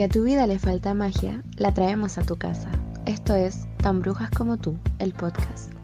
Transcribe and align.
Si 0.00 0.04
a 0.04 0.08
tu 0.08 0.24
vida 0.24 0.46
le 0.46 0.58
falta 0.58 0.94
magia, 0.94 1.42
la 1.58 1.74
traemos 1.74 2.16
a 2.16 2.22
tu 2.22 2.38
casa. 2.38 2.70
Esto 3.04 3.34
es 3.34 3.66
Tan 3.82 4.00
Brujas 4.00 4.30
como 4.30 4.56
tú, 4.56 4.78
el 4.98 5.12
podcast. 5.12 5.74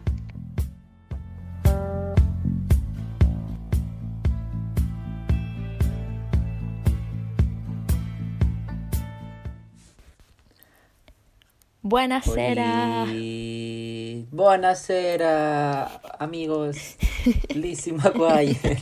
Buenasera. 11.83 13.03
Oli. 13.03 14.27
Buonasera, 14.31 16.01
amigos. 16.17 16.97
Lizzie 17.53 17.93
McGuire. 17.93 18.79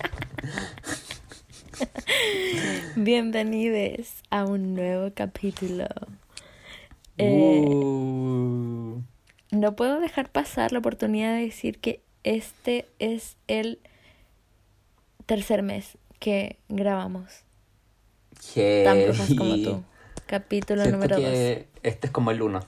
Bienvenidos 3.09 4.07
a 4.31 4.45
un 4.45 4.73
nuevo 4.73 5.11
capítulo. 5.13 5.85
Eh, 7.19 7.61
Uh. 7.63 8.99
no 9.51 9.75
puedo 9.75 9.99
dejar 9.99 10.31
pasar 10.31 10.71
la 10.71 10.79
oportunidad 10.79 11.35
de 11.35 11.41
decir 11.43 11.77
que 11.77 12.01
este 12.23 12.87
es 12.97 13.37
el 13.47 13.77
tercer 15.27 15.61
mes 15.61 15.99
que 16.17 16.57
grabamos. 16.67 17.43
Tan 18.55 18.97
brujas 19.03 19.29
como 19.37 19.55
tú. 19.57 19.83
Capítulo 20.25 20.81
Siento 20.81 20.97
número 20.97 21.17
2. 21.17 21.25
que 21.29 21.67
este 21.83 22.07
es 22.07 22.11
como 22.11 22.31
el 22.31 22.41
uno. 22.41 22.61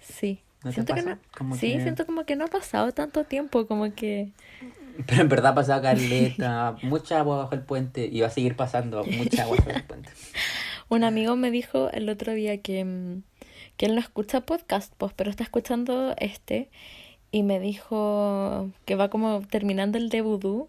Sí. 0.00 0.40
¿No 0.64 0.70
te 0.70 0.74
siento 0.74 0.94
que 0.96 1.02
no, 1.02 1.18
sí, 1.54 1.74
que- 1.74 1.82
siento 1.82 2.04
como 2.04 2.24
que 2.26 2.34
no 2.34 2.46
ha 2.46 2.48
pasado 2.48 2.90
tanto 2.90 3.22
tiempo, 3.22 3.68
como 3.68 3.94
que 3.94 4.32
Pero 5.06 5.22
en 5.22 5.28
verdad 5.28 5.52
ha 5.52 5.54
pasado 5.54 5.82
caleta, 5.82 6.76
mucha 6.82 7.18
agua 7.18 7.38
bajo 7.38 7.54
el 7.54 7.62
puente 7.62 8.08
y 8.10 8.20
va 8.20 8.26
a 8.28 8.30
seguir 8.30 8.56
pasando 8.56 9.04
mucha 9.04 9.42
agua 9.44 9.56
bajo 9.58 9.70
el 9.70 9.82
puente. 9.84 10.10
un 10.88 11.04
amigo 11.04 11.36
me 11.36 11.50
dijo 11.50 11.90
el 11.90 12.08
otro 12.08 12.32
día 12.34 12.60
que, 12.60 12.84
mm, 12.84 13.22
que 13.76 13.86
él 13.86 13.94
no 13.94 14.00
escucha 14.00 14.42
podcast, 14.42 14.92
pues, 14.98 15.12
pero 15.14 15.30
está 15.30 15.42
escuchando 15.44 16.14
este 16.18 16.68
y 17.30 17.42
me 17.42 17.58
dijo 17.60 18.70
que 18.84 18.94
va 18.94 19.08
como 19.08 19.40
terminando 19.48 19.96
el 19.98 20.08
de 20.10 20.20
Voodoo 20.20 20.68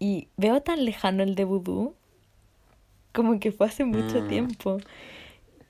y 0.00 0.26
veo 0.36 0.60
tan 0.62 0.84
lejano 0.84 1.22
el 1.22 1.34
de 1.36 1.44
Voodoo 1.44 1.94
como 3.12 3.38
que 3.38 3.52
fue 3.52 3.68
hace 3.68 3.84
mucho 3.84 4.22
Mm. 4.22 4.28
tiempo. 4.28 4.78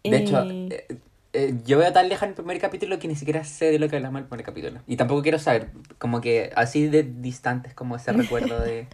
De 0.03 0.17
hecho, 0.19 0.43
eh, 0.49 0.87
eh, 1.35 1.55
yo 1.65 1.79
veo 1.79 1.93
tan 1.93 2.09
lejano 2.09 2.31
el 2.31 2.37
primer 2.37 2.61
capítulo 2.61 2.99
que 3.01 3.09
ni 3.09 3.17
siquiera 3.17 3.43
sé 3.43 3.67
de 3.73 3.81
lo 3.81 3.89
que 3.89 3.97
hablamos 3.97 4.21
el 4.23 4.29
primer 4.29 4.47
capítulo. 4.47 4.81
Y 4.87 4.97
tampoco 4.97 5.23
quiero 5.23 5.41
saber, 5.41 5.73
como 5.99 6.21
que 6.21 6.53
así 6.55 6.87
de 6.87 7.03
distante 7.03 7.69
es 7.69 7.75
como 7.75 7.97
ese 7.97 8.13
recuerdo 8.15 8.61
de, 8.61 8.87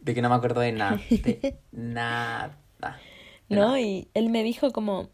de 0.00 0.14
que 0.14 0.20
no 0.20 0.28
me 0.28 0.34
acuerdo 0.34 0.60
de 0.60 0.72
nada. 0.72 1.00
De 1.08 1.56
nada. 1.70 2.56
de 3.48 3.56
¿no? 3.56 3.66
nada. 3.66 3.80
Y 3.80 4.08
él 4.14 4.28
me 4.28 4.42
dijo 4.42 4.72
como, 4.72 5.08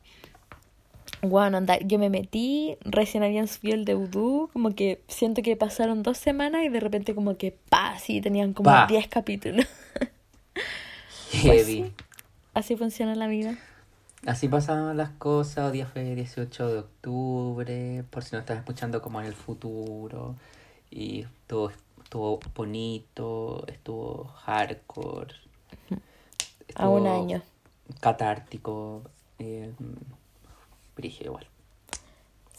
bueno, 1.21 1.59
anda, 1.59 1.79
yo 1.81 1.99
me 1.99 2.09
metí, 2.09 2.79
recién 2.81 3.23
habían 3.23 3.47
subido 3.47 3.75
el 3.77 3.85
de 3.85 3.95
Voodoo, 3.95 4.49
como 4.53 4.75
que 4.75 5.03
siento 5.07 5.43
que 5.43 5.57
pasaron 5.57 6.03
dos 6.03 6.17
semanas 6.17 6.65
y 6.65 6.71
de 6.71 6.81
repente 6.81 7.15
como 7.15 7.37
que, 7.37 7.59
pa, 7.69 7.99
sí, 7.99 8.23
tenían 8.23 8.55
como 8.55 8.71
Pa. 8.71 8.87
10 8.89 9.09
capítulos. 9.09 9.67
Pues 11.43 11.67
Heavy. 11.67 11.83
sí, 11.83 11.93
así 12.55 12.77
funciona 12.77 13.17
la 13.17 13.27
vida. 13.27 13.59
Así 14.27 14.49
pasaban 14.49 14.97
las 14.97 15.11
cosas. 15.11 15.73
Día 15.73 15.87
fue 15.87 16.15
18 16.15 16.69
de 16.69 16.79
octubre. 16.79 18.05
Por 18.11 18.23
si 18.25 18.35
no 18.35 18.41
estás 18.41 18.57
escuchando 18.59 19.03
como 19.03 19.21
en 19.21 19.27
el 19.27 19.35
futuro. 19.35 20.35
Y 20.91 21.21
estuvo, 21.23 21.71
estuvo 22.03 22.41
bonito. 22.55 23.65
Estuvo 23.67 24.25
hardcore. 24.45 25.35
A 26.77 26.89
un 26.89 27.07
estuvo 27.07 27.23
año. 27.23 27.43
Catártico. 28.01 29.03
Eh, 29.39 29.73
brígido 30.97 31.31
igual. 31.33 31.47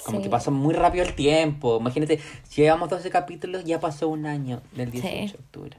Como 0.06 0.17
Sí. 0.19 0.23
que 0.25 0.29
pasó 0.29 0.51
muy 0.51 0.75
rápido 0.75 1.03
el 1.03 1.16
tiempo. 1.16 1.78
Imagínate, 1.79 2.19
si 2.47 2.61
llevamos 2.61 2.90
12 2.90 3.09
capítulos, 3.09 3.63
ya 3.63 3.79
pasó 3.79 4.07
un 4.07 4.28
año 4.28 4.61
del 4.75 4.91
18 4.91 5.17
Sí. 5.17 5.31
de 5.34 5.40
octubre. 5.44 5.78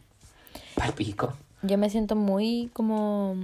Palpico. 0.75 1.35
Yo 1.63 1.79
me 1.79 1.89
siento 1.91 2.17
muy 2.17 2.71
como 2.73 3.37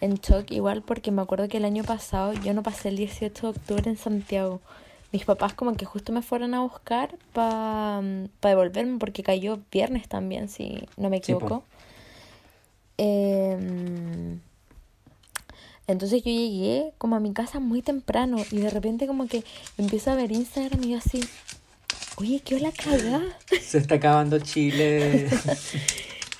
en 0.00 0.14
shock 0.16 0.50
igual 0.50 0.82
porque 0.82 1.10
me 1.10 1.22
acuerdo 1.22 1.48
que 1.48 1.58
el 1.58 1.64
año 1.64 1.84
pasado 1.84 2.32
yo 2.34 2.54
no 2.54 2.62
pasé 2.62 2.88
el 2.88 2.96
18 2.96 3.42
de 3.52 3.58
octubre 3.58 3.90
en 3.90 3.96
Santiago. 3.96 4.60
Mis 5.12 5.24
papás 5.24 5.54
como 5.54 5.76
que 5.76 5.84
justo 5.84 6.12
me 6.12 6.22
fueron 6.22 6.54
a 6.54 6.60
buscar 6.60 7.16
para 7.32 8.00
devolverme 8.42 8.98
porque 8.98 9.22
cayó 9.22 9.58
viernes 9.72 10.08
también, 10.08 10.48
si 10.48 10.86
no 10.96 11.10
me 11.10 11.16
Sí, 11.16 11.32
equivoco. 11.32 11.64
Em, 12.96 14.38
entonces 15.86 16.22
yo 16.22 16.30
llegué 16.30 16.92
como 16.98 17.16
a 17.16 17.20
mi 17.20 17.32
casa 17.32 17.58
muy 17.58 17.82
temprano 17.82 18.36
y 18.52 18.58
de 18.58 18.70
repente 18.70 19.06
como 19.06 19.26
que 19.26 19.42
empiezo 19.78 20.10
a 20.12 20.14
ver 20.14 20.30
Instagram 20.30 20.84
y 20.84 20.90
yo 20.90 20.98
así, 20.98 21.20
oye, 22.16 22.40
qué 22.44 22.60
la 22.60 22.70
cagá. 22.70 23.22
Se 23.60 23.78
está 23.78 23.96
acabando 23.96 24.38
Chile. 24.38 25.28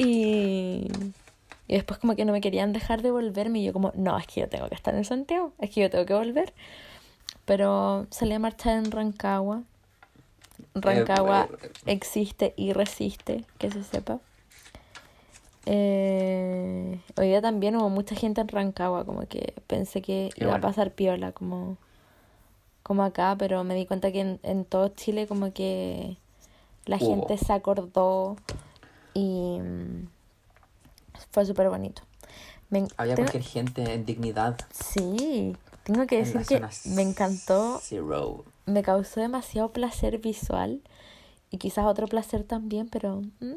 Y, 0.03 0.89
y 1.71 1.75
después 1.75 2.01
como 2.01 2.17
que 2.17 2.25
no 2.25 2.33
me 2.33 2.41
querían 2.41 2.73
dejar 2.73 3.01
de 3.01 3.13
volverme 3.13 3.61
y 3.61 3.65
yo 3.65 3.73
como, 3.73 3.93
no, 3.95 4.19
es 4.19 4.27
que 4.27 4.41
yo 4.41 4.49
tengo 4.49 4.69
que 4.69 4.75
estar 4.75 4.93
en 4.93 5.05
Santiago, 5.05 5.53
es 5.61 5.71
que 5.71 5.83
yo 5.83 5.89
tengo 5.89 6.05
que 6.05 6.15
volver. 6.15 6.53
Pero 7.45 8.09
salí 8.11 8.33
a 8.33 8.41
marchar 8.41 8.77
en 8.77 8.91
Rancagua. 8.91 9.63
Rancagua 10.75 11.49
eh, 11.63 11.71
existe 11.87 12.55
y 12.57 12.73
resiste, 12.73 13.45
que 13.59 13.71
se 13.71 13.85
sepa. 13.85 14.19
Eh, 15.65 16.99
hoy 17.17 17.29
día 17.29 17.41
también 17.41 17.77
hubo 17.77 17.89
mucha 17.89 18.17
gente 18.17 18.41
en 18.41 18.49
Rancagua, 18.49 19.05
como 19.05 19.29
que 19.29 19.55
pensé 19.69 20.03
que 20.03 20.35
Qué 20.35 20.45
iba 20.45 20.57
a 20.57 20.61
pasar 20.61 20.91
piola 20.91 21.31
como, 21.31 21.77
como 22.83 23.05
acá, 23.05 23.37
pero 23.39 23.63
me 23.63 23.77
di 23.77 23.87
cuenta 23.87 24.11
que 24.11 24.23
en, 24.23 24.41
en 24.43 24.65
todo 24.65 24.89
Chile 24.89 25.29
como 25.29 25.53
que 25.53 26.17
la 26.85 26.99
Hubo. 26.99 27.11
gente 27.17 27.37
se 27.37 27.53
acordó 27.53 28.35
y 29.15 29.61
fue 31.31 31.45
súper 31.47 31.69
bonito. 31.69 32.03
Me, 32.71 32.87
Había 32.97 33.17
tengo- 33.17 33.31
cualquier 33.31 33.43
gente 33.43 33.95
en 33.95 34.05
dignidad. 34.07 34.57
Sí, 34.73 35.57
tengo 35.85 36.07
que 36.07 36.19
decir 36.19 36.43
que 36.47 36.63
me 36.87 37.03
encantó, 37.03 37.81
Zero. 37.83 38.45
me 38.67 38.83
causó 38.83 39.21
demasiado 39.21 39.71
placer 39.73 40.19
visual 40.19 40.81
y 41.51 41.59
quizás 41.59 41.85
otro 41.87 42.07
placer 42.07 42.45
también, 42.45 42.89
pero 42.89 43.23
mm, 43.41 43.55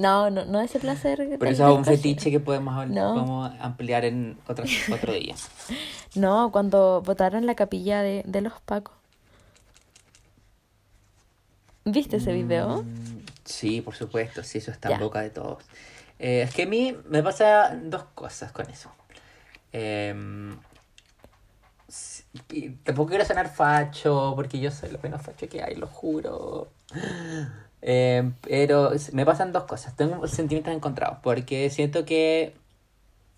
no, 0.00 0.30
no, 0.30 0.44
no 0.44 0.60
ese 0.60 0.78
placer. 0.78 1.36
Pero 1.38 1.50
eso 1.50 1.68
es 1.68 1.76
un 1.76 1.84
fetiche 1.84 2.30
que 2.30 2.38
podemos, 2.38 2.86
No. 2.88 3.14
podemos 3.14 3.52
ampliar 3.60 4.04
en 4.04 4.38
otro, 4.48 4.64
otro 4.92 5.12
día. 5.12 5.34
No, 6.14 6.50
cuando 6.52 7.02
votaron 7.02 7.44
la 7.44 7.54
capilla 7.54 8.00
de, 8.02 8.22
de 8.26 8.40
los 8.40 8.54
Pacos. 8.62 8.94
¿Viste 11.84 12.16
ese 12.16 12.32
video? 12.32 12.82
Mm, 12.82 13.18
Sí, 13.44 13.80
por 13.80 13.94
supuesto, 13.94 14.42
sí, 14.42 14.58
eso 14.58 14.70
está 14.70 14.90
Ya. 14.90 14.96
en 14.96 15.00
boca 15.00 15.20
de 15.22 15.30
todos. 15.30 15.62
Eh, 16.18 16.42
es 16.42 16.54
que 16.54 16.62
a 16.62 16.66
mí 16.66 16.96
me 17.08 17.22
pasa 17.22 17.76
dos 17.82 18.04
cosas 18.14 18.52
con 18.52 18.68
eso. 18.70 18.92
Y 22.52 22.70
tampoco 22.70 23.10
quiero 23.10 23.24
sonar 23.24 23.48
facho, 23.52 24.32
porque 24.36 24.60
yo 24.60 24.70
soy 24.70 24.90
lo 24.90 24.98
menos 25.02 25.22
facho 25.22 25.48
que 25.48 25.62
hay, 25.62 25.74
lo 25.74 25.86
juro. 25.86 26.68
Em, 27.80 28.34
pero 28.42 28.92
me 29.12 29.24
pasan 29.24 29.52
dos 29.52 29.64
cosas. 29.64 29.96
Tengo 29.96 30.26
sentimientos 30.26 30.74
encontrados, 30.74 31.18
porque 31.22 31.70
siento 31.70 32.04
que... 32.04 32.54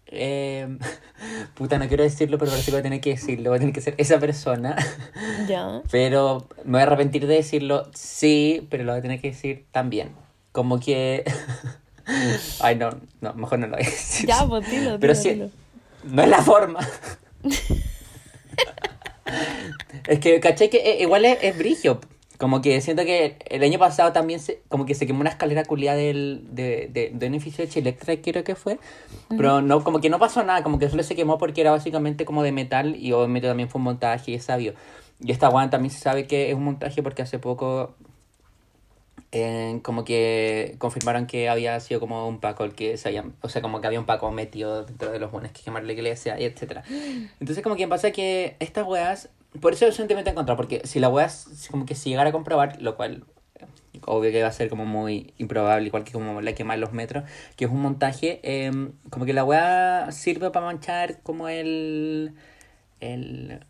em, 0.06 0.78
puta, 1.54 1.78
no 1.78 1.86
quiero 1.88 2.02
decirlo, 2.02 2.38
pero 2.38 2.50
parece 2.50 2.66
que 2.66 2.72
voy 2.72 2.80
a 2.80 2.82
tener 2.82 3.00
que 3.00 3.10
decirlo. 3.10 3.50
Voy 3.50 3.56
a 3.56 3.60
tener 3.60 3.74
que 3.74 3.80
ser 3.80 3.94
esa 3.98 4.18
persona. 4.18 4.76
Ya. 5.48 5.82
Pero 5.90 6.46
me 6.64 6.72
voy 6.72 6.80
a 6.80 6.82
arrepentir 6.84 7.26
de 7.26 7.34
decirlo, 7.34 7.90
sí, 7.94 8.68
pero 8.70 8.84
lo 8.84 8.92
voy 8.92 8.98
a 9.00 9.02
tener 9.02 9.20
que 9.20 9.30
decir 9.30 9.66
también. 9.72 10.14
Como 10.52 10.80
que... 10.80 11.24
Ay, 12.60 12.76
no, 12.76 12.90
no, 13.20 13.34
mejor 13.34 13.58
no 13.58 13.66
lo 13.66 13.76
decir. 13.76 14.28
Ya, 14.28 14.46
pues 14.46 14.68
dilo, 14.70 14.98
Pero 14.98 15.14
dilo, 15.14 15.22
sí, 15.22 15.30
dilo. 15.30 15.50
no 16.04 16.22
es 16.22 16.28
la 16.28 16.42
forma. 16.42 16.80
es 20.06 20.18
que, 20.18 20.40
caché 20.40 20.70
que 20.70 20.78
eh, 20.78 21.02
igual 21.02 21.24
es, 21.24 21.38
es 21.42 21.56
brigio. 21.56 22.00
Como 22.38 22.62
que 22.62 22.80
siento 22.80 23.04
que 23.04 23.36
el 23.50 23.62
año 23.62 23.78
pasado 23.78 24.12
también 24.12 24.40
se, 24.40 24.62
como 24.68 24.86
que 24.86 24.94
se 24.94 25.06
quemó 25.06 25.20
una 25.20 25.28
escalera 25.28 25.62
culiada 25.66 25.98
del, 25.98 26.46
de, 26.50 26.88
de, 26.90 27.10
de 27.12 27.26
un 27.26 27.34
edificio 27.34 27.62
de 27.62 27.70
Chilectra, 27.70 28.16
creo 28.16 28.42
que 28.44 28.54
fue. 28.54 28.78
Pero 29.28 29.60
no, 29.60 29.84
como 29.84 30.00
que 30.00 30.08
no 30.08 30.18
pasó 30.18 30.42
nada, 30.42 30.62
como 30.62 30.78
que 30.78 30.88
solo 30.88 31.02
se 31.02 31.14
quemó 31.14 31.36
porque 31.36 31.60
era 31.60 31.70
básicamente 31.70 32.24
como 32.24 32.42
de 32.42 32.52
metal 32.52 32.96
y 32.96 33.12
obviamente 33.12 33.46
también 33.46 33.68
fue 33.68 33.78
un 33.78 33.84
montaje 33.84 34.30
y 34.30 34.34
es 34.36 34.44
sabio. 34.44 34.72
Y 35.22 35.32
esta 35.32 35.48
guan 35.48 35.68
también 35.68 35.90
se 35.92 36.00
sabe 36.00 36.26
que 36.26 36.48
es 36.48 36.54
un 36.56 36.64
montaje 36.64 37.02
porque 37.02 37.20
hace 37.20 37.38
poco 37.38 37.94
como 39.82 40.04
que 40.04 40.74
confirmaron 40.78 41.26
que 41.26 41.48
había 41.48 41.78
sido 41.80 42.00
como 42.00 42.26
un 42.26 42.40
Paco 42.40 42.64
el 42.64 42.74
que 42.74 42.96
se 42.96 43.08
había, 43.08 43.24
o 43.40 43.48
sea, 43.48 43.62
como 43.62 43.80
que 43.80 43.86
había 43.86 44.00
un 44.00 44.06
Paco 44.06 44.30
metido 44.30 44.84
dentro 44.84 45.12
de 45.12 45.18
los 45.18 45.30
buenos 45.30 45.52
que 45.52 45.62
quemar 45.62 45.84
la 45.84 45.92
iglesia, 45.92 46.38
y 46.40 46.44
etcétera. 46.44 46.82
Entonces 47.38 47.62
como 47.62 47.76
que 47.76 47.86
pasa 47.86 48.10
que 48.10 48.56
estas 48.58 48.86
weas, 48.86 49.30
por 49.60 49.72
eso 49.72 49.86
el 49.86 49.92
sentimiento 49.92 50.30
encontrado, 50.30 50.56
porque 50.56 50.82
si 50.84 50.98
la 50.98 51.08
wea 51.08 51.28
como 51.70 51.86
que 51.86 51.94
si 51.94 52.10
llegara 52.10 52.30
a 52.30 52.32
comprobar, 52.32 52.80
lo 52.82 52.96
cual 52.96 53.24
obvio 54.06 54.32
que 54.32 54.42
va 54.42 54.48
a 54.48 54.52
ser 54.52 54.68
como 54.68 54.84
muy 54.84 55.34
improbable, 55.38 55.86
igual 55.86 56.04
que 56.04 56.12
como 56.12 56.40
la 56.40 56.52
quema 56.54 56.74
en 56.74 56.80
los 56.80 56.92
metros, 56.92 57.24
que 57.56 57.66
es 57.66 57.70
un 57.70 57.80
montaje, 57.80 58.40
eh, 58.42 58.72
como 59.10 59.26
que 59.26 59.32
la 59.32 59.44
wea 59.44 60.08
sirve 60.10 60.50
para 60.50 60.66
manchar 60.66 61.20
como 61.22 61.48
el 61.48 62.34
el, 63.00 63.60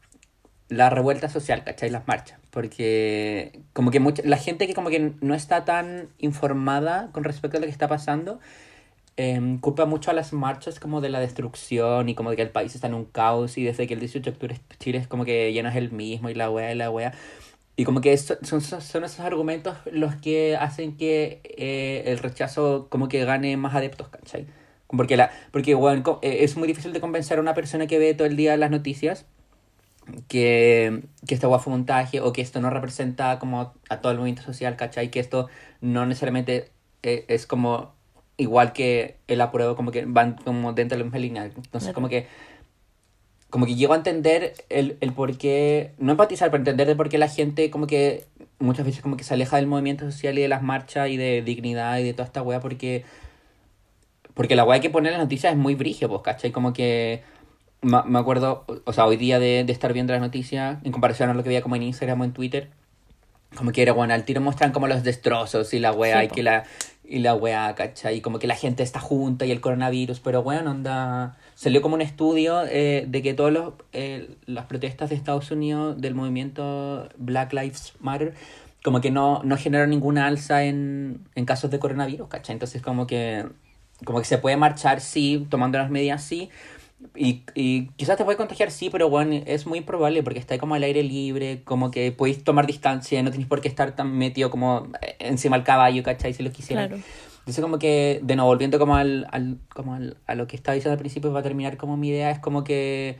la 0.68 0.90
revuelta 0.90 1.28
social, 1.28 1.64
¿cachai? 1.64 1.90
Las 1.90 2.06
marchas. 2.06 2.39
Porque 2.50 3.60
como 3.72 3.90
que 3.90 4.00
mucha, 4.00 4.22
la 4.24 4.36
gente 4.36 4.66
que 4.66 4.74
como 4.74 4.90
que 4.90 5.12
no 5.20 5.34
está 5.34 5.64
tan 5.64 6.08
informada 6.18 7.10
con 7.12 7.24
respecto 7.24 7.56
a 7.56 7.60
lo 7.60 7.66
que 7.66 7.72
está 7.72 7.88
pasando, 7.88 8.40
eh, 9.16 9.58
culpa 9.60 9.84
mucho 9.84 10.10
a 10.10 10.14
las 10.14 10.32
marchas 10.32 10.80
como 10.80 11.00
de 11.00 11.10
la 11.10 11.20
destrucción 11.20 12.08
y 12.08 12.14
como 12.14 12.30
de 12.30 12.36
que 12.36 12.42
el 12.42 12.50
país 12.50 12.74
está 12.74 12.86
en 12.86 12.94
un 12.94 13.04
caos 13.04 13.58
y 13.58 13.64
desde 13.64 13.86
que 13.86 13.94
el 13.94 14.00
18 14.00 14.24
de 14.24 14.30
octubre 14.30 14.60
Chile 14.78 14.98
es 14.98 15.06
como 15.06 15.24
que 15.24 15.52
ya 15.52 15.62
no 15.62 15.68
es 15.68 15.76
el 15.76 15.92
mismo 15.92 16.30
y 16.30 16.34
la 16.34 16.50
wea 16.50 16.72
y 16.72 16.74
la 16.74 16.90
wea. 16.90 17.12
Y 17.76 17.84
como 17.84 18.00
que 18.00 18.16
son, 18.16 18.38
son, 18.42 18.60
son 18.60 19.04
esos 19.04 19.20
argumentos 19.20 19.76
los 19.92 20.14
que 20.16 20.56
hacen 20.56 20.96
que 20.96 21.40
eh, 21.44 22.04
el 22.06 22.18
rechazo 22.18 22.88
como 22.90 23.08
que 23.08 23.24
gane 23.24 23.56
más 23.56 23.74
adeptos, 23.74 24.08
¿cachai? 24.08 24.46
Porque, 24.88 25.16
la, 25.16 25.30
porque 25.52 25.74
bueno, 25.74 26.18
es 26.22 26.56
muy 26.56 26.66
difícil 26.66 26.92
de 26.92 27.00
convencer 27.00 27.38
a 27.38 27.40
una 27.40 27.54
persona 27.54 27.86
que 27.86 27.98
ve 27.98 28.14
todo 28.14 28.26
el 28.26 28.36
día 28.36 28.56
las 28.56 28.70
noticias 28.70 29.26
que, 30.28 31.02
que 31.26 31.34
esta 31.34 31.48
fue 31.58 31.72
un 31.72 31.80
montaje 31.80 32.20
o 32.20 32.32
que 32.32 32.42
esto 32.42 32.60
no 32.60 32.70
representa 32.70 33.38
como 33.38 33.74
a 33.88 34.00
todo 34.00 34.12
el 34.12 34.18
movimiento 34.18 34.42
social, 34.42 34.76
¿cachai? 34.76 35.10
Que 35.10 35.20
esto 35.20 35.48
no 35.80 36.06
necesariamente 36.06 36.70
es, 37.02 37.24
es 37.28 37.46
como 37.46 37.94
igual 38.36 38.72
que 38.72 39.18
el 39.28 39.40
apruebo, 39.40 39.76
como 39.76 39.90
que 39.90 40.04
van 40.06 40.36
como 40.44 40.72
dentro 40.72 40.96
de 40.96 41.00
la 41.00 41.04
misma 41.04 41.18
línea. 41.18 41.44
Entonces, 41.44 41.92
como 41.92 42.08
que 42.08 42.26
como 43.50 43.66
que 43.66 43.74
llego 43.74 43.94
a 43.94 43.96
entender 43.96 44.54
el, 44.68 44.96
el 45.00 45.12
por 45.12 45.36
qué, 45.36 45.92
no 45.98 46.12
empatizar, 46.12 46.50
pero 46.50 46.60
entender 46.60 46.86
de 46.86 46.94
por 46.94 47.08
qué 47.08 47.18
la 47.18 47.28
gente 47.28 47.68
como 47.70 47.86
que 47.86 48.24
muchas 48.60 48.86
veces 48.86 49.02
como 49.02 49.16
que 49.16 49.24
se 49.24 49.34
aleja 49.34 49.56
del 49.56 49.66
movimiento 49.66 50.04
social 50.04 50.38
y 50.38 50.42
de 50.42 50.48
las 50.48 50.62
marchas 50.62 51.08
y 51.10 51.16
de 51.16 51.42
dignidad 51.42 51.98
y 51.98 52.04
de 52.04 52.12
toda 52.12 52.26
esta 52.26 52.42
wea 52.42 52.60
porque 52.60 53.04
porque 54.34 54.54
la 54.56 54.64
wea 54.64 54.80
que 54.80 54.90
pone 54.90 55.08
en 55.08 55.14
las 55.14 55.22
noticias 55.22 55.52
es 55.52 55.58
muy 55.58 55.74
brigio, 55.74 56.08
pues, 56.08 56.22
¿cachai? 56.22 56.52
Como 56.52 56.72
que 56.72 57.22
me 57.82 58.18
acuerdo, 58.18 58.64
o 58.84 58.92
sea, 58.92 59.06
hoy 59.06 59.16
día 59.16 59.38
de, 59.38 59.64
de 59.64 59.72
estar 59.72 59.92
viendo 59.92 60.12
las 60.12 60.20
noticias, 60.20 60.78
en 60.84 60.92
comparación 60.92 61.30
a 61.30 61.34
lo 61.34 61.42
que 61.42 61.48
veía 61.48 61.62
como 61.62 61.76
en 61.76 61.82
Instagram 61.82 62.20
o 62.20 62.24
en 62.24 62.32
Twitter, 62.32 62.68
como 63.54 63.72
que 63.72 63.82
era, 63.82 63.92
bueno, 63.92 64.14
al 64.14 64.24
tiro 64.24 64.40
muestran 64.40 64.72
como 64.72 64.86
los 64.86 65.02
destrozos 65.02 65.72
y 65.74 65.78
la 65.78 65.92
Sí, 65.92 65.98
y 66.24 66.28
po. 66.28 66.34
que 66.34 66.42
la, 66.42 66.64
y 67.04 67.18
la 67.18 67.34
wea, 67.34 67.74
¿cachai? 67.74 68.16
Y 68.16 68.20
como 68.20 68.38
que 68.38 68.46
la 68.46 68.54
gente 68.54 68.82
está 68.82 69.00
junta 69.00 69.44
y 69.44 69.50
el 69.50 69.60
coronavirus, 69.60 70.20
pero 70.20 70.42
bueno, 70.42 70.70
onda... 70.70 71.36
Salió 71.56 71.82
como 71.82 71.94
un 71.94 72.00
estudio 72.00 72.62
eh, 72.66 73.04
de 73.06 73.22
que 73.22 73.34
todas 73.34 73.74
eh, 73.92 74.30
las 74.46 74.64
protestas 74.64 75.10
de 75.10 75.16
Estados 75.16 75.50
Unidos 75.50 76.00
del 76.00 76.14
movimiento 76.14 77.08
Black 77.18 77.52
Lives 77.52 77.92
Matter 78.00 78.34
como 78.82 79.00
que 79.00 79.10
no, 79.10 79.42
no 79.44 79.56
generaron 79.56 79.90
ninguna 79.90 80.26
alza 80.26 80.64
en, 80.64 81.26
en 81.34 81.44
casos 81.44 81.70
de 81.70 81.78
coronavirus, 81.78 82.28
¿cachai? 82.28 82.54
Entonces 82.54 82.80
como 82.80 83.06
que, 83.06 83.44
como 84.04 84.20
que 84.20 84.24
se 84.24 84.38
puede 84.38 84.56
marchar, 84.56 85.00
sí, 85.00 85.46
tomando 85.50 85.78
las 85.78 85.90
medidas, 85.90 86.22
sí, 86.22 86.48
y, 87.14 87.44
y 87.54 87.88
quizás 87.96 88.16
te 88.16 88.24
puede 88.24 88.36
contagiar, 88.36 88.70
sí, 88.70 88.90
pero 88.90 89.08
bueno, 89.08 89.42
es 89.46 89.66
muy 89.66 89.78
improbable 89.78 90.22
porque 90.22 90.38
está 90.38 90.58
como 90.58 90.74
al 90.74 90.82
aire 90.82 91.02
libre, 91.02 91.62
como 91.64 91.90
que 91.90 92.12
podéis 92.12 92.44
tomar 92.44 92.66
distancia, 92.66 93.22
no 93.22 93.30
tenéis 93.30 93.48
por 93.48 93.60
qué 93.60 93.68
estar 93.68 93.94
tan 93.96 94.16
metido 94.16 94.50
como 94.50 94.88
encima 95.18 95.56
del 95.56 95.64
caballo, 95.64 96.02
¿cachai? 96.02 96.34
Si 96.34 96.42
lo 96.42 96.52
quisieran. 96.52 96.88
Claro. 96.88 97.02
Entonces 97.40 97.62
como 97.62 97.78
que, 97.78 98.20
de 98.22 98.36
nuevo, 98.36 98.50
volviendo 98.50 98.78
como 98.78 98.96
al, 98.96 99.26
al, 99.30 99.58
como 99.74 99.94
al, 99.94 100.18
a 100.26 100.34
lo 100.34 100.46
que 100.46 100.56
estaba 100.56 100.74
diciendo 100.74 100.92
al 100.92 100.98
principio, 100.98 101.32
va 101.32 101.40
a 101.40 101.42
terminar 101.42 101.76
como 101.76 101.96
mi 101.96 102.08
idea, 102.08 102.30
es 102.30 102.38
como 102.38 102.64
que 102.64 103.18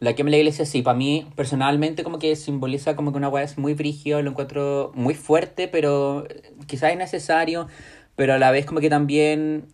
la 0.00 0.14
que 0.14 0.22
me 0.22 0.30
la 0.30 0.36
iglesia 0.36 0.64
sí, 0.64 0.82
para 0.82 0.96
mí 0.96 1.26
personalmente 1.34 2.04
como 2.04 2.18
que 2.18 2.36
simboliza 2.36 2.94
como 2.94 3.12
que 3.12 3.18
una 3.18 3.28
weá 3.28 3.42
es 3.44 3.58
muy 3.58 3.74
brígido, 3.74 4.22
lo 4.22 4.30
encuentro 4.30 4.92
muy 4.94 5.14
fuerte, 5.14 5.66
pero 5.66 6.26
quizás 6.66 6.92
es 6.92 6.98
necesario, 6.98 7.66
pero 8.14 8.34
a 8.34 8.38
la 8.38 8.50
vez 8.50 8.66
como 8.66 8.80
que 8.80 8.90
también 8.90 9.66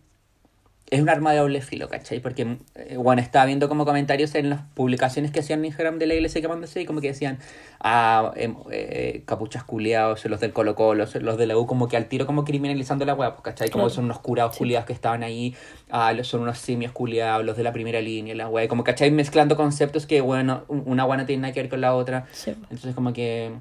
es 0.91 1.01
un 1.01 1.09
arma 1.09 1.31
de 1.31 1.39
doble 1.39 1.61
filo, 1.61 1.89
¿cachai? 1.89 2.19
Porque, 2.19 2.57
eh, 2.75 2.97
bueno, 2.97 3.19
estaba 3.21 3.45
viendo 3.45 3.67
como 3.67 3.85
comentarios 3.85 4.35
en 4.35 4.51
las 4.51 4.61
publicaciones 4.75 5.31
que 5.31 5.39
hacían 5.39 5.59
en 5.59 5.65
Instagram 5.65 5.97
de 5.97 6.05
la 6.05 6.13
iglesia 6.13 6.41
quemándose 6.41 6.79
y 6.81 6.85
como 6.85 7.01
que 7.01 7.07
decían, 7.07 7.39
ah, 7.79 8.31
em, 8.35 8.55
eh, 8.71 9.23
capuchas 9.25 9.63
culiados, 9.63 10.23
los 10.25 10.39
del 10.39 10.53
Colo 10.53 10.75
Colo, 10.75 11.05
los 11.21 11.37
de 11.37 11.47
la 11.47 11.57
U, 11.57 11.65
como 11.65 11.87
que 11.87 11.97
al 11.97 12.05
tiro 12.07 12.27
como 12.27 12.45
criminalizando 12.45 13.03
la 13.03 13.15
web, 13.15 13.33
¿cachai? 13.41 13.69
Como 13.69 13.85
Claro. 13.85 13.95
son 13.95 14.05
unos 14.05 14.19
curados 14.19 14.53
Sí. 14.53 14.59
culiados 14.59 14.85
que 14.85 14.93
estaban 14.93 15.23
ahí, 15.23 15.55
ah, 15.89 16.13
son 16.21 16.41
unos 16.41 16.59
simios 16.59 16.91
culiados, 16.91 17.43
los 17.43 17.57
de 17.57 17.63
la 17.63 17.73
primera 17.73 17.99
línea, 17.99 18.35
la 18.35 18.47
web, 18.47 18.67
como, 18.69 18.83
¿cachai? 18.83 19.09
Mezclando 19.09 19.55
conceptos 19.57 20.05
que, 20.05 20.21
bueno, 20.21 20.65
un- 20.67 20.83
una 20.85 21.05
wea 21.05 21.17
no 21.17 21.25
tiene 21.25 21.41
nada 21.41 21.53
que 21.55 21.61
ver 21.61 21.69
con 21.69 21.81
la 21.81 21.95
otra. 21.95 22.27
Sí. 22.31 22.51
Entonces 22.51 22.93
como 22.93 23.11
que... 23.11 23.53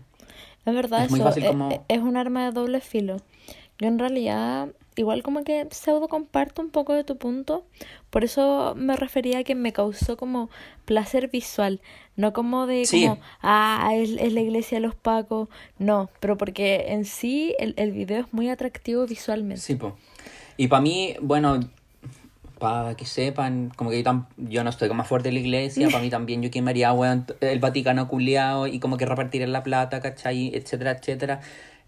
Es 0.66 0.74
verdad, 0.74 1.04
Es 1.04 1.10
muy 1.10 1.20
eso 1.20 1.28
fácil 1.28 1.44
e- 1.44 1.48
como- 1.48 1.70
e- 1.70 1.80
es 1.88 2.00
un 2.00 2.18
arma 2.18 2.44
de 2.44 2.52
doble 2.52 2.80
filo. 2.82 3.16
Yo 3.78 3.88
en 3.88 3.98
realidad, 3.98 4.68
igual 4.96 5.22
como 5.22 5.44
que 5.44 5.66
pseudo 5.70 6.08
comparto 6.08 6.62
un 6.62 6.70
poco 6.70 6.92
de 6.94 7.04
tu 7.04 7.16
punto, 7.16 7.66
por 8.10 8.24
eso 8.24 8.74
me 8.76 8.96
refería 8.96 9.38
a 9.38 9.44
que 9.44 9.54
me 9.54 9.72
causó 9.72 10.16
como 10.16 10.50
placer 10.84 11.28
visual, 11.28 11.80
no 12.16 12.32
como 12.32 12.66
de 12.66 12.84
Sí. 12.86 13.02
como, 13.02 13.18
ah, 13.42 13.90
es, 13.94 14.10
es 14.10 14.32
la 14.32 14.40
iglesia 14.40 14.78
de 14.78 14.82
los 14.86 14.94
pacos, 14.94 15.48
no, 15.78 16.10
pero 16.20 16.36
porque 16.36 16.86
en 16.92 17.04
sí 17.04 17.54
el, 17.58 17.74
el 17.76 17.92
video 17.92 18.20
es 18.20 18.32
muy 18.32 18.48
atractivo 18.50 19.06
visualmente. 19.06 19.60
Sí, 19.60 19.74
po. 19.74 19.96
Y 20.56 20.68
para 20.68 20.80
mí, 20.82 21.16
bueno, 21.20 21.60
para 22.58 22.94
que 22.96 23.04
sepan, 23.04 23.72
como 23.76 23.90
que 23.90 24.02
yo, 24.02 24.04
tam- 24.10 24.26
yo 24.36 24.62
no 24.64 24.70
estoy 24.70 24.88
como 24.88 24.98
más 24.98 25.08
fuerte 25.08 25.28
en 25.28 25.34
la 25.34 25.40
iglesia, 25.40 25.88
para 25.88 26.00
mí 26.00 26.08
también 26.18 26.42
yo 26.42 26.50
quemaría, 26.50 26.92
weón, 26.92 27.26
el 27.40 27.58
Vaticano 27.58 28.08
culiao 28.08 28.66
y 28.68 28.78
como 28.78 28.96
que 28.96 29.06
repartir 29.06 29.46
la 29.48 29.62
plata, 29.62 30.00
¿cachai? 30.00 30.54
Etcétera, 30.54 30.92
etcétera. 30.92 31.40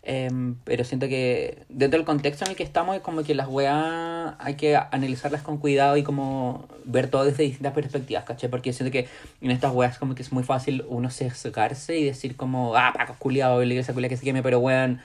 Em, 0.09 0.55
pero 0.63 0.85
siento 0.85 1.09
que 1.09 1.65
dentro 1.69 1.99
del 1.99 2.07
contexto 2.07 2.45
en 2.45 2.53
el 2.53 2.57
que 2.57 2.63
estamos 2.63 2.95
es 2.95 3.03
como 3.03 3.25
que 3.25 3.35
las 3.35 3.49
weas 3.49 4.37
hay 4.39 4.55
que 4.55 4.77
analizarlas 4.77 5.43
con 5.43 5.59
cuidado 5.59 5.97
y 5.97 6.05
como 6.05 6.69
ver 6.85 7.11
todo 7.11 7.25
desde 7.25 7.43
distintas 7.43 7.73
perspectivas, 7.73 8.23
¿cachai? 8.23 8.49
Porque 8.49 8.73
siento 8.73 8.93
que 8.93 9.09
en 9.41 9.51
estas 9.51 9.75
weas 9.75 9.99
como 9.99 10.15
que 10.15 10.23
es 10.23 10.31
muy 10.31 10.45
fácil 10.45 10.85
uno 10.89 11.11
sesgarse 11.11 11.99
y 11.99 12.05
decir 12.05 12.37
como, 12.37 12.77
ah, 12.77 12.93
Paco 12.97 13.17
culiao, 13.19 13.59
la 13.59 13.67
iglesia 13.67 13.95
culia 13.95 14.09
que 14.09 14.17
se 14.17 14.25
queme, 14.25 14.45
pero 14.45 14.61
weón, 14.61 15.01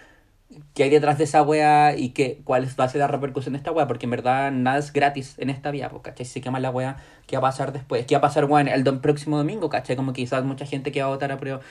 qué 0.75 0.83
hay 0.83 0.91
detrás 0.91 1.17
de 1.17 1.23
esa 1.23 1.41
wea 1.41 1.95
y 1.97 2.09
qué, 2.09 2.41
cuál 2.43 2.67
va 2.79 2.83
a 2.83 2.89
ser 2.89 2.99
la 2.99 3.07
repercusión 3.07 3.53
de 3.53 3.57
esta 3.57 3.71
wea, 3.71 3.87
porque 3.87 4.05
en 4.05 4.11
verdad 4.11 4.51
nada 4.51 4.77
es 4.77 4.93
gratis 4.93 5.33
en 5.39 5.49
esta 5.49 5.71
vía, 5.71 5.89
pues, 5.89 6.03
¿cachai? 6.03 6.27
Si 6.27 6.33
se 6.33 6.41
quema 6.41 6.59
la 6.59 6.69
wea, 6.69 6.97
¿qué 7.25 7.37
va 7.37 7.47
a 7.47 7.51
pasar 7.51 7.73
después? 7.73 8.05
¿Qué 8.05 8.13
va 8.15 8.19
a 8.19 8.21
pasar, 8.21 8.45
weón, 8.45 8.67
el 8.67 8.83
próximo 8.99 9.37
domingo, 9.37 9.69
¿cachai? 9.69 9.95
Como 9.95 10.13
quizás 10.13 10.43
mucha 10.43 10.67
gente 10.67 10.91
que 10.91 11.01
va 11.01 11.07
a 11.07 11.09
votar 11.09 11.31
a 11.31 11.37
prueba 11.37 11.61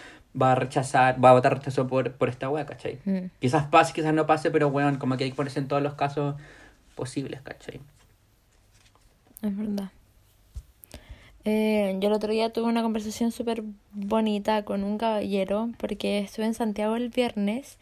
va 0.40 0.52
a 0.52 0.54
rechazar, 0.54 1.22
va 1.22 1.30
a 1.30 1.32
votar 1.32 1.54
rechazo 1.54 1.86
por, 1.86 2.12
por 2.12 2.28
esta 2.28 2.48
wea, 2.48 2.66
¿cachai? 2.66 2.98
Mm. 3.04 3.30
Quizás 3.40 3.66
pase, 3.66 3.92
quizás 3.92 4.14
no 4.14 4.26
pase, 4.26 4.50
pero 4.50 4.68
weón, 4.68 4.96
como 4.96 5.16
que 5.16 5.24
hay 5.24 5.30
que 5.30 5.36
ponerse 5.36 5.58
en 5.58 5.68
todos 5.68 5.82
los 5.82 5.94
casos 5.94 6.36
posibles, 6.94 7.40
¿cachai? 7.42 7.80
Es 9.42 9.56
verdad. 9.56 9.90
Eh, 11.44 11.96
yo 12.00 12.08
el 12.08 12.14
otro 12.14 12.32
día 12.32 12.52
tuve 12.52 12.66
una 12.66 12.82
conversación 12.82 13.32
súper 13.32 13.62
bonita 13.92 14.64
con 14.64 14.84
un 14.84 14.98
caballero 14.98 15.70
porque 15.78 16.18
estuve 16.18 16.44
en 16.44 16.54
Santiago 16.54 16.96
el 16.96 17.08
viernes 17.08 17.78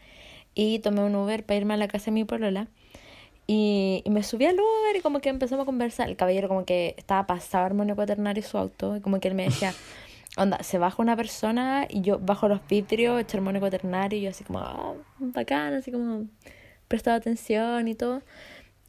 y 0.55 0.79
tomé 0.79 1.01
un 1.03 1.15
Uber 1.15 1.45
para 1.45 1.57
irme 1.57 1.73
a 1.73 1.77
la 1.77 1.89
casa 1.89 2.05
de 2.05 2.11
mi 2.11 2.23
polola 2.23 2.67
y, 3.47 4.01
y 4.05 4.09
me 4.11 4.23
subí 4.23 4.45
al 4.45 4.55
Uber 4.55 4.95
y 4.95 5.01
como 5.01 5.19
que 5.19 5.29
empezamos 5.29 5.63
a 5.63 5.65
conversar. 5.65 6.07
El 6.07 6.15
caballero 6.15 6.47
como 6.47 6.65
que 6.65 6.95
estaba 6.97 7.27
pasado 7.27 7.65
armonio 7.65 7.95
cuaternario 7.95 8.43
su 8.43 8.57
auto 8.57 8.95
y 8.95 9.01
como 9.01 9.19
que 9.19 9.27
él 9.27 9.35
me 9.35 9.43
decía, 9.43 9.73
onda, 10.41 10.63
se 10.63 10.77
baja 10.77 11.01
una 11.01 11.15
persona 11.15 11.87
y 11.89 12.01
yo 12.01 12.19
bajo 12.19 12.47
los 12.47 12.65
vidrios, 12.67 13.19
echo 13.21 13.37
armonio 13.37 13.61
cuaternario 13.61 14.19
y 14.19 14.23
yo 14.23 14.29
así 14.29 14.43
como, 14.43 14.59
ah, 14.59 14.93
bacán, 15.19 15.73
así 15.73 15.91
como 15.91 16.25
prestaba 16.87 17.17
atención 17.17 17.87
y 17.87 17.95
todo. 17.95 18.21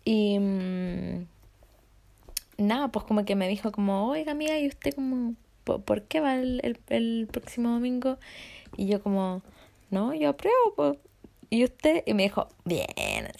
Y... 0.04 0.38
mm, 0.38 1.26
nada, 2.59 2.88
pues 2.88 3.04
como 3.04 3.25
que 3.25 3.35
me 3.35 3.49
dijo 3.49 3.73
como, 3.73 4.09
oiga 4.09 4.33
amiga, 4.33 4.59
¿y 4.59 4.69
usted 4.69 4.95
como, 4.95 5.35
por, 5.64 5.83
por 5.83 6.02
qué 6.02 6.21
va 6.21 6.37
el, 6.37 6.61
el, 6.62 6.78
el 6.88 7.28
próximo 7.30 7.71
domingo? 7.71 8.19
Y 8.76 8.87
yo 8.87 9.02
como, 9.02 9.42
no, 9.90 10.14
yo 10.14 10.30
apruebo, 10.30 10.75
pues. 10.76 10.99
Y 11.52 11.64
usted, 11.64 12.04
y 12.07 12.14
me 12.14 12.23
dijo, 12.23 12.47
bien, 12.64 12.87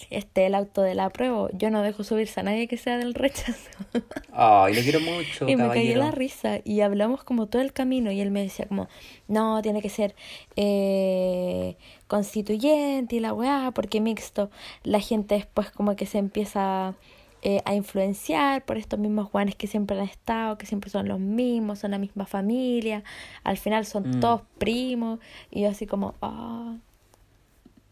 este 0.09 0.41
es 0.41 0.47
el 0.47 0.55
auto 0.55 0.81
de 0.81 0.95
la 0.95 1.05
apruebo, 1.05 1.49
yo 1.53 1.69
no 1.69 1.81
dejo 1.81 2.03
subirse 2.03 2.41
a 2.41 2.43
nadie 2.43 2.67
que 2.67 2.75
sea 2.75 2.97
del 2.97 3.13
rechazo. 3.13 3.69
Ay, 4.33 4.73
lo 4.75 4.81
quiero 4.81 4.99
mucho, 4.99 5.47
Y 5.47 5.55
me 5.55 5.69
caí 5.69 5.95
la 5.95 6.11
risa 6.11 6.59
y 6.65 6.81
hablamos 6.81 7.23
como 7.23 7.47
todo 7.47 7.61
el 7.61 7.71
camino 7.71 8.11
y 8.11 8.19
él 8.19 8.29
me 8.29 8.41
decía 8.41 8.65
como, 8.67 8.89
no, 9.29 9.61
tiene 9.61 9.81
que 9.81 9.87
ser 9.87 10.13
eh, 10.57 11.77
constituyente 12.07 13.15
y 13.15 13.19
la 13.21 13.33
weá, 13.33 13.71
porque 13.73 14.01
mixto, 14.01 14.51
la 14.83 14.99
gente 14.99 15.35
después 15.35 15.71
como 15.71 15.95
que 15.95 16.05
se 16.05 16.17
empieza 16.17 16.95
eh, 17.43 17.61
a 17.65 17.73
influenciar 17.75 18.65
por 18.65 18.77
estos 18.77 18.99
mismos 18.99 19.31
guanes 19.31 19.55
que 19.55 19.67
siempre 19.67 19.97
han 19.97 20.03
estado, 20.05 20.57
que 20.57 20.65
siempre 20.65 20.89
son 20.89 21.07
los 21.07 21.19
mismos, 21.19 21.79
son 21.79 21.91
la 21.91 21.97
misma 21.97 22.25
familia, 22.25 23.03
al 23.43 23.57
final 23.57 23.85
son 23.85 24.17
Mm. 24.17 24.19
todos 24.19 24.41
primos 24.57 25.19
y 25.49 25.61
yo 25.61 25.69
así 25.69 25.87
como, 25.87 26.13
ah, 26.21 26.75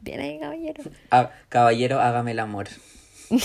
bien 0.02 0.20
ahí 0.22 0.40
caballero. 0.40 0.84
Ah, 1.12 1.32
caballero, 1.50 2.00
hágame 2.00 2.32
el 2.32 2.40
amor. 2.40 2.68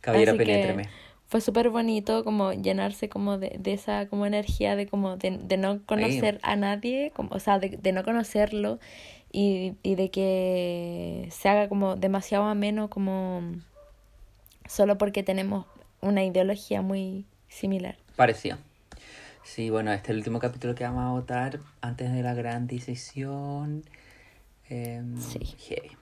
caballero, 0.00 0.32
Así 0.32 0.38
penétreme. 0.38 0.88
fue 1.28 1.40
súper 1.40 1.70
bonito 1.70 2.24
como 2.24 2.52
llenarse 2.52 3.08
como 3.08 3.38
de, 3.38 3.56
de 3.58 3.72
esa 3.72 4.06
como 4.08 4.26
energía 4.26 4.76
de 4.76 4.86
como 4.86 5.16
de, 5.16 5.38
de 5.38 5.56
no 5.56 5.80
conocer 5.86 6.38
a 6.42 6.56
nadie, 6.56 7.12
como, 7.14 7.30
o 7.34 7.38
sea, 7.40 7.58
de, 7.58 7.70
de 7.70 7.92
no 7.92 8.04
conocerlo 8.04 8.78
y, 9.32 9.74
y 9.82 9.94
de 9.94 10.10
que 10.10 11.28
se 11.30 11.48
haga 11.48 11.68
como 11.68 11.96
demasiado 11.96 12.44
ameno 12.44 12.90
como 12.90 13.42
solo 14.66 14.98
porque 14.98 15.22
tenemos 15.22 15.66
una 16.00 16.24
ideología 16.24 16.82
muy 16.82 17.24
similar. 17.48 17.96
Parecía. 18.16 18.58
Sí, 19.44 19.70
bueno, 19.70 19.92
este 19.92 20.06
es 20.06 20.10
el 20.10 20.16
último 20.18 20.38
capítulo 20.38 20.74
que 20.74 20.84
vamos 20.84 21.04
a 21.04 21.10
votar 21.10 21.60
antes 21.80 22.12
de 22.12 22.22
la 22.22 22.34
gran 22.34 22.66
decisión. 22.66 23.84
Em, 24.68 25.18
Sí. 25.18 25.38
heavy. 25.68 25.96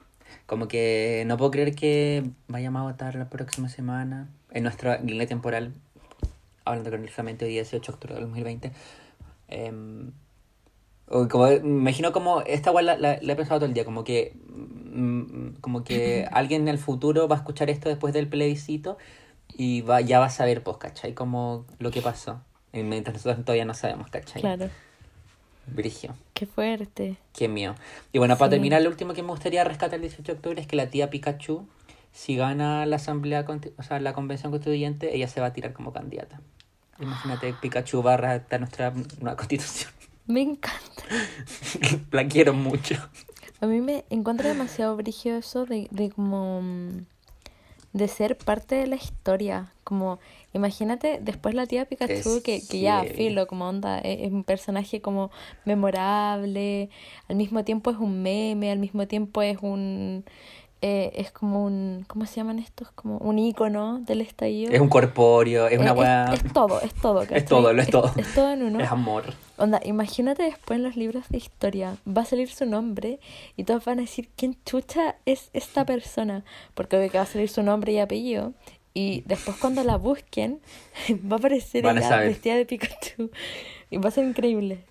Como 0.47 0.69
que 0.69 1.25
no 1.27 1.37
puedo 1.37 1.51
creer 1.51 1.75
que 1.75 2.25
vayamos 2.49 2.81
a 2.81 2.85
votar 2.85 3.15
la 3.17 3.29
próxima 3.29 3.69
semana 3.69 4.29
en 4.53 4.63
nuestra 4.63 4.99
línea 5.01 5.27
temporal, 5.27 5.73
hablando 6.65 6.91
hoy 7.47 7.53
18 7.53 7.93
de 7.93 7.95
octubre 7.95 8.15
del 8.15 8.25
2020. 8.25 8.73
Em, 9.49 10.13
o 11.09 11.27
como, 11.29 11.47
me 11.47 11.57
imagino 11.57 12.13
como 12.13 12.43
esta 12.43 12.71
igual 12.71 12.87
la, 12.87 12.97
la- 12.99 13.19
la 13.21 13.33
he 13.33 13.37
pensado 13.37 13.59
todo 13.61 13.67
el 13.67 13.75
día, 13.75 13.85
como 13.85 14.05
que 14.05 14.37
mm, 14.93 15.55
como 15.61 15.83
que 15.83 16.27
alguien 16.33 16.63
en 16.63 16.69
el 16.69 16.79
futuro 16.79 17.27
va 17.27 17.37
a 17.37 17.39
escuchar 17.39 17.71
esto 17.71 17.89
después 17.89 18.13
del 18.15 18.29
plebiscito 18.29 18.99
y 19.57 19.81
va, 19.81 20.01
ya 20.01 20.21
va 20.21 20.27
a 20.27 20.31
saber, 20.31 20.63
pues, 20.63 20.77
¿cachai? 20.77 21.15
Como 21.15 21.65
lo 21.81 21.91
que 21.91 22.03
pasó. 22.03 22.43
Mientras 22.73 23.15
nosotros 23.15 23.45
todavía 23.45 23.65
no 23.65 23.75
sabemos, 23.75 24.09
¿cachai? 24.11 24.41
Claro. 24.43 24.69
Brigio. 25.67 26.15
Qué 26.35 26.47
fuerte. 26.47 27.17
Qué 27.33 27.49
mío. 27.49 27.75
Y 28.13 28.19
bueno, 28.19 28.37
para 28.37 28.49
Sí. 28.49 28.57
terminar, 28.57 28.83
lo 28.83 28.89
último 28.91 29.13
que 29.15 29.23
me 29.23 29.29
gustaría 29.29 29.63
rescatar 29.65 29.97
el 29.97 30.03
18 30.03 30.33
de 30.33 30.37
octubre 30.37 30.61
es 30.61 30.67
que 30.67 30.77
la 30.77 30.87
tía 30.89 31.11
Pikachu, 31.11 31.67
si 32.13 32.35
gana 32.37 32.87
la 32.87 32.97
asamblea, 32.97 33.45
o 33.77 33.83
sea, 33.83 34.01
la 34.01 34.13
convención 34.13 34.51
constituyente, 34.51 35.15
ella 35.15 35.29
se 35.29 35.41
va 35.41 35.49
a 35.49 35.53
tirar 35.53 35.73
como 35.73 35.93
candidata. 35.93 36.41
Imagínate, 36.99 37.55
Pikachu 37.55 38.03
va 38.03 38.15
a 38.15 38.17
redactar 38.17 38.61
nuestra 38.61 38.91
nueva 39.21 39.37
constitución. 39.37 39.91
Me 40.27 40.43
encanta. 40.43 41.03
la 42.11 42.27
quiero 42.29 42.53
mucho. 42.55 42.95
A 43.61 43.67
mí 43.67 43.81
me 43.81 44.05
encuentro 44.11 44.49
demasiado 44.49 44.97
brígido 44.97 45.37
eso 45.39 45.67
de, 45.67 45.89
de 45.91 46.11
como 46.11 46.63
mm, 46.63 47.07
de 47.93 48.09
ser 48.09 48.37
parte 48.37 48.75
de 48.77 48.87
la 48.87 48.97
historia. 48.97 49.73
Como, 49.85 50.21
imagínate, 50.53 51.19
después 51.21 51.55
la 51.55 51.67
tía 51.67 51.85
Pikachu, 51.85 52.13
Es 52.13 52.43
que, 52.45 52.63
que 52.67 52.81
ya, 52.81 53.03
filo, 53.05 53.47
como 53.47 53.69
onda, 53.69 53.99
es, 53.99 54.21
es 54.21 54.33
un 54.33 54.45
personaje 54.45 55.01
como 55.01 55.31
memorable, 55.65 56.91
al 57.29 57.37
mismo 57.37 57.65
tiempo 57.65 57.91
es 57.91 57.97
un 57.97 58.23
meme, 58.23 58.71
al 58.71 58.79
mismo 58.79 59.07
tiempo 59.07 59.43
es 59.43 59.59
un 59.61 60.25
eh, 60.83 61.13
es 61.15 61.31
como 61.31 61.65
un, 61.65 62.05
¿cómo 62.09 62.25
se 62.27 62.37
llaman 62.37 62.59
estos? 62.59 62.91
Como 62.93 63.19
un 63.19 63.39
ícono 63.39 64.01
del 64.01 64.21
estallido. 64.23 64.73
Es 64.73 64.81
un 64.81 64.89
corpóreo, 64.89 65.67
es 65.69 65.79
una 65.79 65.91
Eh, 65.91 65.95
weá. 65.95 66.25
es, 66.33 66.45
es 66.45 66.53
todo, 66.53 66.81
es 66.81 66.95
todo, 66.95 67.21
¿cachai? 67.27 67.45
todo, 67.45 67.73
lo 67.73 67.83
es 67.83 67.91
todo. 67.91 68.11
Es, 68.17 68.35
todo 68.35 68.53
en 68.53 68.63
uno. 68.63 68.81
Es 68.81 68.91
amor. 68.91 69.25
Onda, 69.59 69.81
imagínate 69.85 70.43
después 70.45 70.79
en 70.79 70.85
los 70.85 70.97
libros 70.97 71.29
de 71.29 71.37
historia, 71.39 71.97
va 72.09 72.23
a 72.23 72.25
salir 72.25 72.49
su 72.51 72.65
nombre 72.65 73.21
y 73.57 73.65
todos 73.65 73.85
van 73.85 73.99
a 73.99 74.03
decir 74.03 74.31
quién 74.37 74.57
chucha 74.65 75.17
es 75.27 75.51
esta 75.53 75.85
persona, 75.85 76.45
porque 76.75 76.97
obvio 76.97 77.11
que 77.11 77.19
va 77.19 77.25
a 77.25 77.27
salir 77.27 77.49
su 77.51 77.63
nombre 77.63 77.93
y 77.93 77.99
apellido 77.99 78.55
y 78.95 79.23
después 79.27 79.57
cuando 79.59 79.85
la 79.85 79.97
busquen 79.97 80.61
va 81.31 81.37
a 81.37 81.39
aparecer 81.39 81.83
Van 81.85 81.97
a 81.99 82.01
ella 82.01 82.09
saber. 82.09 82.29
vestida 82.29 82.55
de 82.57 82.65
Pikachu 82.67 83.31
y 83.91 83.99
va 83.99 84.09
a 84.09 84.13
ser 84.13 84.25
increíble. 84.25 84.85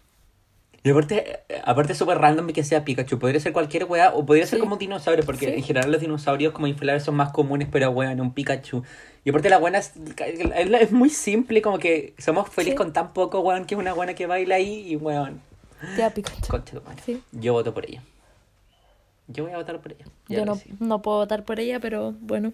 Y 0.83 0.91
aparte, 0.91 1.39
aparte 1.65 1.91
es 1.93 1.97
súper 1.99 2.17
random 2.19 2.47
que 2.47 2.63
sea 2.63 2.85
Pikachu. 2.85 3.19
Podría 3.19 3.39
ser 3.41 3.51
cualquier 3.51 3.83
weá 3.85 4.13
o 4.13 4.25
podría 4.25 4.45
ser 4.45 4.59
como 4.59 4.73
un 4.73 4.79
dinosaurio, 4.79 5.25
porque 5.25 5.47
Sí. 5.47 5.53
en 5.53 5.63
general 5.63 5.91
los 5.91 5.99
dinosaurios 6.01 6.53
como 6.53 6.67
inflables 6.67 7.03
son 7.03 7.15
más 7.15 7.31
comunes, 7.31 7.67
pero 7.71 7.89
weón, 7.91 8.21
un 8.21 8.33
Pikachu. 8.33 8.83
Y 9.25 9.29
aparte 9.31 9.49
la 9.49 9.57
buena 9.57 9.79
es, 9.79 9.93
es, 9.97 10.91
muy 10.91 11.09
simple, 11.09 11.61
como 11.61 11.79
que 11.79 12.13
somos 12.17 12.47
felices 12.49 12.73
Sí. 12.73 12.77
con 12.77 12.93
tan 12.93 13.11
poco, 13.13 13.41
weón, 13.41 13.65
que 13.65 13.75
es 13.75 13.79
una 13.79 13.93
buena 13.93 14.13
que 14.13 14.25
baila 14.25 14.55
ahí 14.55 14.87
y 14.89 14.95
weón. 14.95 15.41
Tía 15.95 16.09
Pikachu. 16.11 16.47
Concha 16.47 16.77
tu 16.79 16.81
madre. 16.85 17.01
Sí. 17.05 17.21
Yo 17.33 17.53
voto 17.53 17.73
por 17.73 17.85
ella. 17.85 18.01
Yo 19.27 19.43
voy 19.43 19.53
a 19.53 19.57
votar 19.57 19.79
por 19.79 19.91
ella. 19.91 20.05
ya 20.27 20.39
Yo 20.39 20.45
no, 20.45 20.59
no 20.79 21.01
puedo 21.01 21.17
votar 21.17 21.43
por 21.43 21.59
ella, 21.59 21.79
pero 21.79 22.13
bueno. 22.21 22.53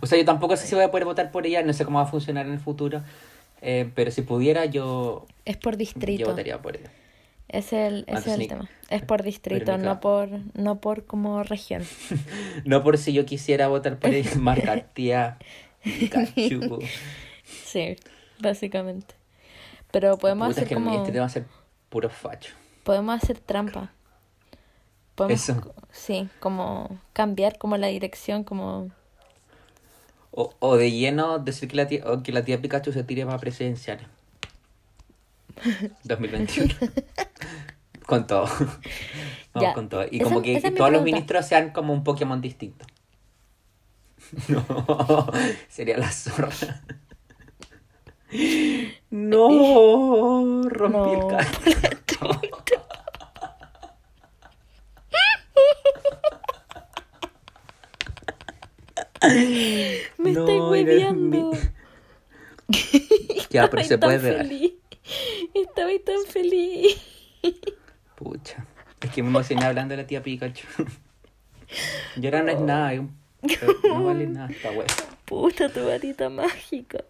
O 0.00 0.06
sea, 0.06 0.16
yo 0.18 0.24
tampoco 0.24 0.56
sé 0.56 0.66
si 0.66 0.74
voy 0.74 0.84
a 0.84 0.90
poder 0.90 1.04
votar 1.06 1.30
por 1.32 1.46
ella, 1.46 1.62
no 1.62 1.72
sé 1.72 1.84
cómo 1.84 1.98
va 1.98 2.04
a 2.04 2.08
funcionar 2.08 2.46
en 2.46 2.52
el 2.52 2.60
futuro. 2.60 3.02
eh, 3.62 3.90
pero 3.94 4.10
si 4.10 4.22
pudiera, 4.22 4.64
yo, 4.66 5.26
Es 5.44 5.56
por 5.56 5.74
yo 5.74 5.78
distrito. 5.78 6.28
votaría 6.30 6.60
por 6.60 6.76
ella. 6.76 6.90
Es 7.52 7.74
el, 7.74 8.06
es 8.08 8.26
el 8.26 8.48
tema. 8.48 8.68
Es 8.88 9.02
por 9.02 9.22
distrito, 9.22 9.76
no 9.76 10.00
por, 10.00 10.30
no 10.54 10.80
por 10.80 11.04
como 11.04 11.42
región. 11.42 11.84
No 12.64 12.82
por 12.82 12.96
si 12.96 13.12
yo 13.12 13.26
quisiera 13.26 13.68
votar 13.68 13.98
por 13.98 14.10
ella, 14.10 14.30
marca 14.38 14.80
tía 14.94 15.38
Pikachu. 15.82 16.78
Sí, 17.44 17.96
básicamente. 18.38 19.14
Pero 19.90 20.16
podemos 20.16 20.48
Puta, 20.48 20.62
es 20.62 20.66
hacer 20.66 20.68
que 20.68 20.74
como... 20.74 20.96
este 20.96 21.12
tema 21.12 21.24
va 21.24 21.26
a 21.26 21.30
ser 21.30 21.44
puro 21.90 22.08
facho. 22.08 22.54
Podemos 22.84 23.22
hacer 23.22 23.38
trampa. 23.38 23.92
Podemos, 25.14 25.48
Eso. 25.48 25.74
Sí, 25.90 26.30
como 26.40 26.98
cambiar 27.12 27.58
como 27.58 27.76
la 27.76 27.88
dirección, 27.88 28.44
como... 28.44 28.90
O, 30.30 30.54
o 30.58 30.76
de 30.78 30.90
lleno 30.90 31.38
decir 31.38 31.68
que 31.68 31.76
la 31.76 31.86
tía, 31.86 32.02
o 32.06 32.22
que 32.22 32.32
la 32.32 32.42
tía 32.42 32.62
Pikachu 32.62 32.92
se 32.92 33.04
tire 33.04 33.26
para 33.26 33.38
presidenciales. 33.38 34.06
2021. 36.04 36.74
con 38.06 38.26
todo. 38.26 38.46
Vamos 39.54 39.68
Ya, 39.68 39.74
con 39.74 39.88
todo. 39.88 40.04
Y 40.10 40.16
esa- 40.16 40.24
como 40.24 40.42
que 40.42 40.54
todos 40.60 40.72
los 40.72 40.76
pregunta. 40.76 41.02
ministros 41.04 41.46
sean 41.46 41.70
como 41.70 41.92
un 41.92 42.04
Pokémon 42.04 42.40
distinto. 42.40 42.86
No, 44.48 45.26
sería 45.68 45.98
la 45.98 46.10
zorra. 46.10 46.48
No, 49.10 50.62
rompí 50.68 50.98
No, 50.98 51.12
el 51.12 51.26
carro. 51.26 52.40
Me 60.18 60.32
No, 60.32 60.40
estoy 60.40 60.56
era 60.56 60.64
hueveando. 60.68 61.50
mi- 61.52 61.58
Ya, 63.50 63.68
pero 63.70 63.82
Estaba 63.82 63.84
se 63.84 63.98
puede 63.98 64.18
ver. 64.18 64.38
feliz. 64.38 64.72
Estaba 65.54 65.90
tan 66.04 66.24
feliz. 66.28 66.96
Pucha. 68.16 68.66
Es 69.00 69.10
que 69.10 69.22
me 69.22 69.28
emocioné 69.28 69.64
hablando 69.64 69.92
de 69.96 70.02
la 70.02 70.06
tía 70.06 70.22
Pikachu. 70.22 70.66
Y 72.16 72.26
ahora 72.26 72.42
no 72.42 72.52
es 72.52 72.60
nada, 72.60 72.92
es 72.92 73.00
un- 73.00 73.16
no 73.84 74.04
vale 74.04 74.26
nada 74.26 74.50
esta 74.50 74.70
wea. 74.72 74.86
Puta, 75.24 75.70
tu 75.70 75.86
varita 75.86 76.28
mágica. 76.28 77.02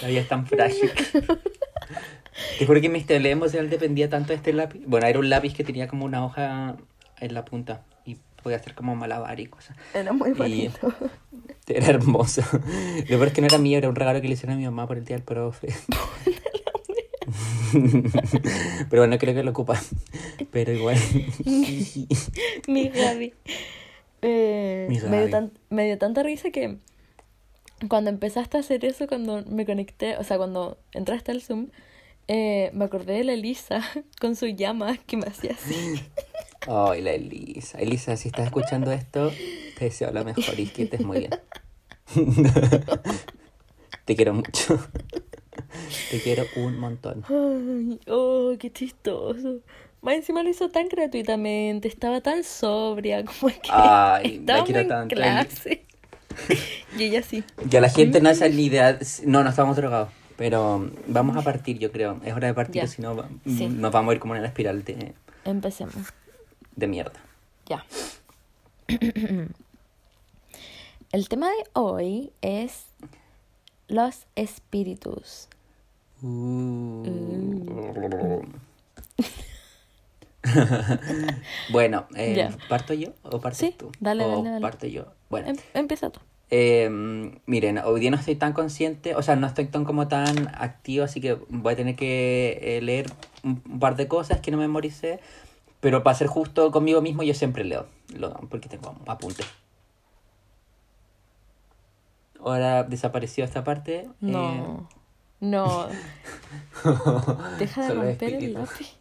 La 0.00 0.08
vida 0.08 0.20
es 0.20 0.28
tan 0.28 0.46
frágil. 0.46 0.90
Te 2.58 2.66
juro 2.66 2.80
que 2.80 2.88
mi 2.88 3.04
emocional 3.08 3.68
dependía 3.68 4.08
tanto 4.08 4.28
de 4.28 4.36
este 4.36 4.52
lápiz. 4.52 4.80
Bueno, 4.86 5.06
era 5.08 5.18
un 5.18 5.28
lápiz 5.28 5.54
que 5.54 5.64
tenía 5.64 5.88
como 5.88 6.04
una 6.04 6.24
hoja 6.24 6.76
en 7.20 7.34
la 7.34 7.44
punta 7.44 7.84
podía 8.42 8.56
hacer 8.58 8.74
como 8.74 8.94
malabar 8.96 9.38
y 9.40 9.46
cosas. 9.46 9.76
Era 9.94 10.12
muy 10.12 10.30
Y- 10.30 10.34
bonito. 10.34 10.92
Era 11.66 11.86
hermoso. 11.86 12.42
Lo 12.52 13.06
peor 13.18 13.28
es 13.28 13.32
que 13.32 13.40
no 13.40 13.46
era 13.46 13.56
mío, 13.58 13.78
era 13.78 13.88
un 13.88 13.94
regalo 13.94 14.20
que 14.20 14.26
le 14.28 14.34
hicieron 14.34 14.56
a 14.56 14.58
mi 14.58 14.64
mamá 14.64 14.86
por 14.86 14.98
el 14.98 15.04
día 15.04 15.16
del 15.16 15.24
profe. 15.24 15.68
Pero 18.90 19.02
bueno, 19.02 19.16
creo 19.18 19.34
que 19.34 19.42
lo 19.42 19.50
ocupa. 19.52 19.80
Pero 20.50 20.72
igual. 20.72 20.98
Mi 22.68 22.88
Gaby. 22.88 23.32
Eh, 24.22 24.86
Mi 24.88 24.96
Me, 24.96 25.00
dio 25.00 25.10
Gaby. 25.10 25.30
tan- 25.30 25.52
me 25.70 25.84
dio 25.86 25.98
tanta 25.98 26.22
risa 26.22 26.50
que 26.50 26.78
cuando 27.88 28.10
empezaste 28.10 28.56
a 28.56 28.60
hacer 28.60 28.84
eso, 28.84 29.06
cuando 29.06 29.44
me 29.46 29.64
conecté, 29.66 30.16
o 30.16 30.24
sea, 30.24 30.36
cuando 30.36 30.78
entraste 30.92 31.30
al 31.32 31.42
Zoom, 31.42 31.68
eh, 32.28 32.70
me 32.74 32.84
acordé 32.84 33.14
de 33.14 33.24
la 33.24 33.32
Elisa 33.32 33.82
con 34.20 34.36
su 34.36 34.46
llama 34.46 34.96
que 35.06 35.16
me 35.16 35.26
hacía 35.26 35.52
así. 35.52 35.94
Ay, 36.68 37.02
la 37.02 37.12
Elisa. 37.12 37.78
Elisa, 37.78 38.16
si 38.16 38.28
estás 38.28 38.46
escuchando 38.46 38.92
esto, 38.92 39.30
te 39.78 39.86
deseo 39.86 40.10
lo 40.12 40.24
mejor 40.24 40.58
y 40.58 40.66
que 40.66 40.84
estés 40.84 41.00
muy 41.04 41.18
bien. 41.20 41.30
Te 44.04 44.16
quiero 44.16 44.34
mucho. 44.34 44.78
Te 46.10 46.20
quiero 46.20 46.44
un 46.56 46.78
montón. 46.78 47.24
Ay, 47.28 48.00
oh, 48.08 48.52
qué 48.58 48.72
chistoso. 48.72 49.60
Más 50.00 50.14
encima 50.16 50.42
lo 50.42 50.50
hizo 50.50 50.68
tan 50.70 50.88
gratuitamente, 50.88 51.86
estaba 51.86 52.20
tan 52.20 52.42
sobria, 52.42 53.24
como 53.24 53.48
que 53.52 53.68
Ay, 53.70 54.38
la 54.38 54.40
estábamos 54.40 54.64
quiero 54.66 54.80
en 54.80 54.88
tanto, 54.88 55.14
clase. 55.14 55.84
y 56.98 57.04
ella 57.04 57.22
sí. 57.22 57.44
Ya 57.68 57.80
la 57.80 57.88
gente 57.88 58.20
no 58.20 58.28
hace 58.30 58.50
ni 58.52 58.64
idea. 58.66 58.98
No, 59.24 59.44
no 59.44 59.50
estamos 59.50 59.76
drogados. 59.76 60.08
Pero 60.36 60.90
vamos 61.06 61.36
a 61.36 61.42
partir, 61.42 61.78
yo 61.78 61.92
creo. 61.92 62.20
Es 62.24 62.32
hora 62.34 62.48
de 62.48 62.54
partir, 62.54 62.88
si 62.88 63.00
no 63.00 63.16
Sí. 63.46 63.68
nos 63.68 63.92
vamos 63.92 64.10
a 64.10 64.14
ir 64.14 64.20
como 64.20 64.34
en 64.34 64.40
una 64.40 64.48
espiral 64.48 64.82
de, 64.84 65.14
Empecemos. 65.44 65.94
De 66.76 66.86
mierda. 66.86 67.20
Ya. 67.66 67.84
El 71.12 71.28
tema 71.28 71.48
de 71.48 71.64
hoy 71.74 72.32
es 72.40 72.86
los 73.88 74.24
espíritus. 74.34 75.48
Uh. 76.22 77.02
bueno, 81.70 82.06
eh, 82.16 82.34
Ya. 82.36 82.50
¿parto 82.68 82.94
yo 82.94 83.10
o 83.22 83.40
partes 83.40 83.58
Sí, 83.58 83.74
tú? 83.76 83.92
dale, 84.00 84.24
o 84.24 84.28
dale, 84.38 84.48
dale. 84.50 84.60
parto 84.62 84.86
yo. 84.86 85.06
Bueno, 85.30 85.48
Em- 85.48 85.56
empieza 85.74 86.10
tú. 86.10 86.20
eh, 86.50 86.88
miren, 87.46 87.78
hoy 87.78 88.00
día 88.00 88.10
no 88.10 88.16
estoy 88.16 88.34
tan 88.36 88.52
consciente, 88.52 89.14
o 89.14 89.22
sea, 89.22 89.36
no 89.36 89.46
estoy 89.46 89.66
tan 89.66 89.84
como 89.84 90.08
tan 90.08 90.48
activo, 90.54 91.04
así 91.04 91.20
que 91.20 91.34
voy 91.48 91.72
a 91.74 91.76
tener 91.76 91.96
que 91.96 92.58
eh, 92.62 92.80
leer 92.82 93.06
un 93.44 93.60
par 93.78 93.96
de 93.96 94.08
cosas 94.08 94.40
que 94.40 94.50
no 94.50 94.56
memoricé, 94.58 95.20
pero 95.82 96.04
para 96.04 96.16
ser 96.16 96.28
justo 96.28 96.70
conmigo 96.70 97.02
mismo 97.02 97.24
yo 97.24 97.34
siempre 97.34 97.64
leo, 97.64 97.86
lo, 98.14 98.32
porque 98.48 98.68
tengo 98.68 98.94
apuntes. 99.08 99.46
ahora 102.38 102.84
desapareció 102.84 103.44
esta 103.44 103.64
parte. 103.64 104.08
No. 104.20 104.88
No. 105.40 105.88
Deja 107.58 107.88
de 107.88 107.94
romper 107.94 108.34
el 108.34 108.54
lápiz. 108.54 108.96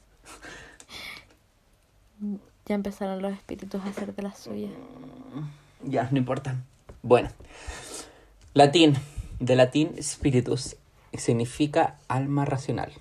Ya 2.65 2.73
empezaron 2.73 3.21
los 3.21 3.33
espíritus 3.33 3.79
a 3.83 3.89
hacer 3.89 4.15
de 4.15 4.23
las 4.23 4.39
suyas. 4.39 4.71
Ya, 5.83 6.09
no 6.11 6.17
importa. 6.17 6.55
Bueno. 7.03 7.29
Latín. 8.55 8.95
De 9.39 9.55
latín 9.55 9.93
spiritus. 10.01 10.77
Significa 11.13 11.99
alma 12.07 12.45
racional. 12.45 12.91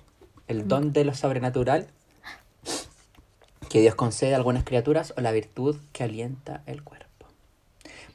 El 0.47 0.67
don 0.67 0.93
de 0.93 1.03
lo 1.03 1.15
sobrenatural 1.15 1.87
que 3.71 3.79
Dios 3.79 3.95
concede 3.95 4.33
a 4.33 4.37
algunas 4.37 4.65
criaturas 4.65 5.13
o 5.15 5.21
la 5.21 5.31
virtud 5.31 5.77
que 5.93 6.03
alienta 6.03 6.61
el 6.65 6.83
cuerpo. 6.83 7.07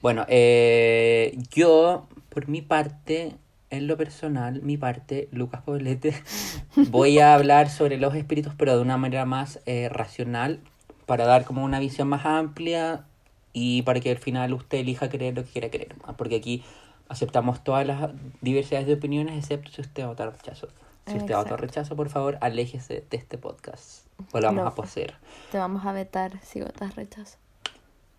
Bueno, 0.02 0.26
eh, 0.28 1.38
yo, 1.50 2.06
por 2.28 2.46
mi 2.46 2.60
parte, 2.60 3.32
en 3.70 3.86
lo 3.86 3.96
personal, 3.96 4.60
mi 4.60 4.76
parte, 4.76 5.30
Lucas 5.32 5.62
Poblete, 5.62 6.12
voy 6.90 7.20
a 7.20 7.32
hablar 7.32 7.70
sobre 7.70 7.96
los 7.96 8.14
espíritus, 8.14 8.52
pero 8.54 8.76
de 8.76 8.82
una 8.82 8.98
manera 8.98 9.24
más 9.24 9.60
eh, 9.64 9.88
racional, 9.88 10.60
para 11.06 11.24
dar 11.24 11.46
como 11.46 11.64
una 11.64 11.80
visión 11.80 12.08
más 12.08 12.26
amplia 12.26 13.06
y 13.54 13.80
para 13.80 14.00
que 14.00 14.10
al 14.10 14.18
final 14.18 14.52
usted 14.52 14.78
elija 14.78 15.08
creer 15.08 15.36
lo 15.36 15.44
que 15.44 15.52
quiera 15.52 15.70
creer. 15.70 15.94
Porque 16.18 16.36
aquí 16.36 16.64
aceptamos 17.08 17.64
todas 17.64 17.86
las 17.86 18.10
diversidades 18.42 18.86
de 18.86 18.92
opiniones, 18.92 19.38
excepto 19.38 19.70
si 19.70 19.80
usted 19.80 20.04
vota 20.04 20.28
rechazo. 20.28 20.68
Si 21.06 21.12
usted 21.16 21.34
vota 21.34 21.40
Exacto. 21.42 21.56
rechazo, 21.58 21.96
por 21.96 22.08
favor, 22.08 22.38
aléjese 22.40 23.04
de 23.08 23.16
este 23.16 23.38
podcast. 23.38 24.06
O 24.32 24.40
lo 24.40 24.46
vamos 24.48 24.64
No. 24.64 24.68
a 24.70 24.74
poseer. 24.74 25.14
Te 25.52 25.58
vamos 25.58 25.86
a 25.86 25.92
vetar 25.92 26.40
si 26.42 26.60
votas 26.60 26.96
rechazo. 26.96 27.38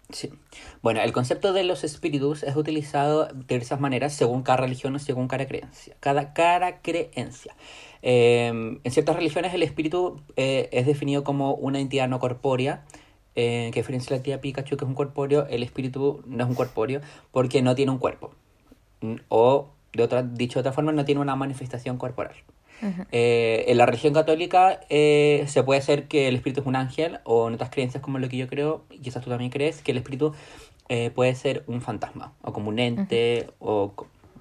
Sí. 0.10 0.32
Bueno, 0.82 1.01
el 1.01 1.12
concepto 1.12 1.51
de 1.51 1.63
los 1.65 1.84
espíritus 1.84 2.44
es 2.44 2.56
utilizado 2.56 3.25
de 3.25 3.44
diversas 3.46 3.82
maneras 3.82 4.13
según 4.13 4.41
cada 4.41 4.60
religión 4.60 4.96
o 4.96 5.00
según 5.00 5.27
cada 5.27 5.46
creencia. 5.48 5.98
Cada, 6.00 6.34
cada 6.34 6.82
creencia. 6.82 7.53
Eh, 8.01 8.48
en 8.82 8.91
ciertas 8.91 9.17
religiones 9.17 9.53
el 9.53 9.63
espíritu 9.63 10.22
eh, 10.38 10.70
es 10.72 10.86
definido 10.86 11.25
como 11.25 11.56
una 11.56 11.79
entidad 11.79 12.08
no 12.08 12.20
corpórea. 12.20 12.86
Eh, 13.36 13.70
que 13.74 13.79
a 13.79 13.82
diferencia 13.82 14.15
la 14.15 14.24
tía 14.24 14.39
Pikachu, 14.41 14.77
que 14.77 14.86
es 14.86 14.89
un 14.89 14.96
corpóreo, 14.96 15.46
el 15.48 15.62
espíritu 15.62 16.24
no 16.25 16.44
es 16.44 16.50
un 16.50 16.56
corpóreo 16.56 17.01
porque 17.32 17.62
no 17.62 17.75
tiene 17.75 17.91
un 17.91 17.98
cuerpo. 18.00 18.32
O, 19.29 19.67
de 19.94 20.03
otra, 20.03 20.24
dicho 20.24 20.58
de 20.58 20.62
otra 20.62 20.72
forma, 20.72 20.91
no 20.94 21.06
tiene 21.06 21.20
una 21.22 21.36
manifestación 21.36 21.98
corporal. 21.98 22.34
Eh, 23.12 23.65
en 23.67 23.77
la 23.77 23.86
religión 23.86 24.13
católica 24.13 24.79
eh, 24.89 25.46
se 25.48 25.63
puede 25.63 25.81
ser 25.81 26.07
que 26.07 26.27
el 26.27 26.36
espíritu 26.36 26.62
es 26.62 26.67
un 26.67 26.75
ángel, 26.75 27.19
o 27.24 27.48
en 27.48 27.55
otras 27.55 27.69
creencias 27.69 28.03
como 28.03 28.19
lo 28.19 28.29
que 28.29 28.38
yo 28.38 28.48
creo, 28.48 28.84
y 28.89 29.00
quizás 29.00 29.24
tú 29.24 29.29
también 29.29 29.51
crees, 29.51 29.81
que 29.81 29.91
el 29.91 29.98
espíritu 29.98 30.34
eh, 30.89 31.12
puede 31.12 31.36
ser 31.36 31.63
un 31.67 31.81
fantasma, 31.81 32.34
o 32.41 32.53
como 32.53 32.69
un 32.69 32.79
ente, 32.79 33.48
o 33.60 33.93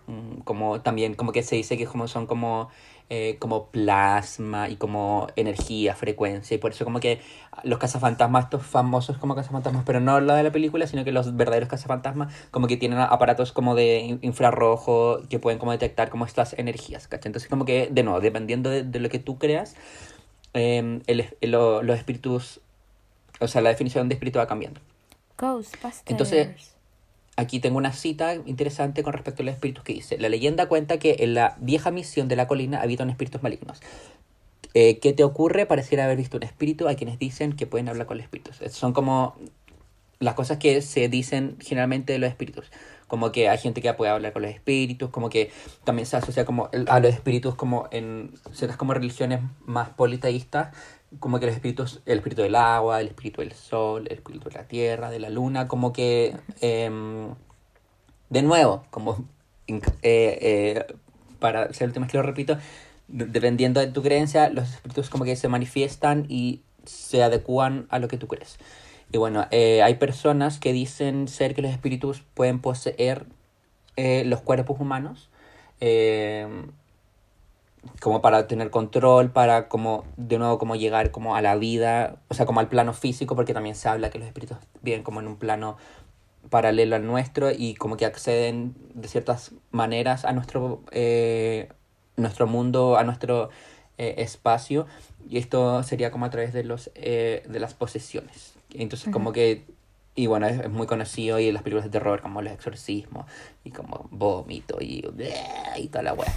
mm, 0.06 0.40
como 0.40 0.80
también, 0.80 1.14
como 1.14 1.32
que 1.32 1.42
se 1.42 1.56
dice 1.56 1.76
que 1.76 1.86
como 1.86 2.08
son 2.08 2.26
como, 2.26 2.68
eh, 3.08 3.36
como 3.38 3.66
plasma 3.66 4.68
y 4.68 4.76
como 4.76 5.28
energía, 5.36 5.94
frecuencia, 5.94 6.54
y 6.56 6.58
por 6.58 6.72
eso 6.72 6.84
como 6.84 6.98
que 6.98 7.20
los 7.62 7.78
cazafantasmas, 7.78 8.44
estos 8.44 8.64
famosos 8.66 9.16
como 9.18 9.34
cazafantasmas, 9.36 9.84
pero 9.86 10.00
no 10.00 10.20
la 10.20 10.34
de 10.34 10.42
la 10.42 10.50
película, 10.50 10.86
sino 10.88 11.04
que 11.04 11.12
los 11.12 11.36
verdaderos 11.36 11.68
cazafantasmas, 11.68 12.34
como 12.50 12.66
que 12.66 12.76
tienen 12.76 12.98
aparatos 12.98 13.52
como 13.52 13.74
de 13.76 14.00
in- 14.00 14.18
infrarrojo 14.22 15.20
que 15.30 15.38
pueden 15.38 15.58
como 15.60 15.70
detectar 15.72 16.10
como 16.10 16.24
estas 16.24 16.54
energías, 16.58 17.06
¿cachai? 17.06 17.28
Entonces 17.28 17.48
como 17.48 17.64
que, 17.64 17.88
de 17.90 18.02
nuevo, 18.02 18.20
dependiendo 18.20 18.70
de, 18.70 18.82
de 18.82 18.98
lo 18.98 19.08
que 19.08 19.18
tú 19.20 19.38
creas, 19.38 19.76
eh, 20.54 21.00
el 21.06 21.26
lo- 21.42 21.82
los 21.82 21.96
espíritus, 21.98 22.60
o 23.40 23.46
sea, 23.48 23.60
la 23.60 23.68
definición 23.70 24.08
de 24.08 24.14
espíritu 24.14 24.38
va 24.40 24.46
cambiando. 24.46 24.80
Ghostbusters. 25.38 26.02
Entonces- 26.06 26.75
Aquí 27.36 27.60
tengo 27.60 27.76
una 27.76 27.92
cita 27.92 28.34
interesante 28.34 29.02
con 29.02 29.12
respecto 29.12 29.42
a 29.42 29.46
los 29.46 29.54
espíritus 29.54 29.84
que 29.84 29.92
dice, 29.92 30.18
la 30.18 30.28
leyenda 30.28 30.66
cuenta 30.66 30.98
que 30.98 31.16
en 31.20 31.34
la 31.34 31.56
vieja 31.60 31.90
misión 31.90 32.28
de 32.28 32.36
la 32.36 32.48
colina 32.48 32.80
habitan 32.80 33.10
espíritus 33.10 33.42
malignos. 33.42 33.80
Eh, 34.72 34.98
¿Qué 34.98 35.12
te 35.12 35.24
ocurre? 35.24 35.66
Pareciera 35.66 36.04
haber 36.04 36.16
visto 36.16 36.36
un 36.36 36.42
espíritu. 36.42 36.88
Hay 36.88 36.96
quienes 36.96 37.18
dicen 37.18 37.54
que 37.54 37.66
pueden 37.66 37.88
hablar 37.88 38.06
con 38.06 38.16
los 38.18 38.24
espíritus. 38.24 38.56
Son 38.72 38.92
como 38.92 39.36
las 40.18 40.34
cosas 40.34 40.58
que 40.58 40.80
se 40.82 41.08
dicen 41.08 41.56
generalmente 41.60 42.12
de 42.12 42.18
los 42.18 42.28
espíritus. 42.28 42.70
Como 43.06 43.32
que 43.32 43.48
hay 43.48 43.58
gente 43.58 43.80
que 43.80 43.92
puede 43.94 44.10
hablar 44.10 44.32
con 44.32 44.42
los 44.42 44.50
espíritus, 44.50 45.10
como 45.10 45.28
que 45.28 45.50
también 45.84 46.06
se 46.06 46.16
asocia 46.16 46.44
como 46.44 46.68
a 46.88 47.00
los 47.00 47.14
espíritus 47.14 47.54
como 47.54 47.88
en 47.92 48.34
ciertas 48.52 48.76
como 48.76 48.94
religiones 48.94 49.40
más 49.64 49.90
politeístas, 49.90 50.74
como 51.20 51.38
que 51.40 51.46
los 51.46 51.54
espíritus, 51.54 52.00
el 52.06 52.18
espíritu 52.18 52.42
del 52.42 52.54
agua, 52.56 53.00
el 53.00 53.08
espíritu 53.08 53.40
del 53.40 53.52
sol, 53.52 54.06
el 54.08 54.16
espíritu 54.18 54.48
de 54.48 54.54
la 54.56 54.64
tierra, 54.68 55.10
de 55.10 55.20
la 55.20 55.30
luna, 55.30 55.68
como 55.68 55.92
que 55.92 56.36
em, 56.60 57.34
de 58.30 58.42
nuevo, 58.42 58.84
como 58.90 59.24
eh, 59.68 59.82
eh, 60.02 60.86
para 61.38 61.72
ser 61.72 61.84
el 61.84 61.90
última 61.90 62.06
vez 62.06 62.12
que 62.12 62.18
lo 62.18 62.22
repito, 62.24 62.58
de- 63.08 63.26
dependiendo 63.26 63.80
de 63.80 63.86
tu 63.88 64.02
creencia, 64.02 64.48
los 64.50 64.68
espíritus 64.74 65.10
como 65.10 65.24
que 65.24 65.36
se 65.36 65.48
manifiestan 65.48 66.26
y 66.28 66.62
se 66.84 67.22
adecúan 67.22 67.86
a 67.90 67.98
lo 67.98 68.08
que 68.08 68.18
tú 68.18 68.26
crees. 68.28 68.58
Y 69.12 69.18
bueno, 69.18 69.46
eh, 69.52 69.82
hay 69.82 69.94
personas 69.94 70.58
que 70.58 70.72
dicen 70.72 71.28
ser 71.28 71.54
que 71.54 71.62
los 71.62 71.70
espíritus 71.70 72.22
pueden 72.34 72.60
poseer 72.60 73.26
los 73.96 74.42
cuerpos 74.42 74.78
humanos, 74.78 75.30
eh, 75.80 76.46
como 78.00 78.20
para 78.20 78.46
tener 78.46 78.70
control, 78.70 79.30
para 79.30 79.68
como, 79.68 80.04
de 80.16 80.38
nuevo, 80.38 80.58
como 80.58 80.76
llegar 80.76 81.10
como 81.10 81.36
a 81.36 81.42
la 81.42 81.56
vida, 81.56 82.16
o 82.28 82.34
sea, 82.34 82.46
como 82.46 82.60
al 82.60 82.68
plano 82.68 82.92
físico, 82.92 83.36
porque 83.36 83.54
también 83.54 83.74
se 83.74 83.88
habla 83.88 84.10
que 84.10 84.18
los 84.18 84.26
espíritus 84.26 84.58
viven 84.82 85.02
como 85.02 85.20
en 85.20 85.26
un 85.26 85.36
plano 85.36 85.76
paralelo 86.48 86.96
al 86.96 87.06
nuestro 87.06 87.50
y 87.50 87.74
como 87.74 87.96
que 87.96 88.06
acceden 88.06 88.74
de 88.94 89.08
ciertas 89.08 89.52
maneras 89.70 90.24
a 90.24 90.32
nuestro, 90.32 90.82
eh, 90.92 91.68
nuestro 92.16 92.46
mundo, 92.46 92.96
a 92.96 93.04
nuestro 93.04 93.50
eh, 93.98 94.14
espacio. 94.18 94.86
Y 95.28 95.38
esto 95.38 95.82
sería 95.82 96.10
como 96.10 96.26
a 96.26 96.30
través 96.30 96.52
de, 96.52 96.64
los, 96.64 96.90
eh, 96.94 97.42
de 97.48 97.60
las 97.60 97.74
posesiones. 97.74 98.54
Entonces 98.72 99.12
como 99.12 99.32
que, 99.32 99.64
y 100.14 100.26
bueno, 100.26 100.46
es, 100.46 100.60
es 100.60 100.70
muy 100.70 100.86
conocido 100.86 101.38
y 101.38 101.48
en 101.48 101.54
las 101.54 101.62
películas 101.62 101.84
de 101.84 101.90
terror 101.90 102.20
como 102.20 102.42
los 102.42 102.52
exorcismos 102.52 103.26
y 103.64 103.70
como 103.70 104.06
vómito 104.10 104.78
y, 104.80 105.04
y 105.76 105.88
toda 105.88 106.02
la 106.02 106.14
wea. 106.14 106.32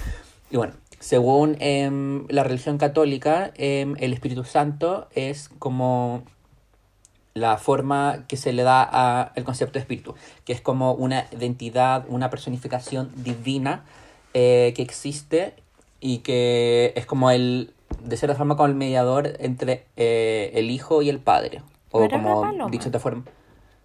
Y 0.51 0.57
bueno, 0.57 0.73
según 0.99 1.57
em, 1.59 2.25
la 2.29 2.43
religión 2.43 2.77
católica, 2.77 3.51
em, 3.55 3.95
el 3.99 4.13
Espíritu 4.13 4.43
Santo 4.43 5.07
es 5.13 5.49
como 5.59 6.23
la 7.33 7.57
forma 7.57 8.25
que 8.27 8.35
se 8.37 8.51
le 8.51 8.63
da 8.63 8.83
al 8.83 9.43
concepto 9.43 9.73
de 9.73 9.79
espíritu, 9.81 10.15
que 10.45 10.51
es 10.53 10.61
como 10.61 10.93
una 10.93 11.27
identidad, 11.31 12.05
una 12.09 12.29
personificación 12.29 13.11
divina 13.15 13.85
eh, 14.33 14.73
que 14.75 14.81
existe 14.81 15.53
y 16.01 16.17
que 16.19 16.91
es 16.95 17.05
como 17.05 17.31
el, 17.31 17.73
de 18.03 18.17
cierta 18.17 18.35
forma, 18.35 18.57
como 18.57 18.67
el 18.67 18.75
mediador 18.75 19.35
entre 19.39 19.85
eh, 19.95 20.51
el 20.55 20.69
hijo 20.71 21.01
y 21.01 21.09
el 21.09 21.19
padre. 21.19 21.61
O 21.91 21.99
¿No 21.99 22.05
era 22.05 22.17
una 22.17 22.29
como 22.35 22.69
dicho 22.69 22.85
de 22.85 22.89
otra 22.89 22.99
forma. 22.99 23.23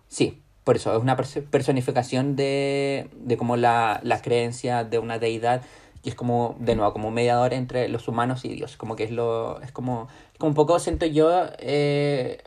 Sí, 0.09 0.41
por 0.65 0.77
eso, 0.77 0.95
es 0.97 1.01
una 1.01 1.17
perso- 1.17 1.45
personificación 1.45 2.37
de, 2.37 3.09
de 3.15 3.37
como 3.37 3.57
la, 3.57 4.01
la 4.03 4.21
creencia 4.21 4.85
de 4.85 4.99
una 4.99 5.19
deidad 5.19 5.63
y 6.05 6.11
es 6.11 6.15
como, 6.15 6.55
de 6.61 6.77
nuevo, 6.77 6.93
como 6.93 7.09
un 7.09 7.15
mediador 7.15 7.55
entre 7.55 7.89
los 7.89 8.07
humanos 8.09 8.45
y 8.45 8.51
Dios. 8.51 8.77
Como 8.77 8.95
que 8.95 9.05
es 9.05 9.11
lo, 9.11 9.61
es 9.63 9.73
como, 9.73 10.09
como 10.39 10.51
un 10.51 10.55
poco 10.55 10.79
siento 10.79 11.07
yo, 11.07 11.47
eh, 11.59 12.43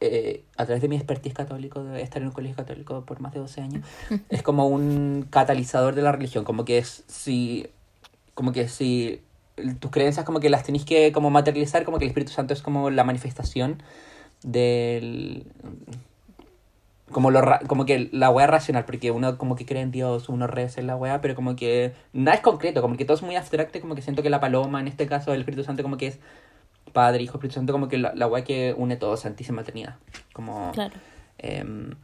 eh, 0.00 0.44
a 0.56 0.66
través 0.66 0.82
de 0.82 0.88
mi 0.88 0.96
expertise 0.96 1.32
católico, 1.32 1.84
de 1.84 2.02
estar 2.02 2.20
en 2.20 2.28
un 2.28 2.34
colegio 2.34 2.56
católico 2.56 3.04
por 3.06 3.20
más 3.20 3.32
de 3.32 3.38
12 3.38 3.60
años, 3.60 3.86
es 4.28 4.42
como 4.42 4.66
un 4.66 5.26
catalizador 5.30 5.94
de 5.94 6.02
la 6.02 6.10
religión, 6.10 6.44
como 6.44 6.64
que 6.64 6.78
es 6.78 7.04
si, 7.06 7.68
como 8.34 8.50
que 8.50 8.68
si 8.68 9.22
tus 9.78 9.90
creencias 9.90 10.24
como 10.24 10.40
que 10.40 10.50
las 10.50 10.64
tenéis 10.64 10.84
que 10.84 11.12
como 11.12 11.30
materializar, 11.30 11.84
como 11.84 11.98
que 11.98 12.04
el 12.06 12.10
Espíritu 12.10 12.32
Santo 12.32 12.54
es 12.54 12.62
como 12.62 12.90
la 12.90 13.04
manifestación 13.04 13.82
del 14.42 15.46
como 17.12 17.30
lo 17.30 17.40
ra- 17.40 17.60
como 17.66 17.84
que 17.86 18.08
la 18.12 18.30
weá 18.30 18.46
racional, 18.46 18.84
porque 18.84 19.10
uno 19.10 19.36
como 19.38 19.56
que 19.56 19.66
cree 19.66 19.82
en 19.82 19.90
Dios, 19.90 20.28
uno 20.28 20.46
reza 20.46 20.80
en 20.80 20.86
la 20.86 20.96
weá, 20.96 21.20
pero 21.20 21.34
como 21.34 21.56
que 21.56 21.92
nada 22.12 22.36
es 22.36 22.40
concreto, 22.42 22.82
como 22.82 22.96
que 22.96 23.04
todo 23.04 23.16
es 23.16 23.22
muy 23.22 23.36
abstracto, 23.36 23.78
y 23.78 23.80
como 23.80 23.94
que 23.94 24.02
siento 24.02 24.22
que 24.22 24.30
la 24.30 24.40
paloma, 24.40 24.80
en 24.80 24.88
este 24.88 25.06
caso 25.06 25.32
el 25.32 25.40
Espíritu 25.40 25.64
Santo, 25.64 25.82
como 25.82 25.96
que 25.96 26.06
es 26.08 26.18
Padre, 26.92 27.22
Hijo, 27.22 27.36
Espíritu 27.38 27.54
Santo, 27.54 27.72
como 27.72 27.88
que 27.88 27.98
la, 27.98 28.14
la 28.14 28.26
weá 28.26 28.44
que 28.44 28.74
une 28.76 28.96
todo, 28.96 29.16
Santísima 29.16 29.62
Trinidad. 29.62 29.96
Como 30.32 30.72
Claro, 30.72 30.94
em, 31.38 31.94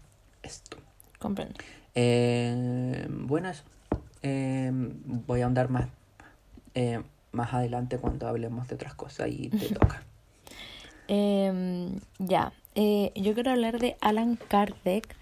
esto. 0.42 0.77
comprendo. 1.19 1.55
Eh, 1.95 3.07
bueno, 3.09 3.49
eso. 3.51 3.64
Eh, 4.23 4.71
voy 4.73 5.40
a 5.40 5.45
ahondar 5.45 5.71
más, 5.71 5.87
eh, 6.75 7.01
más 7.33 7.55
adelante 7.55 7.99
cuando 7.99 8.29
hablemos 8.29 8.69
de 8.69 8.75
otras 8.75 8.95
cosas 8.95 9.29
y 9.31 9.49
te 9.51 9.69
toca. 9.75 10.03
Em, 11.09 12.01
ya, 12.19 12.53
eh, 12.77 13.11
yo 13.15 13.35
quiero 13.35 13.51
hablar 13.51 13.79
de 13.79 13.97
Alan 14.01 14.37
Kardec, 14.37 15.17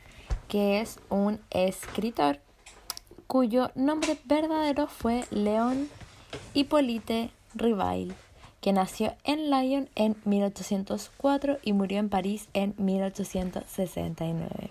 que 0.49 0.81
es 0.81 0.99
un 1.09 1.41
escritor 1.51 2.41
cuyo 3.27 3.71
nombre 3.75 4.19
verdadero 4.25 4.87
fue 4.89 5.25
León 5.31 5.89
Hippolyte 6.53 7.31
Rivail, 7.55 8.15
que 8.61 8.73
nació 8.73 9.15
en 9.25 9.51
Lyon 9.51 9.89
en 9.95 10.17
1804 10.25 11.59
y 11.63 11.73
murió 11.73 11.99
en 11.99 12.09
París 12.09 12.49
en 12.55 12.75
1869. 12.77 14.71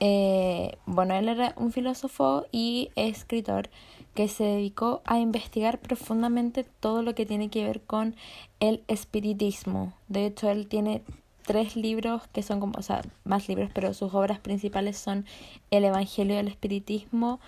Eh, 0.00 0.76
bueno, 0.86 1.14
él 1.14 1.28
era 1.28 1.54
un 1.56 1.72
filósofo 1.72 2.46
y 2.50 2.90
escritor 2.96 3.70
que 4.14 4.28
se 4.28 4.44
dedicó 4.44 5.02
a 5.04 5.18
investigar 5.18 5.78
profundamente 5.78 6.64
todo 6.80 7.02
lo 7.02 7.14
que 7.14 7.26
tiene 7.26 7.50
que 7.50 7.64
ver 7.64 7.80
con 7.80 8.14
el 8.60 8.82
espiritismo. 8.88 9.92
De 10.08 10.26
hecho, 10.26 10.50
él 10.50 10.66
tiene 10.66 11.02
tres 11.46 11.76
libros 11.76 12.22
que 12.32 12.42
son 12.42 12.60
como, 12.60 12.74
o 12.78 12.82
sea, 12.82 13.02
más 13.24 13.48
libros, 13.48 13.70
pero 13.74 13.94
sus 13.94 14.14
obras 14.14 14.38
principales 14.40 14.96
son 14.98 15.26
El 15.70 15.84
Evangelio 15.84 16.36
del 16.36 16.48
Espiritismo, 16.48 17.40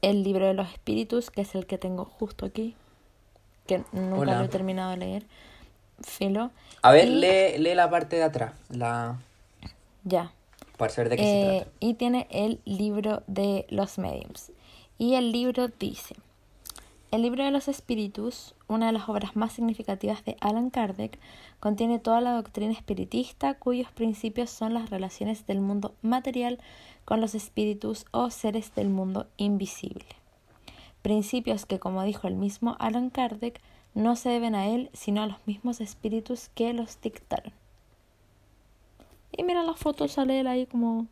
El 0.00 0.22
Libro 0.22 0.46
de 0.46 0.54
los 0.54 0.68
Espíritus, 0.70 1.30
que 1.30 1.42
es 1.42 1.54
el 1.54 1.66
que 1.66 1.78
tengo 1.78 2.04
justo 2.04 2.46
aquí, 2.46 2.74
que 3.66 3.82
nunca 3.92 4.38
lo 4.38 4.44
he 4.44 4.48
terminado 4.48 4.90
de 4.92 4.96
leer. 4.96 5.26
Filo. 6.02 6.50
A 6.82 6.90
ver, 6.92 7.08
lee, 7.08 7.58
lee 7.58 7.74
la 7.74 7.88
parte 7.90 8.16
de 8.16 8.24
atrás, 8.24 8.52
la... 8.70 9.18
Ya. 10.04 10.32
Para 10.76 10.92
saber 10.92 11.10
de 11.10 11.16
qué 11.16 11.22
se 11.22 11.40
Eh, 11.40 11.60
trata. 11.60 11.70
y 11.80 11.94
tiene 11.94 12.26
el 12.30 12.60
libro 12.64 13.22
de 13.28 13.66
los 13.70 13.98
mediums. 13.98 14.50
Y 14.98 15.14
el 15.14 15.30
libro 15.30 15.68
dice, 15.68 16.16
el 17.12 17.22
libro 17.22 17.44
de 17.44 17.50
los 17.52 17.68
espíritus, 17.68 18.54
una 18.72 18.86
de 18.86 18.92
las 18.92 19.08
obras 19.08 19.36
más 19.36 19.52
significativas 19.52 20.24
de 20.24 20.36
Alan 20.40 20.70
Kardec, 20.70 21.18
contiene 21.60 21.98
toda 21.98 22.20
la 22.20 22.32
doctrina 22.32 22.72
espiritista 22.72 23.54
cuyos 23.54 23.90
principios 23.92 24.50
son 24.50 24.74
las 24.74 24.90
relaciones 24.90 25.46
del 25.46 25.60
mundo 25.60 25.94
material 26.02 26.58
con 27.04 27.20
los 27.20 27.34
espíritus 27.34 28.06
o 28.10 28.30
seres 28.30 28.74
del 28.74 28.88
mundo 28.88 29.26
invisible. 29.36 30.06
Principios 31.02 31.66
que, 31.66 31.78
como 31.78 32.02
dijo 32.04 32.28
el 32.28 32.34
mismo 32.34 32.76
Alan 32.78 33.10
Kardec, 33.10 33.60
no 33.94 34.16
se 34.16 34.30
deben 34.30 34.54
a 34.54 34.68
él, 34.68 34.90
sino 34.92 35.22
a 35.22 35.26
los 35.26 35.46
mismos 35.46 35.80
espíritus 35.80 36.48
que 36.54 36.72
los 36.72 37.00
dictaron. 37.00 37.52
Y 39.36 39.42
mira 39.44 39.62
la 39.62 39.74
foto, 39.74 40.08
sale 40.08 40.40
él 40.40 40.46
ahí 40.46 40.66
como 40.66 41.06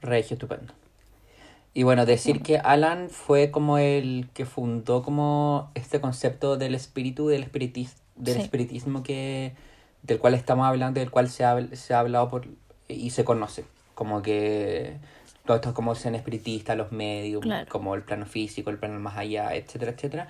Regio, 0.00 0.34
estupendo. 0.34 0.72
Y 1.74 1.82
bueno, 1.82 2.06
decir 2.06 2.40
que 2.42 2.58
Alan 2.58 3.10
fue 3.10 3.50
como 3.50 3.78
el 3.78 4.28
que 4.32 4.46
fundó 4.46 5.02
como 5.02 5.70
este 5.74 6.00
concepto 6.00 6.56
del 6.56 6.74
espíritu, 6.74 7.26
del, 7.26 7.42
espiritis 7.42 7.96
del 8.14 8.36
Sí. 8.36 8.40
espiritismo 8.42 9.02
que 9.02 9.52
del 10.02 10.18
cual 10.20 10.34
estamos 10.34 10.66
hablando, 10.66 11.00
del 11.00 11.10
cual 11.10 11.28
se 11.28 11.44
ha, 11.44 11.58
se 11.74 11.94
ha 11.94 11.98
hablado 12.00 12.30
por 12.30 12.46
y 12.88 13.10
se 13.10 13.24
conoce. 13.24 13.64
Como 13.96 14.22
que 14.22 14.94
todo 15.46 15.56
esto 15.56 15.74
como 15.74 15.94
sean 15.96 16.14
espiritistas, 16.14 16.76
los 16.76 16.92
medios, 16.92 17.42
Claro. 17.42 17.66
como 17.68 17.94
el 17.96 18.02
plano 18.02 18.26
físico, 18.26 18.70
el 18.70 18.78
plano 18.78 19.00
más 19.00 19.16
allá, 19.16 19.54
etcétera, 19.54 19.92
etcétera. 19.92 20.28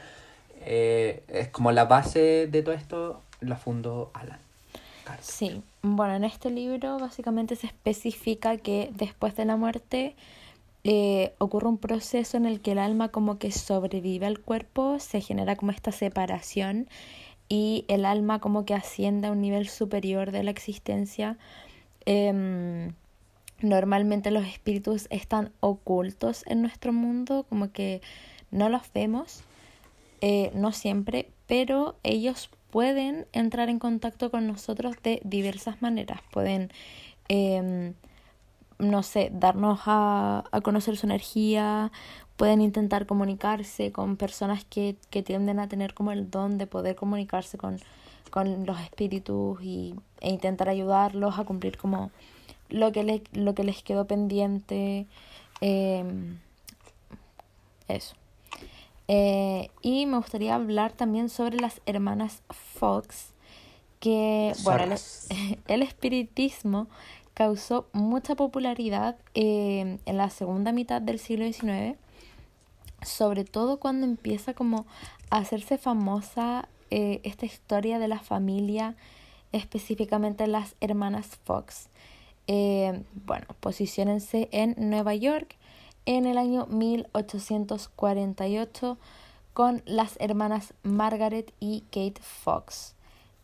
Eh, 0.64 1.22
es 1.28 1.48
como 1.48 1.72
la 1.72 1.84
base 1.84 2.46
de 2.46 2.62
todo 2.62 2.74
esto 2.74 3.20
la 3.40 3.56
fundó 3.56 4.10
Alan. 4.14 4.38
Kardec. 5.04 5.22
Sí, 5.24 5.62
bueno, 5.82 6.14
en 6.14 6.24
este 6.24 6.48
libro 6.50 6.98
básicamente 6.98 7.54
se 7.56 7.66
especifica 7.66 8.56
que 8.56 8.90
después 8.94 9.36
de 9.36 9.44
la 9.44 9.56
muerte 9.56 10.14
eh, 10.84 11.34
ocurre 11.38 11.68
un 11.68 11.78
proceso 11.78 12.36
en 12.36 12.46
el 12.46 12.60
que 12.60 12.72
el 12.72 12.78
alma 12.78 13.08
como 13.08 13.38
que 13.38 13.50
sobrevive 13.50 14.26
al 14.26 14.38
cuerpo, 14.38 14.98
se 14.98 15.20
genera 15.20 15.56
como 15.56 15.72
esta 15.72 15.92
separación 15.92 16.88
y 17.48 17.84
el 17.88 18.04
alma 18.04 18.40
como 18.40 18.64
que 18.64 18.74
asciende 18.74 19.28
a 19.28 19.32
un 19.32 19.40
nivel 19.40 19.68
superior 19.68 20.30
de 20.30 20.42
la 20.42 20.50
existencia. 20.50 21.38
Em, 22.06 22.92
normalmente 23.60 24.30
los 24.30 24.46
espíritus 24.46 25.06
están 25.10 25.52
ocultos 25.60 26.44
en 26.46 26.62
nuestro 26.62 26.92
mundo, 26.92 27.46
como 27.48 27.72
que 27.72 28.02
no 28.50 28.68
los 28.68 28.92
vemos, 28.92 29.42
eh, 30.20 30.50
no 30.54 30.72
siempre, 30.72 31.28
pero 31.46 31.96
ellos 32.02 32.50
pueden 32.70 33.26
entrar 33.32 33.68
en 33.68 33.78
contacto 33.78 34.30
con 34.30 34.46
nosotros 34.46 34.96
de 35.02 35.20
diversas 35.24 35.80
maneras. 35.80 36.20
Pueden, 36.32 36.70
em, 37.28 37.94
no 38.78 39.02
sé, 39.02 39.30
darnos 39.32 39.80
a, 39.86 40.44
a 40.50 40.60
conocer 40.60 40.96
su 40.96 41.06
energía, 41.06 41.92
pueden 42.36 42.60
intentar 42.60 43.06
comunicarse 43.06 43.92
con 43.92 44.16
personas 44.16 44.64
que, 44.64 44.96
que 45.10 45.22
tienden 45.22 45.60
a 45.60 45.68
tener 45.68 45.94
como 45.94 46.12
el 46.12 46.30
don 46.30 46.58
de 46.58 46.66
poder 46.66 46.96
comunicarse 46.96 47.58
con, 47.58 47.78
con 48.30 48.66
los 48.66 48.80
espíritus 48.80 49.62
y, 49.62 49.94
e 50.20 50.30
intentar 50.30 50.68
ayudarlos 50.68 51.38
a 51.38 51.44
cumplir 51.44 51.78
como 51.78 52.10
lo 52.68 52.92
que, 52.92 53.04
le, 53.04 53.22
lo 53.32 53.54
que 53.54 53.64
les 53.64 53.82
quedó 53.82 54.06
pendiente. 54.06 55.06
em, 55.60 56.38
eso. 57.88 58.16
Eh, 59.06 59.70
y 59.82 60.06
me 60.06 60.16
gustaría 60.16 60.54
hablar 60.54 60.92
también 60.92 61.28
sobre 61.28 61.58
las 61.58 61.82
hermanas 61.84 62.42
Fox, 62.50 63.34
que, 64.00 64.52
bueno, 64.64 64.94
el 65.68 65.82
espiritismo 65.82 66.88
causó 67.34 67.86
mucha 67.92 68.34
popularidad 68.36 69.16
eh, 69.34 69.98
en 70.04 70.16
la 70.16 70.30
segunda 70.30 70.72
mitad 70.72 71.02
del 71.02 71.18
siglo 71.18 71.44
XIX, 71.44 71.98
sobre 73.02 73.44
todo 73.44 73.78
cuando 73.78 74.06
empieza 74.06 74.54
como 74.54 74.86
a 75.30 75.38
hacerse 75.38 75.78
famosa 75.78 76.68
eh, 76.90 77.20
esta 77.24 77.44
historia 77.44 77.98
de 77.98 78.06
la 78.08 78.20
familia, 78.20 78.94
específicamente 79.52 80.46
las 80.46 80.76
hermanas 80.80 81.26
Fox. 81.44 81.88
Eh, 82.46 83.02
bueno, 83.26 83.46
posiciónense 83.60 84.48
en 84.52 84.74
Nueva 84.78 85.14
York 85.14 85.56
en 86.06 86.26
el 86.26 86.38
año 86.38 86.66
1848 86.66 88.98
con 89.54 89.82
las 89.86 90.16
hermanas 90.20 90.74
Margaret 90.82 91.52
y 91.60 91.84
Kate 91.90 92.20
Fox, 92.20 92.94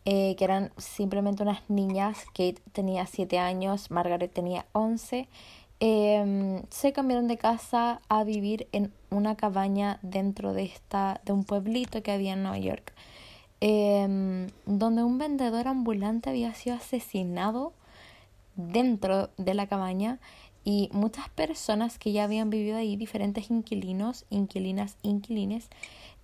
eh, 0.05 0.35
que 0.35 0.43
eran 0.43 0.71
simplemente 0.77 1.43
unas 1.43 1.61
niñas. 1.69 2.25
Kate 2.27 2.61
tenía 2.71 3.05
7 3.05 3.39
años, 3.39 3.91
Margaret 3.91 4.31
tenía 4.33 4.65
11. 4.73 5.27
Em, 5.79 6.61
se 6.69 6.93
cambiaron 6.93 7.27
de 7.27 7.37
casa 7.37 8.01
a 8.07 8.23
vivir 8.23 8.67
en 8.71 8.93
una 9.09 9.35
cabaña 9.35 9.99
dentro 10.03 10.53
de, 10.53 10.63
esta, 10.63 11.21
de 11.25 11.33
un 11.33 11.43
pueblito 11.43 12.03
que 12.03 12.11
había 12.11 12.33
en 12.33 12.43
Nueva 12.43 12.59
York, 12.59 12.93
em, 13.61 14.47
donde 14.65 15.03
un 15.03 15.17
vendedor 15.17 15.67
ambulante 15.67 16.29
había 16.29 16.53
sido 16.53 16.75
asesinado 16.75 17.73
dentro 18.55 19.29
de 19.37 19.53
la 19.55 19.67
cabaña 19.67 20.19
y 20.63 20.89
muchas 20.93 21.29
personas 21.29 21.97
que 21.97 22.11
ya 22.11 22.25
habían 22.25 22.49
vivido 22.51 22.77
ahí, 22.77 22.95
diferentes 22.95 23.49
inquilinos, 23.49 24.25
inquilinas, 24.29 24.97
inquilines, 25.01 25.69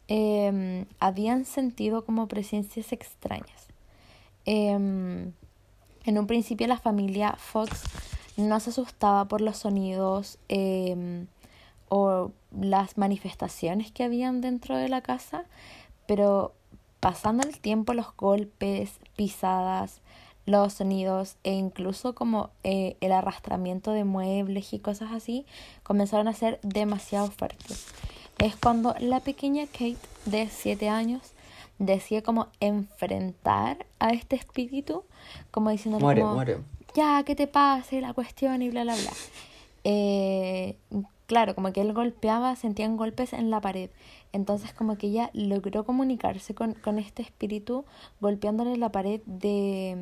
eh, 0.08 0.86
habían 1.00 1.46
sentido 1.46 2.06
como 2.06 2.28
presencias 2.28 2.92
extrañas. 2.94 3.67
Eh, 4.48 4.72
en 6.08 6.18
un 6.18 6.26
principio 6.26 6.66
la 6.68 6.80
familia 6.80 7.36
Fox 7.38 7.84
no 8.38 8.60
se 8.62 8.70
asustaba 8.70 9.26
por 9.26 9.42
los 9.42 9.58
sonidos 9.58 10.40
eh, 10.48 11.26
o 11.90 12.32
las 12.58 12.98
manifestaciones 12.98 13.92
que 13.92 14.04
habían 14.04 14.40
dentro 14.40 14.78
de 14.78 14.88
la 14.88 15.02
casa, 15.02 15.44
pero 16.06 16.54
pasando 17.02 17.46
el 17.46 17.60
tiempo 17.60 17.94
los 17.94 18.16
golpes, 18.16 19.00
pisadas, 19.18 20.02
los 20.46 20.74
sonidos 20.74 21.36
e 21.44 21.52
incluso 21.52 22.16
como 22.16 22.52
eh, 22.64 22.96
el 23.02 23.12
arrastramiento 23.12 23.92
de 23.92 24.06
muebles 24.06 24.72
y 24.72 24.80
cosas 24.80 25.12
así 25.12 25.46
comenzaron 25.84 26.30
a 26.30 26.34
ser 26.34 26.60
demasiado 26.64 27.30
fuertes. 27.30 27.88
Es 28.38 28.56
cuando 28.56 28.96
la 29.00 29.20
pequeña 29.20 29.66
Kate 29.66 29.98
de 30.26 30.48
7 30.48 30.88
años 30.88 31.34
decide 31.80 32.24
como 32.24 32.48
enfrentar 32.60 33.86
a 34.00 34.12
este 34.12 34.36
espíritu, 34.36 35.04
como 35.52 35.70
diciendo 35.70 36.00
Muere, 36.00 36.22
como, 36.22 36.36
muere. 36.36 36.58
ya, 36.96 37.24
que 37.24 37.36
te 37.36 37.48
pase 37.48 38.02
la 38.02 38.13
cuestión 38.13 38.62
y 38.62 38.70
bla, 38.70 38.84
bla, 38.84 38.96
bla. 38.96 39.12
Eh, 39.84 40.78
claro, 41.28 41.56
como 41.56 41.72
que 41.72 41.82
él 41.82 41.94
golpeaba, 41.94 42.56
sentían 42.56 42.98
golpes 42.98 43.34
en 43.34 43.50
la 43.50 43.62
pared. 43.62 43.90
Entonces 44.34 44.74
como 44.74 44.98
que 44.98 45.08
ella 45.08 45.30
logró 45.34 45.86
comunicarse 45.86 46.54
con, 46.54 46.74
con 46.74 47.00
este 47.00 47.22
espíritu 47.22 47.86
golpeándole 48.20 48.78
la 48.78 48.92
pared 48.92 49.22
de, 49.26 49.96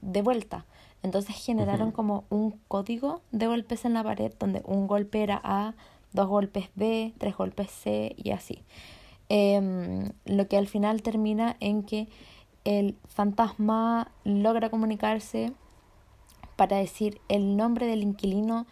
de 0.00 0.22
vuelta. 0.22 0.64
Entonces 1.02 1.36
generaron 1.36 1.90
como 1.90 2.24
un 2.30 2.60
código 2.68 3.22
de 3.32 3.46
golpes 3.46 3.84
en 3.84 3.94
la 3.94 4.04
pared 4.04 4.32
donde 4.38 4.62
un 4.64 4.86
golpe 4.86 5.22
era 5.22 5.40
A, 5.42 5.74
dos 6.12 6.28
golpes 6.28 6.68
B, 6.74 7.12
tres 7.18 7.36
golpes 7.36 7.70
C 7.70 8.14
y 8.16 8.30
así. 8.30 8.62
Em, 9.34 10.10
lo 10.26 10.46
que 10.46 10.58
al 10.58 10.68
final 10.68 11.00
termina 11.00 11.56
en 11.58 11.84
que 11.84 12.06
el 12.64 12.98
fantasma 13.08 14.10
logra 14.24 14.68
comunicarse 14.68 15.54
para 16.56 16.76
decir 16.76 17.18
el 17.30 17.56
nombre 17.56 17.86
del 17.86 18.02
inquilino 18.02 18.66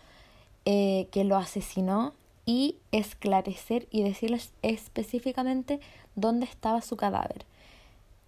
eh, 0.67 1.09
que 1.13 1.25
lo 1.25 1.39
asesinó 1.39 2.13
y 2.45 2.77
esclarecer 2.93 3.89
y 3.91 4.03
decirles 4.03 4.53
específicamente 4.61 5.81
dónde 6.15 6.45
estaba 6.45 6.83
su 6.83 6.95
cadáver. 6.99 7.47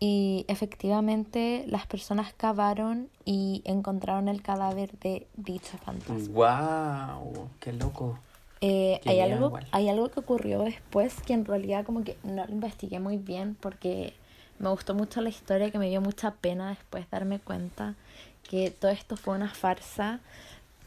Y 0.00 0.46
efectivamente 0.48 1.66
las 1.68 1.86
personas 1.86 2.32
cavaron 2.32 3.10
y 3.26 3.60
encontraron 3.66 4.28
el 4.28 4.40
cadáver 4.40 4.98
de 5.00 5.26
dicho 5.36 5.76
fantasma. 5.76 6.28
¡Wow! 6.32 7.50
¡Qué 7.60 7.74
loco! 7.74 8.18
Eh, 8.64 9.00
hay, 9.04 9.20
algo, 9.20 9.46
igual. 9.46 9.66
hay 9.72 9.88
algo 9.88 10.08
que 10.08 10.20
ocurrió 10.20 10.62
después 10.62 11.20
que 11.26 11.32
en 11.32 11.44
realidad 11.44 11.84
como 11.84 12.04
que 12.04 12.16
no 12.22 12.46
lo 12.46 12.52
investigué 12.52 13.00
muy 13.00 13.18
bien 13.18 13.56
porque 13.60 14.14
me 14.60 14.68
gustó 14.68 14.94
mucho 14.94 15.20
la 15.20 15.30
historia 15.30 15.70
que 15.72 15.78
me 15.78 15.88
dio 15.88 16.00
mucha 16.00 16.30
pena 16.30 16.70
después 16.70 17.10
darme 17.10 17.40
cuenta 17.40 17.96
que 18.48 18.70
todo 18.70 18.92
esto 18.92 19.16
fue 19.16 19.34
una 19.34 19.52
farsa 19.52 20.20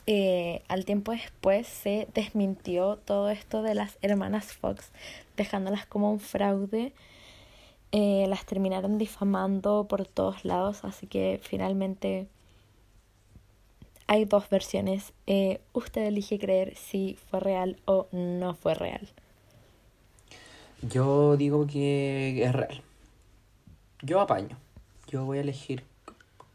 eh, 0.08 0.62
al 0.68 0.86
tiempo 0.86 1.12
después 1.12 1.68
se 1.68 2.08
desmintió 2.14 2.98
todo 2.98 3.30
esto 3.30 3.64
de 3.64 3.74
las 3.74 3.98
hermanas 4.02 4.54
Fox, 4.54 4.92
dejándolas 5.36 5.86
como 5.86 6.12
un 6.12 6.20
fraude. 6.20 6.94
Eh, 7.92 8.26
las 8.28 8.46
terminaron 8.46 8.98
difamando 8.98 9.86
por 9.88 10.06
todos 10.06 10.46
lados, 10.46 10.84
así 10.84 11.08
que 11.08 11.40
finalmente 11.42 12.28
hay 14.08 14.26
dos 14.26 14.50
versiones. 14.50 15.14
Eh, 15.28 15.62
usted 15.74 16.04
elige 16.06 16.40
creer 16.40 16.76
si 16.76 17.18
fue 17.30 17.40
real 17.40 17.78
o 17.86 18.08
no 18.12 18.54
fue 18.54 18.74
real. 18.74 19.08
Yo 20.82 21.38
digo 21.38 21.66
que 21.68 22.44
es 22.44 22.54
real. 22.54 22.82
Yo 24.02 24.20
apaño. 24.20 24.58
Yo 25.08 25.26
voy 25.26 25.40
a 25.40 25.42
elegir 25.42 25.84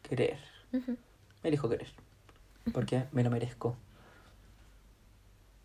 creer. 0.03 0.39
Me 0.73 1.49
elijo 1.49 1.69
creer. 1.69 1.89
Porque 2.73 3.05
me 3.13 3.25
lo 3.25 3.31
merezco. 3.31 3.77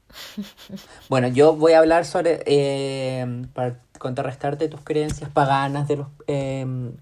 Bueno, 1.10 1.28
yo 1.28 1.56
voy 1.56 1.74
a 1.74 1.80
hablar 1.80 2.06
sobre, 2.06 2.42
eh, 2.46 3.46
para 3.54 3.80
contrarrestarte 4.00 4.68
tus 4.68 4.82
creencias 4.82 5.30
paganas 5.30 5.88
de 5.88 5.98
los, 5.98 6.08
em, 6.28 6.94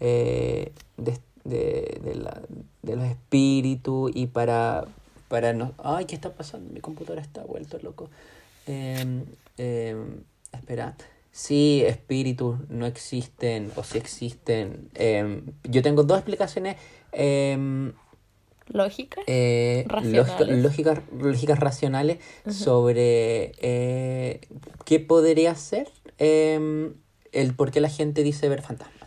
eh, 0.00 0.72
de, 0.96 1.18
de, 1.44 2.00
de, 2.02 2.14
la, 2.14 2.42
de 2.82 2.96
los 2.96 3.04
espíritus 3.06 4.10
y 4.14 4.26
para, 4.26 4.84
para 5.28 5.52
no... 5.52 5.72
Ay, 5.78 6.04
¿qué 6.04 6.14
está 6.14 6.32
pasando? 6.32 6.72
Mi 6.72 6.80
computadora 6.80 7.22
está 7.22 7.44
vuelto 7.44 7.78
loco. 7.82 8.10
Eh, 8.66 9.96
espera. 10.52 10.96
Sí, 11.32 11.82
espíritus 11.86 12.58
no 12.68 12.86
existen 12.86 13.70
o 13.76 13.84
si 13.84 13.98
existen. 13.98 14.90
Em, 14.94 15.42
yo 15.64 15.82
tengo 15.82 16.02
dos 16.02 16.18
explicaciones. 16.18 16.76
¿Lógicas? 18.72 19.24
Eh, 19.26 19.86
lógicas, 20.44 21.02
lógicas 21.12 21.58
racionales 21.58 22.18
sobre 22.48 23.52
eh, 23.58 24.40
qué 24.84 25.00
podría 25.00 25.54
ser 25.56 25.88
el 26.18 27.54
por 27.56 27.70
qué 27.70 27.80
la 27.80 27.88
gente 27.88 28.22
dice 28.22 28.48
ver 28.48 28.62
fantasmas. 28.62 28.99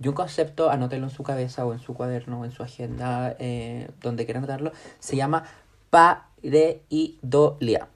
Y 0.00 0.08
un 0.08 0.14
concepto, 0.14 0.70
anótelo 0.70 1.04
en 1.04 1.10
su 1.10 1.22
cabeza 1.22 1.64
o 1.64 1.72
en 1.72 1.78
su 1.78 1.94
cuaderno 1.94 2.40
o 2.40 2.44
en 2.44 2.52
su 2.52 2.62
agenda, 2.62 3.34
eh, 3.38 3.88
donde 4.02 4.24
quiera 4.24 4.38
anotarlo, 4.38 4.72
se 4.98 5.16
llama 5.16 5.44
pareidolia. 5.90 7.88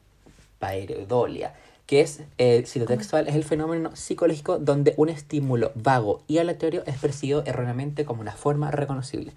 Pareidolia 0.58 1.54
que 1.90 2.02
es, 2.02 2.22
eh, 2.38 2.62
citotextual, 2.66 3.26
es 3.26 3.34
el 3.34 3.42
fenómeno 3.42 3.96
psicológico 3.96 4.60
donde 4.60 4.94
un 4.96 5.08
estímulo 5.08 5.72
vago 5.74 6.22
y 6.28 6.38
aleatorio 6.38 6.84
es 6.86 6.96
percibido 6.98 7.42
erróneamente 7.46 8.04
como 8.04 8.20
una 8.20 8.30
forma 8.30 8.70
reconocible. 8.70 9.32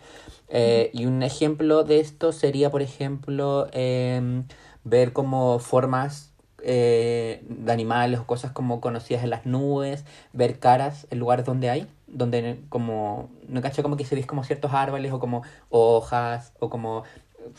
Eh, 0.50 0.92
y 0.94 1.08
un 1.08 1.24
ejemplo 1.24 1.84
de 1.84 2.00
esto 2.00 2.32
sería, 2.32 2.70
por 2.70 2.84
ejemplo, 2.84 3.70
em, 3.72 4.44
ver 4.84 5.14
como 5.14 5.58
formas 5.58 6.32
eh, 6.62 7.44
de 7.50 7.72
animales 7.72 8.20
o 8.20 8.28
cosas 8.28 8.52
como 8.52 8.82
conocidas 8.82 9.24
en 9.24 9.32
las 9.32 9.48
nubes, 9.48 10.06
ver 10.32 10.60
caras 10.60 11.08
en 11.10 11.18
lugares 11.18 11.46
donde 11.46 11.72
hay, 11.72 11.88
donde 12.14 12.62
como, 12.70 13.30
no 13.48 13.62
cacho 13.62 13.84
como 13.84 13.98
que 13.98 14.06
se 14.06 14.16
ves 14.16 14.26
como 14.26 14.44
ciertos 14.44 14.74
árboles 14.74 15.12
o 15.12 15.20
como 15.20 15.44
hojas 15.70 16.54
o 16.60 16.70
como 16.70 17.04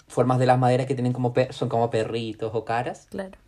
formas 0.08 0.38
de 0.38 0.46
las 0.46 0.58
maderas 0.58 0.86
que 0.86 0.94
tienen 0.94 1.12
como 1.12 1.34
son 1.50 1.68
como 1.68 1.90
perritos 1.90 2.52
o 2.54 2.64
caras. 2.64 3.06
Claro 3.10 3.38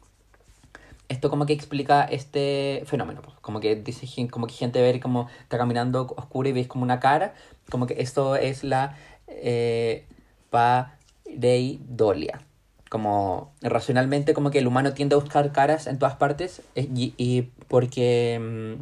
esto 1.09 1.31
como 1.31 1.47
que 1.47 1.53
explica 1.53 2.05
este 2.05 2.83
fenómeno, 2.87 3.23
pues. 3.23 3.37
como 3.41 3.61
que 3.61 3.77
dice 3.77 4.07
como 4.29 4.47
que 4.47 4.55
gente 4.55 4.81
ve 4.83 5.01
como 5.01 5.29
está 5.41 5.59
caminando 5.59 6.03
oscuro 6.17 6.49
y 6.49 6.53
ves 6.53 6.67
como 6.67 6.85
una 6.85 7.01
cara, 7.01 7.35
como 7.71 7.87
que 7.87 8.01
esto 8.01 8.37
es 8.37 8.65
la 8.65 8.97
eh, 9.29 10.05
pareidolia. 10.51 12.41
Como 12.89 13.53
racionalmente 13.63 14.33
como 14.33 14.51
que 14.51 14.61
el 14.61 14.67
humano 14.67 14.95
tiende 14.95 15.17
a 15.17 15.19
buscar 15.19 15.51
caras 15.53 15.87
en 15.87 15.99
todas 15.99 16.17
partes 16.17 16.63
eh, 16.77 16.89
y, 16.95 17.43
porque 17.69 18.39
mm, 18.41 18.81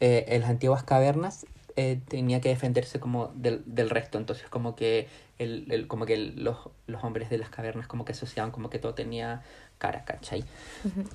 eh, 0.00 0.24
en 0.28 0.40
las 0.40 0.50
antiguas 0.50 0.82
cavernas 0.82 1.46
eh, 1.76 2.00
tenía 2.08 2.40
que 2.40 2.50
defenderse 2.50 3.00
como 3.00 3.32
del, 3.34 3.62
del, 3.66 3.90
resto, 3.90 4.18
entonces 4.18 4.48
como 4.48 4.76
que 4.76 5.08
el, 5.38 5.66
el 5.70 5.88
como 5.88 6.06
que 6.06 6.16
los, 6.16 6.56
los, 6.86 7.02
hombres 7.02 7.30
de 7.30 7.38
las 7.38 7.48
cavernas 7.48 7.88
como 7.88 8.04
que 8.04 8.12
asociaban 8.12 8.52
como 8.52 8.70
que 8.70 8.78
todo 8.78 8.94
tenía 8.94 9.42
cara, 9.78 10.04
¿cachai? 10.04 10.44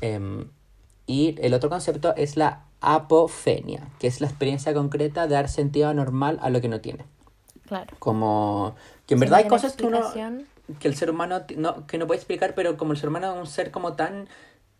Em, 0.02 0.50
y 1.08 1.36
el 1.42 1.54
otro 1.54 1.70
concepto 1.70 2.14
es 2.16 2.36
la 2.36 2.66
apofenia, 2.82 3.88
que 4.00 4.08
es 4.08 4.22
la 4.22 4.28
experiencia 4.28 4.74
concreta 4.74 5.28
de 5.28 5.34
dar 5.36 5.50
sentido 5.50 5.90
anormal 5.90 6.40
a 6.42 6.50
lo 6.50 6.62
que 6.62 6.68
no 6.68 6.82
tiene. 6.82 7.06
Claro. 7.66 7.96
Como 8.00 8.76
que 9.06 9.14
en 9.14 9.22
verdad 9.22 9.40
hay 9.40 9.48
cosas 9.48 9.76
que 9.76 9.86
uno 9.86 10.02
que 10.80 10.88
el 10.88 10.96
ser 10.96 11.10
humano 11.10 11.42
no, 11.58 11.88
que 11.88 11.98
no 11.98 12.06
puede 12.06 12.20
explicar, 12.20 12.54
pero 12.54 12.78
como 12.78 12.92
el 12.92 13.00
ser 13.00 13.10
humano 13.10 13.34
es 13.34 13.40
un 13.40 13.48
ser 13.48 13.72
como 13.72 13.94
tan 13.94 14.28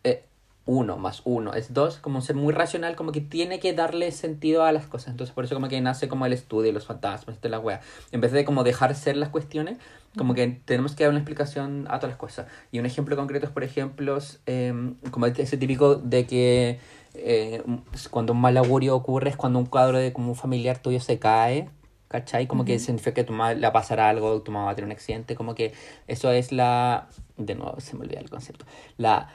eh, 0.04 0.24
uno 0.70 0.98
más 0.98 1.22
uno 1.24 1.52
es 1.52 1.74
dos, 1.74 1.98
como 1.98 2.16
un 2.16 2.22
ser 2.22 2.36
muy 2.36 2.54
racional, 2.54 2.94
como 2.94 3.10
que 3.10 3.20
tiene 3.20 3.58
que 3.58 3.72
darle 3.72 4.12
sentido 4.12 4.62
a 4.62 4.70
las 4.70 4.86
cosas. 4.86 5.08
Entonces 5.08 5.34
por 5.34 5.44
eso 5.44 5.54
como 5.54 5.68
que 5.68 5.80
nace 5.80 6.06
como 6.06 6.26
el 6.26 6.32
estudio, 6.32 6.72
los 6.72 6.86
fantasmas, 6.86 7.40
de 7.40 7.48
la 7.48 7.58
wea. 7.58 7.80
En 8.12 8.20
vez 8.20 8.30
de 8.30 8.44
como 8.44 8.62
dejar 8.62 8.94
ser 8.94 9.16
las 9.16 9.30
cuestiones, 9.30 9.78
como 10.16 10.32
que 10.34 10.60
tenemos 10.64 10.94
que 10.94 11.02
dar 11.02 11.10
una 11.10 11.18
explicación 11.18 11.86
a 11.88 11.98
todas 11.98 12.10
las 12.10 12.18
cosas. 12.18 12.46
Y 12.70 12.78
un 12.78 12.86
ejemplo 12.86 13.16
concreto 13.16 13.46
es, 13.46 13.52
por 13.52 13.64
ejemplo, 13.64 14.16
eh, 14.46 14.94
como 15.10 15.26
ese 15.26 15.56
típico 15.56 15.96
de 15.96 16.26
que 16.26 16.78
eh, 17.14 17.62
cuando 18.10 18.32
un 18.32 18.40
mal 18.40 18.56
augurio 18.56 18.94
ocurre 18.94 19.30
es 19.30 19.36
cuando 19.36 19.58
un 19.58 19.66
cuadro 19.66 19.98
de 19.98 20.12
como 20.12 20.28
un 20.28 20.36
familiar 20.36 20.78
tuyo 20.78 21.00
se 21.00 21.18
cae. 21.18 21.68
¿Cachai? 22.06 22.48
Como 22.48 22.64
que 22.64 22.80
significa 22.80 23.14
que 23.14 23.22
tu 23.22 23.32
mamá 23.32 23.54
le 23.54 23.70
pasará 23.70 24.08
algo, 24.08 24.42
tu 24.42 24.50
mamá 24.50 24.64
va 24.66 24.72
a 24.72 24.74
tener 24.74 24.86
un 24.86 24.92
accidente, 24.92 25.36
como 25.36 25.54
que 25.54 25.72
eso 26.08 26.32
es 26.32 26.50
la... 26.50 27.08
De 27.36 27.54
nuevo, 27.54 27.78
se 27.78 27.94
me 27.96 28.02
olvida 28.02 28.18
el 28.18 28.28
concepto. 28.28 28.66
La 28.96 29.28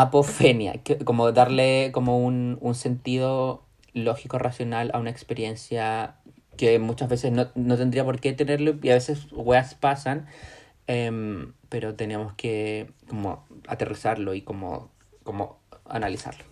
apofenia, 0.00 0.80
como 1.04 1.32
darle 1.32 1.90
como 1.92 2.18
un, 2.18 2.58
un 2.60 2.74
sentido 2.74 3.62
lógico, 3.92 4.38
racional 4.38 4.90
a 4.92 4.98
una 4.98 5.10
experiencia 5.10 6.16
que 6.56 6.78
muchas 6.78 7.08
veces 7.08 7.32
no, 7.32 7.48
no 7.54 7.76
tendría 7.76 8.04
por 8.04 8.20
qué 8.20 8.32
tenerlo 8.32 8.76
y 8.82 8.90
a 8.90 8.94
veces 8.94 9.26
weas 9.32 9.74
pasan, 9.74 10.26
em, 10.86 11.52
pero 11.68 11.94
tenemos 11.94 12.32
que 12.34 12.90
como 13.08 13.44
aterrizarlo 13.66 14.34
y 14.34 14.42
como, 14.42 14.90
como 15.22 15.58
analizarlo. 15.86 16.44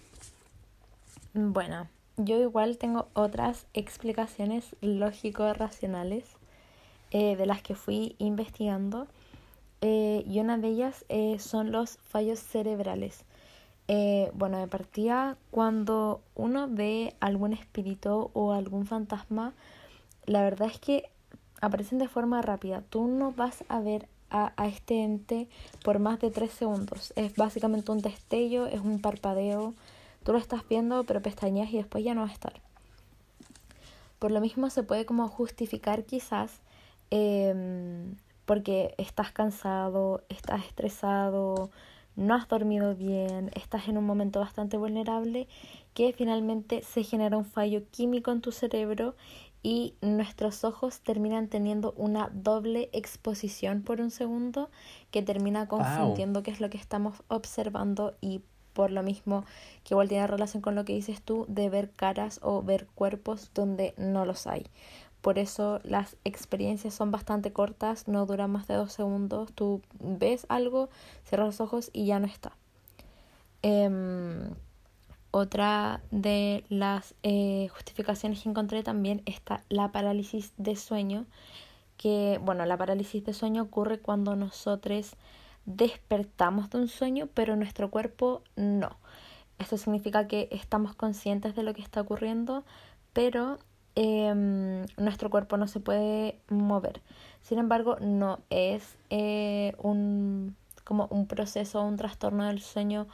Bueno, 1.34 1.88
yo 2.16 2.40
igual 2.40 2.78
tengo 2.78 3.08
otras 3.14 3.66
explicaciones 3.74 4.76
lógico-racionales 4.80 6.24
eh, 7.10 7.36
de 7.36 7.46
las 7.46 7.62
que 7.62 7.74
fui 7.74 8.16
investigando 8.18 9.06
eh, 9.80 10.22
y 10.26 10.38
una 10.38 10.58
de 10.58 10.68
ellas 10.68 11.04
eh, 11.08 11.38
son 11.38 11.72
los 11.72 11.98
fallos 11.98 12.38
cerebrales. 12.38 13.24
Eh, 13.88 14.30
bueno, 14.34 14.58
de 14.58 14.68
partida, 14.68 15.36
cuando 15.50 16.22
uno 16.34 16.68
ve 16.68 17.14
algún 17.20 17.52
espíritu 17.52 18.30
o 18.32 18.52
algún 18.52 18.86
fantasma, 18.86 19.52
la 20.26 20.42
verdad 20.42 20.68
es 20.70 20.78
que 20.78 21.10
aparecen 21.60 21.98
de 21.98 22.08
forma 22.08 22.42
rápida. 22.42 22.82
Tú 22.88 23.06
no 23.06 23.32
vas 23.32 23.64
a 23.68 23.80
ver 23.80 24.08
a, 24.30 24.52
a 24.56 24.66
este 24.66 25.02
ente 25.02 25.48
por 25.84 25.98
más 25.98 26.20
de 26.20 26.30
tres 26.30 26.52
segundos. 26.52 27.12
Es 27.16 27.34
básicamente 27.36 27.92
un 27.92 27.98
destello, 27.98 28.66
es 28.66 28.80
un 28.80 29.00
parpadeo. 29.00 29.74
Tú 30.24 30.32
lo 30.32 30.38
estás 30.38 30.66
viendo, 30.68 31.04
pero 31.04 31.20
pestañas 31.20 31.70
y 31.70 31.78
después 31.78 32.04
ya 32.04 32.14
no 32.14 32.22
va 32.22 32.28
a 32.28 32.32
estar. 32.32 32.60
Por 34.22 34.30
lo 34.30 34.40
mismo 34.40 34.70
se 34.70 34.84
puede 34.84 35.04
como 35.04 35.28
justificar 35.28 36.04
quizás 36.04 36.60
em, 37.10 38.14
porque 38.44 38.94
estás 38.96 39.32
cansado, 39.32 40.22
estás 40.28 40.64
estresado, 40.64 41.70
no 42.16 42.34
has 42.34 42.48
dormido 42.48 42.94
bien, 42.94 43.50
estás 43.54 43.88
en 43.88 43.98
un 43.98 44.04
momento 44.04 44.40
bastante 44.40 44.76
vulnerable, 44.76 45.48
que 45.94 46.12
finalmente 46.12 46.82
se 46.82 47.04
genera 47.04 47.36
un 47.36 47.44
fallo 47.44 47.82
químico 47.90 48.32
en 48.32 48.40
tu 48.40 48.52
cerebro 48.52 49.14
y 49.62 49.94
nuestros 50.00 50.64
ojos 50.64 51.00
terminan 51.00 51.48
teniendo 51.48 51.94
una 51.96 52.30
doble 52.32 52.90
exposición 52.92 53.82
por 53.82 54.00
un 54.00 54.10
segundo 54.10 54.70
que 55.10 55.22
termina 55.22 55.68
confundiendo 55.68 56.42
qué 56.42 56.50
es 56.50 56.60
lo 56.60 56.68
que 56.68 56.78
estamos 56.78 57.22
observando 57.28 58.14
y 58.20 58.42
por 58.72 58.90
lo 58.90 59.02
mismo 59.02 59.44
que 59.84 59.94
igual 59.94 60.08
tiene 60.08 60.26
relación 60.26 60.62
con 60.62 60.74
lo 60.74 60.84
que 60.84 60.94
dices 60.94 61.22
tú 61.22 61.44
de 61.48 61.68
ver 61.68 61.90
caras 61.90 62.40
o 62.42 62.62
ver 62.62 62.86
cuerpos 62.94 63.50
donde 63.54 63.94
no 63.96 64.24
los 64.24 64.46
hay. 64.46 64.66
Por 65.22 65.38
eso 65.38 65.80
las 65.84 66.16
experiencias 66.24 66.94
son 66.94 67.12
bastante 67.12 67.52
cortas, 67.52 68.08
no 68.08 68.26
duran 68.26 68.50
más 68.50 68.66
de 68.66 68.74
dos 68.74 68.92
segundos. 68.92 69.52
Tú 69.54 69.80
ves 70.00 70.46
algo, 70.48 70.90
cierras 71.24 71.46
los 71.46 71.60
ojos 71.60 71.90
y 71.92 72.06
ya 72.06 72.18
no 72.18 72.26
está. 72.26 72.52
Em, 73.62 74.50
otra 75.30 76.02
de 76.10 76.64
las 76.68 77.14
eh, 77.22 77.68
justificaciones 77.72 78.42
que 78.42 78.48
encontré 78.48 78.82
también 78.82 79.22
está 79.24 79.62
la 79.68 79.92
parálisis 79.92 80.52
de 80.56 80.74
sueño, 80.74 81.24
que 81.96 82.40
bueno, 82.42 82.66
la 82.66 82.76
parálisis 82.76 83.24
de 83.24 83.32
sueño 83.32 83.62
ocurre 83.62 84.00
cuando 84.00 84.34
nosotros 84.34 85.14
despertamos 85.66 86.68
de 86.70 86.78
un 86.78 86.88
sueño, 86.88 87.28
pero 87.32 87.54
nuestro 87.54 87.90
cuerpo 87.90 88.42
no. 88.56 88.96
Esto 89.60 89.76
significa 89.76 90.26
que 90.26 90.48
estamos 90.50 90.96
conscientes 90.96 91.54
de 91.54 91.62
lo 91.62 91.72
que 91.74 91.82
está 91.82 92.00
ocurriendo, 92.00 92.64
pero 93.12 93.60
em, 93.94 94.86
nuestro 94.96 95.30
cuerpo 95.30 95.56
no 95.56 95.66
se 95.66 95.80
puede 95.80 96.38
mover. 96.48 97.00
Sin 97.42 97.58
embargo, 97.58 97.96
no 98.00 98.38
es 98.50 98.96
eh, 99.10 99.74
un 99.78 100.56
como 100.84 101.06
un 101.10 101.26
proceso, 101.26 101.82
un 101.82 101.96
trastorno 101.96 102.46
del 102.46 102.60
sueño 102.60 103.06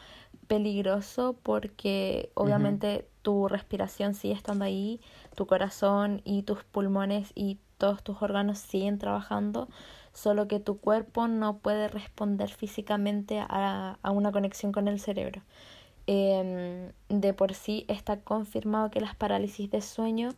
peligroso 0.47 1.37
porque 1.43 2.31
obviamente 2.35 3.07
tu 3.23 3.49
respiración 3.49 4.15
sigue 4.15 4.35
estando 4.35 4.65
ahí, 4.65 5.01
tu 5.35 5.47
corazón 5.47 6.23
y 6.25 6.43
tus 6.43 6.65
pulmones 6.65 7.33
y 7.35 7.59
todos 7.77 8.03
tus 8.03 8.23
órganos 8.23 8.59
siguen 8.59 8.99
trabajando, 8.99 9.69
solo 10.13 10.49
que 10.49 10.59
tu 10.61 10.79
cuerpo 10.79 11.29
no 11.29 11.59
puede 11.59 11.89
responder 11.89 12.49
físicamente 12.51 13.39
a, 13.41 13.99
a 14.03 14.11
una 14.11 14.33
conexión 14.33 14.73
con 14.73 14.89
el 14.89 14.99
cerebro. 14.99 15.43
Em, 16.11 16.91
de 17.11 17.35
por 17.35 17.53
sí 17.53 17.85
está 17.87 18.19
confirmado 18.21 18.91
que 18.91 18.99
las 18.99 19.15
parálisis 19.15 19.71
de 19.71 19.83
sueño 19.83 20.31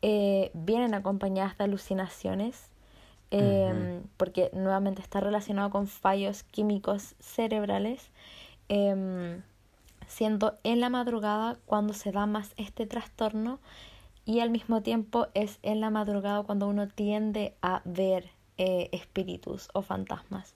eh, 0.00 0.52
vienen 0.54 0.94
acompañadas 0.94 1.58
de 1.58 1.64
alucinaciones, 1.64 2.70
em, 3.32 4.04
porque 4.16 4.48
nuevamente 4.52 5.02
está 5.02 5.18
relacionado 5.18 5.70
con 5.70 5.88
fallos 5.88 6.44
químicos 6.44 7.16
cerebrales, 7.18 8.12
em, 8.68 9.42
siendo 10.06 10.54
en 10.62 10.80
la 10.80 10.88
madrugada 10.88 11.58
cuando 11.66 11.94
se 11.94 12.12
da 12.12 12.26
más 12.26 12.54
este 12.56 12.86
trastorno 12.86 13.58
y 14.24 14.38
al 14.38 14.50
mismo 14.50 14.82
tiempo 14.82 15.26
es 15.34 15.58
en 15.64 15.80
la 15.80 15.90
madrugada 15.90 16.44
cuando 16.44 16.68
uno 16.68 16.86
tiende 16.86 17.54
a 17.60 17.82
ver 17.84 18.30
eh, 18.56 18.88
espíritus 18.92 19.68
o 19.74 19.82
fantasmas 19.82 20.54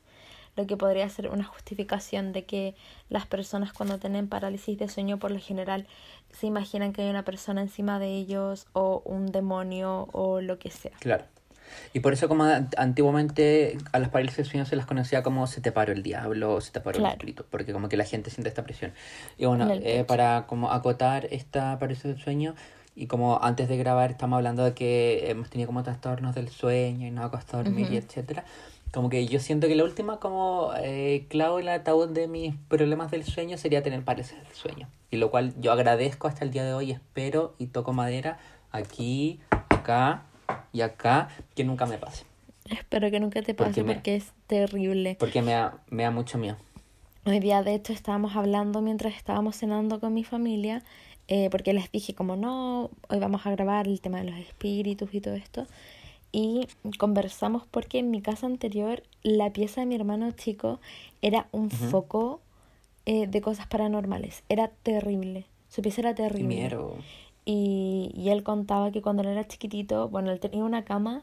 lo 0.57 0.67
que 0.67 0.77
podría 0.77 1.09
ser 1.09 1.29
una 1.29 1.45
justificación 1.45 2.33
de 2.33 2.45
que 2.45 2.75
las 3.09 3.27
personas 3.27 3.73
cuando 3.73 3.99
tienen 3.99 4.29
parálisis 4.29 4.79
de 4.79 4.89
sueño 4.89 5.19
por 5.19 5.31
lo 5.31 5.39
general 5.39 5.87
se 6.31 6.47
imaginan 6.47 6.93
que 6.93 7.03
hay 7.03 7.11
una 7.11 7.25
persona 7.25 7.63
encima 7.63 7.99
de 7.99 8.09
ellos 8.09 8.67
o 8.73 9.03
un 9.05 9.27
demonio 9.27 10.09
o 10.13 10.41
lo 10.41 10.59
que 10.59 10.71
sea. 10.71 10.93
Claro. 11.01 11.25
Y 11.95 12.01
por 12.01 12.13
eso 12.13 12.29
como 12.29 12.45
antiguamente 12.77 13.79
a 13.93 13.99
las 13.99 14.11
parálisis 14.11 14.39
de 14.39 14.45
sueño 14.45 14.67
se 14.67 14.77
las 14.77 14.87
conocía 14.87 15.23
como 15.23 15.47
se 15.47 15.61
te 15.61 15.73
paró 15.73 15.93
el 15.93 16.03
diablo 16.03 16.55
o 16.55 16.61
se 16.61 16.71
te 16.71 16.81
paró 16.81 16.99
el 16.99 17.07
espíritu, 17.07 17.45
porque 17.49 17.73
como 17.73 17.89
que 17.89 17.97
la 17.97 18.05
gente 18.05 18.31
siente 18.31 18.49
esta 18.49 18.65
presión. 18.65 18.93
Y 19.39 19.47
bueno, 19.47 19.69
eh, 19.71 20.05
para 20.07 20.47
como 20.47 20.71
acotar 20.71 21.27
esta 21.31 21.79
parálisis 21.79 22.05
de 22.05 22.23
sueño, 22.23 22.55
y 22.95 23.07
como 23.07 23.43
antes 23.43 23.69
de 23.69 23.77
grabar 23.79 24.11
estamos 24.11 24.37
hablando 24.37 24.65
de 24.65 24.75
que 24.75 25.31
hemos 25.31 25.49
tenido 25.49 25.67
como 25.67 25.83
trastornos 25.83 26.35
del 26.35 26.49
sueño 26.49 27.07
y 27.07 27.11
no 27.11 27.25
ha 27.25 27.31
costado 27.31 27.65
dormir 27.65 27.89
y 27.91 27.97
etcétera, 27.97 28.45
como 28.93 29.09
que 29.09 29.27
yo 29.27 29.41
siento 29.41 29.69
que 29.69 29.75
la 29.75 29.85
última 29.85 30.21
como 30.21 30.71
eh, 30.77 31.25
clavo 31.29 31.59
en 31.59 31.67
el 31.67 31.71
ataúd 31.71 32.11
de 32.11 32.29
mis 32.29 32.55
problemas 32.69 33.11
del 33.11 33.25
sueño 33.25 33.57
sería 33.57 33.83
tener 33.83 34.05
parálisis 34.05 34.37
del 34.37 34.53
sueño. 34.53 34.89
Y 35.11 35.17
lo 35.17 35.31
cual 35.31 35.55
yo 35.61 35.73
agradezco 35.73 36.29
hasta 36.29 36.45
el 36.45 36.51
día 36.51 36.63
de 36.65 36.75
hoy, 36.75 36.91
espero 36.91 37.55
y 37.59 37.67
toco 37.67 37.95
madera 37.95 38.39
aquí, 38.71 39.41
acá 39.71 40.25
y 40.73 40.83
acá, 40.83 41.29
que 41.55 41.65
nunca 41.65 41.87
me 41.87 41.97
pase. 41.97 42.25
Espero 42.67 43.11
que 43.11 43.19
nunca 43.19 43.41
te 43.43 43.55
pase 43.55 43.83
porque, 43.83 44.17
es 44.17 44.33
terrible. 44.47 45.17
Porque 45.19 45.41
me 45.41 45.53
da, 45.53 45.79
me 45.89 46.03
da 46.03 46.11
mucho 46.11 46.37
miedo. 46.37 46.57
Hoy 47.25 47.41
día 47.41 47.63
de 47.63 47.75
hecho 47.75 47.95
estábamos 47.95 48.37
hablando 48.37 48.83
mientras 48.83 49.15
estábamos 49.15 49.57
cenando 49.57 50.01
con 50.01 50.13
mi 50.13 50.25
familia, 50.25 50.83
eh, 51.29 51.49
porque 51.51 51.73
les 51.73 51.91
dije 51.91 52.15
como 52.15 52.37
no, 52.37 52.91
hoy 53.09 53.19
vamos 53.19 53.47
a 53.47 53.51
grabar 53.53 53.89
el 53.89 54.03
tema 54.03 54.19
de 54.19 54.31
los 54.31 54.39
espíritus 54.39 55.15
y 55.15 55.21
todo 55.23 55.35
esto 55.35 55.67
y 56.33 56.67
conversamos 56.99 57.67
porque 57.71 57.99
en 57.99 58.11
mi 58.11 58.23
casa 58.23 58.47
anterior 58.47 59.03
la 59.23 59.53
pieza 59.53 59.83
de 59.83 59.87
mi 59.87 59.95
hermano 59.95 60.31
chico 60.33 60.81
era 61.21 61.47
un 61.53 61.71
foco 61.71 62.41
eh, 63.05 63.27
de 63.27 63.41
cosas 63.43 63.67
paranormales. 63.67 64.43
Era 64.49 64.69
terrible. 64.69 65.47
Su 65.69 65.83
pieza 65.83 66.01
era 66.01 66.15
terrible. 66.15 66.71
Y, 67.45 68.13
y 68.15 68.31
él 68.31 68.43
contaba 68.43 68.91
que 68.91 69.03
cuando 69.03 69.23
él 69.23 69.29
era 69.29 69.47
chiquitito, 69.47 70.09
bueno, 70.09 70.31
él 70.31 70.41
tenía 70.41 70.65
una 70.65 70.85
cama 70.85 71.23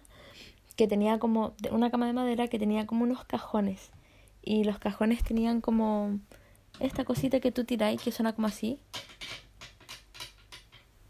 que 0.75 0.87
tenía 0.87 1.19
como, 1.19 1.53
una 1.71 1.89
cama 1.89 2.05
de 2.05 2.13
madera 2.13 2.47
que 2.47 2.59
tenía 2.59 2.85
como 2.85 3.03
unos 3.03 3.25
cajones. 3.25 3.89
Y 4.43 4.63
los 4.63 4.77
cajones 4.77 5.23
tenían 5.23 5.59
como 5.59 6.19
esta 6.79 7.03
cosita 7.03 7.39
que 7.39 7.51
tú 7.51 7.63
tiráis 7.63 8.01
que 8.01 8.11
suena 8.11 8.33
como 8.33 8.47
así. 8.47 8.79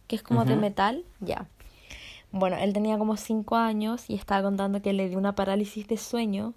Que 0.07 0.15
es 0.15 0.23
como 0.23 0.45
de 0.45 0.55
metal, 0.55 1.03
ya. 1.19 1.47
Bueno, 2.31 2.57
él 2.57 2.73
tenía 2.73 2.97
como 2.97 3.17
cinco 3.17 3.55
años 3.55 4.09
y 4.09 4.15
estaba 4.15 4.43
contando 4.43 4.81
que 4.81 4.93
le 4.93 5.09
dio 5.09 5.17
una 5.17 5.35
parálisis 5.35 5.87
de 5.87 5.97
sueño 5.97 6.53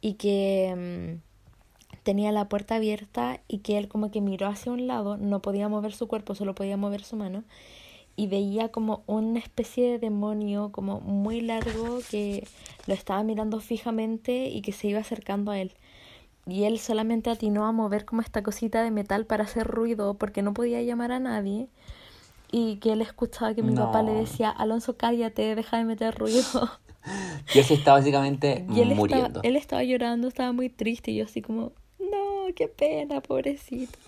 y 0.00 0.14
que 0.14 1.18
mm, 1.20 2.02
tenía 2.02 2.32
la 2.32 2.48
puerta 2.48 2.76
abierta 2.76 3.40
y 3.48 3.58
que 3.58 3.78
él 3.78 3.88
como 3.88 4.10
que 4.10 4.20
miró 4.20 4.46
hacia 4.46 4.72
un 4.72 4.86
lado, 4.86 5.16
no 5.16 5.40
podía 5.40 5.68
mover 5.68 5.92
su 5.92 6.06
cuerpo, 6.06 6.34
solo 6.34 6.54
podía 6.54 6.76
mover 6.76 7.02
su 7.02 7.16
mano 7.16 7.44
y 8.16 8.26
veía 8.28 8.70
como 8.70 9.02
una 9.06 9.38
especie 9.38 9.92
de 9.92 9.98
demonio 9.98 10.72
como 10.72 11.00
muy 11.00 11.40
largo 11.40 11.98
que 12.10 12.46
lo 12.86 12.94
estaba 12.94 13.22
mirando 13.22 13.60
fijamente 13.60 14.48
y 14.48 14.62
que 14.62 14.72
se 14.72 14.88
iba 14.88 15.00
acercando 15.00 15.50
a 15.50 15.58
él. 15.58 15.72
Y 16.46 16.64
él 16.64 16.78
solamente 16.78 17.28
atinó 17.30 17.66
a 17.66 17.72
mover 17.72 18.04
como 18.04 18.22
esta 18.22 18.42
cosita 18.42 18.82
de 18.82 18.90
metal 18.90 19.26
para 19.26 19.44
hacer 19.44 19.66
ruido 19.66 20.14
porque 20.14 20.42
no 20.42 20.54
podía 20.54 20.80
llamar 20.82 21.12
a 21.12 21.18
nadie 21.20 21.68
y 22.50 22.76
que 22.76 22.92
él 22.92 23.00
escuchaba 23.00 23.54
que 23.54 23.62
mi 23.62 23.74
papá 23.74 24.02
le 24.02 24.12
decía, 24.12 24.50
Alonso, 24.50 24.96
cállate, 24.96 25.54
deja 25.54 25.78
de 25.78 25.84
meter 25.84 26.14
ruido. 26.14 26.42
y 27.54 27.58
él 27.58 27.66
estaba 27.70 27.98
básicamente 27.98 28.66
él 28.74 28.94
muriendo. 28.94 29.26
Estaba, 29.26 29.40
él 29.42 29.56
estaba 29.56 29.84
llorando, 29.84 30.28
estaba 30.28 30.52
muy 30.52 30.68
triste 30.68 31.10
y 31.10 31.16
yo 31.16 31.24
así 31.24 31.42
como, 31.42 31.72
no, 31.98 32.54
qué 32.54 32.68
pena, 32.68 33.20
pobrecito. 33.20 33.98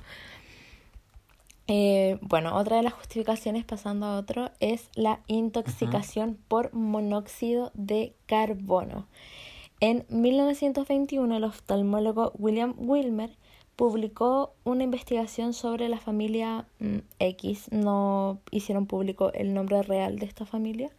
Eh, 1.71 2.19
bueno, 2.23 2.57
otra 2.57 2.79
de 2.79 2.83
las 2.83 2.95
justificaciones, 2.95 3.65
pasando 3.65 4.07
a 4.07 4.19
otro, 4.19 4.51
es 4.59 4.89
la 4.95 5.21
intoxicación 5.27 6.39
por 6.49 6.73
monóxido 6.73 7.71
de 7.75 8.15
carbono. 8.27 9.07
En 9.81 10.07
1921, 10.09 11.37
el 11.37 11.45
oftalmólogo 11.45 12.33
William 12.39 12.75
Wilmer 12.79 13.37
publicó 13.79 14.55
una 14.65 14.83
investigación 14.83 15.53
sobre 15.53 15.89
la 15.89 15.99
familia 15.99 16.67
mm, 16.81 16.99
X, 17.21 17.69
no 17.71 18.41
hicieron 18.51 18.87
público 18.87 19.33
el 19.35 19.55
nombre 19.55 19.81
real 19.83 20.19
de 20.19 20.27
esta 20.27 20.45
familia, 20.45 20.91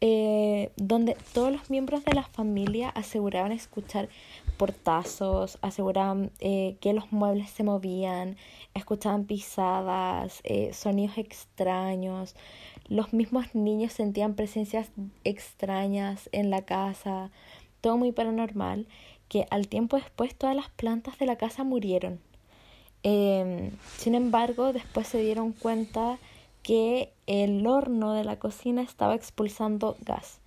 eh, 0.00 0.70
donde 0.76 1.18
todos 1.34 1.52
los 1.52 1.68
miembros 1.68 2.06
de 2.06 2.14
la 2.14 2.22
familia 2.22 2.88
aseguraban 2.88 3.52
escuchar 3.52 4.08
portazos, 4.56 5.58
aseguraban 5.60 6.30
eh, 6.40 6.78
que 6.80 6.94
los 6.94 7.12
muebles 7.12 7.50
se 7.50 7.62
movían, 7.62 8.38
escuchaban 8.72 9.26
pisadas, 9.26 10.40
eh, 10.44 10.72
sonidos 10.72 11.18
extraños, 11.18 12.34
los 12.88 13.12
mismos 13.12 13.54
niños 13.54 13.92
sentían 13.92 14.32
presencias 14.32 14.90
extrañas 15.24 16.30
en 16.32 16.48
la 16.48 16.62
casa, 16.62 17.30
todo 17.82 17.98
muy 17.98 18.12
paranormal 18.12 18.86
que 19.28 19.46
al 19.50 19.68
tiempo 19.68 19.96
después 19.96 20.34
todas 20.34 20.56
las 20.56 20.70
plantas 20.70 21.18
de 21.18 21.26
la 21.26 21.36
casa 21.36 21.64
murieron. 21.64 22.20
Em, 23.02 23.70
sin 23.96 24.14
embargo, 24.14 24.72
después 24.72 25.06
se 25.06 25.20
dieron 25.20 25.52
cuenta 25.52 26.18
que 26.62 27.12
el 27.26 27.66
horno 27.66 28.12
de 28.12 28.24
la 28.24 28.38
cocina 28.38 28.82
estaba 28.82 29.14
expulsando 29.14 29.96
gas. 30.00 30.40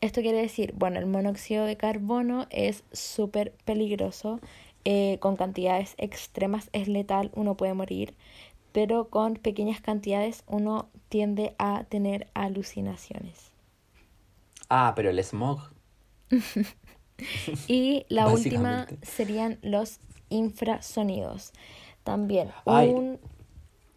Esto 0.00 0.20
quiere 0.20 0.40
decir, 0.40 0.74
bueno, 0.76 0.98
el 0.98 1.06
monóxido 1.06 1.64
de 1.64 1.76
carbono 1.76 2.46
es 2.50 2.84
súper 2.92 3.52
peligroso, 3.64 4.40
eh, 4.84 5.18
con 5.20 5.36
cantidades 5.36 5.94
extremas 5.98 6.70
es 6.72 6.86
letal, 6.86 7.32
uno 7.34 7.56
puede 7.56 7.74
morir, 7.74 8.14
pero 8.72 9.08
con 9.08 9.34
pequeñas 9.34 9.80
cantidades 9.80 10.44
uno 10.46 10.88
tiende 11.08 11.54
a 11.58 11.84
tener 11.84 12.28
alucinaciones. 12.34 13.50
Ah, 14.68 14.92
pero 14.94 15.10
el 15.10 15.22
smog. 15.24 15.70
Y 17.66 18.06
la 18.08 18.28
última 18.28 18.86
serían 19.02 19.58
los 19.62 20.00
infrasonidos. 20.30 21.52
También 22.04 22.50
un... 22.64 23.18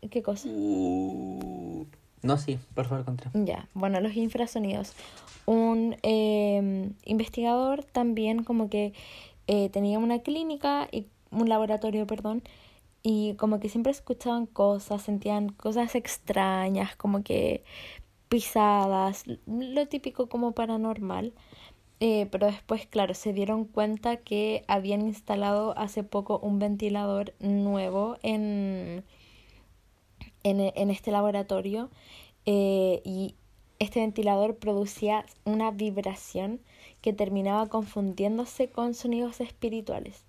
¿Qué 0.10 0.24
cosa? 0.24 0.50
Uh, 0.50 1.86
no, 2.24 2.38
sí, 2.38 2.58
por 2.74 2.88
favor, 2.88 3.06
contra. 3.06 3.32
Ya, 3.34 3.68
bueno, 3.74 4.00
los 4.02 4.16
infrasonidos. 4.16 4.94
Un 5.46 5.96
em, 6.02 6.94
investigador 7.06 7.84
también 7.84 8.44
como 8.44 8.70
que 8.70 8.94
eh, 9.48 9.70
tenía 9.70 10.00
una 10.00 10.20
clínica 10.20 10.88
y 10.92 11.06
un 11.32 11.50
laboratorio, 11.50 12.06
perdón, 12.08 12.44
y 13.04 13.34
como 13.36 13.60
que 13.60 13.70
siempre 13.70 13.92
escuchaban 13.92 14.46
cosas, 14.46 15.02
sentían 15.02 15.50
cosas 15.50 15.96
extrañas, 15.96 16.96
como 16.96 17.24
que 17.24 17.64
pisadas, 18.30 19.26
lo 19.48 19.88
típico 19.88 20.28
como 20.30 20.54
paranormal. 20.54 21.34
Eh, 22.04 22.28
pero 22.32 22.48
después, 22.48 22.88
claro, 22.88 23.14
se 23.14 23.32
dieron 23.32 23.64
cuenta 23.64 24.18
que 24.18 24.66
habían 24.68 25.02
instalado 25.02 25.78
hace 25.78 26.04
poco 26.04 26.40
un 26.40 26.58
ventilador 26.58 27.36
nuevo 27.40 28.18
en, 28.24 29.04
en, 30.44 30.90
este 30.90 31.12
laboratorio 31.12 31.92
eh, 32.48 33.04
y 33.06 33.36
este 33.78 34.00
ventilador 34.00 34.56
producía 34.56 35.28
una 35.46 35.70
vibración 35.70 36.60
que 37.02 37.14
terminaba 37.14 37.68
confundiéndose 37.68 38.68
con 38.68 38.96
sonidos 38.96 39.40
espirituales, 39.40 40.26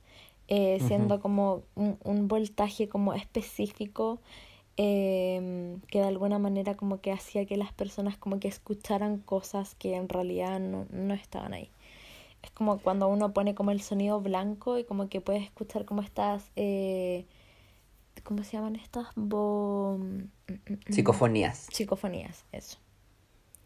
eh, 0.49 0.79
siendo 0.87 1.21
como 1.21 1.63
un, 1.75 2.29
voltaje 2.29 2.91
como 2.91 3.15
específico 3.15 4.21
em, 4.77 5.81
que 5.83 5.99
de 6.01 6.07
alguna 6.07 6.39
manera 6.39 6.77
como 6.77 7.01
que 7.01 7.13
hacía 7.13 7.47
que 7.47 7.57
las 7.57 7.73
personas 7.73 8.17
como 8.17 8.41
que 8.41 8.49
escucharan 8.49 9.19
cosas 9.19 9.75
que 9.75 9.95
en 9.97 10.09
realidad 10.09 10.61
no, 10.61 10.87
no 10.91 11.15
estaban 11.15 11.55
ahí. 11.55 11.71
Es 12.43 12.51
como 12.51 12.79
cuando 12.79 13.09
uno 13.09 13.33
pone 13.33 13.55
como 13.55 13.71
el 13.71 13.81
sonido 13.81 14.21
blanco 14.21 14.79
y 14.79 14.85
como 14.85 15.09
que 15.09 15.21
puedes 15.21 15.45
escuchar 15.45 15.85
como 15.85 16.03
estas... 16.03 16.51
Eh, 16.57 17.27
¿Cómo 18.25 18.45
se 18.45 18.53
llaman 18.53 18.77
estas? 18.77 19.09
Bo... 19.17 19.97
mm, 19.99 20.53
mm, 20.53 20.73
mm. 20.73 20.93
Psicofonías. 20.93 21.67
Psicofonías, 21.73 22.45
eso. 22.53 22.79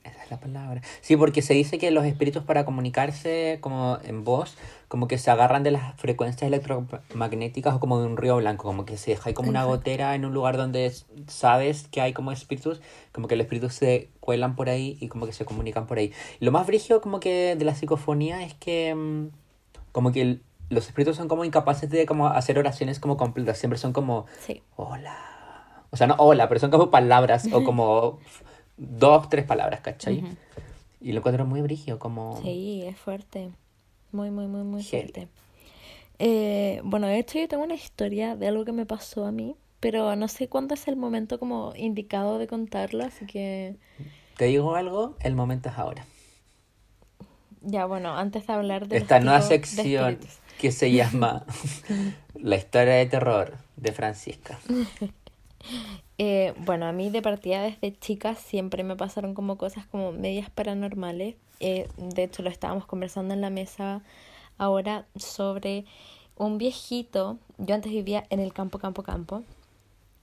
Esa 0.06 0.24
es 0.24 0.30
la 0.30 0.40
palabra. 0.40 0.80
Sí, 1.00 1.16
porque 1.16 1.42
se 1.42 1.54
dice 1.54 1.78
que 1.78 1.90
los 1.90 2.04
espíritus 2.04 2.42
para 2.44 2.64
comunicarse 2.64 3.58
como 3.60 3.98
en 4.04 4.24
voz, 4.24 4.56
como 4.88 5.08
que 5.08 5.18
se 5.18 5.30
agarran 5.30 5.62
de 5.62 5.70
las 5.72 5.94
frecuencias 6.00 6.42
electromagnéticas 6.46 7.74
o 7.74 7.80
como 7.80 8.00
de 8.00 8.06
un 8.06 8.16
río 8.16 8.36
blanco, 8.36 8.64
como 8.64 8.84
que 8.84 8.96
se 8.96 9.10
deja 9.12 9.28
ahí 9.28 9.34
como 9.34 9.48
una 9.50 9.60
Exacto. 9.60 9.76
gotera 9.78 10.14
en 10.14 10.24
un 10.24 10.32
lugar 10.34 10.56
donde 10.56 10.92
sabes 11.26 11.88
que 11.88 12.00
hay 12.00 12.12
como 12.12 12.32
espíritus, 12.32 12.80
como 13.12 13.28
que 13.28 13.36
los 13.36 13.44
espíritus 13.44 13.74
se 13.74 14.10
cuelan 14.20 14.54
por 14.56 14.68
ahí 14.68 14.96
y 15.00 15.08
como 15.08 15.26
que 15.26 15.32
se 15.32 15.44
comunican 15.44 15.86
por 15.86 15.98
ahí. 15.98 16.12
Lo 16.40 16.52
más 16.52 16.66
brígido 16.66 17.00
como 17.00 17.20
que 17.20 17.56
de 17.56 17.64
la 17.64 17.74
psicofonía 17.74 18.42
es 18.44 18.54
que 18.54 18.94
mm, 18.94 19.28
como 19.92 20.12
que 20.12 20.22
el- 20.22 20.42
los 20.68 20.86
espíritus 20.86 21.16
son 21.16 21.28
como 21.28 21.44
incapaces 21.44 21.88
de 21.90 22.06
como 22.06 22.26
hacer 22.28 22.58
oraciones 22.58 22.98
como 23.00 23.16
completas, 23.16 23.56
siempre 23.58 23.78
son 23.78 23.92
como 23.92 24.26
Sí. 24.40 24.62
hola. 24.76 25.16
O 25.90 25.96
sea, 25.96 26.08
no 26.08 26.16
hola, 26.18 26.48
pero 26.48 26.58
son 26.60 26.70
como 26.70 26.90
palabras 26.90 27.48
o 27.52 27.62
como 27.64 28.18
dos, 28.76 29.28
tres 29.28 29.44
palabras, 29.44 29.80
¿cachai? 29.80 30.24
Y 31.00 31.12
lo 31.12 31.18
encuentro 31.18 31.46
muy 31.46 31.62
brígido, 31.62 31.98
como... 31.98 32.40
Sí, 32.42 32.82
es 32.84 32.96
fuerte. 32.98 33.50
Muy, 34.12 34.30
muy, 34.30 34.46
muy, 34.46 34.62
muy 34.62 34.82
fuerte. 34.82 35.28
Eh, 36.18 36.80
bueno, 36.82 37.06
de 37.06 37.18
hecho 37.18 37.38
yo 37.38 37.48
tengo 37.48 37.62
una 37.64 37.74
historia 37.74 38.36
de 38.36 38.48
algo 38.48 38.64
que 38.64 38.72
me 38.72 38.86
pasó 38.86 39.26
a 39.26 39.32
mí, 39.32 39.54
pero 39.80 40.16
no 40.16 40.28
sé 40.28 40.48
cuándo 40.48 40.74
es 40.74 40.88
el 40.88 40.96
momento 40.96 41.38
como 41.38 41.74
indicado 41.76 42.38
de 42.38 42.46
contarlo, 42.46 43.04
así 43.04 43.26
que 43.26 43.76
Te 44.36 44.46
digo 44.46 44.74
algo, 44.74 45.16
el 45.20 45.34
momento 45.34 45.68
es 45.68 45.76
ahora. 45.76 46.06
ya, 47.60 47.84
bueno, 47.84 48.16
antes 48.16 48.46
de 48.46 48.52
hablar 48.52 48.88
de 48.88 48.96
Esta 48.96 49.20
nueva 49.20 49.42
sección 49.42 50.18
que 50.58 50.72
se 50.72 50.90
llama 50.90 51.44
La 52.34 52.56
historia 52.56 52.94
de 52.94 53.06
terror 53.06 53.58
de 53.76 53.92
Francisca. 53.92 54.58
Eh, 56.18 56.54
bueno, 56.64 56.86
a 56.86 56.92
mí 56.92 57.10
de 57.10 57.20
partida 57.22 57.62
desde 57.62 57.96
chica 57.98 58.34
siempre 58.34 58.82
me 58.84 58.96
pasaron 58.96 59.34
como 59.34 59.58
cosas 59.58 59.86
como 59.86 60.12
medias 60.12 60.48
paranormales. 60.50 61.34
Eh, 61.60 61.88
de 61.98 62.24
hecho, 62.24 62.42
lo 62.42 62.50
estábamos 62.50 62.86
conversando 62.86 63.34
en 63.34 63.40
la 63.40 63.50
mesa 63.50 64.02
ahora 64.58 65.06
sobre 65.16 65.84
un 66.36 66.58
viejito. 66.58 67.38
Yo 67.58 67.74
antes 67.74 67.92
vivía 67.92 68.24
en 68.30 68.40
el 68.40 68.52
campo, 68.52 68.78
campo, 68.78 69.02
campo. 69.02 69.42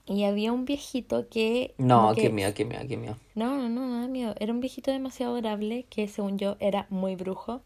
Y 0.06 0.24
había 0.24 0.52
un 0.52 0.64
viejito 0.66 1.28
que... 1.30 1.74
No, 1.78 2.00
como 2.02 2.14
qué 2.14 2.22
que- 2.22 2.30
miedo, 2.30 2.52
qué 2.54 2.64
miedo, 2.64 2.82
qué 2.86 2.96
miedo. 2.96 3.16
No, 3.34 3.56
no, 3.56 3.68
no, 3.68 3.88
nada 3.88 4.06
miedo. 4.08 4.34
Era 4.38 4.52
un 4.52 4.60
viejito 4.60 4.90
demasiado 4.90 5.32
adorable 5.32 5.86
que 5.88 6.08
según 6.08 6.38
yo 6.38 6.56
era 6.60 6.86
muy 6.90 7.14
brujo. 7.16 7.62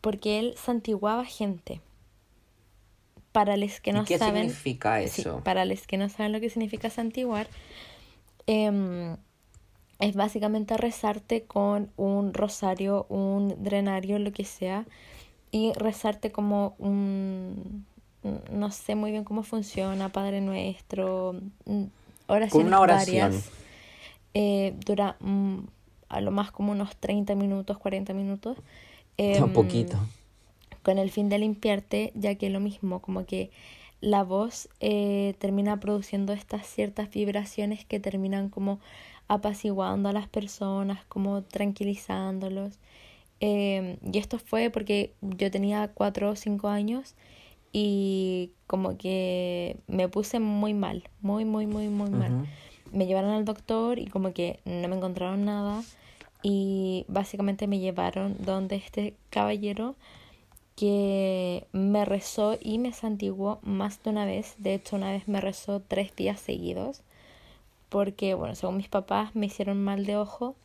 Porque 0.00 0.38
él 0.38 0.54
santiguaba 0.56 1.24
gente. 1.26 1.80
Para 3.32 3.56
los 3.56 3.80
que 3.80 3.92
no 3.92 4.02
¿Y 4.02 4.04
qué 4.06 4.18
saben... 4.18 4.42
significa 4.48 5.00
Sí, 5.04 5.22
eso? 5.22 5.40
para 5.44 5.64
los 5.64 5.86
que 5.86 5.96
no 5.96 6.08
saben 6.08 6.32
lo 6.32 6.40
que 6.40 6.50
significa 6.50 6.90
santiguar, 6.90 7.48
em, 8.46 9.16
es 9.98 10.14
básicamente 10.16 10.76
rezarte 10.76 11.44
con 11.44 11.90
un 11.96 12.34
rosario, 12.34 13.06
un 13.08 13.62
drenario, 13.62 14.18
lo 14.18 14.32
que 14.32 14.44
sea, 14.44 14.86
y 15.52 15.72
rezarte 15.74 16.32
como 16.32 16.74
un, 16.78 17.86
no 18.52 18.70
sé 18.70 18.94
muy 18.94 19.10
bien 19.10 19.24
cómo 19.24 19.42
funciona, 19.42 20.10
Padre 20.10 20.40
Nuestro, 20.40 21.34
mm, 21.66 21.84
oraciones 22.28 22.66
una 22.66 22.80
oración. 22.80 23.32
varias. 23.32 23.50
Eh, 24.34 24.74
dura 24.86 25.16
mm, 25.20 25.58
a 26.08 26.20
lo 26.20 26.30
más 26.30 26.52
como 26.52 26.72
unos 26.72 26.96
30 26.96 27.34
minutos, 27.34 27.78
40 27.78 28.14
minutos. 28.14 28.58
Un 29.18 29.52
Em, 29.52 29.52
poquito. 29.52 29.98
Con 30.82 30.98
el 30.98 31.10
fin 31.10 31.28
de 31.28 31.38
limpiarte, 31.38 32.12
ya 32.14 32.34
que 32.34 32.50
lo 32.50 32.60
mismo, 32.60 33.00
como 33.00 33.26
que 33.26 33.50
la 34.00 34.24
voz 34.24 34.68
eh, 34.80 35.34
termina 35.38 35.78
produciendo 35.78 36.32
estas 36.32 36.66
ciertas 36.66 37.10
vibraciones 37.10 37.84
que 37.84 38.00
terminan 38.00 38.48
como 38.48 38.80
apaciguando 39.28 40.08
a 40.08 40.12
las 40.12 40.28
personas, 40.28 41.04
como 41.06 41.42
tranquilizándolos. 41.42 42.78
Eh, 43.40 43.98
y 44.12 44.18
esto 44.18 44.38
fue 44.38 44.70
porque 44.70 45.14
yo 45.20 45.50
tenía 45.50 45.88
cuatro 45.94 46.30
o 46.30 46.36
cinco 46.36 46.68
años 46.68 47.14
y 47.72 48.50
como 48.66 48.96
que 48.98 49.76
me 49.86 50.08
puse 50.08 50.40
muy 50.40 50.74
mal, 50.74 51.04
muy, 51.20 51.44
muy, 51.44 51.66
muy, 51.66 51.88
muy 51.88 52.10
mal 52.10 52.46
me 52.92 53.06
llevaron 53.06 53.30
al 53.30 53.44
doctor 53.44 53.98
y 53.98 54.06
como 54.06 54.32
que 54.32 54.60
no 54.64 54.88
me 54.88 54.96
encontraron 54.96 55.44
nada 55.44 55.82
y 56.42 57.04
básicamente 57.08 57.66
me 57.66 57.78
llevaron 57.78 58.36
donde 58.40 58.76
este 58.76 59.14
caballero 59.30 59.94
que 60.76 61.66
me 61.72 62.04
rezó 62.04 62.56
y 62.60 62.78
me 62.78 62.92
santiguó 62.92 63.58
más 63.62 64.02
de 64.02 64.10
una 64.10 64.24
vez. 64.24 64.54
De 64.58 64.74
hecho, 64.74 64.96
una 64.96 65.12
vez 65.12 65.28
me 65.28 65.40
rezó 65.40 65.80
tres 65.80 66.14
días 66.16 66.40
seguidos 66.40 67.02
porque, 67.90 68.34
bueno, 68.34 68.54
según 68.54 68.78
mis 68.78 68.88
papás 68.88 69.34
me 69.34 69.46
hicieron 69.46 69.82
mal 69.82 70.06
de 70.06 70.16
ojo. 70.16 70.56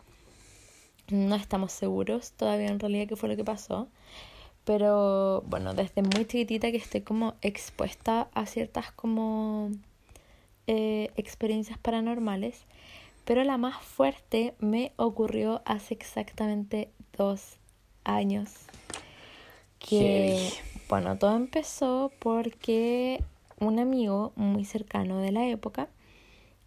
No 1.09 1.35
estamos 1.35 1.71
seguros 1.71 2.31
todavía 2.31 2.67
en 2.67 2.79
realidad 2.79 3.07
qué 3.07 3.15
fue 3.15 3.29
lo 3.29 3.35
que 3.35 3.43
pasó. 3.43 3.87
Pero 4.63 5.43
bueno, 5.47 5.73
desde 5.73 6.01
muy 6.01 6.25
chiquitita 6.25 6.71
que 6.71 6.77
estoy 6.77 7.01
como 7.01 7.35
expuesta 7.41 8.29
a 8.33 8.45
ciertas 8.47 8.91
como 8.91 9.69
eh, 10.67 11.11
experiencias 11.15 11.77
paranormales, 11.77 12.63
pero 13.23 13.43
la 13.43 13.57
más 13.57 13.77
fuerte 13.83 14.55
me 14.59 14.93
ocurrió 14.95 15.61
hace 15.65 15.93
exactamente 15.93 16.89
dos 17.15 17.57
años. 18.03 18.51
Que, 19.87 20.35
Heavy. 20.37 20.53
bueno, 20.89 21.17
todo 21.17 21.35
empezó 21.35 22.11
porque 22.19 23.23
un 23.59 23.77
amigo 23.79 24.33
muy 24.35 24.65
cercano 24.65 25.19
de 25.19 25.31
la 25.31 25.47
época, 25.47 25.89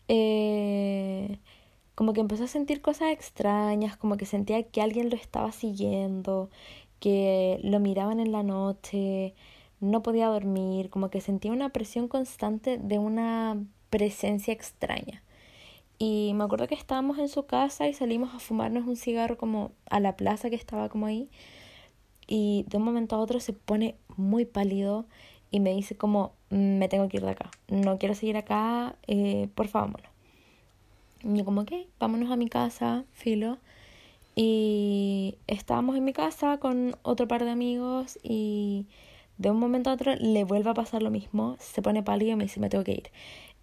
eh, 0.06 1.38
como 1.96 2.12
que 2.12 2.20
empezó 2.20 2.44
a 2.44 2.48
sentir 2.48 2.80
cosas 2.80 3.10
extrañas, 3.10 3.96
como 3.96 4.16
que 4.16 4.24
sentía 4.24 4.62
que 4.62 4.82
alguien 4.82 5.10
lo 5.10 5.16
estaba 5.16 5.50
siguiendo, 5.50 6.48
que 7.00 7.58
lo 7.64 7.80
miraban 7.80 8.20
en 8.20 8.30
la 8.30 8.44
noche, 8.44 9.34
no 9.80 10.02
podía 10.02 10.28
dormir, 10.28 10.88
como 10.88 11.10
que 11.10 11.20
sentía 11.20 11.50
una 11.50 11.70
presión 11.70 12.06
constante 12.06 12.78
de 12.78 12.98
una 12.98 13.58
presencia 13.90 14.54
extraña. 14.54 15.24
Y 15.98 16.32
me 16.34 16.44
acuerdo 16.44 16.68
que 16.68 16.76
estábamos 16.76 17.18
en 17.18 17.28
su 17.28 17.46
casa 17.46 17.88
y 17.88 17.94
salimos 17.94 18.32
a 18.32 18.38
fumarnos 18.38 18.86
un 18.86 18.96
cigarro 18.96 19.36
como 19.36 19.72
a 19.90 19.98
la 19.98 20.16
plaza 20.16 20.50
que 20.50 20.56
estaba 20.56 20.88
como 20.88 21.06
ahí. 21.06 21.28
Y 22.28 22.64
de 22.68 22.76
un 22.76 22.84
momento 22.84 23.16
a 23.16 23.20
otro 23.20 23.40
se 23.40 23.52
pone 23.54 23.96
muy 24.16 24.44
pálido 24.44 25.06
y 25.50 25.60
me 25.60 25.74
dice 25.74 25.96
como, 25.96 26.32
"Mm, 26.50 26.78
me 26.78 26.88
tengo 26.88 27.08
que 27.08 27.16
ir 27.16 27.24
de 27.24 27.30
acá, 27.30 27.50
no 27.68 27.98
quiero 27.98 28.14
seguir 28.14 28.36
acá, 28.36 28.96
eh, 29.08 29.48
por 29.54 29.66
favor, 29.68 29.90
vámonos. 29.92 30.18
Y 31.24 31.38
yo 31.38 31.44
como, 31.44 31.62
ok, 31.62 31.72
vámonos 31.98 32.30
a 32.30 32.36
mi 32.36 32.48
casa, 32.48 33.04
filo. 33.12 33.58
Y 34.36 35.36
estábamos 35.48 35.96
en 35.96 36.04
mi 36.04 36.12
casa 36.12 36.58
con 36.58 36.96
otro 37.02 37.26
par 37.26 37.44
de 37.44 37.50
amigos 37.50 38.18
y 38.22 38.86
de 39.38 39.50
un 39.50 39.58
momento 39.58 39.90
a 39.90 39.94
otro 39.94 40.14
le 40.16 40.44
vuelve 40.44 40.70
a 40.70 40.74
pasar 40.74 41.02
lo 41.02 41.10
mismo, 41.10 41.56
se 41.58 41.82
pone 41.82 42.02
pálido 42.02 42.32
y 42.32 42.36
me 42.36 42.44
dice, 42.44 42.60
me 42.60 42.68
tengo 42.68 42.84
que 42.84 42.92
ir. 42.92 43.10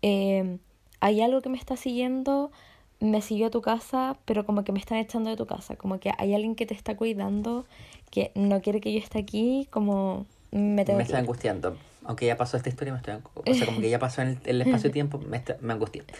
Eh, 0.01 0.57
hay 0.99 1.21
algo 1.21 1.41
que 1.41 1.49
me 1.49 1.57
está 1.57 1.77
siguiendo, 1.77 2.51
me 2.99 3.21
siguió 3.21 3.47
a 3.47 3.49
tu 3.51 3.61
casa, 3.61 4.17
pero 4.25 4.45
como 4.45 4.63
que 4.63 4.71
me 4.71 4.79
están 4.79 4.97
echando 4.97 5.29
de 5.29 5.35
tu 5.35 5.45
casa, 5.45 5.75
como 5.75 5.99
que 5.99 6.11
hay 6.17 6.33
alguien 6.33 6.55
que 6.55 6.65
te 6.65 6.73
está 6.73 6.95
cuidando, 6.95 7.65
que 8.11 8.31
no 8.35 8.61
quiere 8.61 8.81
que 8.81 8.93
yo 8.93 8.99
esté 8.99 9.19
aquí, 9.19 9.67
como 9.71 10.25
me 10.51 10.85
tengo 10.85 10.97
Me 10.97 11.03
está 11.03 11.17
angustiando. 11.19 11.77
Aunque 12.05 12.25
ya 12.27 12.37
pasó 12.37 12.55
esta 12.57 12.69
historia, 12.69 12.93
me 12.93 12.99
estoy 12.99 13.15
O 13.15 13.53
sea, 13.53 13.65
como 13.65 13.81
que 13.81 13.89
ya 13.89 13.99
pasó 13.99 14.21
en 14.21 14.29
el, 14.29 14.37
el 14.45 14.61
espacio-tiempo, 14.61 15.19
me, 15.19 15.37
está- 15.37 15.57
me 15.61 15.73
angustia. 15.73 16.03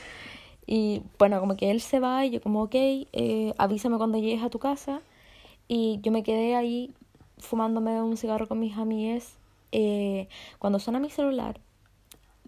Y 0.67 1.03
bueno, 1.19 1.39
como 1.39 1.55
que 1.55 1.69
él 1.69 1.79
se 1.79 1.99
va 1.99 2.25
y 2.25 2.31
yo 2.31 2.41
como, 2.41 2.63
ok, 2.63 2.73
eh, 2.73 3.53
avísame 3.59 3.97
cuando 3.97 4.17
llegues 4.17 4.43
a 4.43 4.49
tu 4.49 4.57
casa. 4.59 5.01
Y 5.67 5.99
yo 6.01 6.11
me 6.11 6.23
quedé 6.23 6.55
ahí 6.55 6.93
fumándome 7.37 8.01
un 8.01 8.17
cigarro 8.17 8.47
con 8.47 8.59
mis 8.59 8.77
amigues. 8.77 9.33
Eh, 9.71 10.27
cuando 10.59 10.79
suena 10.79 10.99
mi 10.99 11.09
celular 11.09 11.59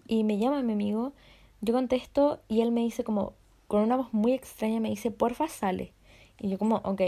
y 0.06 0.24
me 0.24 0.38
llama 0.38 0.62
mi 0.62 0.72
amigo, 0.72 1.12
yo 1.60 1.74
contesto 1.74 2.40
y 2.48 2.60
él 2.62 2.72
me 2.72 2.80
dice 2.82 3.04
como, 3.04 3.34
con 3.68 3.82
una 3.82 3.96
voz 3.96 4.12
muy 4.12 4.32
extraña, 4.32 4.80
me 4.80 4.90
dice, 4.90 5.10
porfa, 5.12 5.48
sale. 5.48 5.92
Y 6.40 6.48
yo 6.50 6.58
como, 6.58 6.76
ok, 6.84 7.02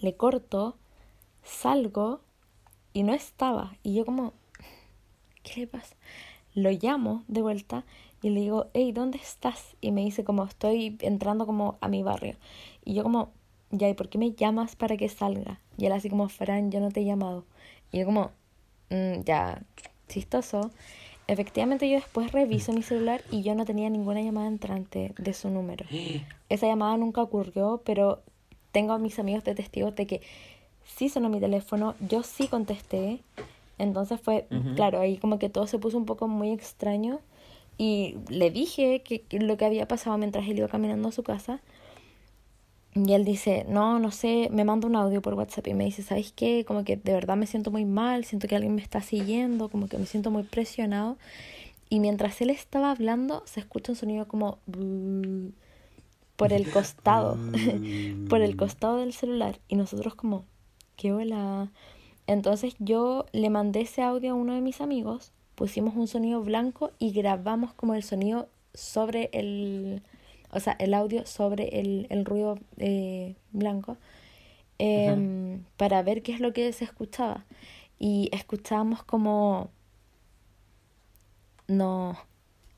le 0.00 0.16
corto, 0.16 0.76
salgo 1.42 2.20
y 2.92 3.02
no 3.02 3.14
estaba. 3.14 3.76
Y 3.82 3.94
yo 3.94 4.04
como, 4.04 4.34
¿qué 5.42 5.60
le 5.60 5.66
pasa? 5.66 5.96
Lo 6.54 6.70
llamo 6.70 7.24
de 7.28 7.42
vuelta 7.42 7.84
y 8.22 8.30
le 8.30 8.40
digo, 8.40 8.68
hey, 8.74 8.92
¿dónde 8.92 9.18
estás? 9.18 9.76
Y 9.80 9.92
me 9.92 10.02
dice 10.02 10.24
como, 10.24 10.44
estoy 10.44 10.96
entrando 11.00 11.46
como 11.46 11.78
a 11.80 11.88
mi 11.88 12.02
barrio. 12.02 12.36
Y 12.84 12.94
yo 12.94 13.02
como, 13.02 13.30
ya, 13.70 13.88
¿y 13.88 13.94
por 13.94 14.08
qué 14.08 14.18
me 14.18 14.32
llamas 14.32 14.76
para 14.76 14.96
que 14.96 15.08
salga? 15.08 15.60
Y 15.76 15.86
él 15.86 15.92
así 15.92 16.10
como, 16.10 16.28
Fran, 16.28 16.70
yo 16.70 16.80
no 16.80 16.90
te 16.90 17.00
he 17.00 17.04
llamado. 17.04 17.44
Y 17.92 17.98
yo 18.00 18.06
como, 18.06 18.32
"Mm, 18.90 19.22
ya, 19.24 19.62
chistoso. 20.08 20.70
Efectivamente 21.28 21.88
yo 21.88 21.96
después 21.96 22.32
reviso 22.32 22.72
mi 22.72 22.82
celular 22.82 23.22
y 23.30 23.42
yo 23.42 23.54
no 23.54 23.64
tenía 23.64 23.88
ninguna 23.90 24.20
llamada 24.20 24.48
entrante 24.48 25.14
de 25.16 25.34
su 25.34 25.50
número. 25.50 25.86
Esa 26.48 26.66
llamada 26.66 26.96
nunca 26.96 27.22
ocurrió, 27.22 27.82
pero 27.84 28.22
tengo 28.72 28.92
a 28.94 28.98
mis 28.98 29.18
amigos 29.18 29.44
de 29.44 29.54
testigos 29.54 29.94
de 29.94 30.06
que 30.06 30.22
sí 30.84 31.08
sonó 31.08 31.28
mi 31.28 31.38
teléfono, 31.38 31.94
yo 32.00 32.22
sí 32.22 32.48
contesté. 32.48 33.20
Entonces 33.76 34.20
fue, 34.20 34.48
claro, 34.74 34.98
ahí 34.98 35.18
como 35.18 35.38
que 35.38 35.48
todo 35.48 35.68
se 35.68 35.78
puso 35.78 35.96
un 35.96 36.06
poco 36.06 36.26
muy 36.26 36.50
extraño. 36.50 37.20
Y 37.76 38.16
le 38.28 38.50
dije 38.50 39.02
que, 39.02 39.20
que, 39.20 39.38
lo 39.38 39.56
que 39.56 39.66
había 39.66 39.86
pasado 39.86 40.18
mientras 40.18 40.48
él 40.48 40.58
iba 40.58 40.66
caminando 40.66 41.10
a 41.10 41.12
su 41.12 41.22
casa. 41.22 41.60
Y 42.94 43.12
él 43.12 43.24
dice, 43.24 43.64
no, 43.68 43.98
no 43.98 44.10
sé, 44.10 44.48
me 44.50 44.64
manda 44.64 44.88
un 44.88 44.96
audio 44.96 45.22
por 45.22 45.34
WhatsApp 45.34 45.68
y 45.68 45.74
me 45.74 45.84
dice, 45.84 46.02
¿sabes 46.02 46.32
qué? 46.32 46.64
Como 46.66 46.84
que 46.84 46.96
de 46.96 47.12
verdad 47.12 47.36
me 47.36 47.46
siento 47.46 47.70
muy 47.70 47.84
mal, 47.84 48.24
siento 48.24 48.48
que 48.48 48.56
alguien 48.56 48.74
me 48.74 48.82
está 48.82 49.02
siguiendo, 49.02 49.68
como 49.68 49.88
que 49.88 49.98
me 49.98 50.06
siento 50.06 50.30
muy 50.30 50.42
presionado. 50.42 51.16
Y 51.90 52.00
mientras 52.00 52.40
él 52.40 52.50
estaba 52.50 52.90
hablando, 52.90 53.42
se 53.46 53.60
escucha 53.60 53.92
un 53.92 53.96
sonido 53.96 54.26
como 54.26 54.58
por 56.36 56.52
el 56.52 56.70
costado, 56.70 57.38
por 58.28 58.40
el 58.40 58.56
costado 58.56 58.98
del 58.98 59.12
celular. 59.12 59.60
Y 59.68 59.76
nosotros 59.76 60.14
como, 60.14 60.44
qué 60.96 61.12
hola. 61.12 61.70
Entonces 62.26 62.74
yo 62.78 63.26
le 63.32 63.48
mandé 63.48 63.82
ese 63.82 64.02
audio 64.02 64.32
a 64.32 64.34
uno 64.34 64.54
de 64.54 64.60
mis 64.60 64.80
amigos, 64.80 65.32
pusimos 65.54 65.96
un 65.96 66.08
sonido 66.08 66.42
blanco 66.42 66.92
y 66.98 67.12
grabamos 67.12 67.72
como 67.74 67.94
el 67.94 68.02
sonido 68.02 68.48
sobre 68.74 69.30
el, 69.32 70.02
o 70.50 70.60
sea, 70.60 70.76
el 70.78 70.94
audio 70.94 71.26
sobre 71.26 71.80
el, 71.80 72.06
el 72.10 72.24
ruido 72.24 72.58
eh, 72.78 73.34
blanco 73.52 73.96
eh, 74.78 75.60
para 75.76 76.02
ver 76.02 76.22
qué 76.22 76.32
es 76.32 76.40
lo 76.40 76.52
que 76.52 76.72
se 76.72 76.84
escuchaba. 76.84 77.44
Y 77.98 78.28
escuchábamos 78.32 79.02
como, 79.02 79.70
no, 81.66 82.16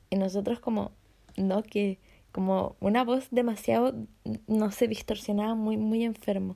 y 0.09 0.15
nosotros 0.15 0.59
como, 0.59 0.91
no, 1.37 1.63
que 1.63 1.99
como 2.31 2.75
una 2.79 3.03
voz 3.03 3.27
demasiado, 3.31 3.93
no 4.47 4.71
sé, 4.71 4.87
distorsionada, 4.87 5.53
muy, 5.55 5.77
muy 5.77 6.03
enfermo. 6.03 6.55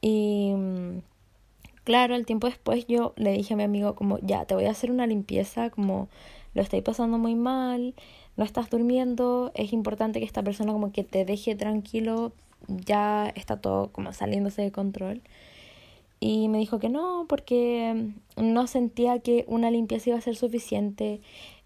Y 0.00 0.52
mm, 0.54 0.98
claro, 1.84 2.14
el 2.14 2.26
tiempo 2.26 2.46
después 2.46 2.86
yo 2.86 3.14
le 3.16 3.32
dije 3.32 3.54
a 3.54 3.56
mi 3.56 3.64
amigo 3.64 3.94
como, 3.94 4.18
ya, 4.20 4.44
te 4.44 4.54
voy 4.54 4.66
a 4.66 4.70
hacer 4.70 4.90
una 4.90 5.06
limpieza, 5.06 5.70
como 5.70 6.08
lo 6.54 6.62
estoy 6.62 6.82
pasando 6.82 7.18
muy 7.18 7.34
mal, 7.34 7.94
no 8.36 8.44
estás 8.44 8.70
durmiendo, 8.70 9.52
es 9.54 9.72
importante 9.72 10.18
que 10.20 10.26
esta 10.26 10.42
persona 10.42 10.72
como 10.72 10.92
que 10.92 11.04
te 11.04 11.24
deje 11.24 11.54
tranquilo, 11.54 12.32
ya 12.68 13.28
está 13.34 13.60
todo 13.60 13.90
como 13.92 14.12
saliéndose 14.12 14.62
de 14.62 14.72
control. 14.72 15.22
Y 16.20 16.48
me 16.48 16.58
dijo 16.58 16.78
que 16.78 16.88
no, 16.88 17.26
porque 17.28 18.12
mm, 18.36 18.52
no 18.52 18.66
sentía 18.66 19.18
que 19.20 19.44
una 19.48 19.70
limpieza 19.70 20.10
iba 20.10 20.18
a 20.18 20.22
ser 20.22 20.36
suficiente. 20.36 21.20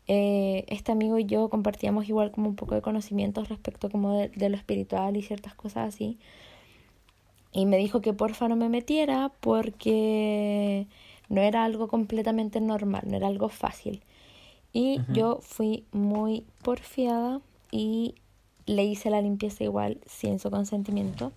Eh, 0.09 0.65
este 0.69 0.93
amigo 0.93 1.19
y 1.19 1.27
yo 1.27 1.49
compartíamos 1.51 2.09
igual 2.09 2.31
como 2.33 2.49
un 2.49 2.57
poco 2.57 2.75
de 2.75 2.83
conocimientos 2.83 3.49
respecto 3.49 3.91
como 3.91 4.17
de, 4.17 4.29
de 4.31 4.49
lo 4.49 4.57
espiritual 4.57 5.17
y 5.17 5.23
ciertas 5.23 5.55
cosas 5.55 5.95
así. 5.95 6.19
Y 7.53 7.67
me 7.67 7.77
dijo 7.79 8.01
que 8.01 8.13
porfa 8.13 8.49
no 8.49 8.57
me 8.57 8.69
metiera 8.69 9.33
porque 9.41 10.87
no 11.29 11.41
era 11.43 11.65
algo 11.65 11.89
completamente 11.89 12.61
normal, 12.61 13.05
no 13.07 13.17
era 13.17 13.27
algo 13.27 13.49
fácil. 13.49 14.03
Y 14.81 15.01
yo 15.13 15.41
fui 15.43 15.85
muy 15.91 16.47
porfiada 16.63 17.41
y 17.73 18.15
le 18.67 18.85
hice 18.85 19.11
la 19.11 19.21
limpieza 19.21 19.65
igual 19.65 19.99
sin 20.07 20.39
su 20.39 20.53
consentimiento. 20.53 21.33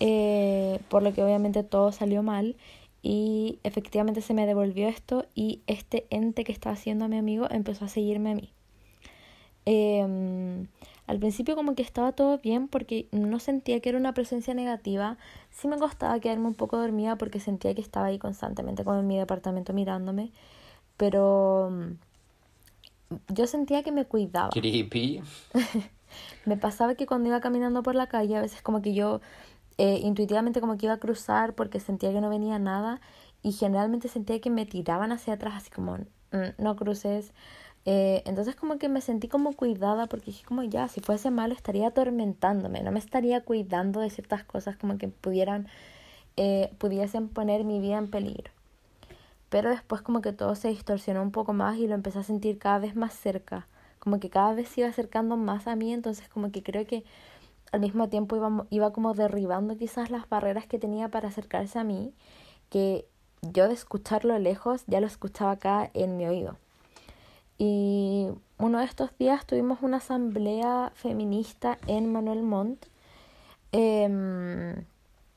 Eh, 0.00 0.78
por 0.90 1.02
lo 1.02 1.14
que 1.14 1.22
obviamente 1.22 1.62
todo 1.62 1.92
salió 1.92 2.22
mal 2.22 2.56
y 3.00 3.58
efectivamente 3.62 4.20
se 4.20 4.34
me 4.34 4.44
devolvió 4.44 4.86
esto 4.86 5.24
y 5.34 5.62
este 5.66 6.06
ente 6.10 6.44
que 6.44 6.52
estaba 6.52 6.74
haciendo 6.74 7.06
a 7.06 7.08
mi 7.08 7.16
amigo 7.16 7.46
empezó 7.50 7.86
a 7.86 7.88
seguirme 7.88 8.32
a 8.32 8.34
mí. 8.34 8.50
Eh, 9.64 10.66
al 11.06 11.18
principio 11.18 11.56
como 11.56 11.74
que 11.74 11.80
estaba 11.80 12.12
todo 12.12 12.36
bien 12.36 12.68
porque 12.68 13.08
no 13.12 13.38
sentía 13.38 13.80
que 13.80 13.88
era 13.88 13.96
una 13.96 14.12
presencia 14.12 14.52
negativa. 14.52 15.16
Sí 15.50 15.68
me 15.68 15.78
costaba 15.78 16.20
quedarme 16.20 16.48
un 16.48 16.54
poco 16.54 16.76
dormida 16.76 17.16
porque 17.16 17.40
sentía 17.40 17.74
que 17.74 17.80
estaba 17.80 18.08
ahí 18.08 18.18
constantemente 18.18 18.84
como 18.84 18.98
en 18.98 19.06
mi 19.06 19.16
departamento 19.16 19.72
mirándome. 19.72 20.32
Pero 20.98 21.70
mm, 21.70 22.05
yo 23.28 23.46
sentía 23.46 23.82
que 23.82 23.92
me 23.92 24.04
cuidaba. 24.04 24.50
Creepy. 24.50 25.22
me 26.44 26.56
pasaba 26.56 26.94
que 26.94 27.06
cuando 27.06 27.28
iba 27.28 27.40
caminando 27.40 27.82
por 27.82 27.94
la 27.94 28.06
calle 28.06 28.36
a 28.36 28.40
veces 28.40 28.62
como 28.62 28.82
que 28.82 28.94
yo 28.94 29.20
eh, 29.78 30.00
intuitivamente 30.02 30.60
como 30.60 30.76
que 30.76 30.86
iba 30.86 30.94
a 30.94 30.98
cruzar 30.98 31.54
porque 31.54 31.80
sentía 31.80 32.12
que 32.12 32.20
no 32.20 32.30
venía 32.30 32.58
nada 32.58 33.00
y 33.42 33.52
generalmente 33.52 34.08
sentía 34.08 34.40
que 34.40 34.50
me 34.50 34.66
tiraban 34.66 35.12
hacia 35.12 35.34
atrás 35.34 35.54
así 35.56 35.70
como 35.70 35.96
mm, 35.96 36.54
no 36.58 36.76
cruces 36.76 37.32
eh, 37.88 38.24
entonces 38.26 38.56
como 38.56 38.78
que 38.78 38.88
me 38.88 39.00
sentí 39.00 39.28
como 39.28 39.52
cuidada 39.52 40.08
porque 40.08 40.26
dije 40.26 40.44
como 40.44 40.64
ya, 40.64 40.88
si 40.88 41.00
fuese 41.00 41.30
malo 41.30 41.54
estaría 41.54 41.86
atormentándome, 41.86 42.82
no 42.82 42.90
me 42.90 42.98
estaría 42.98 43.40
cuidando 43.42 44.00
de 44.00 44.10
ciertas 44.10 44.42
cosas 44.42 44.76
como 44.76 44.98
que 44.98 45.06
pudieran, 45.06 45.68
eh, 46.36 46.72
pudiesen 46.78 47.28
poner 47.28 47.62
mi 47.64 47.78
vida 47.80 47.98
en 47.98 48.10
peligro. 48.10 48.50
Pero 49.48 49.70
después 49.70 50.02
como 50.02 50.20
que 50.20 50.32
todo 50.32 50.54
se 50.54 50.68
distorsionó 50.68 51.22
un 51.22 51.30
poco 51.30 51.52
más 51.52 51.78
y 51.78 51.86
lo 51.86 51.94
empecé 51.94 52.18
a 52.18 52.22
sentir 52.22 52.58
cada 52.58 52.78
vez 52.78 52.96
más 52.96 53.14
cerca, 53.14 53.66
como 53.98 54.20
que 54.20 54.30
cada 54.30 54.54
vez 54.54 54.68
se 54.68 54.80
iba 54.80 54.90
acercando 54.90 55.36
más 55.36 55.66
a 55.66 55.76
mí, 55.76 55.92
entonces 55.92 56.28
como 56.28 56.50
que 56.50 56.62
creo 56.62 56.86
que 56.86 57.04
al 57.72 57.80
mismo 57.80 58.08
tiempo 58.08 58.36
iba, 58.36 58.66
iba 58.70 58.92
como 58.92 59.14
derribando 59.14 59.76
quizás 59.76 60.10
las 60.10 60.28
barreras 60.28 60.66
que 60.66 60.78
tenía 60.78 61.08
para 61.08 61.28
acercarse 61.28 61.78
a 61.78 61.84
mí, 61.84 62.12
que 62.70 63.06
yo 63.42 63.68
de 63.68 63.74
escucharlo 63.74 64.38
lejos 64.38 64.84
ya 64.86 65.00
lo 65.00 65.06
escuchaba 65.06 65.52
acá 65.52 65.90
en 65.94 66.16
mi 66.16 66.26
oído. 66.26 66.56
Y 67.58 68.28
uno 68.58 68.78
de 68.78 68.84
estos 68.84 69.16
días 69.18 69.46
tuvimos 69.46 69.78
una 69.82 69.98
asamblea 69.98 70.92
feminista 70.94 71.78
en 71.86 72.12
Manuel 72.12 72.42
Montt. 72.42 72.86
Em, 73.72 74.84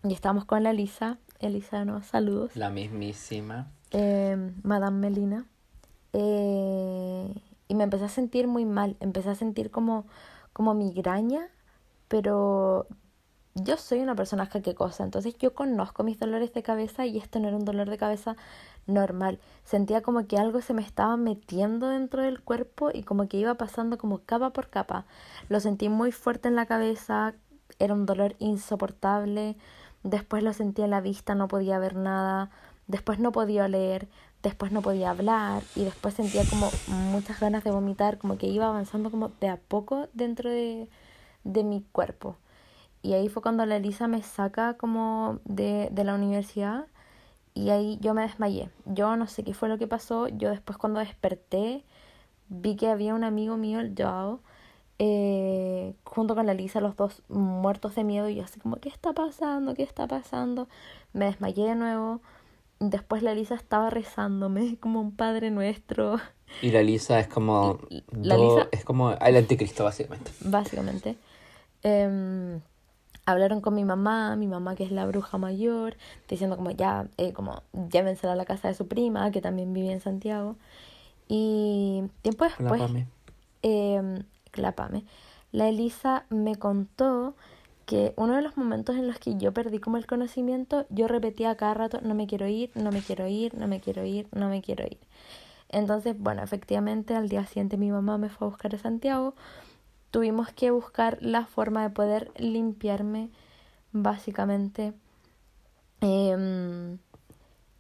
y 0.04 0.14
estábamos 0.14 0.46
con 0.46 0.64
la 0.64 0.72
Elisa. 0.72 1.18
Elisa, 1.40 1.86
no, 1.86 2.04
saludos. 2.04 2.56
La 2.56 2.70
mismísima. 2.70 3.72
Eh, 3.92 4.38
Madame 4.64 4.98
Melina. 5.00 5.46
Eh, 6.14 7.34
y 7.68 7.76
me 7.76 7.84
empecé 7.84 8.06
a 8.06 8.10
sentir 8.10 8.48
muy 8.48 8.66
mal. 8.66 8.98
Empecé 9.00 9.30
a 9.30 9.36
sentir 9.36 9.72
como, 9.72 10.06
como 10.54 10.74
migraña, 10.74 11.50
pero 12.08 12.88
yo 13.56 13.78
soy 13.78 14.00
una 14.00 14.16
persona 14.16 14.50
cosa 14.76 15.04
entonces 15.04 15.36
yo 15.38 15.54
conozco 15.54 16.04
mis 16.04 16.20
dolores 16.20 16.54
de 16.54 16.64
cabeza 16.64 17.06
y 17.06 17.18
esto 17.18 17.40
no 17.40 17.48
era 17.48 17.58
un 17.58 17.66
dolor 17.66 17.90
de 17.90 17.98
cabeza 17.98 18.36
normal. 18.88 19.40
Sentía 19.64 20.02
como 20.02 20.28
que 20.28 20.38
algo 20.38 20.62
se 20.62 20.74
me 20.74 20.82
estaba 20.82 21.18
metiendo 21.18 21.88
dentro 21.90 22.24
del 22.24 22.42
cuerpo 22.42 22.90
y 22.94 23.04
como 23.04 23.28
que 23.28 23.38
iba 23.38 23.56
pasando 23.56 23.98
como 23.98 24.20
capa 24.20 24.52
por 24.52 24.70
capa. 24.70 25.06
Lo 25.50 25.60
sentí 25.60 25.90
muy 25.90 26.12
fuerte 26.12 26.48
en 26.48 26.56
la 26.56 26.66
cabeza, 26.66 27.36
era 27.80 27.94
un 27.94 28.06
dolor 28.06 28.36
insoportable. 28.40 29.58
Después 30.04 30.44
lo 30.44 30.54
sentí 30.54 30.82
en 30.82 30.92
la 30.92 31.02
vista, 31.02 31.36
no 31.36 31.48
podía 31.48 31.80
ver 31.80 31.96
nada. 31.96 32.52
Después 32.90 33.20
no 33.20 33.32
podía 33.32 33.70
leer, 33.70 34.10
después 34.44 34.74
no 34.74 34.82
podía 34.82 35.12
hablar 35.12 35.64
y 35.76 35.86
después 35.86 36.16
sentía 36.16 36.44
como 36.50 36.70
muchas 36.88 37.40
ganas 37.40 37.64
de 37.64 37.72
vomitar, 37.72 38.18
como 38.18 38.38
que 38.38 38.48
iba 38.48 38.68
avanzando 38.68 39.12
como 39.12 39.30
de 39.40 39.48
a 39.48 39.56
poco 39.56 40.10
dentro 40.14 40.50
de, 40.50 40.90
de 41.46 41.64
mi 41.64 41.86
cuerpo. 41.94 42.36
Y 43.02 43.14
ahí 43.14 43.30
fue 43.30 43.42
cuando 43.42 43.66
la 43.66 43.78
Elisa 43.78 44.08
me 44.08 44.22
saca 44.22 44.74
como 44.74 45.40
de, 45.46 45.88
de 45.92 46.04
la 46.04 46.16
universidad 46.16 46.88
y 47.54 47.70
ahí 47.70 47.98
yo 48.02 48.14
me 48.14 48.24
desmayé. 48.24 48.70
Yo 48.86 49.16
no 49.16 49.28
sé 49.28 49.44
qué 49.44 49.54
fue 49.54 49.70
lo 49.70 49.78
que 49.78 49.88
pasó. 49.88 50.28
Yo 50.28 50.50
después 50.50 50.78
cuando 50.78 51.00
desperté 51.00 51.84
vi 52.50 52.76
que 52.76 52.90
había 52.90 53.14
un 53.14 53.24
amigo 53.24 53.58
mío, 53.58 53.80
el 53.80 53.94
Joao, 53.98 54.42
eh, 55.00 55.94
junto 56.04 56.36
con 56.36 56.46
la 56.46 56.54
Lisa, 56.54 56.82
los 56.82 56.96
dos 56.98 57.22
muertos 57.30 57.96
de 57.96 58.04
miedo. 58.04 58.30
Y 58.30 58.36
yo 58.36 58.44
así 58.44 58.60
como, 58.60 58.78
¿qué 58.78 58.90
está 58.90 59.14
pasando? 59.14 59.74
¿Qué 59.76 59.84
está 59.84 60.08
pasando? 60.08 60.68
Me 61.14 61.26
desmayé 61.26 61.66
de 61.66 61.76
nuevo. 61.76 62.22
Después 62.80 63.24
la 63.24 63.34
Lisa 63.34 63.56
estaba 63.56 63.90
rezándome 63.90 64.78
como 64.80 65.02
un 65.02 65.16
Padre 65.16 65.52
Nuestro. 65.52 66.18
Y 66.62 66.72
la 66.72 66.82
Lisa 66.82 67.20
es 67.20 67.28
como... 67.28 67.80
La 68.12 68.38
Lisa... 68.38 68.68
Es 68.72 68.84
como 68.84 69.12
el 69.12 69.36
anticristo, 69.36 69.84
básicamente. 69.84 70.32
Básicamente. 70.42 71.18
Eh, 71.84 72.60
hablaron 73.30 73.62
con 73.62 73.76
mi 73.76 73.86
mamá, 73.86 74.36
mi 74.36 74.48
mamá 74.48 74.76
que 74.76 74.84
es 74.84 74.92
la 74.92 75.06
bruja 75.06 75.38
mayor, 75.38 75.98
diciendo 76.28 76.58
como 76.58 76.72
ya, 76.72 77.08
eh, 77.18 77.34
como 77.34 77.64
llévensela 77.92 78.34
a 78.34 78.36
la 78.36 78.46
casa 78.46 78.68
de 78.68 78.74
su 78.74 78.88
prima, 78.88 79.32
que 79.32 79.42
también 79.42 79.74
vive 79.74 79.92
en 79.92 80.02
Santiago. 80.02 80.56
Y 81.28 82.04
tiempo 82.22 82.46
después, 82.46 82.82
eh, 83.62 84.24
la 85.52 85.70
Elisa 85.70 86.26
me 86.30 86.56
contó 86.56 87.36
que 87.90 88.14
uno 88.18 88.36
de 88.36 88.44
los 88.44 88.56
momentos 88.56 88.96
en 88.98 89.08
los 89.08 89.18
que 89.18 89.36
yo 89.36 89.52
perdí 89.52 89.80
como 89.80 89.98
el 89.98 90.06
conocimiento, 90.06 90.86
yo 90.92 91.08
repetía 91.08 91.56
cada 91.56 91.74
rato, 91.74 92.00
no 92.04 92.14
me 92.14 92.28
quiero 92.28 92.48
ir, 92.48 92.70
no 92.76 92.92
me 92.92 93.02
quiero 93.02 93.26
ir, 93.28 93.56
no 93.56 93.68
me 93.68 93.80
quiero 93.80 94.06
ir, 94.06 94.28
no 94.32 94.48
me 94.48 94.62
quiero 94.62 94.86
ir. 94.86 95.00
Entonces, 95.70 96.16
bueno, 96.20 96.44
efectivamente 96.44 97.16
al 97.16 97.30
día 97.30 97.48
siguiente 97.48 97.78
mi 97.78 97.90
mamá 97.90 98.20
me 98.20 98.30
fue 98.30 98.46
a 98.46 98.52
buscar 98.52 98.76
a 98.76 98.78
Santiago, 98.78 99.34
tuvimos 100.12 100.52
que 100.52 100.70
buscar 100.70 101.18
la 101.20 101.48
forma 101.48 101.82
de 101.82 101.90
poder 101.90 102.32
limpiarme 102.38 103.32
básicamente. 103.92 104.94
Em, 106.00 107.00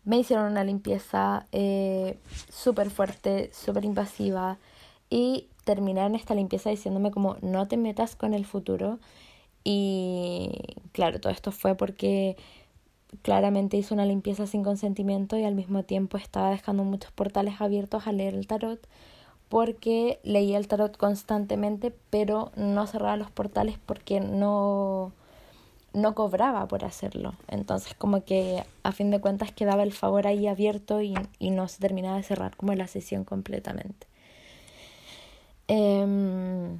me 0.05 0.17
hicieron 0.17 0.51
una 0.51 0.63
limpieza 0.63 1.45
eh, 1.51 2.17
súper 2.49 2.89
fuerte, 2.89 3.51
súper 3.53 3.85
invasiva 3.85 4.57
y 5.11 5.49
terminaron 5.65 6.15
esta 6.15 6.33
limpieza 6.33 6.71
diciéndome 6.71 7.11
como 7.11 7.37
no 7.43 7.67
te 7.67 7.77
metas 7.77 8.15
con 8.15 8.33
el 8.33 8.47
futuro 8.47 8.97
y 9.63 10.51
claro, 10.91 11.19
todo 11.19 11.31
esto 11.31 11.51
fue 11.51 11.75
porque 11.75 12.37
claramente 13.21 13.77
hizo 13.77 13.93
una 13.93 14.05
limpieza 14.05 14.47
sin 14.47 14.63
consentimiento 14.63 15.37
y 15.37 15.43
al 15.43 15.55
mismo 15.55 15.83
tiempo 15.83 16.17
estaba 16.17 16.51
dejando 16.51 16.83
muchos 16.83 17.11
portales 17.11 17.59
abiertos 17.59 18.07
a 18.07 18.11
leer 18.11 18.35
el 18.35 18.47
tarot 18.47 18.79
porque 19.49 20.19
leía 20.23 20.57
el 20.57 20.67
tarot 20.67 20.95
constantemente 20.95 21.93
pero 22.11 22.51
no 22.55 22.85
cerraba 22.87 23.17
los 23.17 23.31
portales 23.31 23.77
porque 23.85 24.19
no 24.19 25.11
no 25.91 26.13
cobraba 26.13 26.67
por 26.67 26.85
hacerlo. 26.85 27.33
Entonces 27.47 27.95
como 27.95 28.23
que 28.23 28.63
a 28.83 28.91
fin 28.91 29.09
de 29.11 29.19
cuentas 29.19 29.51
quedaba 29.51 29.83
el 29.83 29.91
favor 29.91 30.27
ahí 30.27 30.47
abierto 30.47 31.01
y, 31.01 31.15
y 31.39 31.49
no 31.51 31.67
se 31.67 31.79
terminaba 31.79 32.17
de 32.17 32.23
cerrar 32.23 32.55
como 32.55 32.73
la 32.75 32.87
sesión 32.87 33.23
completamente. 33.23 34.07
Em, 35.67 36.79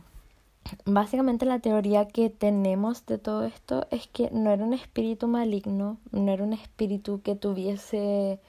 básicamente 0.86 1.46
la 1.46 1.60
teoría 1.60 2.08
que 2.08 2.30
tenemos 2.30 3.06
de 3.06 3.18
todo 3.18 3.46
esto 3.46 3.88
es 3.92 4.08
que 4.08 4.30
no 4.32 4.52
era 4.52 4.64
un 4.64 4.74
espíritu 4.74 5.28
maligno, 5.28 5.98
no 6.12 6.32
era 6.32 6.44
un 6.44 6.54
espíritu 6.54 7.22
que 7.22 7.36
tuviese 7.36 8.40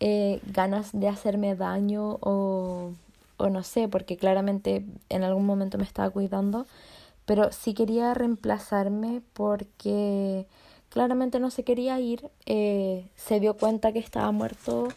eh, 0.00 0.40
ganas 0.52 0.90
de 0.92 1.08
hacerme 1.08 1.56
daño 1.56 2.18
o, 2.20 2.92
o 3.36 3.48
no 3.50 3.62
sé, 3.62 3.88
porque 3.88 4.16
claramente 4.16 4.84
en 5.08 5.24
algún 5.24 5.46
momento 5.46 5.78
me 5.78 5.84
estaba 5.84 6.10
cuidando, 6.10 6.66
pero 7.24 7.52
sí 7.52 7.74
quería 7.74 8.14
reemplazarme 8.14 9.22
porque 9.32 10.46
claramente 10.88 11.40
no 11.40 11.50
se 11.50 11.64
quería 11.64 11.98
ir, 12.00 12.30
eh, 12.46 13.06
se 13.16 13.40
dio 13.40 13.54
cuenta 13.54 13.92
que 13.92 13.98
estaba 13.98 14.30
muerto, 14.32 14.88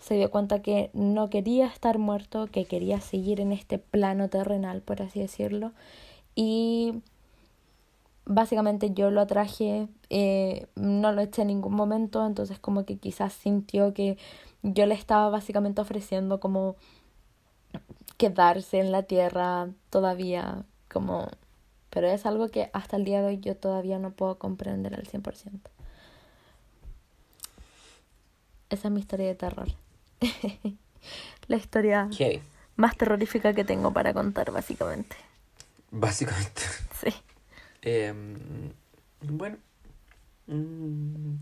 se 0.00 0.14
dio 0.14 0.30
cuenta 0.30 0.60
que 0.60 0.90
no 0.92 1.30
quería 1.30 1.66
estar 1.66 1.98
muerto, 1.98 2.46
que 2.46 2.64
quería 2.64 3.00
seguir 3.00 3.40
en 3.40 3.52
este 3.52 3.78
plano 3.78 4.28
terrenal, 4.28 4.82
por 4.82 5.02
así 5.02 5.20
decirlo, 5.20 5.72
y 6.40 7.02
básicamente 8.24 8.94
yo 8.94 9.10
lo 9.10 9.22
atraje, 9.22 9.88
eh, 10.08 10.68
no 10.76 11.10
lo 11.10 11.20
eché 11.20 11.42
en 11.42 11.48
ningún 11.48 11.74
momento, 11.74 12.24
entonces 12.24 12.60
como 12.60 12.84
que 12.84 12.96
quizás 12.96 13.32
sintió 13.32 13.92
que 13.92 14.16
yo 14.62 14.86
le 14.86 14.94
estaba 14.94 15.30
básicamente 15.30 15.80
ofreciendo 15.80 16.38
como 16.38 16.76
quedarse 18.18 18.78
en 18.78 18.92
la 18.92 19.02
tierra 19.02 19.70
todavía, 19.90 20.62
como 20.88 21.26
pero 21.90 22.06
es 22.06 22.24
algo 22.24 22.48
que 22.50 22.70
hasta 22.72 22.96
el 22.96 23.04
día 23.04 23.20
de 23.20 23.26
hoy 23.26 23.40
yo 23.40 23.56
todavía 23.56 23.98
no 23.98 24.12
puedo 24.12 24.38
comprender 24.38 24.94
al 24.94 25.08
100%. 25.08 25.58
Esa 28.70 28.88
es 28.88 28.94
mi 28.94 29.00
historia 29.00 29.26
de 29.26 29.34
terror. 29.34 29.68
La 31.48 31.56
historia 31.56 32.08
más 32.76 32.96
terrorífica 32.96 33.54
que 33.54 33.64
tengo 33.64 33.92
para 33.92 34.14
contar, 34.14 34.52
básicamente. 34.52 35.16
Básicamente. 35.90 36.62
Sí. 36.98 37.14
Em, 37.82 38.72
bueno. 39.20 39.56
Mm, 40.48 41.36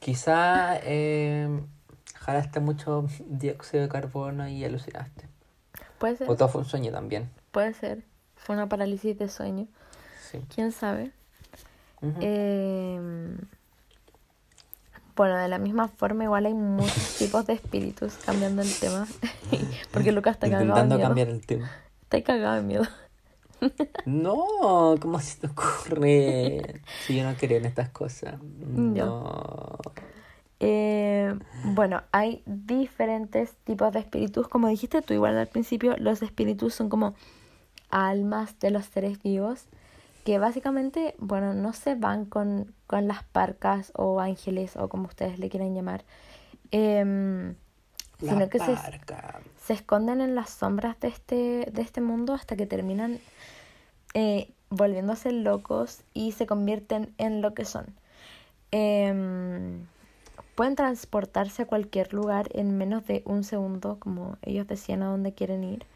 quizá 0.00 0.78
eh, 0.82 1.60
jalaste 2.14 2.60
mucho 2.60 3.06
dióxido 3.26 3.82
de 3.82 3.90
carbono 3.90 4.48
y 4.48 4.64
alucinaste. 4.64 5.28
Puede 5.98 6.16
ser. 6.16 6.30
O 6.30 6.36
todo 6.36 6.48
fue 6.48 6.62
un 6.62 6.66
sueño 6.66 6.92
también. 6.92 7.28
Puede 7.52 7.74
ser 7.74 8.04
fue 8.46 8.54
una 8.54 8.68
parálisis 8.68 9.18
de 9.18 9.28
sueño. 9.28 9.66
¿Quién 10.54 10.70
sabe? 10.70 11.10
Em, 12.20 13.38
bueno, 15.16 15.36
de 15.36 15.48
la 15.48 15.58
misma 15.58 15.88
forma 15.88 16.22
igual 16.22 16.46
hay 16.46 16.54
muchos 16.54 17.16
tipos 17.18 17.44
de 17.46 17.54
espíritus 17.54 18.14
cambiando 18.24 18.62
el 18.62 18.72
tema. 18.78 19.08
Porque 19.92 20.12
Lucas 20.12 20.34
está 20.34 20.46
Intentando 20.46 21.00
cambiar 21.00 21.28
el 21.28 21.44
tema. 21.44 21.70
Está 22.16 22.32
cagado 22.32 22.56
de 22.56 22.62
miedo. 22.62 22.84
no, 24.06 24.94
¿cómo 25.00 25.20
se 25.20 25.40
te 25.40 25.46
ocurre? 25.48 26.82
Si 27.04 27.16
yo 27.16 27.24
no 27.24 27.36
quería 27.36 27.58
en 27.58 27.66
estas 27.66 27.90
cosas. 27.90 28.40
No. 28.42 29.78
Eh, 30.58 31.34
bueno, 31.64 32.02
hay 32.12 32.42
diferentes 32.46 33.54
tipos 33.64 33.92
de 33.92 34.00
espíritus. 34.00 34.48
Como 34.48 34.68
dijiste 34.68 35.02
tú 35.02 35.14
igual 35.14 35.36
al 35.36 35.46
principio, 35.48 35.96
los 35.98 36.22
espíritus 36.22 36.74
son 36.74 36.88
como 36.88 37.14
almas 37.90 38.58
de 38.58 38.70
los 38.70 38.86
seres 38.86 39.22
vivos 39.22 39.66
que 40.24 40.40
básicamente, 40.40 41.14
bueno, 41.18 41.54
no 41.54 41.72
se 41.72 41.94
van 41.94 42.24
con, 42.24 42.74
con 42.88 43.06
las 43.06 43.22
parcas 43.22 43.92
o 43.94 44.18
ángeles 44.20 44.76
o 44.76 44.88
como 44.88 45.06
ustedes 45.06 45.38
le 45.38 45.48
quieran 45.48 45.72
llamar, 45.72 46.04
sino 48.18 48.48
que 48.48 48.58
se, 48.58 48.76
se, 49.64 49.72
esconden 49.72 50.20
en 50.20 50.34
las 50.34 50.50
sombras 50.50 50.98
de 51.00 51.08
este, 51.08 51.70
de 51.72 51.82
este 51.82 52.00
mundo 52.00 52.32
hasta 52.32 52.56
que 52.56 52.66
terminan 52.66 53.20
eh, 54.14 54.50
volviéndose 54.70 55.32
locos 55.32 56.00
y 56.14 56.32
se 56.32 56.46
convierten 56.46 57.14
en 57.18 57.42
lo 57.42 57.54
que 57.54 57.64
son. 57.64 57.86
Em, 58.70 59.86
pueden 60.54 60.74
transportarse 60.74 61.62
a 61.62 61.66
cualquier 61.66 62.12
lugar 62.12 62.48
en 62.52 62.76
menos 62.76 63.06
de 63.06 63.22
un 63.26 63.44
segundo, 63.44 63.98
como 63.98 64.38
ellos 64.42 64.66
decían 64.66 65.02
a 65.02 65.06
dónde 65.06 65.34
quieren 65.34 65.64
ir. 65.64 65.86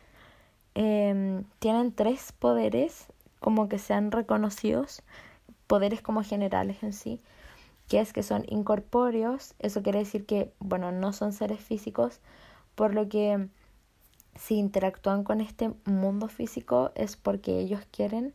Em, 0.75 1.45
tienen 1.59 1.93
tres 1.93 2.33
poderes 2.33 3.07
como 3.41 3.69
que 3.69 3.79
sean 3.79 4.13
reconocidos, 4.13 5.03
poderes 5.67 6.03
como 6.03 6.23
generales 6.23 6.83
en 6.83 6.93
sí, 6.93 7.21
que 7.91 8.01
es 8.01 8.13
que 8.13 8.23
son 8.23 8.45
incorpóreos, 8.49 9.55
eso 9.59 9.83
quiere 9.83 9.99
decir 9.99 10.25
que, 10.25 10.53
bueno, 10.61 10.93
no 10.93 11.13
son 11.13 11.33
seres 11.33 11.59
físicos, 11.61 12.21
por 12.77 12.95
lo 12.95 13.09
que 13.09 13.49
si 14.37 14.55
interactúan 14.55 15.25
con 15.25 15.41
este 15.41 15.73
mundo 15.85 16.29
físico 16.29 16.93
es 16.95 17.17
porque 17.17 17.59
ellos 17.59 17.81
quieren, 17.91 18.33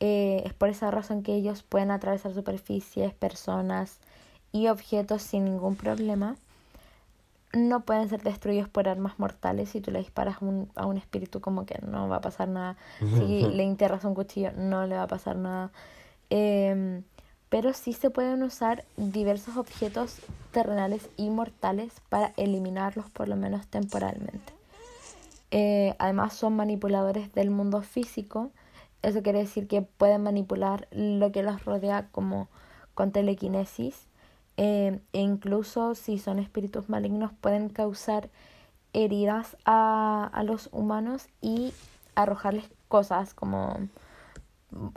eh, 0.00 0.42
es 0.44 0.52
por 0.52 0.68
esa 0.68 0.90
razón 0.90 1.22
que 1.22 1.34
ellos 1.34 1.62
pueden 1.62 1.92
atravesar 1.92 2.34
superficies, 2.34 3.14
personas 3.14 4.00
y 4.50 4.66
objetos 4.66 5.22
sin 5.22 5.44
ningún 5.44 5.76
problema 5.76 6.36
no 7.52 7.80
pueden 7.80 8.08
ser 8.08 8.22
destruidos 8.22 8.68
por 8.68 8.88
armas 8.88 9.18
mortales. 9.18 9.70
Si 9.70 9.80
tú 9.80 9.90
le 9.90 10.00
disparas 10.00 10.36
a 10.74 10.86
un 10.86 10.96
espíritu, 10.98 11.40
como 11.40 11.64
que 11.64 11.78
no 11.86 12.06
va 12.06 12.16
a 12.16 12.20
pasar 12.20 12.48
nada. 12.48 12.76
Si 12.98 13.42
le 13.48 13.62
enterras 13.62 14.04
un 14.04 14.14
cuchillo, 14.14 14.52
no 14.52 14.86
le 14.86 14.96
va 14.96 15.04
a 15.04 15.08
pasar 15.08 15.36
nada. 15.36 15.70
Em, 16.28 17.04
pero 17.48 17.72
sí 17.72 17.92
se 17.92 18.10
pueden 18.10 18.42
usar 18.42 18.84
diversos 18.96 19.56
objetos 19.56 20.16
terrenales 20.52 21.08
y 21.16 21.30
mortales 21.30 21.92
para 22.08 22.32
eliminarlos, 22.36 23.08
por 23.10 23.28
lo 23.28 23.36
menos 23.36 23.66
temporalmente. 23.66 24.52
Eh, 25.50 25.94
además, 25.98 26.34
son 26.34 26.56
manipuladores 26.56 27.32
del 27.32 27.50
mundo 27.50 27.82
físico. 27.82 28.50
Eso 29.02 29.22
quiere 29.22 29.38
decir 29.38 29.66
que 29.66 29.82
pueden 29.82 30.22
manipular 30.22 30.88
lo 30.90 31.32
que 31.32 31.42
los 31.42 31.64
rodea 31.64 32.08
como 32.10 32.48
con 32.94 33.12
telequinesis 33.12 34.06
e 34.56 35.00
incluso 35.12 35.94
si 35.94 36.18
son 36.18 36.40
espíritus 36.40 36.88
malignos 36.88 37.30
pueden 37.40 37.68
causar 37.68 38.28
heridas 38.92 39.56
a, 39.64 40.28
a 40.32 40.42
los 40.42 40.68
humanos 40.72 41.28
y 41.40 41.72
arrojarles 42.16 42.64
cosas 42.88 43.34
como 43.34 43.76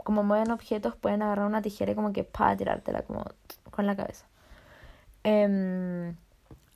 como 0.04 0.22
mueven 0.22 0.50
objetos 0.50 0.96
pueden 0.96 1.22
agarrar 1.22 1.46
una 1.46 1.62
tijera 1.62 1.92
y 1.92 1.94
como 1.94 2.12
que 2.12 2.24
para 2.24 2.56
tirártela 2.56 3.02
como 3.02 3.24
con 3.70 3.86
la 3.86 3.96
cabeza 3.96 4.26
em, 5.24 6.16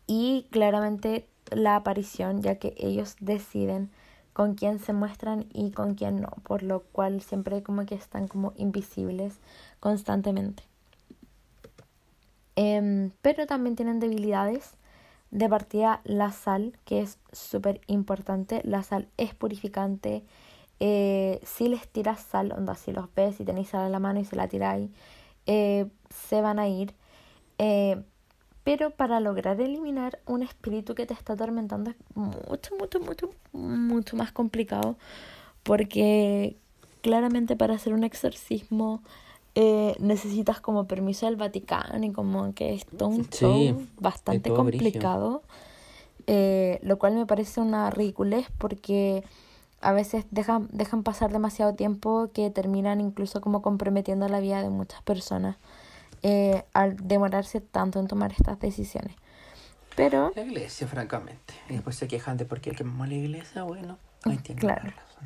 y 0.07 0.47
claramente 0.51 1.27
la 1.51 1.77
aparición 1.77 2.43
ya 2.43 2.57
que 2.57 2.75
ellos 2.79 3.17
deciden 3.21 3.91
con 4.33 4.55
quién 4.55 4.79
se 4.79 4.93
muestran 4.93 5.47
y 5.53 5.71
con 5.73 5.95
quién 5.95 6.21
no 6.21 6.31
por 6.43 6.63
lo 6.63 6.81
cual 6.81 7.21
siempre 7.23 7.63
como 7.63 7.87
que 7.87 7.95
están 7.95 8.29
como 8.29 8.53
invisibles 8.57 9.39
constantemente 9.81 10.63
Em, 12.57 13.11
pero 13.23 13.47
también 13.47 13.77
tienen 13.77 14.01
debilidades. 14.01 14.73
De 15.31 15.49
partida, 15.49 16.01
la 16.05 16.33
sal, 16.33 16.79
que 16.85 17.03
es 17.03 17.19
súper 17.33 17.81
importante. 17.87 18.63
La 18.65 18.83
sal 18.83 19.09
es 19.19 19.35
purificante. 19.35 20.25
Eh, 20.79 21.41
si 21.43 21.69
les 21.69 21.89
tiras 21.89 22.21
sal, 22.21 22.53
onda, 22.53 22.75
si 22.75 22.93
los 22.93 23.13
ves 23.15 23.41
y 23.41 23.45
tenéis 23.45 23.69
sal 23.69 23.87
en 23.87 23.93
la 23.93 23.99
mano 23.99 24.21
y 24.21 24.25
se 24.25 24.37
la 24.37 24.49
tiráis, 24.49 24.91
eh, 25.47 25.87
se 26.11 26.41
van 26.41 26.59
a 26.59 26.69
ir. 26.69 26.95
Eh, 27.59 28.03
pero 28.63 28.91
para 28.91 29.21
lograr 29.21 29.61
eliminar 29.61 30.19
un 30.27 30.43
espíritu 30.43 30.95
que 30.95 31.07
te 31.07 31.15
está 31.15 31.35
atormentando 31.35 31.91
es 31.91 31.97
mucho, 32.15 32.75
mucho, 32.77 33.01
mucho, 33.01 33.31
mucho 33.53 34.17
más 34.17 34.33
complicado. 34.33 34.97
Porque 35.63 36.57
claramente 37.01 37.57
para 37.57 37.75
hacer 37.75 37.93
un 37.93 38.05
exorcismo 38.05 39.03
necesitas 39.99 40.61
como 40.61 40.87
permiso 40.87 41.25
del 41.25 41.37
Vaticano 41.37 42.05
y 42.05 42.13
como 42.13 42.53
que 42.53 42.75
es 42.75 42.85
todo 42.85 43.09
un 43.09 43.27
show 43.31 43.87
bastante 43.99 44.51
complicado, 44.51 45.43
lo 46.27 46.99
cual 46.99 47.15
me 47.15 47.25
parece 47.25 47.61
una 47.63 47.89
ridiculez 47.89 48.49
porque 48.59 49.25
a 49.81 49.93
veces 49.93 50.25
dejan, 50.31 50.69
dejan 50.73 51.03
pasar 51.03 51.33
demasiado 51.33 51.75
tiempo 51.75 52.31
que 52.33 52.51
terminan 52.51 53.01
incluso 53.01 53.41
como 53.41 53.63
comprometiendo 53.63 54.29
la 54.29 54.41
vida 54.41 54.63
de 54.63 54.71
muchas 54.71 55.03
personas. 55.03 55.57
eh, 56.23 56.65
al 56.73 56.97
demorarse 56.97 57.61
tanto 57.61 58.01
en 58.01 58.09
tomar 58.09 58.33
estas 58.33 58.59
decisiones. 58.59 59.15
Pero, 59.95 60.33
La 60.35 60.43
iglesia, 60.43 60.89
francamente. 60.89 61.55
Y 61.69 61.75
después 61.75 61.95
se 61.95 62.09
quejan 62.09 62.37
de 62.37 62.45
por 62.47 62.61
qué 62.61 62.71
el 62.71 62.77
que 62.77 62.85
mamó 62.85 63.07
la 63.07 63.15
iglesia, 63.15 63.63
bueno, 63.63 63.99
ahí 64.25 64.39
tienen 64.39 64.61
Claro. 64.61 64.85
la 64.85 64.91
razón. 64.91 65.25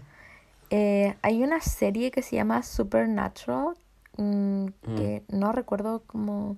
eh, 0.71 1.17
hay 1.23 1.43
una 1.43 1.61
serie 1.61 2.11
que 2.11 2.23
se 2.23 2.37
llama 2.37 2.63
Supernatural, 2.63 3.77
mm, 4.19 4.67
que 4.97 5.23
no 5.29 5.53
recuerdo 5.53 6.03
cómo... 6.07 6.57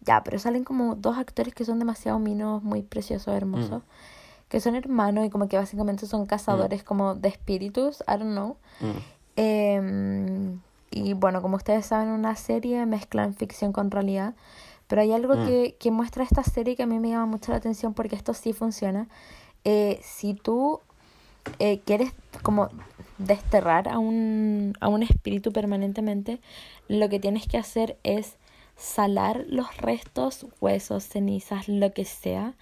Ya, 0.00 0.22
pero 0.24 0.38
salen 0.38 0.64
como 0.64 0.94
dos 0.96 1.18
actores 1.18 1.52
que 1.54 1.64
son 1.64 1.78
demasiado 1.78 2.18
minos, 2.18 2.62
muy 2.62 2.82
preciosos, 2.82 3.34
hermosos, 3.34 3.82
que 4.52 4.60
son 4.60 4.74
hermanos 4.76 5.24
y 5.24 5.30
como 5.30 5.48
que 5.48 5.56
básicamente 5.56 6.06
son 6.06 6.26
cazadores 6.26 6.84
como 6.84 7.14
de 7.14 7.30
espíritus, 7.30 8.02
I 8.06 8.18
don't 8.18 8.32
know. 8.32 8.56
Mm. 8.80 8.98
Em, 9.36 10.60
y 10.90 11.14
bueno, 11.14 11.40
como 11.40 11.56
ustedes 11.56 11.86
saben, 11.86 12.10
una 12.10 12.36
serie 12.36 12.84
mezclan 12.84 13.32
ficción 13.34 13.72
con 13.72 13.90
realidad. 13.90 14.34
Pero 14.88 15.00
hay 15.00 15.12
algo 15.12 15.36
Mm. 15.36 15.46
que, 15.46 15.76
que 15.80 15.90
muestra 15.90 16.22
esta 16.22 16.42
serie 16.44 16.76
que 16.76 16.82
a 16.82 16.86
mí 16.86 16.98
me 16.98 17.08
llama 17.08 17.24
mucho 17.24 17.50
la 17.50 17.56
atención 17.56 17.94
porque 17.94 18.14
esto 18.14 18.34
sí 18.34 18.52
funciona. 18.52 19.08
Eh, 19.64 19.98
si 20.02 20.34
tú 20.34 20.80
eh, 21.58 21.80
quieres 21.86 22.12
como 22.42 22.68
desterrar 23.16 23.88
a 23.88 23.98
un, 23.98 24.74
a 24.80 24.88
un 24.88 25.02
espíritu 25.02 25.50
permanentemente, 25.50 26.40
lo 26.88 27.08
que 27.08 27.18
tienes 27.20 27.46
que 27.48 27.56
hacer 27.56 27.96
es 28.02 28.36
salar 28.76 29.44
los 29.48 29.78
restos, 29.78 30.44
huesos, 30.60 31.04
cenizas, 31.04 31.68
lo 31.68 31.92
que 31.94 32.04
sea. 32.04 32.52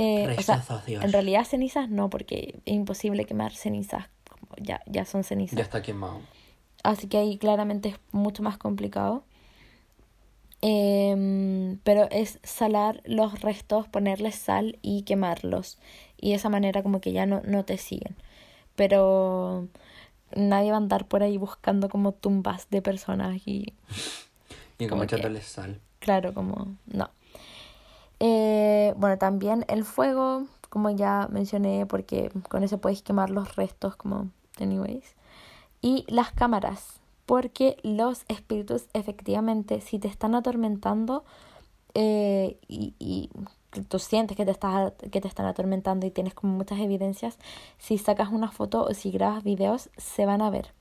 Eh, 0.00 0.36
o 0.38 0.42
sea, 0.42 0.62
en 0.86 1.12
realidad 1.12 1.44
cenizas 1.44 1.90
no, 1.90 2.08
porque 2.08 2.60
es 2.66 2.74
imposible 2.74 3.24
quemar 3.24 3.52
cenizas, 3.52 4.04
ya, 4.56 4.80
ya 4.86 5.04
son 5.04 5.24
cenizas. 5.24 5.56
Ya 5.56 5.64
está 5.64 5.82
quemado. 5.82 6.20
Así 6.84 7.08
que 7.08 7.18
ahí 7.18 7.36
claramente 7.36 7.88
es 7.88 7.96
mucho 8.12 8.44
más 8.44 8.58
complicado. 8.58 9.24
Em, 10.60 11.78
pero 11.82 12.08
es 12.12 12.38
salar 12.44 13.02
los 13.06 13.40
restos, 13.40 13.88
ponerles 13.88 14.36
sal 14.36 14.78
y 14.82 15.02
quemarlos. 15.02 15.78
Y 16.16 16.30
de 16.30 16.36
esa 16.36 16.48
manera 16.48 16.84
como 16.84 17.00
que 17.00 17.10
ya 17.10 17.26
no, 17.26 17.42
no 17.44 17.64
te 17.64 17.76
siguen. 17.76 18.14
Pero 18.76 19.66
nadie 20.36 20.70
va 20.70 20.76
a 20.76 20.80
andar 20.80 21.08
por 21.08 21.24
ahí 21.24 21.38
buscando 21.38 21.88
como 21.88 22.12
tumbas 22.12 22.70
de 22.70 22.82
personas 22.82 23.40
y 23.46 23.72
Y 24.78 24.86
como 24.86 25.02
echándole 25.02 25.42
sal. 25.42 25.80
claro, 25.98 26.32
como 26.34 26.76
no. 26.86 27.10
Eh, 28.20 28.94
bueno, 28.96 29.18
también 29.18 29.64
el 29.68 29.84
fuego, 29.84 30.46
como 30.70 30.90
ya 30.90 31.28
mencioné, 31.30 31.86
porque 31.86 32.30
con 32.48 32.62
eso 32.64 32.78
podéis 32.78 33.02
quemar 33.02 33.30
los 33.30 33.56
restos, 33.56 33.96
como 33.96 34.28
anyways. 34.60 35.14
Y 35.80 36.04
las 36.08 36.32
cámaras, 36.32 37.00
porque 37.26 37.76
los 37.82 38.24
espíritus 38.28 38.86
efectivamente, 38.94 39.80
si 39.80 39.98
te 39.98 40.08
están 40.08 40.34
atormentando 40.34 41.24
eh, 41.94 42.58
y, 42.68 42.94
y 42.98 43.30
tú 43.88 43.98
sientes 43.98 44.36
que 44.36 44.44
te, 44.44 44.50
estás, 44.50 44.92
que 45.10 45.20
te 45.20 45.28
están 45.28 45.46
atormentando 45.46 46.06
y 46.06 46.10
tienes 46.10 46.34
como 46.34 46.54
muchas 46.54 46.78
evidencias, 46.80 47.38
si 47.78 47.98
sacas 47.98 48.30
una 48.30 48.50
foto 48.50 48.84
o 48.84 48.94
si 48.94 49.10
grabas 49.10 49.44
videos, 49.44 49.90
se 49.96 50.26
van 50.26 50.42
a 50.42 50.50
ver. 50.50 50.72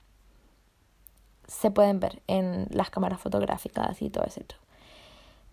Se 1.48 1.72
pueden 1.72 2.00
ver 2.00 2.22
en 2.28 2.68
las 2.72 2.90
cámaras 2.90 3.22
fotográficas 3.22 4.02
y 4.02 4.10
todo 4.10 4.26
eso. 4.26 4.42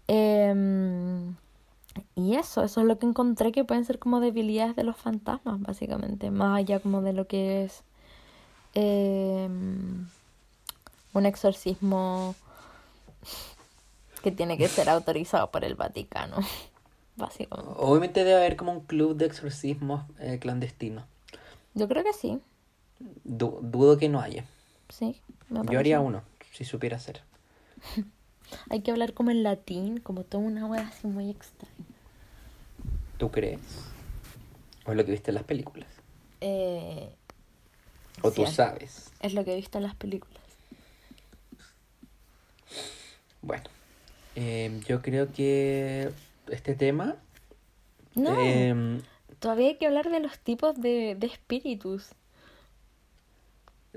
Em, 0.06 1.36
y 2.16 2.36
eso, 2.36 2.62
eso 2.64 2.80
es 2.80 2.86
lo 2.86 2.98
que 2.98 3.06
encontré 3.06 3.52
que 3.52 3.64
pueden 3.64 3.84
ser 3.84 3.98
como 3.98 4.20
debilidades 4.20 4.76
de 4.76 4.84
los 4.84 4.96
fantasmas, 4.96 5.60
básicamente, 5.60 6.30
más 6.30 6.58
allá 6.58 6.80
como 6.80 7.02
de 7.02 7.12
lo 7.12 7.26
que 7.26 7.64
es 7.64 7.82
em, 8.74 10.06
un 11.14 11.24
exorcismo 11.26 12.34
que 14.22 14.32
tiene 14.32 14.58
que 14.58 14.68
ser 14.68 14.88
autorizado 14.88 15.50
por 15.50 15.64
el 15.64 15.74
Vaticano, 15.74 16.36
básicamente. 17.16 17.74
Obviamente 17.78 18.22
debe 18.24 18.36
haber 18.36 18.56
como 18.56 18.72
un 18.72 18.80
club 18.80 19.16
de 19.16 19.26
exorcismos 19.26 20.04
eh, 20.20 20.38
clandestino. 20.40 21.04
Yo 21.74 21.88
creo 21.88 22.02
que 22.04 22.12
sí, 22.12 22.40
Du- 23.24 23.58
dudo 23.62 23.98
que 23.98 24.08
no 24.08 24.20
haya. 24.20 24.44
sí. 24.88 25.20
me 25.50 25.60
Yo 25.62 25.78
haría 25.78 26.00
uno, 26.00 26.22
si 26.52 26.64
supiera 26.64 26.96
hacer. 26.96 27.22
Hay 28.70 28.80
que 28.82 28.90
hablar 28.90 29.14
como 29.14 29.30
en 29.30 29.42
latín, 29.42 29.98
como 29.98 30.24
toda 30.24 30.44
una 30.44 30.66
wea 30.66 30.88
así 30.88 31.06
muy 31.06 31.30
extraña. 31.30 31.74
¿Tú 33.18 33.30
crees? 33.30 33.60
¿O 34.86 34.90
es 34.90 34.96
lo 34.96 35.04
que 35.04 35.12
viste 35.12 35.30
en 35.30 35.36
las 35.36 35.44
películas? 35.44 35.88
Eh, 36.40 37.10
¿O 38.22 38.30
tú 38.30 38.46
sabes? 38.46 39.10
es 39.20 39.34
lo 39.34 39.44
que 39.44 39.52
he 39.52 39.56
visto 39.56 39.78
en 39.78 39.84
las 39.84 39.94
películas. 39.94 40.42
Bueno, 43.40 43.64
eh, 44.36 44.80
yo 44.86 45.00
creo 45.02 45.32
que 45.32 46.10
este 46.48 46.74
tema... 46.74 47.16
No, 48.14 48.34
eh, 48.38 49.00
todavía 49.38 49.68
hay 49.68 49.76
que 49.76 49.86
hablar 49.86 50.10
de 50.10 50.20
los 50.20 50.38
tipos 50.38 50.80
de, 50.80 51.16
de 51.18 51.26
espíritus. 51.26 52.10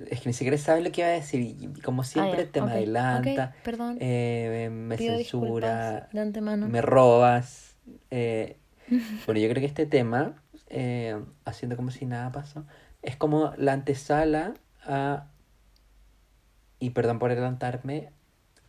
Es 0.10 0.22
que 0.22 0.30
ni 0.30 0.34
siquiera 0.34 0.58
sabes 0.58 0.84
lo 0.84 0.92
que 0.92 1.02
iba 1.02 1.10
a 1.10 1.14
decir. 1.14 1.42
Y 1.42 1.82
como 1.82 2.04
siempre, 2.04 2.42
Ah, 2.42 2.46
ya, 2.46 2.52
te 2.52 2.62
me 2.62 2.72
adelanta, 2.72 3.56
perdón. 3.64 3.98
eh, 4.00 4.70
me 4.72 4.96
Pido 4.98 5.16
censura, 5.18 6.10
de 6.14 6.20
antemano. 6.20 6.68
me 6.68 6.82
robas. 6.82 7.76
eh. 8.12 8.58
Bueno, 9.26 9.42
yo 9.42 9.50
creo 9.50 9.60
que 9.60 9.66
este 9.66 9.86
tema, 9.86 10.42
eh, 10.70 11.20
haciendo 11.46 11.76
como 11.76 11.92
si 11.92 12.06
nada 12.06 12.32
pasó, 12.32 12.66
es 13.02 13.18
como 13.18 13.52
la 13.58 13.74
antesala 13.74 14.54
a... 14.86 15.28
Y 16.80 16.92
perdón 16.92 17.20
por 17.20 17.32
adelantarme, 17.32 18.12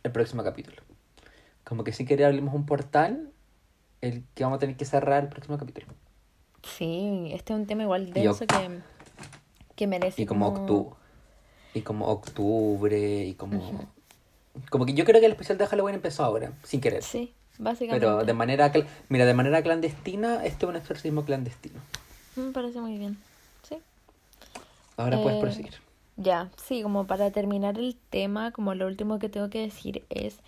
el 0.03 0.11
próximo 0.11 0.43
capítulo. 0.43 0.81
Como 1.63 1.83
que 1.83 1.93
si 1.93 2.03
quería 2.05 2.27
abrimos 2.27 2.53
un 2.55 2.65
portal, 2.65 3.31
el 4.01 4.25
que 4.33 4.43
vamos 4.43 4.57
a 4.57 4.59
tener 4.59 4.75
que 4.75 4.85
cerrar 4.85 5.23
el 5.23 5.29
próximo 5.29 5.57
capítulo. 5.57 5.87
Sí, 6.63 7.29
este 7.33 7.53
es 7.53 7.59
un 7.59 7.65
tema 7.67 7.83
igual 7.83 8.11
denso 8.11 8.45
que, 8.47 8.79
que 9.75 9.87
merece 9.87 10.21
Y 10.21 10.25
como 10.25 10.53
como... 10.53 10.65
Y 11.73 11.81
como 11.81 12.07
octubre, 12.07 13.25
y 13.25 13.33
como... 13.33 13.87
Como 14.69 14.85
que 14.85 14.93
yo 14.93 15.05
creo 15.05 15.19
que 15.19 15.27
el 15.27 15.31
especial 15.33 15.57
de 15.57 15.67
Halloween 15.67 15.95
empezó 15.95 16.23
ahora, 16.23 16.51
sin 16.63 16.81
querer. 16.81 17.03
Sí, 17.03 17.33
básicamente. 17.57 18.05
Pero 18.05 18.25
de 18.25 18.33
manera... 18.33 18.71
Mira, 19.07 19.25
de 19.25 19.33
manera 19.33 19.61
clandestina, 19.61 20.43
este 20.45 20.65
es 20.65 20.69
un 20.69 20.75
exorcismo 20.75 21.23
clandestino. 21.23 21.79
Me 22.35 22.51
parece 22.51 22.81
muy 22.81 22.97
bien. 22.97 23.17
Sí. 23.67 23.77
Ahora 24.97 25.21
puedes 25.21 25.37
Eh, 25.37 25.41
proseguir. 25.41 25.73
Ya, 26.17 26.49
sí, 26.57 26.81
como 26.81 27.07
para 27.07 27.31
terminar 27.31 27.77
el 27.79 27.95
tema, 28.09 28.51
como 28.51 28.75
lo 28.75 28.87
último 28.87 29.19
que 29.19 29.29
tengo 29.29 29.49
que 29.49 29.61
decir 29.61 30.03
es 30.09 30.39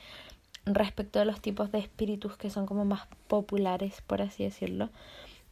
respecto 0.65 1.19
a 1.22 1.26
los 1.26 1.39
tipos 1.39 1.72
de 1.72 1.80
espíritus 1.80 2.36
que 2.36 2.49
son 2.49 2.65
como 2.65 2.84
más 2.84 3.07
populares, 3.28 4.01
por 4.05 4.22
así 4.22 4.43
decirlo. 4.43 4.89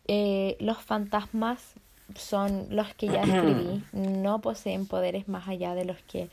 Eh, 0.08 0.58
los 0.60 0.78
fantasmas 0.80 1.76
son 2.16 2.68
los 2.70 2.94
que 2.96 3.08
ya 3.08 3.24
escribí, 3.24 3.84
no 3.94 4.40
poseen 4.40 4.88
poderes 4.88 5.28
más 5.28 5.48
allá 5.48 5.76
de 5.76 5.86
los 5.86 5.98
que 6.04 6.30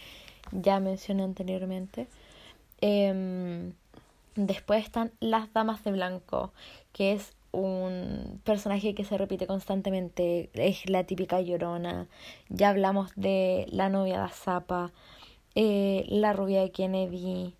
ya 0.52 0.80
mencioné 0.80 1.24
anteriormente. 1.24 2.06
Em, 2.80 3.72
después 4.34 4.84
están 4.84 5.12
las 5.20 5.52
damas 5.52 5.82
de 5.84 5.92
blanco, 5.92 6.52
que 6.92 7.12
es 7.12 7.32
un 7.52 8.40
personaje 8.44 8.94
que 8.94 9.04
se 9.04 9.16
repite 9.16 9.46
constantemente, 9.46 10.50
es 10.54 10.88
la 10.88 11.04
típica 11.04 11.40
llorona. 11.40 12.06
Ya 12.48 12.68
hablamos 12.68 13.12
de 13.16 13.66
la 13.70 13.88
novia 13.88 14.18
de 14.18 14.24
Azapa, 14.24 14.92
eh, 15.54 16.04
la 16.08 16.32
rubia 16.32 16.60
de 16.60 16.70
Kennedy. 16.70 17.54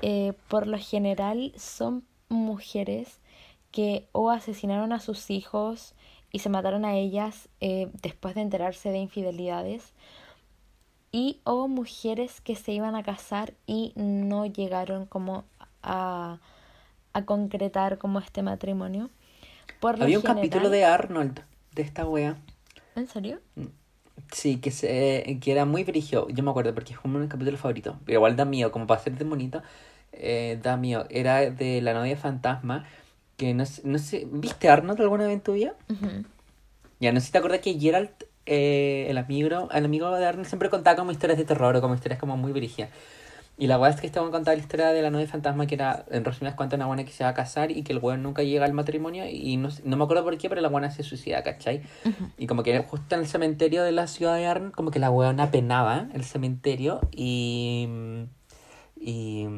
Eh, 0.00 0.32
por 0.48 0.66
lo 0.66 0.78
general 0.78 1.52
son 1.56 2.04
mujeres 2.28 3.18
que 3.72 4.06
o 4.12 4.30
asesinaron 4.30 4.92
a 4.92 5.00
sus 5.00 5.30
hijos 5.30 5.94
y 6.32 6.38
se 6.40 6.48
mataron 6.48 6.84
a 6.84 6.94
ellas 6.96 7.48
eh, 7.60 7.88
después 8.02 8.34
de 8.34 8.40
enterarse 8.40 8.90
de 8.90 8.98
infidelidades 8.98 9.92
y 11.10 11.40
o 11.44 11.68
mujeres 11.68 12.40
que 12.40 12.56
se 12.56 12.72
iban 12.72 12.94
a 12.96 13.02
casar 13.02 13.52
y 13.66 13.92
no 13.96 14.46
llegaron 14.46 15.04
como 15.06 15.44
a, 15.82 16.38
a 17.12 17.24
concretar 17.24 17.98
como 17.98 18.18
este 18.18 18.42
matrimonio. 18.42 19.10
Por 19.80 20.02
Había 20.02 20.16
un 20.18 20.22
general- 20.22 20.36
capítulo 20.36 20.70
de 20.70 20.84
Arnold, 20.84 21.40
de 21.74 21.82
esta 21.82 22.06
wea. 22.06 22.36
¿En 22.94 23.06
serio? 23.08 23.40
Sí, 24.30 24.58
que, 24.58 24.70
se, 24.70 25.38
que 25.42 25.52
era 25.52 25.64
muy 25.66 25.84
brillo. 25.84 26.28
Yo 26.28 26.42
me 26.42 26.50
acuerdo 26.50 26.74
porque 26.74 26.94
es 26.94 26.98
como 26.98 27.18
un 27.18 27.28
capítulo 27.28 27.58
favorito. 27.58 27.98
Pero 28.06 28.18
igual 28.18 28.36
da 28.36 28.44
miedo, 28.46 28.72
como 28.72 28.86
para 28.86 29.00
ser 29.00 29.16
de 29.18 29.24
bonito. 29.24 29.62
eh, 30.12 30.58
da 30.62 30.76
miedo. 30.76 31.06
Era 31.10 31.50
de 31.50 31.82
la 31.82 31.92
novia 31.94 32.16
fantasma. 32.16 32.86
Que 33.42 33.54
no, 33.54 33.66
sé- 33.66 33.82
no 33.84 33.98
sé. 33.98 34.24
¿Viste 34.30 34.68
Arnold 34.68 35.00
alguna 35.00 35.24
vez 35.24 35.32
en 35.32 35.40
tu 35.40 35.54
vida? 35.54 35.74
Ujú. 35.90 36.22
Ya 37.00 37.10
no 37.10 37.18
sé 37.18 37.26
si 37.26 37.32
te 37.32 37.38
acuerdas 37.38 37.58
que 37.58 37.74
Gerald, 37.76 38.10
eh, 38.46 39.06
el 39.08 39.18
amigo, 39.18 39.68
el 39.72 39.84
amigo 39.84 40.08
de 40.16 40.24
Arnold, 40.24 40.46
siempre 40.46 40.70
contaba 40.70 40.94
como 40.96 41.10
historias 41.10 41.38
de 41.38 41.44
terror 41.44 41.74
o 41.74 41.80
como 41.80 41.94
historias 41.96 42.20
como 42.20 42.36
muy 42.36 42.52
brígidas. 42.52 42.90
Y 43.58 43.66
la 43.66 43.80
weá 43.80 43.90
es 43.90 44.00
que 44.00 44.06
estaban 44.06 44.30
contando 44.30 44.56
la 44.56 44.62
historia 44.62 44.92
de 44.92 45.02
la 45.02 45.10
novia 45.10 45.26
fantasma 45.26 45.66
que 45.66 45.74
era, 45.74 46.04
en 46.12 46.24
resumidas 46.24 46.54
cuentas, 46.54 46.76
una 46.78 46.86
buena 46.86 47.02
que 47.04 47.10
se 47.10 47.24
va 47.24 47.30
a 47.30 47.34
casar 47.34 47.72
y 47.72 47.82
que 47.82 47.92
el 47.92 47.98
weón 47.98 48.22
nunca 48.22 48.44
llega 48.44 48.64
al 48.64 48.72
matrimonio 48.74 49.24
y 49.28 49.56
no, 49.56 49.70
no 49.84 49.96
me 49.96 50.04
acuerdo 50.04 50.22
por 50.22 50.38
qué, 50.38 50.48
pero 50.48 50.60
la 50.60 50.68
buena 50.68 50.92
se 50.92 51.02
suicida, 51.02 51.42
¿cachai? 51.42 51.82
Y 52.38 52.46
como 52.46 52.62
que 52.62 52.78
justo 52.78 53.16
en 53.16 53.22
el 53.22 53.26
cementerio 53.26 53.82
de 53.82 53.90
la 53.90 54.06
ciudad 54.06 54.36
de 54.36 54.46
Arnold, 54.46 54.72
como 54.72 54.92
que 54.92 55.00
la 55.00 55.10
weona 55.10 55.50
penaba 55.50 56.06
el 56.14 56.22
cementerio 56.22 57.00
y... 57.10 57.88
y 59.00 59.48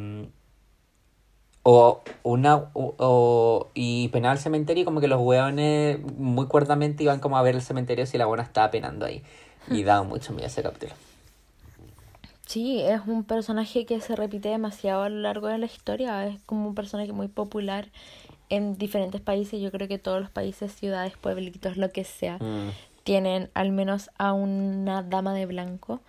O 1.66 2.02
una 2.22 2.56
o, 2.74 2.94
o- 2.98 3.70
y 3.74 4.08
penaba 4.08 4.32
al 4.32 4.38
cementerio 4.38 4.84
como 4.84 5.00
que 5.00 5.08
los 5.08 5.20
hueones 5.20 5.98
muy 6.18 6.46
cuerdamente 6.46 7.02
iban 7.02 7.20
como 7.20 7.38
a 7.38 7.42
ver 7.42 7.54
el 7.54 7.62
cementerio 7.62 8.04
si 8.06 8.18
la 8.18 8.26
buena 8.26 8.42
estaba 8.42 8.70
penando 8.70 9.06
ahí. 9.06 9.22
Y 9.70 9.82
daba 9.82 10.02
mucho 10.02 10.32
miedo 10.34 10.46
ese 10.46 10.62
capítulo. 10.62 10.92
Sí, 12.46 12.80
es 12.82 13.00
un 13.06 13.24
personaje 13.24 13.86
que 13.86 14.00
se 14.02 14.14
repite 14.14 14.50
demasiado 14.50 15.02
a 15.04 15.08
lo 15.08 15.20
largo 15.20 15.46
de 15.48 15.56
la 15.58 15.66
historia. 15.66 16.26
Es 16.26 16.38
como 16.42 16.68
un 16.68 16.74
personaje 16.74 17.12
muy 17.12 17.28
popular 17.28 17.88
en 18.50 18.76
diferentes 18.76 19.22
países. 19.22 19.60
Yo 19.60 19.70
creo 19.70 19.88
que 19.88 19.98
todos 19.98 20.20
los 20.20 20.30
países, 20.30 20.74
ciudades, 20.74 21.14
pueblitos, 21.16 21.78
lo 21.78 21.90
que 21.90 22.04
sea, 22.04 22.36
Mm. 22.36 22.68
tienen 23.04 23.50
al 23.54 23.72
menos 23.72 24.10
a 24.18 24.34
una 24.34 25.02
dama 25.02 25.32
de 25.32 25.46
blanco. 25.46 26.00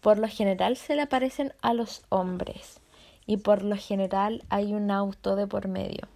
Por 0.00 0.18
lo 0.18 0.26
general 0.28 0.76
se 0.76 0.96
le 0.96 1.02
aparecen 1.02 1.52
a 1.62 1.72
los 1.72 2.02
hombres. 2.08 2.80
Y 3.26 3.38
por 3.38 3.62
lo 3.62 3.76
general 3.76 4.42
hay 4.50 4.74
un 4.74 4.90
auto 4.90 5.36
de 5.36 5.46
por 5.46 5.68
medio. 5.68 6.08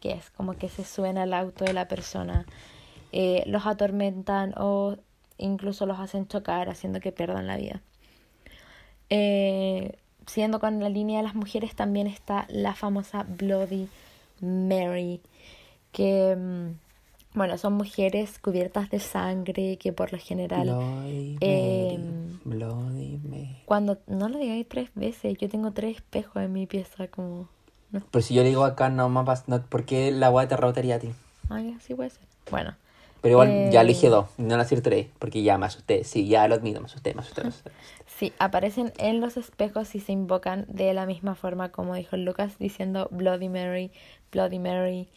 Que 0.00 0.12
es 0.12 0.30
como 0.30 0.54
que 0.54 0.68
se 0.68 0.84
suena 0.84 1.22
al 1.24 1.34
auto 1.34 1.64
de 1.64 1.72
la 1.72 1.88
persona. 1.88 2.46
eh, 3.12 3.42
los 3.46 3.66
atormentan 3.66 4.54
o 4.56 4.96
incluso 5.38 5.86
los 5.86 6.00
hacen 6.00 6.26
chocar 6.28 6.68
haciendo 6.70 7.00
que 7.00 7.12
pierdan 7.12 7.46
la 7.46 7.56
vida. 7.58 7.82
Eh, 9.10 9.98
siguiendo 10.26 10.60
con 10.60 10.80
la 10.80 10.88
línea 10.88 11.18
de 11.18 11.24
las 11.24 11.34
mujeres, 11.34 11.74
también 11.74 12.06
está 12.06 12.46
la 12.48 12.74
famosa 12.74 13.24
Bloody 13.28 13.88
Mary, 14.40 15.20
que, 15.92 16.34
mm, 16.36 16.70
bueno, 17.34 17.56
son 17.58 17.74
mujeres 17.74 18.38
cubiertas 18.38 18.90
de 18.90 19.00
sangre 19.00 19.76
que 19.78 19.92
por 19.92 20.12
lo 20.12 20.18
general, 20.18 20.64
Bloody 20.68 21.38
eh, 21.40 21.98
Mary, 21.98 22.40
Bloody 22.44 23.18
Mary. 23.28 23.56
cuando, 23.64 23.98
no 24.06 24.28
lo 24.28 24.38
digáis 24.38 24.68
tres 24.68 24.90
veces, 24.94 25.36
yo 25.38 25.48
tengo 25.48 25.72
tres 25.72 25.96
espejos 25.96 26.42
en 26.42 26.52
mi 26.52 26.66
pieza, 26.66 27.08
como, 27.08 27.48
no, 27.90 28.02
Pero 28.10 28.22
si 28.22 28.34
yo 28.34 28.42
le 28.42 28.50
digo 28.50 28.64
acá, 28.64 28.88
no 28.90 29.24
pasa, 29.24 29.44
no, 29.46 29.62
¿por 29.62 29.84
qué 29.84 30.10
la 30.12 30.30
weá 30.30 30.46
te 30.48 30.56
rebotaría 30.56 30.96
a 30.96 30.98
ti? 30.98 31.10
ay, 31.48 31.74
así 31.78 31.94
puede 31.94 32.10
ser. 32.10 32.22
Bueno, 32.50 32.74
Pero 33.20 33.32
igual 33.34 33.70
ya 33.70 33.82
Eh. 33.82 33.84
le 33.84 33.92
dije 33.92 34.08
dos, 34.08 34.26
no 34.36 34.56
le 34.56 34.62
decir 34.64 34.82
tres, 34.82 35.06
porque 35.18 35.42
ya 35.42 35.56
me 35.56 35.66
asusté. 35.66 36.02
Sí, 36.04 36.26
ya 36.26 36.48
lo 36.48 36.54
admito, 36.56 36.80
me 36.80 36.86
asusté, 36.86 37.14
me 37.14 37.20
asusté. 37.20 37.42
Me 37.42 37.48
asusté. 37.48 37.70
sí, 38.18 38.32
aparecen 38.38 38.92
en 38.98 39.20
los 39.20 39.36
espejos 39.36 39.94
y 39.94 40.00
se 40.00 40.12
invocan 40.12 40.64
de 40.68 40.92
la 40.92 41.06
misma 41.06 41.34
forma 41.34 41.70
como 41.70 41.94
dijo 41.94 42.16
Lucas, 42.16 42.58
diciendo 42.58 43.08
Bloody 43.12 43.48
Mary, 43.48 43.90
Bloody 44.32 44.58
Mary. 44.58 45.08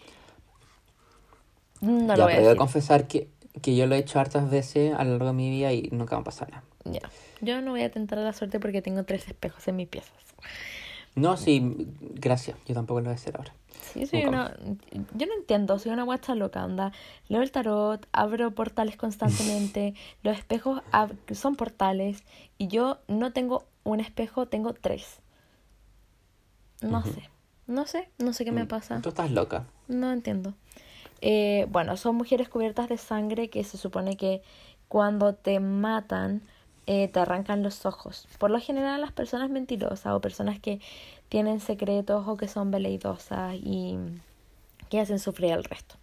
No 1.86 2.08
ya, 2.08 2.18
lo 2.18 2.24
voy 2.26 2.34
pero 2.34 2.42
decir. 2.46 2.58
confesar 2.58 3.08
que, 3.08 3.30
que 3.62 3.76
yo 3.76 3.86
lo 3.88 3.96
he 3.96 4.00
hecho 4.00 4.20
hartas 4.20 4.50
veces 4.50 4.94
a 4.96 5.04
lo 5.04 5.12
largo 5.12 5.28
de 5.28 5.34
mi 5.34 5.50
vida 5.50 5.72
y 5.74 5.90
nunca 5.92 6.16
me 6.16 6.22
ha 6.22 6.24
pasado 6.24 6.52
nada. 6.52 6.64
Ya. 6.86 7.10
Yo 7.42 7.62
no 7.62 7.72
voy 7.72 7.82
a 7.84 7.92
tentar 7.92 8.18
la 8.20 8.34
suerte 8.34 8.60
porque 8.60 8.82
tengo 8.82 9.04
tres 9.04 9.28
espejos 9.28 9.68
en 9.68 9.76
mis 9.78 9.88
piezas. 9.88 10.14
No, 11.16 11.38
sí, 11.38 11.88
gracias, 12.02 12.58
yo 12.66 12.74
tampoco 12.74 13.00
lo 13.00 13.06
voy 13.06 13.14
a 13.14 13.16
hacer 13.16 13.38
ahora. 13.38 13.54
Sí, 13.94 14.06
soy 14.06 14.26
una... 14.26 14.56
Yo 15.16 15.28
no 15.28 15.34
entiendo, 15.40 15.80
soy 15.80 15.92
una 15.94 16.04
guacha 16.04 16.36
loca, 16.36 16.62
anda. 16.62 16.92
Leo 17.30 17.42
el 17.42 17.52
tarot, 17.52 18.06
abro 18.12 18.52
portales 18.52 18.98
constantemente, 18.98 19.94
los 20.24 20.38
espejos 20.38 20.82
ab- 20.92 21.16
son 21.34 21.56
portales 21.56 22.24
y 22.58 22.68
yo 22.68 23.00
no 23.08 23.32
tengo 23.32 23.66
un 23.84 24.00
espejo, 24.02 24.48
tengo 24.48 24.74
tres. 24.74 25.20
No 26.82 27.04
sé, 27.06 27.30
no 27.68 27.86
sé, 27.88 28.10
no 28.20 28.34
sé 28.34 28.44
qué 28.46 28.52
me 28.52 28.66
Mm, 28.66 28.68
pasa. 28.68 29.02
Tú 29.02 29.10
estás 29.10 29.32
loca. 29.32 29.66
No 29.88 30.12
entiendo. 30.12 30.54
Eh, 31.22 31.66
bueno, 31.70 31.98
son 31.98 32.16
mujeres 32.16 32.50
cubiertas 32.50 32.90
de 32.90 32.98
sangre 32.98 33.50
que 33.50 33.64
se 33.64 33.78
supone 33.78 34.18
que 34.18 34.42
cuando 34.88 35.34
te 35.34 35.60
matan 35.60 36.42
eh, 36.88 37.08
te 37.08 37.20
arrancan 37.20 37.64
los 37.64 37.86
ojos. 37.86 38.28
Por 38.38 38.52
lo 38.52 38.60
general 38.60 39.02
las 39.02 39.12
personas 39.12 39.50
mentirosas 39.50 40.14
o 40.14 40.22
personas 40.22 40.60
que 40.60 40.80
tienen 41.30 41.60
secretos 41.60 42.28
o 42.28 42.38
que 42.38 42.48
son 42.48 42.70
veleidosas 42.70 43.56
y 43.56 43.98
que 44.90 45.00
hacen 45.00 45.18
sufrir 45.20 45.54
al 45.54 45.64
resto. 45.64 45.96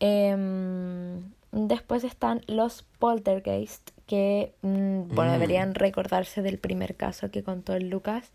Em, 0.00 1.22
después 1.52 2.04
están 2.04 2.42
los 2.46 2.82
poltergeist 2.98 3.90
que, 4.06 4.52
mm, 4.62 5.14
bueno, 5.14 5.30
Mm. 5.30 5.34
deberían 5.34 5.74
recordarse 5.74 6.42
del 6.42 6.58
primer 6.58 6.94
caso 6.94 7.30
que 7.30 7.42
contó 7.42 7.72
el 7.74 7.88
Lucas 7.88 8.30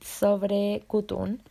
sobre 0.00 0.84
Kutun. 0.86 1.42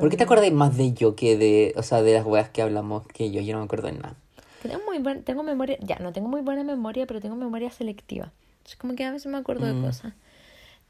¿Por 0.00 0.10
qué 0.10 0.16
te 0.16 0.24
acordáis 0.24 0.52
más 0.52 0.76
de 0.76 0.92
yo 0.92 1.14
que 1.16 1.36
de, 1.36 1.74
o 1.76 1.82
sea, 1.82 2.02
de 2.02 2.14
las 2.14 2.26
weas 2.26 2.50
que 2.50 2.62
hablamos 2.62 3.06
que 3.06 3.30
yo? 3.30 3.40
Yo 3.40 3.52
no 3.54 3.60
me 3.60 3.64
acuerdo 3.64 3.86
de 3.88 3.94
nada. 3.94 4.14
Tengo 4.62 4.80
muy 4.84 4.98
buen, 4.98 5.22
tengo 5.22 5.42
memoria, 5.42 5.76
ya, 5.80 5.96
no 6.00 6.12
tengo 6.12 6.28
muy 6.28 6.40
buena 6.40 6.64
memoria, 6.64 7.06
pero 7.06 7.20
tengo 7.20 7.36
memoria 7.36 7.70
selectiva. 7.70 8.32
Es 8.66 8.76
como 8.76 8.94
que 8.96 9.04
a 9.04 9.12
veces 9.12 9.30
me 9.30 9.38
acuerdo 9.38 9.66
de 9.66 9.74
Mm. 9.74 9.82
cosas. 9.82 10.12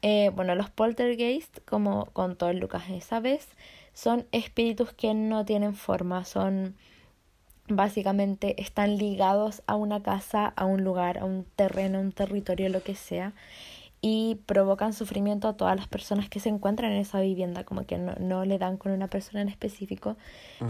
Eh, 0.01 0.31
bueno, 0.35 0.55
los 0.55 0.69
poltergeist, 0.69 1.59
como 1.65 2.05
contó 2.13 2.51
Lucas 2.53 2.83
esa 2.89 3.19
vez, 3.19 3.47
son 3.93 4.25
espíritus 4.31 4.93
que 4.93 5.13
no 5.13 5.45
tienen 5.45 5.73
forma, 5.75 6.23
son 6.25 6.75
básicamente 7.69 8.61
están 8.61 8.97
ligados 8.97 9.61
a 9.67 9.75
una 9.75 10.01
casa, 10.01 10.53
a 10.55 10.65
un 10.65 10.83
lugar, 10.83 11.17
a 11.17 11.25
un 11.25 11.45
terreno, 11.55 11.97
a 11.97 12.01
un 12.01 12.11
territorio, 12.13 12.69
lo 12.69 12.81
que 12.81 12.95
sea, 12.95 13.33
y 14.09 14.35
provocan 14.45 14.93
sufrimiento 14.93 15.49
a 15.49 15.57
todas 15.57 15.75
las 15.75 15.89
personas 15.89 16.29
que 16.29 16.39
se 16.39 16.47
encuentran 16.47 16.93
en 16.93 16.99
esa 16.99 17.19
vivienda, 17.19 17.65
como 17.65 17.85
que 17.85 17.97
no, 17.97 18.13
no 18.19 18.45
le 18.45 18.57
dan 18.57 18.77
con 18.77 18.93
una 18.93 19.09
persona 19.09 19.41
en 19.41 19.49
específico, 19.49 20.15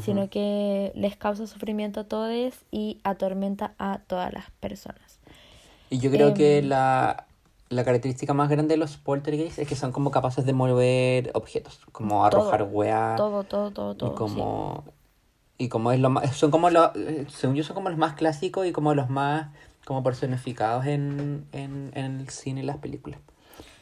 sino 0.01 0.27
que 0.27 0.91
les 0.95 1.15
causa 1.17 1.45
sufrimiento 1.45 1.99
a 1.99 2.03
todos 2.05 2.55
y 2.71 2.99
atormenta 3.03 3.73
a 3.77 3.99
todas 4.07 4.33
las 4.33 4.49
personas. 4.59 5.19
Y 5.91 5.99
yo 5.99 6.09
creo 6.09 6.33
que 6.33 6.57
Em. 6.57 6.69
la, 6.69 7.27
la 7.69 7.83
característica 7.83 8.33
más 8.33 8.49
grande 8.49 8.73
de 8.73 8.77
los 8.77 8.97
poltergeist 8.97 9.59
es 9.59 9.67
que 9.67 9.75
son 9.75 9.91
como 9.91 10.09
capaces 10.09 10.43
de 10.43 10.53
mover 10.53 11.29
objetos, 11.35 11.79
como 11.91 12.25
arrojar 12.25 12.61
Todo, 12.61 12.69
weá. 12.69 13.13
Todo, 13.17 13.43
todo, 13.43 13.69
todo, 13.69 13.95
todo. 13.95 14.09
y 14.09 14.11
sí. 14.13 14.17
como 14.17 14.83
y 15.59 15.69
como 15.69 15.91
es 15.91 15.99
lo 15.99 16.09
más 16.09 16.35
son 16.35 16.49
como 16.49 16.71
los 16.71 16.95
eh, 16.95 17.25
según 17.29 17.55
yo 17.55 17.63
son 17.63 17.75
como 17.75 17.89
los 17.89 17.99
más 17.99 18.13
clásicos 18.13 18.65
y 18.65 18.71
como 18.71 18.95
los 18.95 19.09
más 19.09 19.49
como 19.87 20.03
personificados 20.03 20.85
en, 20.85 21.47
en, 21.53 21.91
en 21.95 22.19
el 22.19 22.29
cine 22.29 22.59
y 22.59 22.65
las 22.65 22.75
películas. 22.75 23.21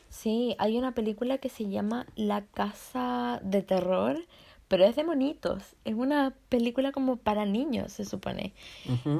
Sí, 0.07 0.55
hay 0.59 0.77
una 0.77 0.93
película 0.93 1.39
que 1.39 1.49
se 1.49 1.67
llama 1.67 2.05
La 2.15 2.43
Casa 2.43 3.39
de 3.43 3.63
Terror, 3.63 4.19
pero 4.67 4.85
es 4.85 4.95
de 4.95 5.03
monitos. 5.03 5.63
Es 5.83 5.95
una 5.95 6.35
película 6.49 6.91
como 6.91 7.17
para 7.17 7.45
niños, 7.45 7.91
se 7.91 8.05
supone. 8.05 8.53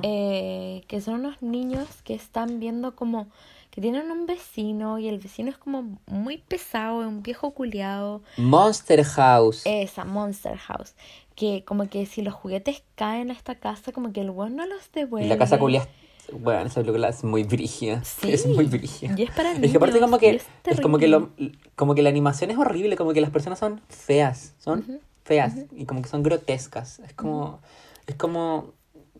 Eh, 0.04 0.84
que 0.88 1.02
son 1.02 1.16
unos 1.16 1.42
niños 1.42 1.88
que 2.04 2.14
están 2.14 2.60
viendo 2.60 2.96
como 2.96 3.30
que 3.72 3.82
tienen 3.82 4.12
un 4.12 4.28
vecino 4.28 5.00
y 5.00 5.08
el 5.08 5.18
vecino 5.18 5.50
es 5.50 5.58
como 5.58 5.98
muy 6.06 6.38
pesado, 6.38 7.02
es 7.02 7.08
un 7.08 7.24
viejo 7.24 7.50
culiado. 7.50 8.22
Monster 8.38 9.04
House. 9.04 9.64
Esa, 9.66 10.06
Monster 10.06 10.56
House. 10.56 10.94
Que 11.36 11.66
como 11.66 11.90
que 11.90 12.06
si 12.06 12.22
los 12.22 12.36
juguetes 12.36 12.84
caen 12.94 13.32
a 13.32 13.34
esta 13.34 13.56
casa, 13.56 13.92
como 13.92 14.14
que 14.14 14.22
el 14.22 14.30
weón 14.30 14.56
no 14.56 14.68
los 14.68 14.92
devuelve. 14.92 15.28
la 15.28 15.40
casa 15.40 15.58
culia 15.58 15.88
bueno, 16.32 16.68
esa 16.68 16.82
película 16.82 17.10
es 17.10 17.24
muy 17.24 17.44
brígida. 17.44 18.04
Sí, 18.04 18.32
Es 18.32 18.46
muy 18.46 18.66
brígida. 18.66 19.16
y 19.18 19.24
es 19.24 19.32
para 19.32 19.52
Es 19.52 19.60
que 19.72 19.78
aparte 19.78 20.00
niños, 20.00 20.10
como 20.10 20.18
y 20.18 20.20
que 20.20 20.30
es 20.36 20.46
es 20.66 20.80
como 20.82 20.98
que 20.98 21.08
lo, 21.08 21.30
como 21.76 21.96
que 21.96 22.02
la 22.02 22.10
animación 22.10 22.52
es 22.52 22.58
horrible, 22.58 22.96
como 22.96 23.14
que 23.14 23.22
las 23.22 23.30
personas 23.32 23.60
son 23.60 23.82
feas, 23.90 24.54
son 24.60 25.02
feas 25.24 25.54
y 25.76 25.86
como 25.86 26.02
que 26.02 26.10
son 26.10 26.24
grotescas. 26.24 27.00
Es 27.00 27.14
como 27.14 27.60
es 28.08 28.16
como 28.16 28.74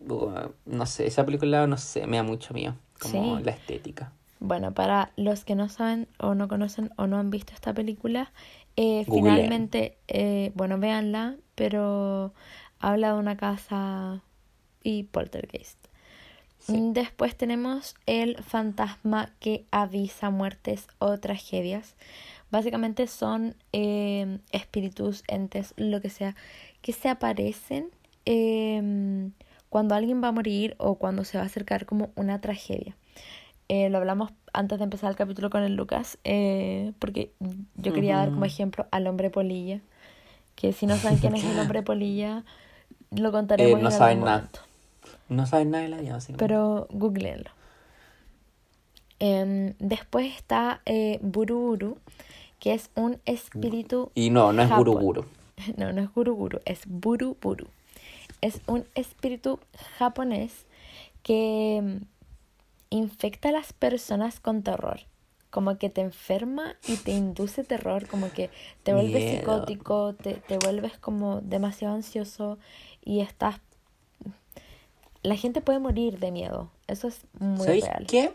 uh, 0.08 0.30
no 0.66 0.86
sé, 0.86 1.06
esa 1.06 1.24
película 1.24 1.66
no 1.66 1.76
sé, 1.76 2.06
me 2.06 2.16
da 2.16 2.22
mucho 2.22 2.54
mío, 2.54 2.74
como 3.00 3.38
Sí. 3.38 3.44
la 3.44 3.50
estética. 3.52 4.12
Bueno, 4.38 4.72
para 4.74 5.12
los 5.16 5.44
que 5.44 5.54
no 5.54 5.68
saben 5.70 6.08
o 6.18 6.34
no 6.34 6.46
conocen 6.46 6.90
o 6.96 7.06
no 7.06 7.16
han 7.18 7.30
visto 7.30 7.54
esta 7.54 7.72
película, 7.72 8.32
eh, 8.76 9.04
finalmente, 9.06 9.96
eh, 10.08 10.52
bueno, 10.54 10.78
véanla, 10.78 11.36
pero 11.54 12.34
habla 12.78 13.14
de 13.14 13.18
una 13.18 13.36
casa 13.38 14.20
y 14.82 15.04
poltergeist. 15.04 15.85
Sí. 16.66 16.72
Mm, 16.76 16.92
Después 16.92 17.36
tenemos 17.36 17.94
el 18.06 18.42
fantasma 18.42 19.30
que 19.40 19.64
avisa 19.70 20.30
muertes 20.30 20.88
o 20.98 21.18
tragedias. 21.18 21.94
Básicamente 22.50 23.06
son 23.06 23.54
eh, 23.72 24.38
espíritus, 24.52 25.24
entes, 25.28 25.74
lo 25.76 26.00
que 26.00 26.10
sea, 26.10 26.34
que 26.82 26.92
se 26.92 27.08
aparecen 27.08 27.88
eh, 28.24 29.30
cuando 29.68 29.94
alguien 29.94 30.22
va 30.22 30.28
a 30.28 30.32
morir 30.32 30.74
o 30.78 30.94
cuando 30.96 31.24
se 31.24 31.38
va 31.38 31.44
a 31.44 31.46
acercar 31.46 31.86
como 31.86 32.10
una 32.14 32.40
tragedia. 32.40 32.96
Eh, 33.68 33.88
lo 33.90 33.98
hablamos 33.98 34.32
antes 34.52 34.78
de 34.78 34.84
empezar 34.84 35.10
el 35.10 35.16
capítulo 35.16 35.50
con 35.50 35.62
el 35.64 35.74
Lucas, 35.74 36.18
eh, 36.24 36.92
porque 37.00 37.32
yo 37.74 37.92
quería 37.92 38.16
dar 38.16 38.30
como 38.30 38.44
ejemplo 38.44 38.86
al 38.92 39.06
hombre 39.08 39.28
polilla, 39.28 39.80
que 40.54 40.72
si 40.72 40.86
no 40.86 40.96
saben 40.96 41.18
quién 41.20 41.34
es 41.34 41.44
el 41.44 41.58
hombre 41.58 41.82
polilla, 41.82 42.44
lo 43.10 43.32
contaremos 43.32 43.72
Eh, 43.72 43.74
en 43.78 43.82
no 43.82 43.88
algún 43.88 43.98
saben 43.98 44.20
nada. 44.20 44.48
No 45.28 45.46
saben 45.46 45.70
nada 45.70 45.84
de 45.84 45.90
la 45.90 45.96
vida, 45.98 46.12
básicamente. 46.14 46.44
Pero 46.44 46.86
googleenlo. 46.90 47.50
Em, 49.18 49.74
después 49.78 50.34
está 50.34 50.82
eh, 50.84 51.18
Buruburu, 51.22 51.98
que 52.60 52.74
es 52.74 52.90
un 52.94 53.18
espíritu. 53.24 54.10
Y 54.14 54.30
no, 54.30 54.52
no 54.52 54.62
es 54.62 54.70
guru 54.70 54.92
guru. 54.98 55.24
No, 55.76 55.90
no 55.92 56.02
es 56.02 56.12
Guruguru, 56.12 56.60
es 56.66 56.82
Buruburu. 56.86 57.68
Es 58.42 58.60
un 58.66 58.84
espíritu 58.94 59.58
japonés 59.98 60.66
que 61.22 61.80
mm, 61.82 62.04
infecta 62.90 63.48
a 63.48 63.52
las 63.52 63.72
personas 63.72 64.38
con 64.40 64.62
terror. 64.62 65.00
como 65.50 65.78
que 65.78 65.88
te 65.88 66.02
enferma 66.02 66.74
y 66.86 66.96
te 66.98 67.12
induce 67.12 67.64
terror, 67.64 68.06
como 68.08 68.30
que 68.30 68.50
te 68.82 68.92
vuelves 68.92 69.24
Miedo. 69.24 69.38
psicótico, 69.38 70.14
te, 70.14 70.34
te 70.34 70.58
vuelves 70.58 70.98
como 70.98 71.40
demasiado 71.40 71.94
ansioso 71.94 72.58
y 73.02 73.20
estás... 73.20 73.60
La 75.26 75.36
gente 75.36 75.60
puede 75.60 75.80
morir 75.80 76.20
de 76.20 76.30
miedo, 76.30 76.70
eso 76.86 77.08
es 77.08 77.22
muy 77.40 77.64
¿Sabéis 77.64 77.84
real. 77.84 78.06
qué? 78.06 78.32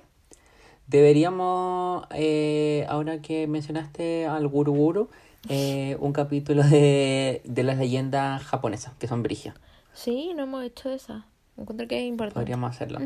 Deberíamos, 0.87 2.05
eh, 2.11 2.85
ahora 2.89 3.21
que 3.21 3.47
mencionaste 3.47 4.25
al 4.25 4.47
Guru 4.49 4.73
Guru, 4.73 5.09
eh, 5.47 5.95
un 6.01 6.11
capítulo 6.11 6.63
de, 6.63 7.41
de 7.45 7.63
las 7.63 7.77
leyendas 7.77 8.43
japonesas, 8.43 8.93
que 8.99 9.07
son 9.07 9.23
brigias. 9.23 9.55
Sí, 9.93 10.33
no 10.35 10.43
hemos 10.43 10.65
hecho 10.65 10.89
esa. 10.89 11.25
Encuentro 11.57 11.87
que 11.87 11.97
es 11.99 12.05
importante. 12.05 12.41
Podríamos 12.41 12.69
hacerlo. 12.71 12.99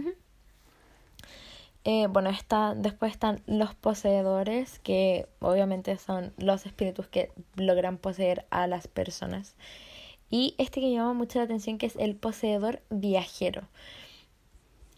Eh, 1.84 2.08
bueno, 2.10 2.32
está, 2.32 2.74
después 2.74 3.12
están 3.12 3.44
los 3.46 3.76
poseedores, 3.76 4.80
que 4.80 5.28
obviamente 5.40 5.96
son 6.00 6.34
los 6.38 6.66
espíritus 6.66 7.08
que 7.08 7.32
logran 7.56 8.00
poseer 8.00 8.48
a 8.50 8.66
las 8.66 8.88
personas. 8.88 9.56
Y 10.30 10.56
este 10.58 10.82
que 10.82 10.92
llama 10.92 11.14
mucho 11.14 11.40
la 11.40 11.46
atención, 11.46 11.78
que 11.78 11.86
es 11.86 11.96
el 11.98 12.16
poseedor 12.16 12.82
viajero. 12.90 13.64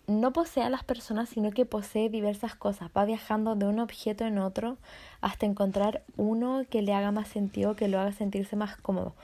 No 0.07 0.31
posee 0.31 0.63
a 0.63 0.69
las 0.69 0.83
personas, 0.83 1.29
sino 1.29 1.51
que 1.51 1.65
posee 1.65 2.09
diversas 2.09 2.55
cosas. 2.55 2.89
Va 2.95 3.03
viajando 3.05 3.55
de 3.55 3.65
un 3.65 3.79
objeto 3.79 4.25
en 4.25 4.39
otro 4.39 4.77
hasta 5.21 5.45
encontrar 5.45 6.03
uno 6.15 6.63
que 6.69 6.81
le 6.81 6.93
haga 6.93 7.11
más 7.11 7.27
sentido, 7.27 7.75
que 7.75 7.89
lo 7.89 7.99
haga 7.99 8.13
sentirse 8.13 8.55
más 8.55 8.77
cómodo. 8.77 9.15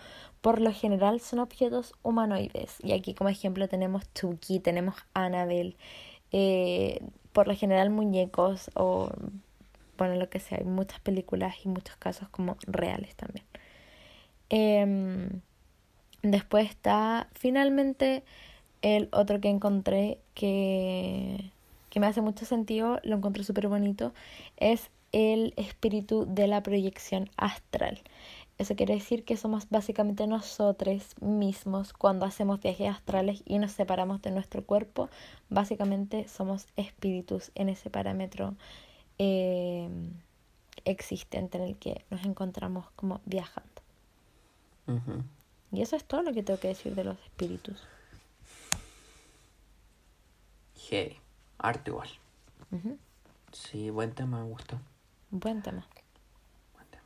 Por 0.41 0.59
lo 0.59 0.73
general 0.73 1.21
son 1.21 1.39
objetos 1.39 1.93
humanoides. 2.03 2.77
Y 2.83 2.91
aquí 2.91 3.13
como 3.13 3.29
ejemplo 3.29 3.67
tenemos 3.69 4.07
Tuki, 4.09 4.59
tenemos 4.59 4.95
Annabelle. 5.13 5.77
eh, 6.31 6.99
por 7.31 7.47
lo 7.47 7.55
general 7.55 7.89
muñecos 7.89 8.71
o 8.75 9.09
bueno 9.97 10.15
lo 10.15 10.29
que 10.29 10.39
sea 10.39 10.59
hay 10.59 10.65
muchas 10.65 10.99
películas 10.99 11.55
y 11.65 11.69
muchos 11.69 11.95
casos 11.97 12.29
como 12.29 12.57
reales 12.67 13.15
también 13.15 13.45
Em, 14.49 15.41
después 16.23 16.69
está 16.69 17.27
finalmente 17.33 18.23
el 18.81 19.09
otro 19.11 19.39
que 19.39 19.49
encontré 19.49 20.17
que, 20.33 21.51
que 21.89 21.99
me 21.99 22.07
hace 22.07 22.21
mucho 22.21 22.45
sentido 22.45 22.99
lo 23.03 23.15
encontré 23.15 23.43
súper 23.43 23.67
bonito 23.67 24.13
es 24.57 24.89
el 25.11 25.53
espíritu 25.57 26.25
de 26.27 26.47
la 26.47 26.63
proyección 26.63 27.29
astral 27.37 28.01
eso 28.59 28.75
quiere 28.75 28.93
decir 28.93 29.25
que 29.25 29.35
somos 29.35 29.67
básicamente 29.69 30.27
nosotros 30.27 31.15
mismos 31.19 31.91
cuando 31.91 32.25
hacemos 32.25 32.61
viajes 32.61 32.89
astrales 32.89 33.41
y 33.45 33.57
nos 33.57 33.71
separamos 33.71 34.21
de 34.21 34.31
nuestro 34.31 34.63
cuerpo. 34.63 35.09
Básicamente 35.49 36.27
somos 36.27 36.67
espíritus 36.75 37.51
en 37.55 37.69
ese 37.69 37.89
parámetro 37.89 38.55
eh, 39.17 39.89
existente 40.85 41.57
en 41.57 41.63
el 41.63 41.77
que 41.77 42.05
nos 42.11 42.23
encontramos 42.25 42.85
como 42.95 43.21
viajando. 43.25 43.69
Y 45.73 45.81
eso 45.81 45.95
es 45.95 46.05
todo 46.05 46.21
lo 46.21 46.31
que 46.33 46.43
tengo 46.43 46.59
que 46.59 46.67
decir 46.67 46.93
de 46.93 47.03
los 47.03 47.19
espíritus. 47.19 47.83
Heavy. 50.75 51.17
Arte 51.57 51.89
igual. 51.89 52.09
Sí, 53.51 53.89
buen 53.89 54.13
tema, 54.13 54.43
me 54.43 54.49
gustó. 54.49 54.79
Buen 55.31 55.63
tema. 55.63 55.83
Buen 56.75 56.87
tema. 56.89 57.03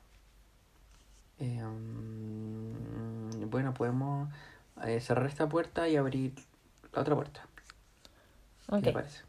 Eh, 1.39 1.63
mm, 1.63 3.49
bueno, 3.49 3.74
podemos 3.74 4.30
eh, 4.84 4.99
cerrar 4.99 5.28
esta 5.28 5.47
puerta 5.47 5.88
y 5.88 5.95
abrir 5.95 6.34
la 6.93 7.01
otra 7.01 7.15
puerta. 7.15 7.47
¿Qué 8.70 8.82
te 8.82 8.91
parece? 8.91 9.22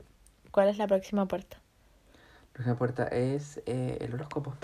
¿Cuál 0.50 0.68
es 0.68 0.78
la 0.78 0.88
próxima 0.88 1.26
puerta? 1.26 1.58
La 1.58 2.52
próxima 2.54 2.76
puerta 2.76 3.06
es 3.06 3.58
eh, 3.66 3.98
el 4.00 4.14
horóscopo. 4.14 4.54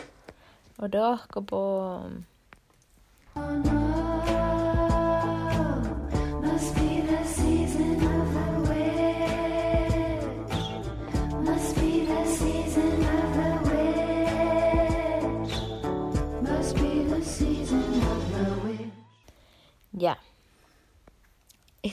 Horóscopo. 0.78 2.10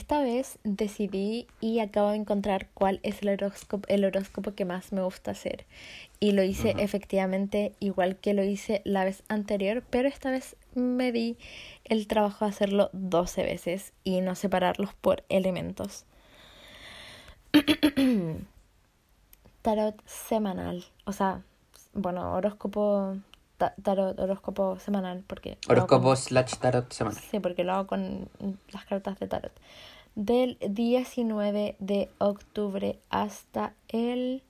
Esta 0.02 0.20
vez 0.20 0.58
decidí 0.64 1.46
y 1.60 1.78
acabo 1.78 2.10
de 2.10 2.16
encontrar 2.16 2.66
cuál 2.74 2.98
es 3.04 3.22
el 3.22 3.28
horóscopo, 3.28 3.86
el 3.86 4.04
horóscopo 4.04 4.52
que 4.52 4.64
más 4.64 4.92
me 4.92 5.00
gusta 5.00 5.30
hacer. 5.30 5.64
Y 6.18 6.32
lo 6.32 6.42
hice 6.42 6.74
efectivamente 6.78 7.72
igual 7.78 8.16
que 8.16 8.34
lo 8.34 8.42
hice 8.42 8.82
la 8.84 9.04
vez 9.04 9.22
anterior, 9.28 9.84
pero 9.90 10.08
esta 10.08 10.32
vez 10.32 10.56
me 10.74 11.12
di 11.12 11.36
el 11.84 12.08
trabajo 12.08 12.44
de 12.44 12.48
hacerlo 12.50 12.90
12 12.92 13.44
veces 13.44 13.92
y 14.02 14.22
no 14.22 14.34
separarlos 14.34 14.92
por 14.92 15.22
elementos. 15.28 16.04
tarot 19.62 20.02
semanal, 20.04 20.84
o 21.04 21.12
sea, 21.12 21.42
bueno, 21.92 22.32
horóscopo, 22.32 23.18
tarot, 23.70 24.18
horóscopo 24.18 24.78
semanal, 24.78 25.22
porque... 25.26 25.56
con- 25.66 25.76
Horóscopo 25.76 26.14
slash 26.16 26.56
tarot 26.56 26.92
semanal. 26.92 27.22
Sí, 27.30 27.40
porque 27.40 27.64
lo 27.64 27.72
hago 27.72 27.86
con 27.86 28.28
las 28.72 28.84
cartas 28.84 29.18
de 29.18 29.28
tarot. 29.28 29.52
Del 30.14 30.58
19 30.60 31.76
de 31.78 32.10
octubre 32.18 32.98
hasta 33.08 33.72
el 33.88 34.42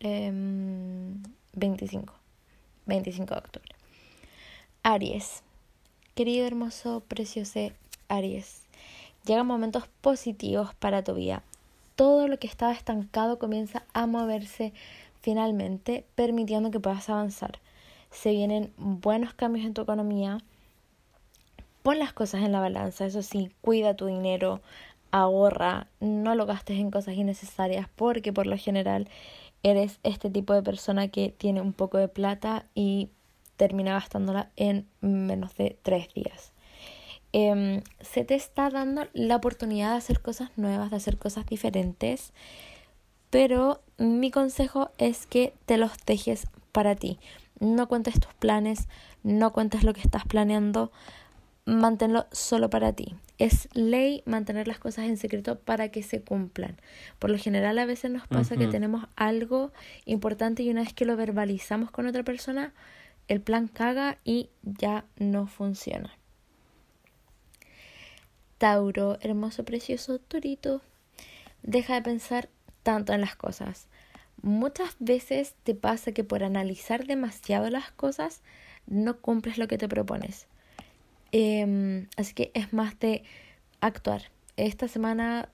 em, 0.00 1.22
25. 1.52 2.14
25 2.86 3.34
de 3.34 3.38
octubre. 3.40 3.68
Aries. 4.82 5.42
Querido, 6.14 6.46
hermoso, 6.46 7.02
precioso 7.08 7.70
Aries. 8.08 8.62
Llegan 9.24 9.46
momentos 9.46 9.88
positivos 10.00 10.74
para 10.74 11.02
tu 11.02 11.14
vida. 11.14 11.42
Todo 11.96 12.28
lo 12.28 12.38
que 12.38 12.46
estaba 12.46 12.72
estancado 12.72 13.38
comienza 13.38 13.84
a 13.94 14.06
moverse 14.06 14.72
finalmente, 15.22 16.04
permitiendo 16.14 16.70
que 16.70 16.80
puedas 16.80 17.08
avanzar. 17.08 17.58
Se 18.14 18.30
vienen 18.30 18.72
buenos 18.78 19.34
cambios 19.34 19.66
en 19.66 19.74
tu 19.74 19.82
economía, 19.82 20.38
pon 21.82 21.98
las 21.98 22.14
cosas 22.14 22.42
en 22.42 22.52
la 22.52 22.60
balanza, 22.60 23.04
eso 23.04 23.20
sí, 23.20 23.50
cuida 23.60 23.94
tu 23.94 24.06
dinero, 24.06 24.62
ahorra, 25.10 25.88
no 26.00 26.34
lo 26.34 26.46
gastes 26.46 26.78
en 26.78 26.90
cosas 26.90 27.14
innecesarias 27.14 27.88
porque 27.94 28.32
por 28.32 28.46
lo 28.46 28.56
general 28.56 29.08
eres 29.62 29.98
este 30.02 30.30
tipo 30.30 30.54
de 30.54 30.62
persona 30.62 31.08
que 31.08 31.34
tiene 31.36 31.60
un 31.60 31.72
poco 31.72 31.98
de 31.98 32.08
plata 32.08 32.64
y 32.74 33.10
termina 33.56 33.92
gastándola 33.92 34.48
en 34.56 34.86
menos 35.00 35.54
de 35.56 35.76
tres 35.82 36.12
días. 36.14 36.52
Em, 37.32 37.82
se 38.00 38.24
te 38.24 38.34
está 38.34 38.70
dando 38.70 39.06
la 39.12 39.36
oportunidad 39.36 39.90
de 39.90 39.96
hacer 39.96 40.20
cosas 40.20 40.50
nuevas, 40.56 40.90
de 40.90 40.96
hacer 40.96 41.18
cosas 41.18 41.46
diferentes, 41.46 42.32
pero 43.28 43.82
mi 43.98 44.30
consejo 44.30 44.90
es 44.98 45.26
que 45.26 45.52
te 45.66 45.76
los 45.76 45.92
dejes 46.06 46.46
para 46.72 46.94
ti. 46.94 47.18
No 47.64 47.88
cuentes 47.88 48.20
tus 48.20 48.34
planes, 48.34 48.88
no 49.22 49.52
cuentes 49.52 49.84
lo 49.84 49.94
que 49.94 50.02
estás 50.02 50.26
planeando, 50.26 50.92
manténlo 51.64 52.26
solo 52.30 52.68
para 52.68 52.92
ti. 52.92 53.14
Es 53.38 53.68
ley 53.72 54.22
mantener 54.26 54.68
las 54.68 54.78
cosas 54.78 55.06
en 55.06 55.16
secreto 55.16 55.58
para 55.58 55.88
que 55.88 56.02
se 56.02 56.20
cumplan. 56.20 56.76
Por 57.18 57.30
lo 57.30 57.38
general 57.38 57.78
a 57.78 57.86
veces 57.86 58.10
nos 58.10 58.28
pasa 58.28 58.56
que 58.56 58.66
tenemos 58.66 59.06
algo 59.16 59.72
importante 60.04 60.62
y 60.62 60.70
una 60.70 60.82
vez 60.82 60.92
que 60.92 61.06
lo 61.06 61.16
verbalizamos 61.16 61.90
con 61.90 62.06
otra 62.06 62.22
persona, 62.22 62.74
el 63.28 63.40
plan 63.40 63.66
caga 63.66 64.18
y 64.24 64.50
ya 64.62 65.06
no 65.16 65.46
funciona. 65.46 66.16
Tauro, 68.58 69.16
hermoso, 69.22 69.64
precioso, 69.64 70.18
Torito. 70.18 70.82
Deja 71.62 71.94
de 71.94 72.02
pensar 72.02 72.50
tanto 72.82 73.14
en 73.14 73.22
las 73.22 73.36
cosas. 73.36 73.88
Muchas 74.44 74.94
veces 74.98 75.54
te 75.62 75.74
pasa 75.74 76.12
que 76.12 76.22
por 76.22 76.44
analizar 76.44 77.06
demasiado 77.06 77.70
las 77.70 77.90
cosas 77.92 78.42
no 78.86 79.16
cumples 79.16 79.56
lo 79.56 79.68
que 79.68 79.78
te 79.78 79.88
propones. 79.88 80.48
Em, 81.32 82.08
así 82.18 82.34
que 82.34 82.50
es 82.52 82.74
más 82.74 82.98
de 82.98 83.24
actuar. 83.80 84.30
Esta 84.58 84.86
semana 84.86 85.48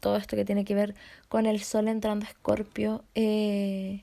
todo 0.00 0.16
esto 0.16 0.34
que 0.34 0.44
tiene 0.44 0.64
que 0.64 0.74
ver 0.74 0.96
con 1.28 1.46
el 1.46 1.62
sol 1.62 1.86
entrando 1.86 2.26
a 2.26 2.28
Escorpio 2.28 3.04
eh, 3.14 4.02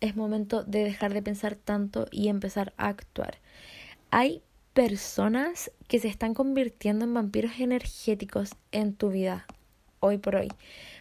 es 0.00 0.16
momento 0.16 0.64
de 0.64 0.82
dejar 0.82 1.14
de 1.14 1.22
pensar 1.22 1.54
tanto 1.54 2.08
y 2.10 2.26
empezar 2.26 2.72
a 2.76 2.88
actuar. 2.88 3.38
Hay 4.10 4.42
personas 4.74 5.70
que 5.86 6.00
se 6.00 6.08
están 6.08 6.34
convirtiendo 6.34 7.04
en 7.04 7.14
vampiros 7.14 7.60
energéticos 7.60 8.50
en 8.72 8.94
tu 8.94 9.10
vida 9.10 9.46
hoy 10.00 10.18
por 10.18 10.36
hoy. 10.36 10.48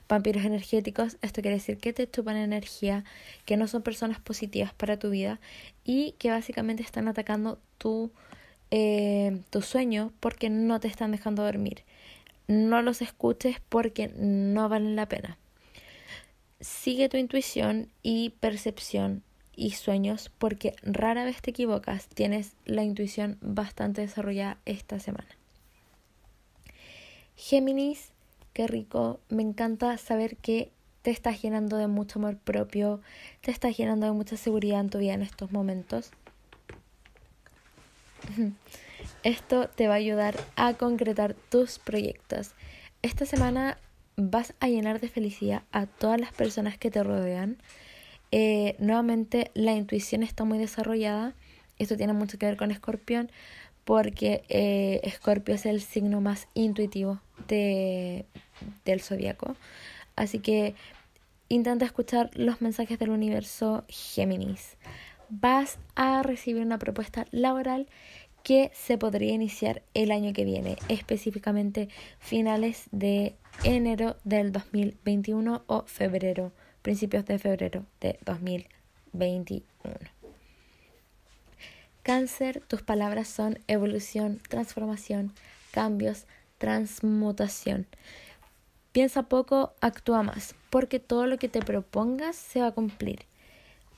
Vampiros 0.10 0.46
energéticos, 0.46 1.18
esto 1.22 1.42
quiere 1.42 1.58
decir 1.58 1.78
que 1.78 1.92
te 1.92 2.10
chupan 2.10 2.38
energía, 2.38 3.04
que 3.46 3.58
no 3.58 3.68
son 3.68 3.82
personas 3.82 4.20
positivas 4.20 4.74
para 4.74 4.98
tu 4.98 5.10
vida 5.10 5.40
y 5.84 6.14
que 6.14 6.30
básicamente 6.30 6.84
están 6.84 7.08
atacando 7.08 7.60
tu, 7.78 8.12
eh, 8.72 9.42
tu 9.50 9.62
sueño 9.62 10.14
porque 10.20 10.50
no 10.50 10.80
te 10.80 10.88
están 10.88 11.12
dejando 11.12 11.44
dormir. 11.44 11.84
No 12.48 12.82
los 12.82 13.02
escuches 13.02 13.58
porque 13.68 14.08
no 14.18 14.70
valen 14.70 14.96
la 14.96 15.10
pena. 15.10 15.38
Sigue 16.62 17.10
tu 17.10 17.18
intuición 17.18 17.90
y 18.02 18.30
percepción 18.40 19.24
y 19.58 19.72
sueños 19.72 20.32
porque 20.38 20.76
rara 20.84 21.26
vez 21.26 21.42
te 21.42 21.50
equivocas. 21.50 22.08
Tienes 22.08 22.54
la 22.64 22.84
intuición 22.84 23.38
bastante 23.42 24.02
desarrollada 24.02 24.58
esta 24.66 25.00
semana. 25.00 25.28
Géminis, 27.36 28.12
qué 28.58 28.66
rico. 28.66 29.20
Me 29.30 29.44
encanta 29.44 29.96
saber 30.00 30.36
que 30.36 30.72
te 31.04 31.12
estás 31.12 31.44
llenando 31.44 31.78
de 31.78 31.86
mucho 31.86 32.18
amor 32.18 32.38
propio, 32.38 33.02
te 33.42 33.52
estás 33.52 33.78
llenando 33.78 34.08
de 34.08 34.14
mucha 34.14 34.36
seguridad 34.36 34.80
en 34.80 34.90
tu 34.90 34.98
vida 34.98 35.14
en 35.14 35.22
estos 35.22 35.52
momentos. 35.52 36.10
Esto 39.24 39.70
te 39.70 39.88
va 39.88 39.94
a 39.94 39.98
ayudar 39.98 40.36
a 40.56 40.74
concretar 40.74 41.36
tus 41.36 41.78
proyectos. 41.78 42.54
Esta 43.04 43.28
semana 43.28 43.78
vas 44.16 44.56
a 44.60 44.70
llenar 44.70 45.00
de 45.00 45.10
felicidad 45.10 45.62
a 45.72 45.86
todas 45.86 46.20
las 46.20 46.34
personas 46.34 46.80
que 46.80 46.90
te 46.90 47.04
rodean. 47.04 47.58
Eh, 48.32 48.76
nuevamente, 48.80 49.52
la 49.54 49.74
intuición 49.74 50.24
está 50.24 50.46
muy 50.46 50.58
desarrollada. 50.58 51.36
Esto 51.78 51.96
tiene 51.96 52.14
mucho 52.14 52.40
que 52.40 52.48
ver 52.48 52.58
con 52.58 52.72
Escorpión, 52.72 53.30
porque 53.86 54.44
eh, 54.50 55.00
Escorpio 55.04 55.54
es 55.54 55.68
el 55.68 55.80
signo 55.80 56.22
más 56.22 56.48
intuitivo 56.56 57.22
de, 57.48 58.26
del 58.86 59.02
zodiaco. 59.02 59.56
Así 60.16 60.40
que 60.40 60.76
intenta 61.50 61.86
escuchar 61.86 62.30
los 62.34 62.62
mensajes 62.62 63.00
del 63.00 63.12
universo 63.12 63.86
Géminis. 63.88 64.78
Vas 65.30 65.78
a 65.96 66.24
recibir 66.24 66.62
una 66.62 66.80
propuesta 66.80 67.28
laboral 67.32 67.88
que 68.44 68.72
se 68.74 68.98
podría 68.98 69.34
iniciar 69.34 69.82
el 69.94 70.12
año 70.12 70.32
que 70.32 70.46
viene, 70.46 70.78
específicamente 70.88 71.90
finales 72.20 72.86
de 72.92 73.36
enero 73.64 74.16
del 74.24 74.54
2021 74.54 75.64
o 75.68 75.84
febrero, 75.84 76.54
principios 76.82 77.26
de 77.26 77.40
febrero 77.40 77.86
de 78.00 78.18
2021. 78.26 79.66
Cáncer, 82.04 82.64
tus 82.70 82.84
palabras 82.84 83.28
son 83.28 83.60
evolución, 83.68 84.40
transformación, 84.48 85.34
cambios, 85.72 86.26
transmutación. 86.58 87.86
Piensa 88.98 89.22
poco, 89.22 89.74
actúa 89.80 90.24
más, 90.24 90.56
porque 90.72 91.00
todo 91.00 91.28
lo 91.28 91.38
que 91.38 91.50
te 91.50 91.60
propongas 91.60 92.36
se 92.36 92.62
va 92.62 92.70
a 92.70 92.72
cumplir. 92.72 93.28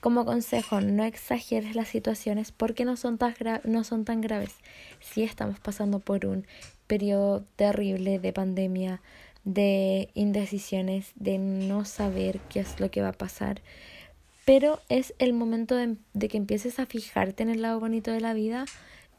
Como 0.02 0.26
consejo, 0.26 0.82
no 0.82 1.06
exageres 1.06 1.74
las 1.74 1.88
situaciones 1.88 2.52
porque 2.52 2.84
no 2.84 2.98
son, 2.98 3.18
tan 3.18 3.34
no 3.64 3.86
son 3.86 4.04
tan 4.04 4.20
graves. 4.20 4.56
Si 5.00 5.24
estamos 5.24 5.58
pasando 5.62 6.00
por 6.00 6.26
un 6.26 6.46
periodo 6.86 7.46
terrible 7.56 8.20
de 8.20 8.34
pandemia, 8.34 9.02
de 9.46 10.10
indecisiones, 10.16 11.14
de 11.16 11.38
no 11.38 11.86
saber 11.86 12.42
qué 12.50 12.60
es 12.60 12.82
lo 12.82 12.92
que 12.92 13.02
va 13.02 13.08
a 13.08 13.14
pasar. 13.14 13.62
Pero 14.44 14.82
es 14.90 15.14
el 15.18 15.32
momento 15.32 15.76
de, 15.76 15.96
de 16.14 16.28
que 16.28 16.36
empieces 16.36 16.78
a 16.78 16.86
fijarte 16.86 17.42
en 17.42 17.52
el 17.52 17.62
lado 17.62 17.80
bonito 17.80 18.12
de 18.12 18.20
la 18.20 18.34
vida. 18.34 18.66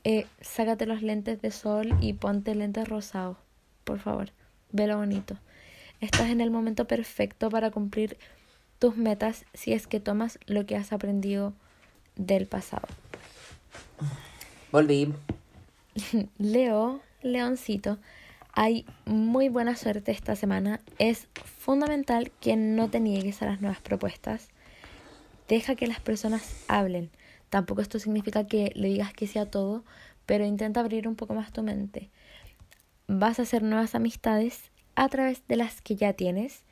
Eh, 0.05 0.27
sácate 0.43 0.85
los 0.85 1.01
lentes 1.01 1.41
de 1.41 1.51
sol 1.51 1.97
y 2.03 2.13
ponte 2.13 2.55
lentes 2.55 2.87
rosados. 2.87 3.39
Por 3.85 3.99
favor, 3.99 4.33
ve 4.73 4.87
lo 4.87 4.99
bonito. 4.99 5.39
Estás 6.01 6.31
en 6.31 6.41
el 6.41 6.51
momento 6.51 6.87
perfecto 6.87 7.51
para 7.51 7.71
cumplir 7.71 8.17
tus 8.79 8.97
metas 8.97 9.45
si 9.53 9.75
es 9.75 9.87
que 9.87 10.01
tomas 10.01 10.39
lo 10.47 10.65
que 10.65 10.77
has 10.77 10.93
aprendido 10.93 11.53
del 12.17 12.47
pasado. 12.47 12.89
Volví. 14.73 15.13
Leo, 16.39 17.03
Leoncito, 17.23 17.99
hay 18.53 18.87
muy 19.05 19.51
buena 19.51 19.77
suerte 19.77 20.13
esta 20.13 20.37
semana. 20.37 20.81
Es 20.99 21.29
fundamental 21.59 22.33
que 22.41 22.57
no 22.57 22.89
te 22.89 23.01
niegues 23.01 23.43
a 23.43 23.47
las 23.47 23.61
nuevas 23.61 23.81
propuestas. 23.81 24.49
Deja 25.49 25.75
que 25.75 25.87
las 25.87 26.01
personas 26.01 26.65
hablen. 26.67 27.11
Tampoco 27.51 27.83
esto 27.83 27.99
significa 27.99 28.47
que 28.47 28.73
le 28.75 28.89
digas 28.89 29.13
que 29.13 29.27
sea 29.27 29.51
todo, 29.51 29.85
pero 30.25 30.47
intenta 30.47 30.81
abrir 30.81 31.07
un 31.09 31.17
poco 31.17 31.35
más 31.35 31.53
tu 31.53 31.63
mente. 31.63 32.09
Vas 33.07 33.39
a 33.39 33.43
hacer 33.43 33.63
nuevas 33.63 33.95
amistades 33.95 34.71
a 34.95 35.09
través 35.09 35.47
de 35.49 35.57
las 35.57 35.81
que 35.81 35.97
ya 35.97 36.13
tienes. 36.13 36.63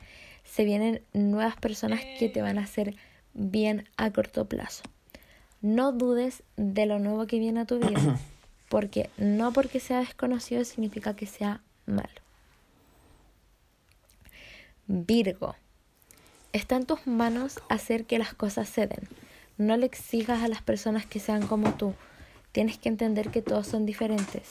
Se 0.43 0.63
vienen 0.63 1.01
nuevas 1.13 1.55
personas 1.57 2.01
que 2.17 2.29
te 2.29 2.41
van 2.41 2.57
a 2.57 2.63
hacer 2.63 2.95
bien 3.33 3.87
a 3.97 4.11
corto 4.11 4.45
plazo. 4.45 4.83
No 5.61 5.91
dudes 5.91 6.43
de 6.55 6.85
lo 6.85 6.99
nuevo 6.99 7.27
que 7.27 7.39
viene 7.39 7.61
a 7.61 7.65
tu 7.65 7.79
vida, 7.79 8.17
porque 8.69 9.09
no 9.17 9.51
porque 9.51 9.79
sea 9.79 9.99
desconocido 9.99 10.63
significa 10.63 11.15
que 11.15 11.25
sea 11.25 11.61
malo. 11.85 12.09
Virgo, 14.87 15.55
está 16.53 16.75
en 16.75 16.85
tus 16.85 17.05
manos 17.05 17.59
hacer 17.69 18.05
que 18.05 18.17
las 18.17 18.33
cosas 18.33 18.69
se 18.69 18.87
den. 18.87 19.07
No 19.57 19.75
le 19.77 19.85
exijas 19.85 20.41
a 20.41 20.47
las 20.47 20.61
personas 20.61 21.05
que 21.05 21.19
sean 21.19 21.45
como 21.45 21.73
tú. 21.73 21.93
Tienes 22.51 22.77
que 22.77 22.89
entender 22.89 23.29
que 23.29 23.41
todos 23.41 23.67
son 23.67 23.85
diferentes. 23.85 24.43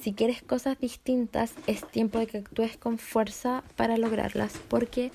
Si 0.00 0.12
quieres 0.14 0.42
cosas 0.42 0.78
distintas, 0.78 1.54
es 1.66 1.86
tiempo 1.90 2.18
de 2.18 2.26
que 2.28 2.38
actúes 2.38 2.76
con 2.76 2.98
fuerza 2.98 3.64
para 3.76 3.96
lograrlas, 3.96 4.52
porque 4.68 5.10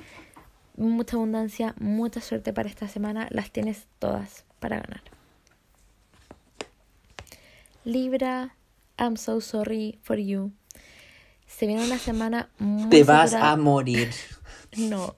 mucha 0.75 1.15
abundancia, 1.15 1.73
mucha 1.79 2.19
suerte 2.21 2.51
para 2.53 2.67
esta 2.69 2.87
semana, 2.87 3.27
las 3.31 3.51
tienes 3.51 3.87
todas 3.99 4.43
para 4.59 4.77
ganar. 4.81 5.01
Libra, 7.85 8.55
I'm 8.97 9.17
so 9.17 9.41
sorry 9.41 9.99
for 10.03 10.17
you. 10.17 10.51
Se 11.47 11.67
viene 11.67 11.85
una 11.85 11.97
semana 11.99 12.49
muy 12.59 12.89
Te 12.89 13.03
vas 13.03 13.31
saturada- 13.31 13.51
a 13.51 13.57
morir. 13.57 14.09
no, 14.77 15.15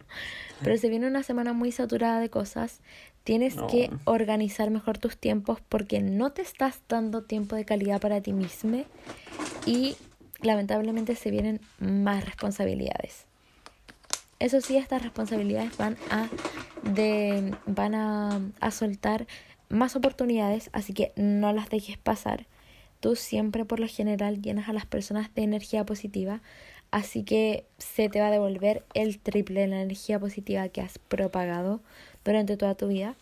pero 0.64 0.78
se 0.78 0.90
viene 0.90 1.08
una 1.08 1.24
semana 1.24 1.54
muy 1.54 1.72
saturada 1.72 2.20
de 2.20 2.30
cosas. 2.30 2.82
Tienes 3.24 3.56
No. 3.56 3.68
que 3.68 3.90
organizar 4.04 4.70
mejor 4.70 5.00
tus 5.00 5.18
tiempos 5.18 5.60
porque 5.70 6.00
no 6.02 6.32
te 6.32 6.44
estás 6.44 6.82
dando 6.88 7.24
tiempo 7.24 7.56
de 7.56 7.66
calidad 7.66 8.00
para 8.00 8.22
ti 8.22 8.34
mismo 8.34 8.84
y 9.66 9.96
lamentablemente 10.42 11.16
se 11.16 11.32
vienen 11.32 11.60
más 11.80 12.26
responsabilidades. 12.26 13.26
Eso 14.40 14.62
sí, 14.62 14.78
estas 14.78 15.02
responsabilidades 15.02 15.78
van 15.78 15.98
a, 16.10 16.28
de, 16.84 17.54
van 17.66 17.96
a, 17.96 18.42
a 18.60 18.72
soltar 18.72 19.28
más 19.70 19.96
oportunidades, 19.96 20.70
así 20.74 20.94
que 20.94 21.12
no 21.16 21.54
las 21.54 21.70
dejes 21.70 21.98
pasar. 21.98 22.46
Tú 23.00 23.16
siempre 23.16 23.66
por 23.66 23.80
lo 23.80 23.88
general 23.88 24.42
llenas 24.42 24.70
a 24.70 24.74
las 24.74 24.86
personas 24.86 25.34
de 25.36 25.44
energía 25.44 25.86
positiva, 25.86 26.42
así 26.92 27.24
que 27.24 27.66
se 27.78 28.10
te 28.10 28.20
va 28.20 28.28
a 28.28 28.32
devolver 28.32 28.84
el 28.94 29.20
triple 29.20 29.62
de 29.62 29.68
la 29.68 29.82
energía 29.82 30.20
positiva 30.20 30.68
que 30.70 30.82
has 30.82 30.98
propagado 30.98 31.82
durante 32.24 32.58
toda 32.58 32.76
tu 32.76 32.88
vida. 32.88 33.16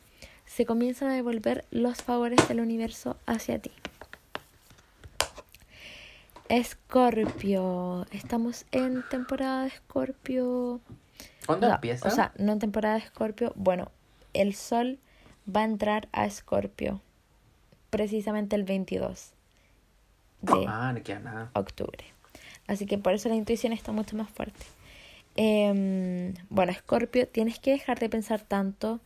Se 0.46 0.66
comienzan 0.66 1.10
a 1.10 1.16
devolver 1.16 1.66
los 1.72 2.02
favores 2.02 2.48
del 2.48 2.60
universo 2.60 3.18
hacia 3.26 3.60
ti. 3.60 3.72
Escorpio, 6.54 8.06
estamos 8.12 8.68
en 8.72 9.02
temporada 9.10 9.64
de 9.64 9.70
Escorpio. 9.70 10.82
¿Cuándo 11.48 11.66
O 11.66 11.70
sea, 11.70 11.76
empieza? 11.78 12.08
O 12.08 12.12
sea, 12.12 12.32
no 12.38 12.52
en 12.52 12.60
temporada 12.60 12.94
de 12.94 13.02
Escorpio. 13.02 13.54
Bueno, 13.56 13.92
el 14.34 14.54
sol 14.54 15.00
va 15.50 15.62
a 15.62 15.64
entrar 15.64 16.10
a 16.12 16.28
Escorpio 16.28 17.02
precisamente 17.90 18.56
el 18.56 18.66
22 18.66 19.34
de 20.44 20.66
ah, 20.68 20.94
no 20.94 21.50
octubre. 21.54 22.06
Así 22.68 22.86
que 22.86 23.00
por 23.00 23.14
eso 23.14 23.30
la 23.30 23.36
intuición 23.36 23.74
está 23.74 23.92
mucho 23.92 24.16
más 24.16 24.30
fuerte. 24.30 24.64
Em, 25.36 26.36
bueno, 26.50 26.72
Escorpio, 26.72 27.28
tienes 27.28 27.58
que 27.58 27.72
dejar 27.72 27.98
de 27.98 28.10
pensar 28.10 28.42
tanto. 28.42 29.00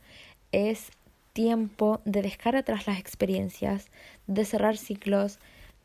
Es 0.52 0.90
tiempo 1.32 2.02
de 2.04 2.20
dejar 2.20 2.56
atrás 2.56 2.86
las 2.86 2.98
experiencias, 2.98 3.86
de 4.26 4.44
cerrar 4.44 4.76
ciclos, 4.76 5.38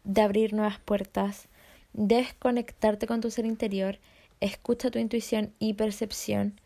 de 0.03 0.21
abrir 0.21 0.51
nuevas 0.51 0.79
puertas, 0.79 1.47
desconectarte 1.93 3.07
con 3.07 3.21
tu 3.21 3.31
ser 3.31 3.45
interior. 3.45 3.99
Escucha 4.39 4.91
tu 4.91 4.99
intuición 4.99 5.53
y 5.59 5.73
percepción. 5.73 6.59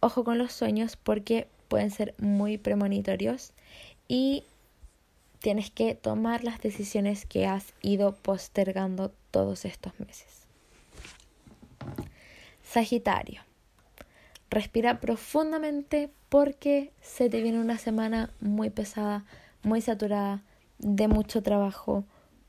Ojo 0.00 0.24
con 0.24 0.38
los 0.38 0.52
sueños 0.52 0.96
porque 0.96 1.48
pueden 1.68 1.90
ser 1.90 2.14
muy 2.18 2.58
premonitorios 2.58 3.52
y 4.08 4.44
tienes 5.40 5.70
que 5.70 5.94
tomar 5.94 6.44
las 6.44 6.60
decisiones 6.60 7.26
que 7.26 7.46
has 7.46 7.72
ido 7.82 8.14
postergando 8.14 9.12
todos 9.30 9.64
estos 9.64 9.98
meses. 10.00 10.46
Sagitario. 12.64 13.42
Respira 14.50 15.00
profundamente 15.00 16.10
porque 16.28 16.92
se 17.00 17.28
te 17.28 17.42
viene 17.42 17.60
una 17.60 17.78
semana 17.78 18.30
muy 18.40 18.70
pesada, 18.70 19.24
muy 19.62 19.80
saturada, 19.80 20.42
de 20.78 21.08
mucho 21.08 21.42
trabajo, 21.42 22.04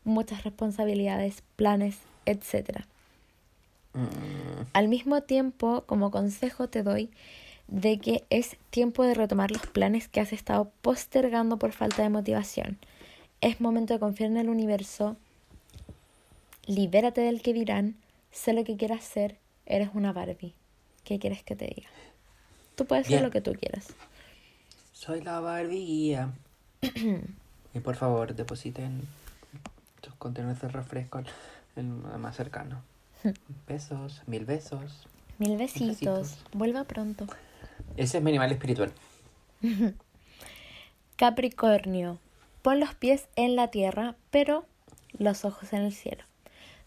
muchas 0.07 0.43
responsabilidades, 0.43 1.43
planes, 1.55 1.97
etc. 2.25 2.81
Al 4.73 4.87
mismo 4.87 5.21
tiempo, 5.21 5.83
como 5.85 6.11
consejo 6.11 6.67
te 6.67 6.83
doy 6.83 7.09
de 7.67 7.99
que 7.99 8.23
es 8.29 8.55
tiempo 8.69 9.03
de 9.03 9.13
retomar 9.13 9.51
los 9.51 9.65
planes 9.67 10.07
que 10.07 10.19
has 10.19 10.31
estado 10.33 10.71
postergando 10.81 11.57
por 11.57 11.73
falta 11.73 12.03
de 12.03 12.09
motivación. 12.09 12.77
Es 13.41 13.59
momento 13.59 13.93
de 13.93 13.99
confiar 13.99 14.31
en 14.31 14.37
el 14.37 14.49
universo. 14.49 15.17
Libérate 16.65 17.21
del 17.21 17.41
que 17.41 17.53
dirán. 17.53 17.95
Sé 18.31 18.53
lo 18.53 18.63
que 18.63 18.77
quieras 18.77 19.03
ser. 19.03 19.37
Eres 19.65 19.89
una 19.93 20.13
Barbie. 20.13 20.53
¿Qué 21.03 21.19
quieres 21.19 21.43
que 21.43 21.55
te 21.55 21.65
diga? 21.65 21.89
Tú 22.75 22.85
puedes 22.85 23.07
ser 23.07 23.21
lo 23.21 23.31
que 23.31 23.41
tú 23.41 23.53
quieras. 23.53 23.87
Soy 24.93 25.21
la 25.21 25.39
barbilla. 25.39 26.29
y 27.73 27.79
por 27.79 27.95
favor, 27.95 28.35
depositen 28.35 29.01
sus 30.17 30.19
contenedores 30.19 30.61
de 30.61 30.69
refresco 30.69 31.19
en 31.75 32.03
el 32.11 32.17
más 32.17 32.35
cercano. 32.35 32.81
Besos, 33.67 34.23
mil 34.25 34.45
besos. 34.45 35.07
Mil 35.37 35.57
besitos. 35.57 35.87
Besitos. 35.87 36.39
Vuelva 36.53 36.83
pronto. 36.83 37.27
Ese 37.95 38.17
es 38.17 38.23
mi 38.23 38.31
animal 38.31 38.51
espiritual. 38.51 38.91
Capricornio. 41.15 42.19
Pon 42.63 42.79
los 42.79 42.95
pies 42.95 43.27
en 43.35 43.55
la 43.55 43.69
tierra, 43.69 44.15
pero 44.31 44.65
los 45.17 45.45
ojos 45.45 45.73
en 45.73 45.83
el 45.83 45.93
cielo. 45.93 46.23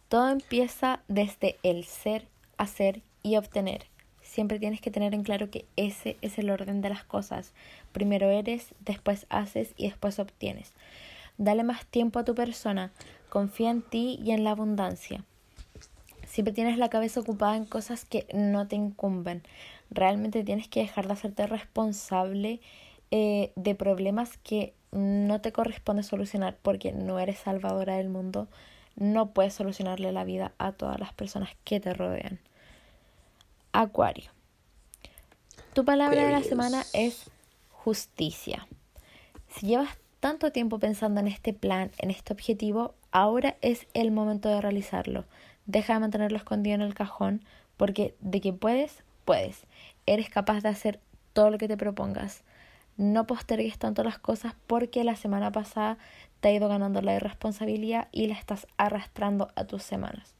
Todo 0.08 0.30
empieza 0.30 1.00
desde 1.08 1.56
el 1.62 1.84
ser, 1.84 2.26
hacer 2.58 3.02
y 3.22 3.36
obtener. 3.36 3.86
Siempre 4.22 4.58
tienes 4.58 4.80
que 4.80 4.90
tener 4.90 5.14
en 5.14 5.22
claro 5.22 5.50
que 5.50 5.64
ese 5.76 6.16
es 6.20 6.38
el 6.38 6.50
orden 6.50 6.80
de 6.80 6.88
las 6.88 7.04
cosas. 7.04 7.52
Primero 7.92 8.28
eres, 8.28 8.74
después 8.80 9.26
haces 9.28 9.72
y 9.76 9.88
después 9.88 10.18
obtienes. 10.18 10.72
Dale 11.40 11.64
más 11.64 11.86
tiempo 11.86 12.18
a 12.18 12.24
tu 12.26 12.34
persona. 12.34 12.92
Confía 13.30 13.70
en 13.70 13.80
ti 13.80 14.20
y 14.22 14.32
en 14.32 14.44
la 14.44 14.50
abundancia. 14.50 15.24
Siempre 16.26 16.52
tienes 16.52 16.76
la 16.76 16.90
cabeza 16.90 17.20
ocupada 17.20 17.56
en 17.56 17.64
cosas 17.64 18.04
que 18.04 18.26
no 18.34 18.68
te 18.68 18.76
incumben. 18.76 19.42
Realmente 19.90 20.44
tienes 20.44 20.68
que 20.68 20.80
dejar 20.80 21.06
de 21.06 21.14
hacerte 21.14 21.46
responsable 21.46 22.60
eh, 23.10 23.52
de 23.56 23.74
problemas 23.74 24.36
que 24.36 24.74
no 24.92 25.40
te 25.40 25.50
corresponde 25.50 26.02
solucionar 26.02 26.58
porque 26.60 26.92
no 26.92 27.18
eres 27.18 27.38
salvadora 27.38 27.96
del 27.96 28.10
mundo. 28.10 28.46
No 28.96 29.30
puedes 29.30 29.54
solucionarle 29.54 30.12
la 30.12 30.24
vida 30.24 30.52
a 30.58 30.72
todas 30.72 31.00
las 31.00 31.14
personas 31.14 31.56
que 31.64 31.80
te 31.80 31.94
rodean. 31.94 32.38
Acuario. 33.72 34.30
Tu 35.72 35.86
palabra 35.86 36.22
de 36.22 36.32
la 36.32 36.42
semana 36.42 36.84
es 36.92 37.30
justicia. 37.70 38.68
Si 39.48 39.68
llevas 39.68 39.99
tanto 40.20 40.52
tiempo 40.52 40.78
pensando 40.78 41.20
en 41.20 41.26
este 41.26 41.52
plan, 41.52 41.90
en 41.98 42.10
este 42.10 42.32
objetivo, 42.32 42.94
ahora 43.10 43.56
es 43.62 43.86
el 43.94 44.10
momento 44.10 44.48
de 44.48 44.60
realizarlo. 44.60 45.24
Deja 45.66 45.94
de 45.94 46.00
mantenerlo 46.00 46.36
escondido 46.36 46.74
en 46.74 46.82
el 46.82 46.94
cajón 46.94 47.42
porque 47.76 48.14
de 48.20 48.40
que 48.40 48.52
puedes, 48.52 49.02
puedes. 49.24 49.64
Eres 50.06 50.28
capaz 50.28 50.60
de 50.60 50.68
hacer 50.68 51.00
todo 51.32 51.50
lo 51.50 51.58
que 51.58 51.68
te 51.68 51.76
propongas. 51.76 52.42
No 52.98 53.26
postergues 53.26 53.78
tanto 53.78 54.04
las 54.04 54.18
cosas 54.18 54.54
porque 54.66 55.04
la 55.04 55.16
semana 55.16 55.50
pasada 55.50 55.96
te 56.40 56.48
ha 56.48 56.52
ido 56.52 56.68
ganando 56.68 57.00
la 57.00 57.16
irresponsabilidad 57.16 58.08
y 58.12 58.26
la 58.26 58.34
estás 58.34 58.66
arrastrando 58.76 59.48
a 59.56 59.64
tus 59.64 59.82
semanas. 59.82 60.34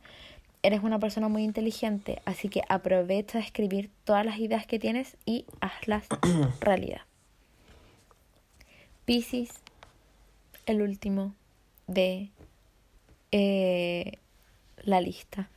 Eres 0.62 0.82
una 0.82 0.98
persona 0.98 1.28
muy 1.28 1.42
inteligente, 1.42 2.20
así 2.26 2.50
que 2.50 2.62
aprovecha 2.68 3.38
de 3.38 3.44
escribir 3.44 3.90
todas 4.04 4.26
las 4.26 4.38
ideas 4.38 4.66
que 4.66 4.78
tienes 4.78 5.16
y 5.24 5.46
hazlas 5.60 6.06
realidad. 6.60 7.00
Piscis, 9.06 9.50
el 10.66 10.82
último 10.82 11.34
de 11.86 12.30
eh, 13.32 14.12
la 14.82 15.00
lista. 15.00 15.48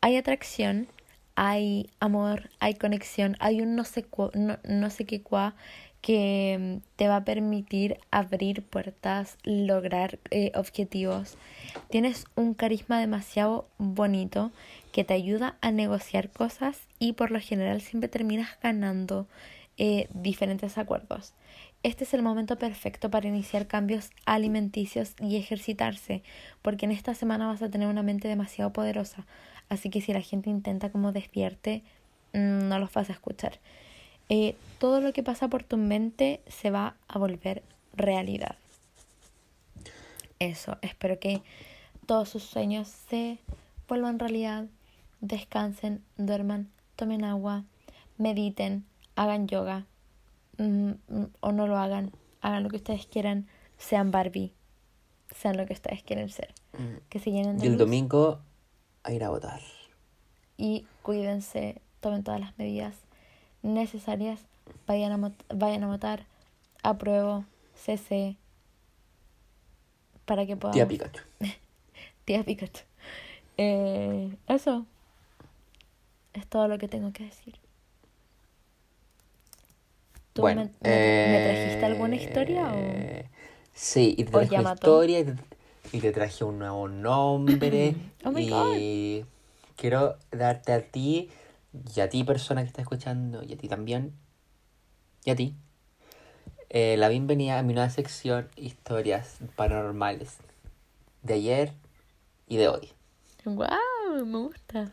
Hay 0.00 0.16
atracción, 0.16 0.88
hay 1.34 1.90
amor, 2.00 2.50
hay 2.58 2.74
conexión, 2.74 3.36
hay 3.40 3.60
un 3.60 3.76
no 3.76 3.84
sé, 3.84 4.06
no, 4.34 4.58
no 4.64 4.90
sé 4.90 5.04
qué 5.04 5.22
cuá 5.22 5.54
que 6.00 6.56
mm, 6.58 6.96
te 6.96 7.08
va 7.08 7.16
a 7.16 7.24
permitir 7.24 7.98
abrir 8.10 8.62
puertas, 8.62 9.36
lograr 9.44 10.18
eh, 10.30 10.52
objetivos. 10.54 11.36
Tienes 11.90 12.24
un 12.36 12.54
carisma 12.54 12.98
demasiado 12.98 13.68
bonito 13.78 14.50
que 14.92 15.04
te 15.04 15.14
ayuda 15.14 15.56
a 15.60 15.70
negociar 15.70 16.30
cosas 16.30 16.80
y 16.98 17.12
por 17.12 17.30
lo 17.30 17.40
general 17.40 17.80
siempre 17.80 18.08
terminas 18.08 18.58
ganando 18.62 19.26
eh, 19.78 20.08
diferentes 20.12 20.78
acuerdos. 20.78 21.32
Este 21.82 22.04
es 22.04 22.12
el 22.12 22.22
momento 22.22 22.56
perfecto 22.56 23.10
para 23.10 23.28
iniciar 23.28 23.66
cambios 23.66 24.10
alimenticios 24.26 25.14
y 25.18 25.36
ejercitarse, 25.36 26.22
porque 26.60 26.84
en 26.84 26.92
esta 26.92 27.14
semana 27.14 27.46
vas 27.46 27.62
a 27.62 27.70
tener 27.70 27.88
una 27.88 28.02
mente 28.02 28.28
demasiado 28.28 28.70
poderosa. 28.70 29.24
Así 29.70 29.88
que 29.88 30.02
si 30.02 30.12
la 30.12 30.20
gente 30.20 30.50
intenta 30.50 30.90
como 30.90 31.12
despierte, 31.12 31.82
mm, 32.34 32.68
no 32.68 32.78
los 32.78 32.92
vas 32.92 33.08
a 33.08 33.14
escuchar. 33.14 33.60
Eh, 34.28 34.56
todo 34.78 35.00
lo 35.00 35.14
que 35.14 35.22
pasa 35.22 35.48
por 35.48 35.62
tu 35.62 35.78
mente 35.78 36.42
se 36.48 36.70
va 36.70 36.96
a 37.08 37.18
volver 37.18 37.62
realidad. 37.94 38.56
Eso, 40.38 40.76
espero 40.82 41.18
que 41.18 41.40
todos 42.04 42.28
sus 42.28 42.42
sueños 42.42 42.88
se 42.88 43.38
vuelvan 43.88 44.18
realidad. 44.18 44.66
Descansen, 45.22 46.02
duerman, 46.18 46.70
tomen 46.96 47.24
agua, 47.24 47.64
mediten, 48.18 48.84
hagan 49.16 49.48
yoga 49.48 49.86
mm, 50.62 50.90
mm, 51.08 51.26
o 51.40 51.52
no 51.52 51.66
lo 51.66 51.78
hagan, 51.78 52.12
hagan 52.40 52.62
lo 52.62 52.68
que 52.68 52.76
ustedes 52.76 53.06
quieran, 53.06 53.46
sean 53.78 54.10
Barbie, 54.10 54.52
sean 55.34 55.56
lo 55.56 55.66
que 55.66 55.72
ustedes 55.72 56.02
quieren 56.02 56.28
ser. 56.28 56.54
Que 57.08 57.18
se 57.18 57.30
llenen 57.30 57.58
de 57.58 57.64
Y 57.64 57.66
el 57.66 57.72
luz 57.72 57.80
domingo 57.80 58.40
a 59.02 59.12
ir 59.12 59.24
a 59.24 59.30
votar. 59.30 59.60
y 60.56 60.86
cuídense, 61.02 61.80
tomen 62.00 62.22
todas 62.22 62.40
las 62.40 62.56
medidas 62.58 62.94
necesarias, 63.62 64.40
vayan 64.86 65.24
a, 65.24 65.32
vayan 65.54 65.84
a 65.84 65.88
votar, 65.88 66.26
apruebo, 66.82 67.44
CC, 67.74 68.36
para 70.24 70.46
que 70.46 70.56
podamos... 70.56 70.76
Tía 70.76 70.88
Pikachu. 70.88 71.22
Tía 72.24 72.44
Pikachu. 72.44 72.82
Eh, 73.56 74.36
eso 74.46 74.86
es 76.32 76.46
todo 76.46 76.68
lo 76.68 76.78
que 76.78 76.88
tengo 76.88 77.12
que 77.12 77.24
decir. 77.24 77.59
¿Tú 80.32 80.42
Bueno, 80.42 80.70
me, 80.80 81.40
trajiste 81.40 81.82
eh, 81.82 81.86
alguna 81.86 82.16
historia 82.16 82.72
Sí, 83.72 84.14
y 84.18 84.24
te 84.24 84.30
o 84.30 84.32
traje 84.32 84.60
una 84.60 84.72
historia 84.72 85.20
y 85.20 85.24
te, 85.24 85.34
y 85.92 86.00
te 86.00 86.12
traje 86.12 86.44
un 86.44 86.58
nuevo 86.58 86.88
nombre. 86.88 87.94
Oh 88.24 88.32
my 88.32 88.44
y 88.44 89.24
quiero 89.76 90.16
darte 90.30 90.72
a 90.74 90.82
ti 90.82 91.30
y 91.94 92.00
a 92.00 92.08
ti, 92.10 92.24
persona 92.24 92.62
que 92.62 92.68
está 92.68 92.82
escuchando, 92.82 93.42
y 93.42 93.52
a 93.52 93.56
ti 93.56 93.68
también, 93.68 94.12
y 95.24 95.30
a 95.30 95.36
ti, 95.36 95.54
eh, 96.68 96.96
la 96.98 97.08
bienvenida 97.08 97.58
a 97.58 97.62
mi 97.62 97.74
nueva 97.74 97.90
sección 97.90 98.48
Historias 98.56 99.38
Paranormales 99.56 100.38
de 101.22 101.34
ayer 101.34 101.72
y 102.46 102.56
de 102.56 102.68
hoy. 102.68 102.92
o...? 103.46 103.50
¡Wow! 103.50 104.26
Me 104.26 104.38
gusta. 104.38 104.92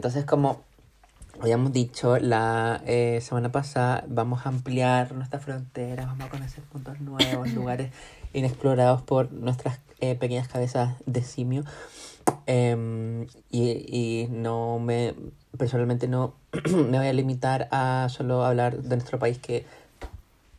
Entonces, 0.00 0.24
como 0.24 0.62
habíamos 1.40 1.72
dicho 1.72 2.18
la 2.18 2.82
eh, 2.86 3.20
semana 3.22 3.50
pasada, 3.50 4.04
vamos 4.08 4.44
a 4.44 4.50
ampliar 4.50 5.14
nuestras 5.14 5.42
fronteras, 5.42 6.06
vamos 6.06 6.26
a 6.26 6.30
conocer 6.30 6.62
puntos 6.64 7.00
nuevos, 7.00 7.50
lugares 7.54 7.90
inexplorados 8.32 9.02
por 9.02 9.32
nuestras 9.32 9.80
eh, 10.00 10.14
pequeñas 10.14 10.48
cabezas 10.48 10.96
de 11.06 11.22
simio. 11.22 11.64
Em, 12.46 13.26
y, 13.50 13.70
y 13.70 14.28
no 14.30 14.78
me, 14.78 15.14
personalmente 15.56 16.08
no 16.08 16.34
me 16.70 16.98
voy 16.98 17.06
a 17.06 17.12
limitar 17.12 17.68
a 17.70 18.08
solo 18.10 18.44
hablar 18.44 18.82
de 18.82 18.96
nuestro 18.96 19.18
país 19.18 19.38
que 19.38 19.64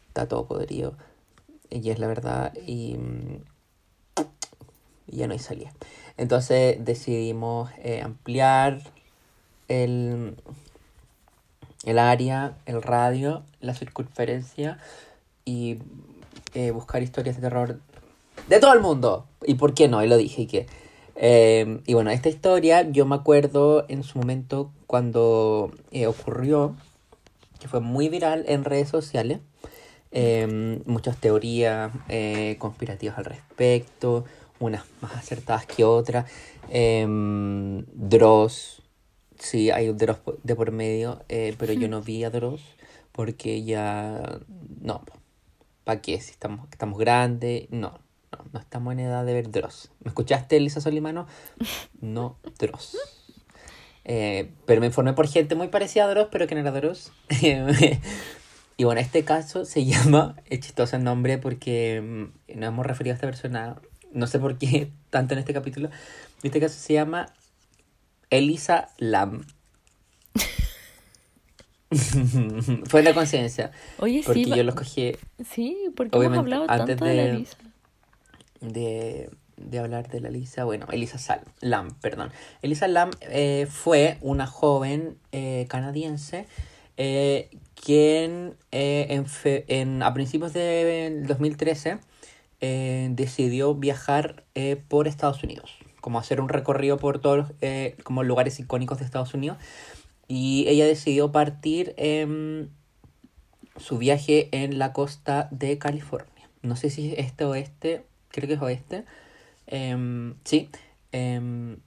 está 0.08 0.28
todo 0.28 0.45
podrido, 0.45 0.95
y 1.70 1.90
es 1.90 1.99
la 1.99 2.08
verdad, 2.08 2.53
y, 2.56 2.98
y 5.08 5.18
ya 5.18 5.28
no 5.28 5.34
hay 5.34 5.40
salida. 5.40 5.72
Entonces 6.18 6.84
decidimos 6.84 7.72
eh, 7.78 8.02
ampliar 8.02 8.82
el, 9.68 10.36
el 11.84 11.98
área, 11.98 12.53
el 12.66 12.82
radio, 12.82 13.44
la 13.60 13.74
circunferencia 13.74 14.78
y 15.45 15.80
eh, 16.53 16.72
buscar 16.72 17.02
historias 17.02 17.38
de 17.38 17.41
terror 17.41 17.80
de 18.48 18.60
todo 18.60 18.74
el 18.74 18.82
mundo. 18.82 19.26
¿Y 19.44 19.56
por 19.56 19.74
qué 19.74 19.88
no? 19.88 20.03
Y 20.03 20.08
lo 20.08 20.18
dije 20.18 20.44
y 20.44 20.48
que... 20.48 20.68
eh, 21.16 21.82
y 21.86 21.94
bueno, 21.94 22.12
esta 22.12 22.30
historia 22.30 22.84
yo 22.90 23.06
me 23.06 23.16
acuerdo 23.16 23.86
en 23.90 24.03
su 24.03 24.20
momento 24.20 24.72
cuando 24.88 25.72
eh, 25.91 26.08
ocurrió, 26.08 26.76
que 27.60 27.68
fue 27.68 27.80
muy 27.80 28.10
viral 28.10 28.44
en 28.48 28.64
redes 28.64 28.90
sociales. 28.90 29.40
eh, 30.12 30.82
muchas 30.86 31.18
teorías 31.18 31.91
eh, 32.10 32.56
conspirativas 32.60 33.18
al 33.18 33.26
respecto, 33.26 34.26
unas 34.60 34.84
más 35.02 35.16
acertadas 35.16 35.66
que 35.66 35.84
otras. 35.84 36.30
Eh, 36.70 37.06
Dross 37.94 38.81
Sí, 39.41 39.72
hay 39.72 39.91
Dross 39.91 40.19
de 40.43 40.55
por 40.55 40.72
medio, 40.72 41.23
eh, 41.27 41.55
pero 41.57 41.73
yo 41.73 41.88
no 41.88 42.03
vi 42.03 42.23
a 42.23 42.30
Dross 42.30 42.61
porque 43.11 43.63
ya... 43.63 44.39
No, 44.80 45.03
¿para 45.84 45.99
qué? 45.99 46.22
Si 46.22 46.30
estamos, 46.30 46.68
estamos 46.72 46.99
grandes, 46.99 47.65
no, 47.72 47.99
no, 48.31 48.45
no 48.53 48.59
estamos 48.59 48.93
en 48.93 48.99
edad 48.99 49.26
de 49.26 49.34
ver 49.34 49.49
Dross. 49.49 49.89
¿Me 50.03 50.09
escuchaste, 50.09 50.57
Elisa 50.57 50.80
Solimano? 50.80 51.26
No, 52.01 52.38
Dross. 52.59 52.95
Eh, 54.05 54.51
pero 54.68 54.80
me 54.80 54.88
informé 54.88 55.13
por 55.13 55.27
gente 55.27 55.55
muy 55.55 55.69
parecida 55.69 56.05
a 56.05 56.09
Dross, 56.09 56.27
pero 56.31 56.45
que 56.45 56.53
no 56.53 56.61
era 56.61 56.69
Dross. 56.72 57.11
y 58.77 58.84
bueno, 58.84 59.01
este 59.01 59.23
caso 59.26 59.65
se 59.65 59.85
llama, 59.85 60.35
es 60.51 60.59
chistoso 60.59 60.95
el 60.95 61.03
nombre 61.03 61.39
porque 61.39 61.99
mm, 61.99 62.59
nos 62.59 62.68
hemos 62.68 62.85
referido 62.85 63.13
a 63.13 63.15
esta 63.15 63.27
persona, 63.27 63.81
no 64.13 64.27
sé 64.27 64.38
por 64.38 64.59
qué 64.59 64.91
tanto 65.09 65.34
en 65.34 65.39
este 65.39 65.53
capítulo. 65.53 65.89
Este 66.43 66.59
caso 66.59 66.76
se 66.80 66.93
llama 66.93 67.34
Elisa 68.32 68.90
Lam. 68.98 69.45
Fue 72.86 73.03
la 73.03 73.14
conciencia. 73.14 73.72
Oye, 73.99 74.22
Porque 74.26 74.44
sí, 74.45 74.49
va- 74.49 74.56
yo 74.58 74.64
lo 74.64 74.70
escogí 74.70 75.12
sí, 75.49 75.78
porque 75.95 76.18
hemos 76.18 76.38
hablado 76.38 76.66
antes 76.70 76.88
tanto 76.98 77.06
de, 77.06 77.14
la 77.16 77.24
de- 77.24 77.30
Elisa. 77.32 77.58
de, 78.62 79.30
de 79.58 79.80
hablar 79.80 80.08
de 80.10 80.22
la 80.22 80.30
Elisa. 80.30 80.64
Bueno, 80.64 80.88
Elisa 80.91 81.18
Sal- 81.18 81.44
Lam, 81.60 81.90
perdón. 81.99 82.32
Elisa 82.62 82.88
Lam 82.88 83.12
eh, 83.22 83.68
fue 83.70 84.18
una 84.22 84.48
joven 84.48 85.18
eh, 85.34 85.66
canadiense 85.70 86.48
eh, 86.98 87.49
quien 87.76 88.56
eh, 88.72 89.08
en 89.10 89.26
fe- 89.26 89.66
en- 89.68 90.02
a 90.02 90.14
principios 90.14 90.53
del 90.53 91.28
2013 91.28 91.98
eh, 92.62 93.10
decidió 93.12 93.76
viajar 93.76 94.45
por 94.88 95.08
Estados 95.10 95.44
Unidos. 95.44 95.72
Como 96.02 96.19
hacer 96.19 96.41
un 96.41 96.49
recorrido 96.49 96.98
por 96.98 97.19
todos 97.19 97.38
los 97.38 97.52
eh, 97.61 97.95
como 98.03 98.23
lugares 98.23 98.60
icónicos 98.60 98.99
de 98.99 99.06
Estados 99.06 99.34
Unidos. 99.34 99.57
Y 100.28 100.65
ella 100.68 100.86
decidió 100.86 101.32
partir 101.32 101.95
su 103.78 103.98
viaje 103.98 104.49
en 104.52 104.80
la 104.80 104.94
costa 104.94 105.48
de 105.52 105.78
California. 105.78 106.49
No 106.61 106.76
sé 106.76 106.90
si 106.90 107.11
es 107.11 107.19
este 107.19 107.45
oeste, 107.45 108.03
creo 108.30 108.48
que 108.48 108.53
es 108.56 108.61
oeste. 108.61 109.06
Em, 109.68 110.36
sí. 110.44 110.69
Em, 111.11 111.78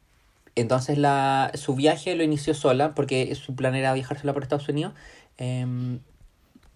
entonces 0.57 0.99
la, 0.99 1.51
su 1.55 1.74
viaje 1.74 2.15
lo 2.15 2.23
inició 2.23 2.55
sola 2.55 2.95
porque 2.95 3.35
su 3.35 3.55
plan 3.55 3.74
era 3.74 3.93
viajar 3.93 4.19
sola 4.19 4.32
por 4.32 4.43
Estados 4.43 4.69
Unidos. 4.69 4.95
Em, 5.39 6.01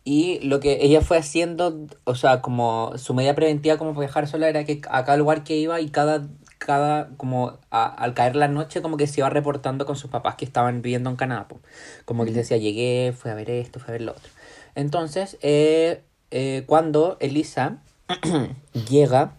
y 0.05 0.40
lo 0.40 0.60
que 0.60 0.78
ella 0.81 1.01
fue 1.01 1.19
haciendo, 1.19 1.86
o 2.05 2.15
sea, 2.15 2.40
como 2.40 2.97
su 2.97 3.15
medida 3.15 3.35
preventiva 3.35 3.77
como 3.77 3.98
viajar 3.98 4.27
sola 4.27 4.48
era 4.48 4.65
que 4.65 4.81
a 4.90 5.05
cada 5.05 5.19
lugar 5.19 5.44
que 5.44 5.56
iba 5.56 5.81
y 5.81 5.90
cada, 5.90 6.27
cada 6.69 7.09
como 7.16 7.59
a- 7.70 7.86
al 7.86 8.12
caer 8.12 8.36
la 8.36 8.47
noche 8.47 8.82
como 8.82 8.99
que 8.99 9.07
se 9.07 9.20
iba 9.23 9.31
reportando 9.31 9.86
con 9.86 9.97
sus 9.97 10.11
papás 10.11 10.35
que 10.35 10.45
estaban 10.45 10.82
viviendo 10.82 11.09
en 11.09 11.16
Canadá. 11.16 11.49
po. 11.49 11.61
Como 12.05 12.24
que 12.24 12.31
les 12.32 12.36
decía, 12.36 12.59
llegué, 12.59 13.15
fui 13.16 13.31
a 13.31 13.35
ver 13.35 13.49
esto, 13.49 13.81
fui 13.81 13.89
a 13.89 13.93
ver 13.93 14.03
lo 14.03 14.12
otro. 14.12 14.31
Entonces, 14.74 15.39
eh, 15.40 16.03
eh, 16.31 16.65
cuando 16.66 17.16
Elisa 17.20 17.78
llega 18.90 19.32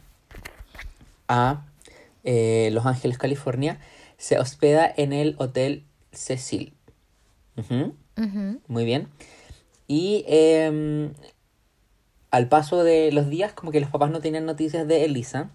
a 1.27 1.65
eh, 2.23 2.69
Los 2.73 2.87
Ángeles, 2.87 3.19
California, 3.19 3.79
se 4.17 4.39
hospeda 4.39 4.91
en 4.97 5.13
el 5.13 5.35
Hotel 5.37 5.83
Cecil. 6.11 6.73
Muy 8.67 8.85
bien. 8.85 9.07
Y 9.87 10.25
em, 10.27 11.13
al 12.31 12.47
paso 12.49 12.83
de 12.83 13.11
los 13.11 13.29
días, 13.29 13.53
como 13.53 13.71
que 13.71 13.79
los 13.79 13.91
papás 13.91 14.09
no 14.09 14.19
tenían 14.19 14.47
noticias 14.47 14.87
de 14.87 15.05
Elisa. 15.05 15.51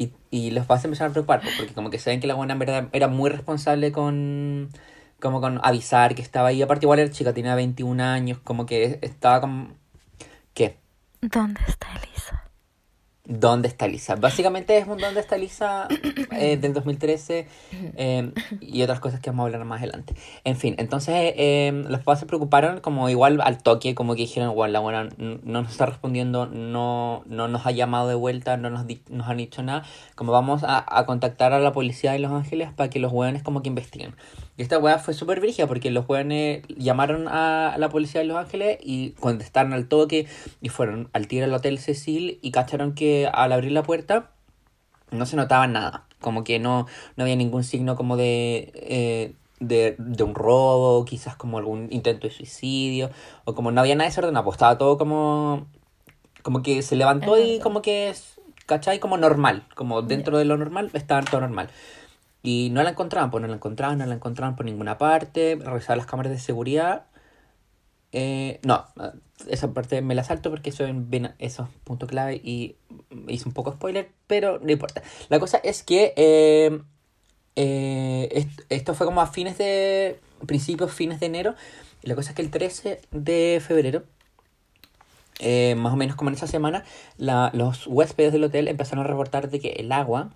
Y, 0.00 0.14
y 0.30 0.50
los 0.50 0.64
papás 0.64 0.80
se 0.80 0.86
empezaron 0.86 1.10
a 1.10 1.12
preocupar, 1.12 1.42
pues, 1.42 1.54
porque 1.58 1.74
como 1.74 1.90
que 1.90 1.98
saben 1.98 2.20
que 2.20 2.26
la 2.26 2.34
buena 2.34 2.54
en 2.54 2.58
verdad 2.58 2.88
era 2.92 3.06
muy 3.08 3.28
responsable 3.28 3.92
con, 3.92 4.70
como 5.20 5.42
con 5.42 5.60
avisar 5.62 6.14
que 6.14 6.22
estaba 6.22 6.48
ahí. 6.48 6.62
Aparte 6.62 6.86
igual 6.86 7.00
era 7.00 7.10
chica, 7.10 7.34
tenía 7.34 7.54
21 7.54 8.00
años, 8.02 8.38
como 8.42 8.64
que 8.64 8.98
estaba 9.02 9.42
como... 9.42 9.74
¿Qué? 10.54 10.78
¿Dónde 11.20 11.60
está 11.68 11.88
Elisa? 11.96 12.49
¿Dónde 13.26 13.68
está 13.68 13.84
Elisa? 13.86 14.16
Básicamente 14.16 14.76
es 14.78 14.86
un 14.88 14.98
¿Dónde 14.98 15.20
está 15.20 15.36
Elisa? 15.36 15.86
eh, 16.32 16.56
del 16.60 16.72
2013 16.72 17.46
eh, 17.96 18.32
y 18.60 18.82
otras 18.82 18.98
cosas 18.98 19.20
que 19.20 19.30
vamos 19.30 19.44
a 19.44 19.46
hablar 19.46 19.64
más 19.66 19.78
adelante. 19.78 20.14
En 20.42 20.56
fin, 20.56 20.74
entonces 20.78 21.14
eh, 21.36 21.70
los 21.88 22.00
papás 22.00 22.20
se 22.20 22.26
preocuparon 22.26 22.80
como 22.80 23.08
igual 23.08 23.40
al 23.42 23.62
toque, 23.62 23.94
como 23.94 24.14
que 24.14 24.22
dijeron, 24.22 24.54
bueno, 24.54 24.72
la 24.72 24.80
buena 24.80 25.08
no 25.18 25.62
nos 25.62 25.70
está 25.70 25.86
respondiendo, 25.86 26.46
no, 26.46 27.22
no 27.26 27.46
nos 27.46 27.66
ha 27.66 27.70
llamado 27.70 28.08
de 28.08 28.14
vuelta, 28.14 28.56
no 28.56 28.68
nos, 28.70 28.86
di- 28.86 29.02
nos 29.10 29.28
han 29.28 29.36
dicho 29.36 29.62
nada, 29.62 29.84
como 30.16 30.32
vamos 30.32 30.64
a, 30.64 30.84
a 30.88 31.06
contactar 31.06 31.52
a 31.52 31.60
la 31.60 31.72
policía 31.72 32.12
de 32.12 32.18
Los 32.20 32.32
Ángeles 32.32 32.72
para 32.72 32.90
que 32.90 32.98
los 32.98 33.12
hueones 33.12 33.42
como 33.42 33.62
que 33.62 33.68
investiguen. 33.68 34.14
Y 34.60 34.62
esta 34.62 34.78
hueá 34.78 34.98
fue 34.98 35.14
súper 35.14 35.40
brígida 35.40 35.66
porque 35.66 35.90
los 35.90 36.06
hueones 36.06 36.64
llamaron 36.68 37.28
a 37.28 37.76
la 37.78 37.88
policía 37.88 38.20
de 38.20 38.26
Los 38.26 38.36
Ángeles 38.36 38.76
y 38.82 39.12
contestaron 39.12 39.72
al 39.72 39.88
toque 39.88 40.26
y 40.60 40.68
fueron 40.68 41.08
al 41.14 41.28
tiro 41.28 41.46
al 41.46 41.54
Hotel 41.54 41.78
Cecil 41.78 42.38
y 42.42 42.50
cacharon 42.50 42.94
que 42.94 43.26
al 43.32 43.52
abrir 43.52 43.72
la 43.72 43.82
puerta 43.82 44.32
no 45.12 45.24
se 45.24 45.36
notaba 45.36 45.66
nada. 45.66 46.04
Como 46.20 46.44
que 46.44 46.58
no, 46.58 46.86
no 47.16 47.24
había 47.24 47.36
ningún 47.36 47.64
signo 47.64 47.96
como 47.96 48.18
de, 48.18 48.70
eh, 48.74 49.32
de, 49.60 49.96
de 49.96 50.24
un 50.24 50.34
robo, 50.34 51.06
quizás 51.06 51.36
como 51.36 51.56
algún 51.56 51.88
intento 51.90 52.28
de 52.28 52.34
suicidio, 52.34 53.08
o 53.46 53.54
como 53.54 53.70
no 53.70 53.80
había 53.80 53.94
nada 53.94 54.10
desordenado, 54.10 54.44
pues 54.44 54.56
estaba 54.56 54.76
todo 54.76 54.98
como, 54.98 55.68
como 56.42 56.62
que 56.62 56.82
se 56.82 56.96
levantó 56.96 57.42
y 57.42 57.60
como 57.60 57.80
que 57.80 58.10
es, 58.10 58.38
¿cachai? 58.66 58.98
Como 58.98 59.16
normal, 59.16 59.64
como 59.74 60.02
dentro 60.02 60.36
de 60.36 60.44
lo 60.44 60.58
normal, 60.58 60.90
estaba 60.92 61.22
todo 61.22 61.40
normal. 61.40 61.70
Y 62.42 62.70
no 62.72 62.82
la 62.82 62.90
encontraban, 62.90 63.30
pues 63.30 63.42
no 63.42 63.48
la 63.48 63.54
encontraban, 63.56 63.98
no 63.98 64.06
la 64.06 64.14
encontraban 64.14 64.56
por 64.56 64.64
ninguna 64.66 64.96
parte, 64.98 65.58
revisaban 65.62 65.98
las 65.98 66.06
cámaras 66.06 66.32
de 66.32 66.38
seguridad. 66.38 67.06
Eh, 68.12 68.58
no, 68.64 68.84
esa 69.48 69.72
parte 69.72 70.02
me 70.02 70.14
la 70.16 70.24
salto 70.24 70.50
porque 70.50 70.70
eso, 70.70 70.84
en, 70.84 71.10
ven- 71.10 71.34
eso 71.38 71.64
es 71.64 71.68
punto 71.84 72.06
clave 72.06 72.36
y 72.42 72.76
hice 73.28 73.46
un 73.48 73.54
poco 73.54 73.72
spoiler, 73.72 74.10
pero 74.26 74.58
no 74.58 74.72
importa. 74.72 75.02
La 75.28 75.38
cosa 75.38 75.58
es 75.62 75.82
que 75.82 76.12
eh, 76.16 76.80
eh, 77.56 78.28
est- 78.32 78.62
esto 78.68 78.94
fue 78.94 79.06
como 79.06 79.20
a 79.20 79.26
fines 79.26 79.58
de, 79.58 80.18
principios, 80.46 80.92
fines 80.92 81.20
de 81.20 81.26
enero. 81.26 81.54
Y 82.02 82.08
la 82.08 82.14
cosa 82.14 82.30
es 82.30 82.36
que 82.36 82.42
el 82.42 82.50
13 82.50 83.00
de 83.12 83.62
febrero, 83.64 84.04
más 85.76 85.92
o 85.92 85.96
menos 85.96 86.16
como 86.16 86.30
en 86.30 86.36
esa 86.36 86.46
semana, 86.46 86.84
la- 87.16 87.50
los 87.54 87.86
huéspedes 87.86 88.32
del 88.32 88.44
hotel 88.44 88.68
empezaron 88.68 89.04
a 89.04 89.08
reportar 89.08 89.50
de 89.50 89.60
que 89.60 89.70
el 89.72 89.92
agua 89.92 90.30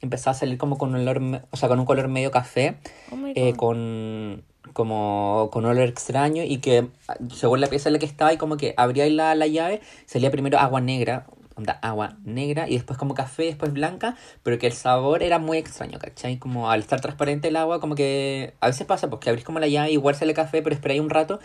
empezaba 0.00 0.32
a 0.32 0.38
salir 0.38 0.58
como 0.58 0.78
con 0.78 0.94
un 0.94 1.06
olor, 1.06 1.42
o 1.50 1.56
sea, 1.56 1.68
con 1.68 1.78
un 1.78 1.86
color 1.86 2.08
medio 2.08 2.30
café 2.30 2.76
Oh 3.10 3.16
eh, 3.34 3.54
con 3.56 4.44
como 4.72 5.48
con 5.52 5.64
un 5.64 5.70
olor 5.70 5.88
extraño 5.88 6.42
y 6.42 6.58
que 6.58 6.88
ah, 7.08 7.16
según 7.32 7.60
la 7.60 7.68
pieza 7.68 7.88
en 7.88 7.94
la 7.94 7.98
que 7.98 8.06
estaba 8.06 8.32
y 8.32 8.36
como 8.36 8.56
que 8.56 8.74
abría 8.76 9.08
la, 9.08 9.34
la 9.34 9.46
llave 9.46 9.80
salía 10.06 10.30
primero 10.30 10.58
agua 10.58 10.80
negra 10.80 11.26
onda, 11.54 11.78
agua 11.82 12.16
negra 12.24 12.68
y 12.68 12.74
después 12.74 12.98
como 12.98 13.14
café 13.14 13.44
después 13.44 13.72
blanca 13.72 14.16
pero 14.42 14.58
que 14.58 14.66
el 14.66 14.72
sabor 14.72 15.22
era 15.22 15.38
muy 15.38 15.56
extraño 15.56 15.98
¿cachai? 15.98 16.38
como 16.38 16.70
al 16.70 16.80
estar 16.80 17.00
transparente 17.00 17.48
el 17.48 17.56
agua 17.56 17.80
como 17.80 17.94
que 17.94 18.54
a 18.60 18.66
veces 18.66 18.86
pasa 18.86 19.08
pues 19.08 19.20
que 19.20 19.30
abrís 19.30 19.44
como 19.44 19.60
la 19.60 19.68
llave 19.68 19.92
igual 19.92 20.14
sale 20.14 20.34
café 20.34 20.60
pero 20.62 20.74
esperáis 20.74 21.00
un 21.00 21.10
rato 21.10 21.38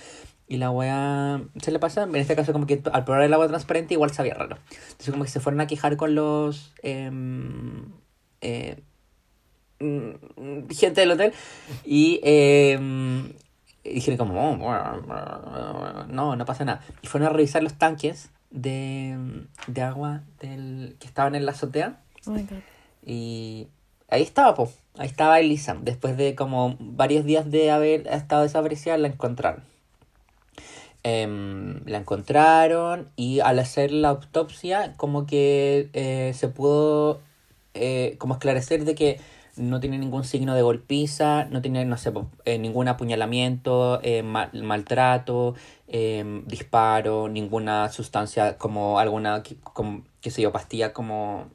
y 0.52 0.58
la 0.58 0.66
agua 0.66 1.42
se 1.62 1.72
le 1.72 1.80
pasa. 1.80 2.04
En 2.04 2.16
este 2.18 2.36
caso 2.36 2.52
como 2.52 2.68
que 2.68 2.82
al 2.92 3.06
probar 3.06 3.24
el 3.24 3.34
agua 3.34 3.48
transparente 3.48 3.94
igual 3.94 4.12
sabía 4.12 4.34
raro. 4.34 4.58
Entonces 4.82 5.12
como 5.12 5.24
que 5.24 5.30
se 5.30 5.40
fueron 5.40 5.62
a 5.62 5.68
quejar 5.68 5.96
con 5.96 6.14
los 6.14 6.74
em, 6.84 7.86
eh, 8.42 8.82
mm, 9.80 10.70
gente 10.70 11.02
del 11.02 11.12
hotel 11.12 11.34
y 11.86 12.20
eh, 12.24 12.80
dijeron 13.84 14.18
como 14.18 14.52
"Oh, 14.52 16.06
no 16.08 16.36
no 16.36 16.46
pasa 16.46 16.66
nada 16.66 16.82
y 17.02 17.08
fueron 17.08 17.30
a 17.30 17.34
revisar 17.34 17.64
los 17.64 17.74
tanques 17.76 18.30
de, 18.52 19.18
de 19.68 19.82
agua 19.82 20.22
del 20.40 20.96
que 21.00 21.08
estaban 21.08 21.36
en 21.36 21.46
la 21.46 21.52
azotea. 21.54 22.00
Oh 22.28 22.32
my 22.32 22.44
God. 22.44 22.58
y 23.06 23.68
ahí 24.10 24.22
estaba 24.22 24.54
po, 24.54 24.72
ahí 24.98 25.08
estaba 25.08 25.40
Elisa. 25.40 25.78
Después 25.82 26.18
de 26.18 26.36
como 26.36 26.76
varios 26.80 27.26
días 27.26 27.50
de 27.50 27.72
haber 27.72 28.08
estado 28.08 28.44
desaparecida 28.44 28.98
la 28.98 29.08
encontraron. 29.08 29.64
Em, 31.04 31.84
la 31.88 31.98
encontraron 31.98 33.10
y 33.16 33.40
al 33.40 33.58
hacer 33.58 33.92
la 33.92 34.10
autopsia 34.10 34.94
como 34.98 35.26
que 35.26 35.90
eh, 35.94 36.34
se 36.36 36.48
pudo 36.48 37.22
eh, 37.74 38.16
como 38.18 38.34
esclarecer 38.36 38.86
de 38.86 38.96
que 38.96 39.20
no 39.58 39.80
tiene 39.80 39.98
ningún 39.98 40.24
signo 40.24 40.56
de 40.56 40.62
golpiza, 40.62 41.46
no 41.46 41.62
tiene, 41.62 41.84
no 41.86 41.98
sé, 41.98 42.14
eh, 42.46 42.58
ningún 42.58 42.88
apuñalamiento, 42.88 44.00
eh, 44.04 44.24
ma- 44.24 44.50
maltrato, 44.54 45.56
eh, 45.88 46.42
disparo, 46.46 47.28
ninguna 47.28 47.90
sustancia 47.90 48.58
como 48.58 48.98
alguna, 49.00 49.44
que- 49.44 49.58
como, 49.58 50.04
qué 50.22 50.30
yo, 50.30 50.52
pastilla 50.52 50.94
como 50.94 51.48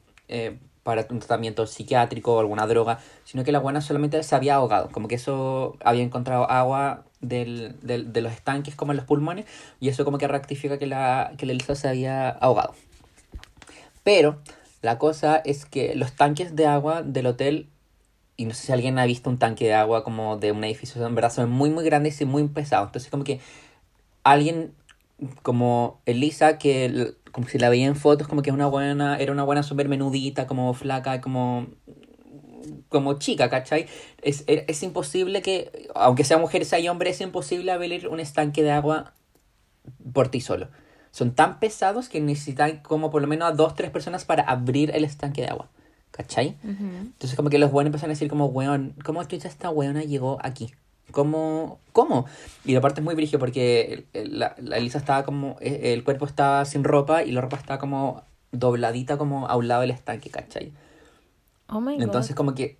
para 0.83 1.05
un 1.09 1.19
tratamiento 1.19 1.67
psiquiátrico 1.67 2.35
o 2.35 2.39
alguna 2.39 2.65
droga, 2.65 2.99
sino 3.25 3.43
que 3.43 3.51
la 3.51 3.59
buena 3.59 3.81
solamente 3.81 4.23
se 4.23 4.35
había 4.35 4.55
ahogado, 4.55 4.89
como 4.91 5.09
que 5.09 5.15
eso 5.15 5.75
había 5.83 6.01
encontrado 6.03 6.49
agua 6.49 7.03
del- 7.19 7.75
de 7.81 8.21
los 8.21 8.31
estanques 8.31 8.73
como 8.75 8.93
en 8.93 8.97
los 8.97 9.05
pulmones 9.05 9.45
y 9.81 9.89
eso 9.89 10.05
como 10.05 10.17
que 10.17 10.27
rectifica 10.29 10.77
que 10.77 10.85
la, 10.87 11.33
que 11.37 11.45
la 11.45 11.51
Elisa 11.51 11.75
se 11.75 11.89
había 11.89 12.29
ahogado. 12.29 12.73
Pero 14.03 14.39
la 14.87 14.97
cosa 14.97 15.35
es 15.43 15.65
que 15.65 15.95
los 15.95 16.13
tanques 16.13 16.55
de 16.55 16.65
agua 16.65 17.03
del 17.03 17.25
hotel 17.25 17.67
y 18.37 18.45
no 18.45 18.53
sé 18.53 18.67
si 18.67 18.71
alguien 18.71 18.97
ha 18.99 19.05
visto 19.05 19.29
un 19.29 19.37
tanque 19.37 19.65
de 19.65 19.73
agua 19.73 20.05
como 20.05 20.37
de 20.37 20.53
un 20.53 20.63
edificio, 20.63 21.05
en 21.05 21.13
verdad 21.13 21.29
son 21.29 21.49
muy 21.49 21.69
muy 21.69 21.83
grandes 21.83 22.21
y 22.21 22.25
muy 22.25 22.47
pesados. 22.47 22.87
Entonces 22.87 23.11
como 23.11 23.25
que 23.25 23.41
alguien 24.23 24.71
como 25.43 25.99
Elisa, 26.05 26.57
que 26.57 27.15
como 27.33 27.49
si 27.49 27.59
la 27.59 27.67
veía 27.67 27.85
en 27.85 27.97
fotos, 27.97 28.29
como 28.29 28.41
que 28.43 28.53
una 28.53 28.67
buena, 28.67 29.17
era 29.17 29.33
una 29.33 29.43
buena 29.43 29.61
súper 29.61 29.89
menudita, 29.89 30.47
como 30.47 30.73
flaca, 30.73 31.19
como 31.19 31.67
como 32.87 33.19
chica, 33.19 33.49
¿cachai? 33.49 33.87
Es, 34.21 34.45
es, 34.47 34.63
es 34.69 34.83
imposible 34.83 35.41
que, 35.41 35.89
aunque 35.95 36.23
sea 36.23 36.37
mujer, 36.37 36.63
sea 36.63 36.89
hombre, 36.89 37.09
es 37.09 37.19
imposible 37.19 37.73
abrir 37.73 38.07
un 38.07 38.21
estanque 38.21 38.63
de 38.63 38.71
agua 38.71 39.13
por 40.13 40.29
ti 40.29 40.39
solo. 40.39 40.69
Son 41.17 41.31
tan 41.33 41.59
pesados 41.59 42.09
que 42.09 42.21
necesitan 42.21 42.77
como 42.83 43.09
por 43.09 43.23
lo 43.23 43.27
menos 43.27 43.49
a 43.49 43.51
dos, 43.51 43.73
tres 43.73 43.89
personas 43.89 44.23
para 44.23 44.43
abrir 44.43 44.91
el 44.95 45.03
estanque 45.03 45.41
de 45.41 45.47
agua. 45.47 45.67
¿Cachai? 46.11 46.57
Entonces 46.63 47.35
como 47.35 47.49
que 47.49 47.57
los 47.57 47.71
buenos 47.71 47.87
empiezan 47.87 48.11
a 48.11 48.13
decir 48.13 48.29
como, 48.29 48.45
weón, 48.45 48.93
¿cómo 49.03 49.23
chucha 49.23 49.47
esta 49.47 49.71
weona 49.71 50.03
llegó 50.03 50.37
aquí? 50.43 50.75
¿Cómo? 51.11 51.79
¿Cómo? 51.91 52.27
Y 52.65 52.73
la 52.73 52.81
parte 52.81 53.01
es 53.01 53.03
muy 53.03 53.15
brillo 53.15 53.39
porque 53.39 54.05
la, 54.13 54.55
la 54.59 54.77
Elisa 54.77 54.99
estaba 54.99 55.23
como, 55.23 55.57
eh, 55.59 55.93
el 55.93 56.03
cuerpo 56.03 56.27
estaba 56.27 56.65
sin 56.65 56.83
ropa 56.83 57.23
y 57.23 57.31
la 57.31 57.41
ropa 57.41 57.57
estaba 57.57 57.79
como 57.79 58.21
dobladita 58.51 59.17
como 59.17 59.47
a 59.47 59.55
un 59.55 59.67
lado 59.67 59.81
del 59.81 59.91
estanque, 59.91 60.29
¿cachai? 60.29 60.71
Oh 61.69 61.79
my 61.81 61.97
Entonces 61.97 62.31
god. 62.31 62.37
como 62.37 62.53
que 62.53 62.77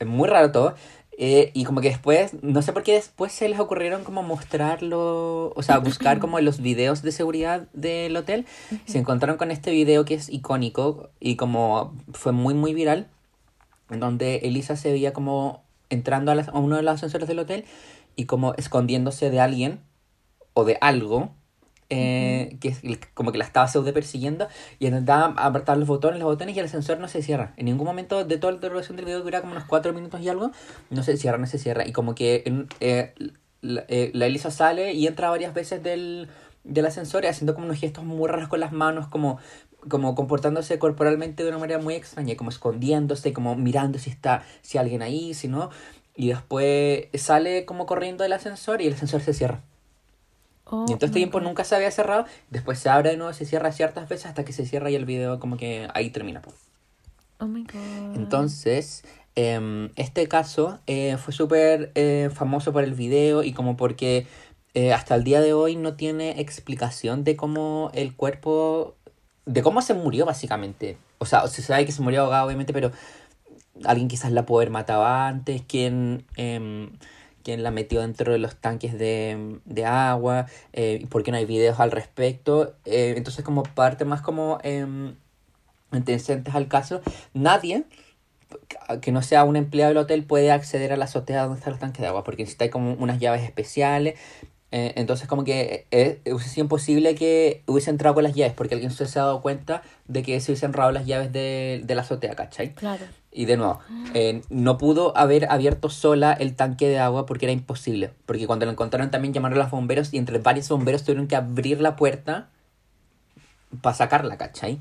es 0.00 0.06
muy 0.08 0.28
raro 0.28 0.50
todo. 0.52 0.74
Eh, 1.22 1.50
y 1.52 1.64
como 1.64 1.80
que 1.82 1.88
después, 1.90 2.32
no 2.42 2.62
sé 2.62 2.72
por 2.72 2.82
qué 2.82 2.94
después 2.94 3.30
se 3.32 3.46
les 3.48 3.60
ocurrieron 3.60 4.04
como 4.04 4.22
mostrarlo, 4.22 5.52
o 5.54 5.62
sea, 5.62 5.78
buscar 5.78 6.18
como 6.18 6.40
los 6.40 6.60
videos 6.60 7.02
de 7.02 7.12
seguridad 7.12 7.68
del 7.74 8.16
hotel. 8.16 8.46
Se 8.86 8.98
encontraron 8.98 9.36
con 9.36 9.50
este 9.50 9.70
video 9.70 10.04
que 10.04 10.14
es 10.14 10.28
icónico 10.30 11.10
y 11.20 11.36
como 11.36 11.94
fue 12.12 12.32
muy, 12.32 12.54
muy 12.54 12.72
viral, 12.74 13.06
en 13.90 14.00
donde 14.00 14.36
Elisa 14.44 14.76
se 14.76 14.90
veía 14.92 15.12
como 15.12 15.62
entrando 15.90 16.32
a, 16.32 16.34
las- 16.34 16.48
a 16.48 16.58
uno 16.58 16.76
de 16.76 16.82
los 16.82 16.94
ascensores 16.94 17.28
del 17.28 17.38
hotel 17.40 17.64
y 18.16 18.24
como 18.24 18.54
escondiéndose 18.54 19.28
de 19.30 19.40
alguien 19.40 19.80
o 20.54 20.64
de 20.64 20.78
algo. 20.80 21.30
Eh, 21.90 22.56
que 22.60 22.68
es 22.68 22.80
como 23.14 23.32
que 23.32 23.38
la 23.38 23.44
estaba 23.44 23.66
pseudo 23.66 23.92
persiguiendo 23.92 24.46
y 24.78 24.86
intentaba 24.86 25.34
apretar 25.44 25.76
los 25.76 25.88
botones, 25.88 26.20
los 26.20 26.26
botones 26.26 26.56
y 26.56 26.58
el 26.60 26.66
ascensor 26.66 27.00
no 27.00 27.08
se 27.08 27.20
cierra. 27.20 27.52
En 27.56 27.66
ningún 27.66 27.84
momento 27.84 28.24
de 28.24 28.38
toda 28.38 28.52
la 28.52 28.60
duración 28.60 28.96
del 28.96 29.06
video 29.06 29.18
que 29.18 29.24
dura 29.24 29.40
como 29.40 29.52
unos 29.52 29.64
4 29.64 29.92
minutos 29.92 30.20
y 30.20 30.28
algo, 30.28 30.52
no 30.88 31.02
se 31.02 31.16
cierra, 31.16 31.36
no 31.36 31.46
se 31.46 31.58
cierra. 31.58 31.86
Y 31.86 31.92
como 31.92 32.14
que 32.14 32.44
eh, 32.78 33.12
la, 33.60 33.84
eh, 33.88 34.12
la 34.14 34.26
Elisa 34.26 34.52
sale 34.52 34.92
y 34.92 35.08
entra 35.08 35.30
varias 35.30 35.52
veces 35.52 35.82
del, 35.82 36.28
del 36.62 36.86
ascensor 36.86 37.26
haciendo 37.26 37.54
como 37.54 37.66
unos 37.66 37.80
gestos 37.80 38.04
muy 38.04 38.28
raros 38.28 38.48
con 38.48 38.60
las 38.60 38.70
manos, 38.70 39.08
como, 39.08 39.38
como 39.88 40.14
comportándose 40.14 40.78
corporalmente 40.78 41.42
de 41.42 41.48
una 41.48 41.58
manera 41.58 41.80
muy 41.80 41.94
extraña, 41.94 42.36
como 42.36 42.50
escondiéndose, 42.50 43.32
como 43.32 43.56
mirando 43.56 43.98
si 43.98 44.10
está, 44.10 44.44
si 44.62 44.78
hay 44.78 44.82
alguien 44.84 45.02
ahí, 45.02 45.34
si 45.34 45.48
no. 45.48 45.70
Y 46.14 46.28
después 46.28 47.06
sale 47.14 47.64
como 47.64 47.86
corriendo 47.86 48.22
del 48.22 48.32
ascensor 48.32 48.80
y 48.80 48.86
el 48.86 48.94
ascensor 48.94 49.22
se 49.22 49.34
cierra. 49.34 49.62
Oh 50.70 50.86
Y 50.88 50.92
en 50.92 50.98
todo 50.98 51.06
este 51.06 51.18
tiempo 51.18 51.38
God. 51.38 51.46
nunca 51.46 51.64
se 51.64 51.74
había 51.74 51.90
cerrado. 51.90 52.24
Después 52.48 52.78
se 52.78 52.88
abre 52.88 53.10
de 53.10 53.16
nuevo, 53.16 53.32
se 53.32 53.44
cierra 53.44 53.72
ciertas 53.72 54.08
veces 54.08 54.26
hasta 54.26 54.44
que 54.44 54.52
se 54.52 54.64
cierra 54.66 54.90
y 54.90 54.94
el 54.94 55.04
video 55.04 55.40
como 55.40 55.56
que 55.56 55.88
ahí 55.94 56.10
termina. 56.10 56.40
Oh 57.38 57.46
my 57.46 57.64
god. 57.64 58.16
Entonces, 58.16 59.04
em, 59.34 59.90
este 59.96 60.28
caso 60.28 60.78
eh, 60.86 61.16
fue 61.18 61.34
súper 61.34 61.90
eh, 61.96 62.30
famoso 62.32 62.72
por 62.72 62.84
el 62.84 62.94
video 62.94 63.42
y 63.42 63.52
como 63.52 63.76
porque 63.76 64.26
eh, 64.74 64.92
hasta 64.92 65.16
el 65.16 65.24
día 65.24 65.40
de 65.40 65.52
hoy 65.52 65.74
no 65.74 65.94
tiene 65.94 66.40
explicación 66.40 67.24
de 67.24 67.34
cómo 67.34 67.90
el 67.92 68.14
cuerpo, 68.14 68.94
de 69.46 69.62
cómo 69.62 69.82
se 69.82 69.94
murió 69.94 70.24
básicamente. 70.24 70.96
O 71.18 71.26
sea, 71.26 71.48
se 71.48 71.62
sabe 71.62 71.84
que 71.84 71.92
se 71.92 72.02
murió 72.02 72.22
ahogado 72.22 72.46
obviamente, 72.46 72.72
pero 72.72 72.92
alguien 73.84 74.06
quizás 74.06 74.30
la 74.30 74.46
pudo 74.46 74.60
haber 74.60 74.70
matado 74.70 75.04
antes, 75.04 75.62
quien, 75.62 76.26
quien 77.42 77.62
la 77.62 77.70
metió 77.70 78.00
dentro 78.00 78.32
de 78.32 78.38
los 78.38 78.56
tanques 78.56 78.98
de, 78.98 79.58
de 79.64 79.84
agua, 79.86 80.46
eh, 80.72 81.06
por 81.08 81.22
qué 81.22 81.30
no 81.30 81.36
hay 81.36 81.46
videos 81.46 81.80
al 81.80 81.90
respecto. 81.90 82.74
Eh, 82.84 83.14
entonces 83.16 83.44
como 83.44 83.62
parte 83.62 84.04
más 84.04 84.22
como... 84.22 84.58
antecedentes 85.90 86.54
al 86.54 86.68
caso, 86.68 87.00
nadie 87.34 87.84
que 89.00 89.12
no 89.12 89.22
sea 89.22 89.44
un 89.44 89.56
empleado 89.56 89.90
del 89.90 89.98
hotel 89.98 90.24
puede 90.24 90.50
acceder 90.50 90.92
a 90.92 90.96
la 90.96 91.04
azotea 91.04 91.42
donde 91.42 91.58
está 91.58 91.70
el 91.70 91.78
tanque 91.78 92.02
de 92.02 92.08
agua 92.08 92.24
porque 92.24 92.42
necesita 92.42 92.70
como 92.70 92.94
unas 92.94 93.18
llaves 93.20 93.42
especiales. 93.42 94.18
Eh, 94.72 94.92
entonces 94.96 95.26
como 95.26 95.42
que 95.42 95.86
eh, 95.90 96.20
hubiese 96.26 96.48
sido 96.48 96.64
imposible 96.64 97.16
que 97.16 97.64
hubiese 97.66 97.90
entrado 97.90 98.14
con 98.14 98.22
las 98.22 98.34
llaves 98.34 98.52
porque 98.54 98.74
alguien 98.74 98.92
se 98.92 99.02
hubiese 99.02 99.18
dado 99.18 99.42
cuenta 99.42 99.82
de 100.06 100.22
que 100.22 100.40
se 100.40 100.52
hubiesen 100.52 100.72
robado 100.72 100.92
las 100.92 101.06
llaves 101.06 101.32
de, 101.32 101.82
de 101.84 101.94
la 101.94 102.02
azotea, 102.02 102.36
¿cachai? 102.36 102.72
Claro. 102.74 103.04
Y 103.32 103.44
de 103.44 103.56
nuevo, 103.56 103.78
eh, 104.14 104.42
no 104.50 104.76
pudo 104.76 105.16
haber 105.16 105.50
abierto 105.52 105.88
sola 105.88 106.32
el 106.32 106.56
tanque 106.56 106.88
de 106.88 106.98
agua 106.98 107.26
porque 107.26 107.46
era 107.46 107.52
imposible. 107.52 108.12
Porque 108.26 108.46
cuando 108.48 108.66
lo 108.66 108.72
encontraron 108.72 109.10
también 109.12 109.32
llamaron 109.32 109.58
a 109.58 109.62
los 109.62 109.70
bomberos 109.70 110.12
y 110.12 110.18
entre 110.18 110.38
varios 110.38 110.68
bomberos 110.68 111.04
tuvieron 111.04 111.28
que 111.28 111.36
abrir 111.36 111.80
la 111.80 111.94
puerta 111.94 112.48
para 113.82 113.94
sacarla, 113.94 114.36
¿cachai? 114.36 114.80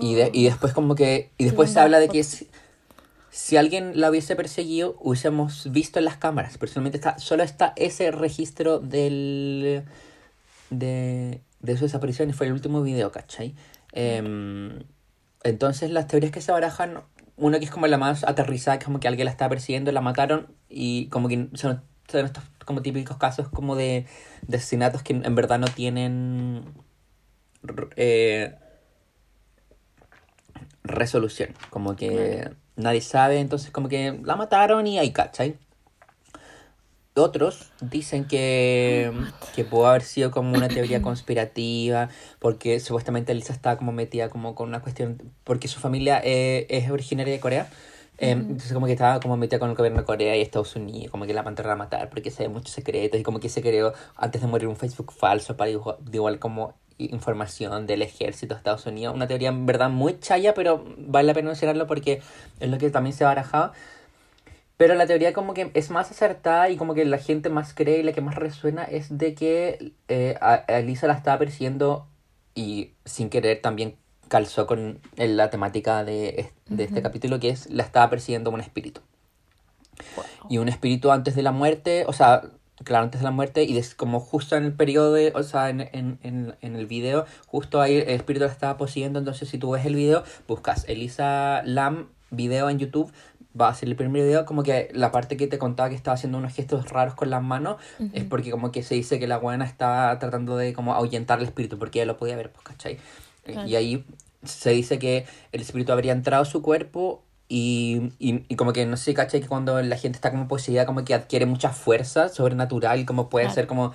Y, 0.00 0.14
de- 0.14 0.30
y 0.32 0.44
después 0.44 0.72
como 0.74 0.94
que... 0.94 1.30
Y 1.38 1.44
después 1.44 1.70
se 1.72 1.80
habla 1.80 1.98
de 1.98 2.08
que 2.08 2.22
si, 2.22 2.46
si 3.30 3.56
alguien 3.56 3.98
la 3.98 4.10
hubiese 4.10 4.36
perseguido, 4.36 4.94
hubiésemos 5.00 5.72
visto 5.72 5.98
en 5.98 6.04
las 6.04 6.18
cámaras. 6.18 6.58
Personalmente 6.58 6.98
está, 6.98 7.18
solo 7.18 7.42
está 7.42 7.72
ese 7.76 8.10
registro 8.10 8.78
del... 8.78 9.84
De, 10.70 11.40
de 11.60 11.76
su 11.76 11.84
desaparición 11.84 12.30
y 12.30 12.32
fue 12.32 12.46
el 12.46 12.52
último 12.52 12.80
video, 12.82 13.10
¿cachai? 13.10 13.54
Em, 13.92 14.84
entonces 15.42 15.90
las 15.90 16.06
teorías 16.06 16.32
que 16.32 16.40
se 16.40 16.52
barajan, 16.52 17.02
una 17.36 17.58
que 17.58 17.64
es 17.64 17.70
como 17.70 17.86
la 17.86 17.98
más 17.98 18.24
aterrizada, 18.24 18.78
que 18.78 18.82
es 18.82 18.86
como 18.86 19.00
que 19.00 19.08
alguien 19.08 19.24
la 19.26 19.30
estaba 19.30 19.50
persiguiendo, 19.50 19.92
la 19.92 20.00
mataron 20.00 20.54
y 20.68 21.08
como 21.08 21.28
que 21.28 21.48
son, 21.54 21.82
son 22.08 22.26
estos 22.26 22.44
como 22.64 22.82
típicos 22.82 23.16
casos 23.16 23.48
como 23.48 23.76
de, 23.76 24.06
de 24.46 24.56
asesinatos 24.56 25.02
que 25.02 25.14
en 25.14 25.34
verdad 25.34 25.58
no 25.58 25.66
tienen... 25.68 26.64
eh, 27.96 28.54
resolución. 30.84 31.54
Como 31.70 31.96
que 31.96 32.50
nadie 32.76 33.00
sabe, 33.00 33.40
entonces 33.40 33.70
como 33.70 33.88
que 33.88 34.18
la 34.24 34.36
mataron 34.36 34.86
y 34.86 34.98
ahí, 34.98 35.12
¿cachai? 35.12 35.58
Otros 37.14 37.72
dicen 37.80 38.24
que, 38.24 39.10
que 39.54 39.64
pudo 39.64 39.86
haber 39.88 40.02
sido 40.02 40.30
como 40.30 40.56
una 40.56 40.68
teoría 40.68 41.02
conspirativa, 41.02 42.08
porque 42.38 42.78
supuestamente 42.80 43.32
Elisa 43.32 43.52
estaba 43.52 43.76
como 43.76 43.92
metida 43.92 44.28
como 44.28 44.54
con 44.54 44.68
una 44.68 44.80
cuestión, 44.80 45.20
porque 45.44 45.68
su 45.68 45.80
familia 45.80 46.20
eh, 46.24 46.66
es 46.70 46.88
originaria 46.90 47.32
de 47.32 47.40
Corea, 47.40 47.68
eh, 48.18 48.30
entonces 48.30 48.72
como 48.72 48.86
que 48.86 48.92
estaba 48.92 49.18
como 49.20 49.36
metida 49.36 49.58
con 49.58 49.70
el 49.70 49.76
gobierno 49.76 50.00
de 50.00 50.04
Corea 50.04 50.36
y 50.36 50.40
Estados 50.40 50.76
Unidos, 50.76 51.10
como 51.10 51.26
que 51.26 51.34
la 51.34 51.42
mandaron 51.42 51.72
a 51.72 51.76
matar 51.76 52.10
porque 52.10 52.30
sabe 52.30 52.48
muchos 52.48 52.72
secretos 52.72 53.18
y 53.18 53.22
como 53.22 53.40
que 53.40 53.48
se 53.48 53.60
creó 53.60 53.92
antes 54.16 54.40
de 54.40 54.46
morir 54.46 54.68
un 54.68 54.76
Facebook 54.76 55.12
falso 55.12 55.56
para 55.56 55.70
digo- 55.70 55.98
igual 56.12 56.38
como 56.38 56.74
información 56.98 57.86
del 57.86 58.02
ejército 58.02 58.54
de 58.54 58.58
Estados 58.58 58.86
Unidos. 58.86 59.14
Una 59.14 59.26
teoría 59.26 59.48
en 59.48 59.66
verdad 59.66 59.88
muy 59.90 60.18
chaya, 60.20 60.54
pero 60.54 60.84
vale 60.98 61.26
la 61.26 61.34
pena 61.34 61.48
mencionarlo 61.48 61.86
porque 61.86 62.20
es 62.60 62.70
lo 62.70 62.78
que 62.78 62.90
también 62.90 63.14
se 63.16 63.24
ha 63.24 63.28
barajado. 63.28 63.72
Pero 64.80 64.94
la 64.94 65.06
teoría 65.06 65.34
como 65.34 65.52
que 65.52 65.70
es 65.74 65.90
más 65.90 66.10
acertada 66.10 66.70
y 66.70 66.78
como 66.78 66.94
que 66.94 67.04
la 67.04 67.18
gente 67.18 67.50
más 67.50 67.74
cree 67.74 67.98
y 67.98 68.02
la 68.02 68.14
que 68.14 68.22
más 68.22 68.34
resuena 68.34 68.82
es 68.84 69.18
de 69.18 69.34
que 69.34 69.92
eh, 70.08 70.36
a, 70.40 70.64
a 70.66 70.78
Elisa 70.78 71.06
la 71.06 71.12
estaba 71.12 71.36
persiguiendo 71.38 72.06
y 72.54 72.92
sin 73.04 73.28
querer 73.28 73.60
también 73.60 73.96
calzó 74.28 74.66
con 74.66 75.00
la 75.18 75.50
temática 75.50 76.02
de, 76.02 76.50
de 76.66 76.84
este 76.84 77.02
capítulo 77.02 77.38
que 77.38 77.50
es 77.50 77.68
la 77.68 77.82
estaba 77.82 78.08
persiguiendo 78.08 78.50
un 78.50 78.60
espíritu. 78.62 79.02
Y 80.48 80.56
un 80.56 80.70
espíritu 80.70 81.10
antes 81.10 81.34
de 81.34 81.42
la 81.42 81.52
muerte, 81.52 82.04
o 82.06 82.14
sea, 82.14 82.40
claro, 82.82 83.04
antes 83.04 83.20
de 83.20 83.24
la 83.24 83.32
muerte 83.32 83.64
y 83.64 83.74
des- 83.74 83.94
como 83.94 84.18
justo 84.18 84.56
en 84.56 84.64
el 84.64 84.72
periodo, 84.72 85.12
de, 85.12 85.30
o 85.34 85.42
sea, 85.42 85.68
en, 85.68 85.82
en, 85.92 86.18
en, 86.22 86.54
en 86.62 86.76
el 86.76 86.86
video, 86.86 87.26
justo 87.46 87.82
ahí 87.82 87.96
el 87.96 88.08
espíritu 88.08 88.46
la 88.46 88.50
estaba 88.50 88.78
poseyendo, 88.78 89.18
entonces 89.18 89.46
si 89.50 89.58
tú 89.58 89.72
ves 89.72 89.84
el 89.84 89.94
video, 89.94 90.24
buscas 90.48 90.86
Elisa 90.88 91.60
Lam 91.66 92.08
video 92.32 92.70
en 92.70 92.78
YouTube, 92.78 93.12
va 93.58 93.68
a 93.68 93.74
ser 93.74 93.88
el 93.88 93.96
primer 93.96 94.22
video, 94.24 94.44
como 94.44 94.62
que 94.62 94.90
la 94.92 95.10
parte 95.10 95.36
que 95.36 95.46
te 95.46 95.58
contaba 95.58 95.88
que 95.88 95.94
estaba 95.96 96.14
haciendo 96.14 96.38
unos 96.38 96.52
gestos 96.54 96.88
raros 96.90 97.14
con 97.14 97.30
las 97.30 97.42
manos, 97.42 97.76
es 98.12 98.24
porque 98.24 98.50
como 98.50 98.70
que 98.72 98.82
se 98.82 98.94
dice 98.94 99.18
que 99.18 99.26
la 99.26 99.38
buena 99.38 99.64
estaba 99.64 100.18
tratando 100.18 100.56
de 100.56 100.72
como 100.72 100.94
ahuyentar 100.94 101.38
el 101.40 101.46
espíritu, 101.46 101.78
porque 101.78 101.98
ella 101.98 102.06
lo 102.06 102.16
podía 102.16 102.36
ver, 102.36 102.50
pues, 102.52 102.64
¿cachai? 102.64 102.98
Claro. 103.44 103.68
Y 103.68 103.74
ahí 103.76 104.04
se 104.44 104.70
dice 104.70 104.98
que 104.98 105.26
el 105.52 105.60
espíritu 105.62 105.92
habría 105.92 106.12
entrado 106.12 106.42
a 106.42 106.46
su 106.46 106.62
cuerpo 106.62 107.22
y, 107.48 108.12
y, 108.20 108.44
y 108.48 108.54
como 108.56 108.72
que 108.72 108.86
no 108.86 108.96
sé, 108.96 109.12
¿cachai? 109.14 109.40
Que 109.40 109.48
cuando 109.48 109.82
la 109.82 109.96
gente 109.96 110.16
está 110.16 110.30
como 110.30 110.46
poseída, 110.46 110.86
como 110.86 111.04
que 111.04 111.14
adquiere 111.14 111.46
mucha 111.46 111.70
fuerza 111.70 112.28
sobrenatural, 112.28 113.04
como 113.04 113.28
puede 113.28 113.46
Claro. 113.46 113.54
ser 113.54 113.66
como 113.66 113.92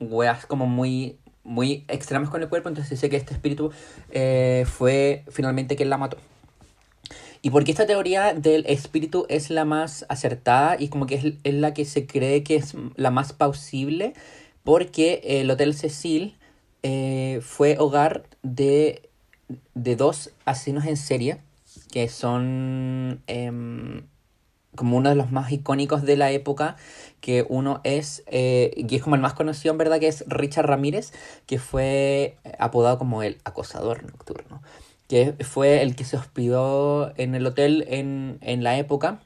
weas 0.00 0.44
como 0.46 0.66
muy, 0.66 1.16
muy 1.44 1.84
extremas 1.86 2.28
con 2.28 2.42
el 2.42 2.48
cuerpo. 2.48 2.68
Entonces 2.68 2.90
dice 2.90 3.08
que 3.08 3.16
este 3.16 3.32
espíritu 3.34 3.70
eh, 4.10 4.64
fue 4.66 5.24
finalmente 5.30 5.76
quien 5.76 5.88
la 5.90 5.96
mató. 5.98 6.16
Y 7.46 7.50
porque 7.50 7.70
esta 7.70 7.86
teoría 7.86 8.34
del 8.34 8.66
espíritu 8.66 9.24
es 9.28 9.50
la 9.50 9.64
más 9.64 10.04
acertada 10.08 10.74
y 10.80 10.88
como 10.88 11.06
que 11.06 11.14
es, 11.14 11.24
es 11.44 11.54
la 11.54 11.74
que 11.74 11.84
se 11.84 12.04
cree 12.04 12.42
que 12.42 12.56
es 12.56 12.74
la 12.96 13.12
más 13.12 13.32
plausible, 13.32 14.14
porque 14.64 15.20
el 15.22 15.48
Hotel 15.48 15.72
Cecil 15.74 16.36
eh, 16.82 17.38
fue 17.44 17.76
hogar 17.78 18.24
de, 18.42 19.08
de 19.74 19.94
dos 19.94 20.32
asesinos 20.44 20.86
en 20.86 20.96
serie 20.96 21.38
que 21.92 22.08
son 22.08 23.22
em, 23.28 24.02
como 24.74 24.96
uno 24.96 25.10
de 25.10 25.14
los 25.14 25.30
más 25.30 25.52
icónicos 25.52 26.02
de 26.02 26.16
la 26.16 26.32
época, 26.32 26.74
que 27.20 27.46
uno 27.48 27.80
es, 27.84 28.24
eh, 28.26 28.72
y 28.76 28.96
es 28.96 29.04
como 29.04 29.14
el 29.14 29.22
más 29.22 29.34
conocido 29.34 29.70
en 29.70 29.78
verdad, 29.78 30.00
que 30.00 30.08
es 30.08 30.24
Richard 30.26 30.66
Ramírez, 30.66 31.12
que 31.46 31.60
fue 31.60 32.38
apodado 32.58 32.98
como 32.98 33.22
el 33.22 33.38
acosador 33.44 34.02
nocturno, 34.02 34.62
que 35.08 35.34
fue 35.44 35.82
el 35.82 35.94
que 35.96 36.04
se 36.04 36.16
hospedó 36.16 37.12
en 37.16 37.34
el 37.34 37.46
hotel 37.46 37.84
en, 37.88 38.38
en 38.42 38.62
la 38.64 38.78
época. 38.78 39.20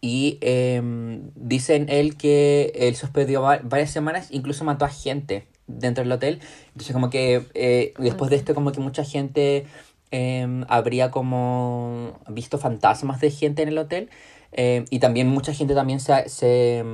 Y 0.00 0.38
em, 0.42 1.30
dicen 1.34 1.86
él 1.88 2.16
que 2.16 2.72
él 2.74 2.94
se 2.94 3.06
hospedó 3.06 3.42
va- 3.42 3.60
varias 3.62 3.90
semanas, 3.90 4.28
incluso 4.30 4.64
mató 4.64 4.84
a 4.84 4.90
gente 4.90 5.46
dentro 5.66 6.04
del 6.04 6.12
hotel. 6.12 6.40
Entonces 6.68 6.92
como 6.92 7.08
que 7.10 7.42
eh, 7.54 7.94
después 7.98 8.30
de 8.30 8.36
esto 8.36 8.54
como 8.54 8.72
que 8.72 8.80
mucha 8.80 9.02
gente 9.04 9.66
em, 10.10 10.64
habría 10.68 11.10
como 11.10 12.20
visto 12.28 12.58
fantasmas 12.58 13.20
de 13.20 13.30
gente 13.30 13.62
en 13.62 13.68
el 13.68 13.78
hotel. 13.78 14.10
em, 14.52 14.84
y 14.90 14.98
también 15.00 15.28
mucha 15.28 15.54
gente 15.54 15.74
también 15.74 16.00
se, 16.00 16.28
se, 16.28 16.84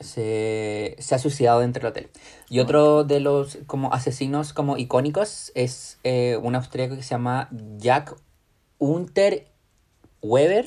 se, 0.00 0.96
se 0.98 1.14
ha 1.14 1.18
suicidado 1.18 1.60
dentro 1.60 1.82
del 1.82 1.90
hotel. 1.90 2.10
Y 2.48 2.60
otro 2.60 3.04
de 3.04 3.20
los 3.20 3.58
como 3.66 3.92
asesinos 3.92 4.52
como 4.52 4.76
icónicos 4.76 5.52
es 5.54 5.98
eh, 6.04 6.38
un 6.42 6.54
austríaco 6.54 6.96
que 6.96 7.02
se 7.02 7.10
llama 7.10 7.48
Jack 7.78 8.16
Unter 8.78 9.46
Weber, 10.22 10.66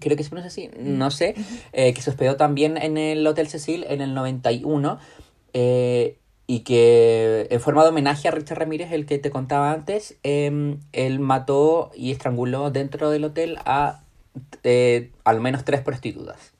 creo 0.00 0.16
que 0.16 0.24
se 0.24 0.30
pronuncia 0.30 0.48
así, 0.48 0.70
no 0.78 1.10
sé, 1.10 1.34
eh, 1.72 1.92
que 1.92 2.02
se 2.02 2.10
hospedó 2.10 2.36
también 2.36 2.76
en 2.76 2.98
el 2.98 3.26
Hotel 3.26 3.48
Cecil 3.48 3.84
en 3.88 4.00
el 4.00 4.14
91 4.14 4.98
eh, 5.52 6.18
y 6.46 6.60
que 6.60 7.46
en 7.50 7.60
forma 7.60 7.82
de 7.82 7.90
homenaje 7.90 8.28
a 8.28 8.30
Richard 8.30 8.58
Ramírez, 8.58 8.92
el 8.92 9.06
que 9.06 9.18
te 9.18 9.30
contaba 9.30 9.72
antes, 9.72 10.16
em, 10.22 10.80
él 10.92 11.20
mató 11.20 11.90
y 11.94 12.10
estranguló 12.10 12.70
dentro 12.70 13.10
del 13.10 13.24
hotel 13.24 13.58
a 13.64 14.02
eh, 14.62 15.10
al 15.24 15.40
menos 15.40 15.64
tres 15.64 15.82
prostitutas. 15.82 16.52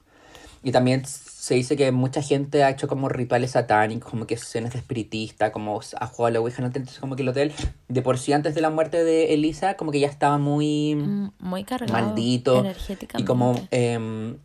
Y 0.63 0.71
también 0.71 1.03
se 1.49 1.55
dice 1.55 1.75
que 1.75 1.91
mucha 1.91 2.21
gente 2.21 2.63
ha 2.63 2.69
hecho 2.69 2.87
como 2.87 3.09
rituales 3.09 3.51
satánicos, 3.51 4.11
como 4.11 4.27
que 4.27 4.35
escenas 4.35 4.73
de 4.73 4.77
espiritista, 4.79 5.51
como 5.51 5.79
ha 5.99 6.05
jugado 6.05 6.25
a 6.27 6.31
la 6.31 6.39
Ouija. 6.41 6.63
Entonces 6.63 6.99
como 6.99 7.15
que 7.15 7.23
el 7.23 7.29
hotel, 7.29 7.51
de 7.87 8.01
por 8.03 8.19
sí 8.19 8.33
antes 8.33 8.53
de 8.53 8.61
la 8.61 8.69
muerte 8.69 9.03
de 9.03 9.33
Elisa, 9.33 9.73
como 9.75 9.91
que 9.91 9.99
ya 9.99 10.07
estaba 10.07 10.37
muy 10.37 10.93
Mm, 10.93 11.31
Muy 11.39 11.63
cargado. 11.63 11.91
maldito 11.91 12.59
Energéticamente. 12.59 13.23
y 13.23 13.25
como 13.25 13.55
em, 13.71 14.37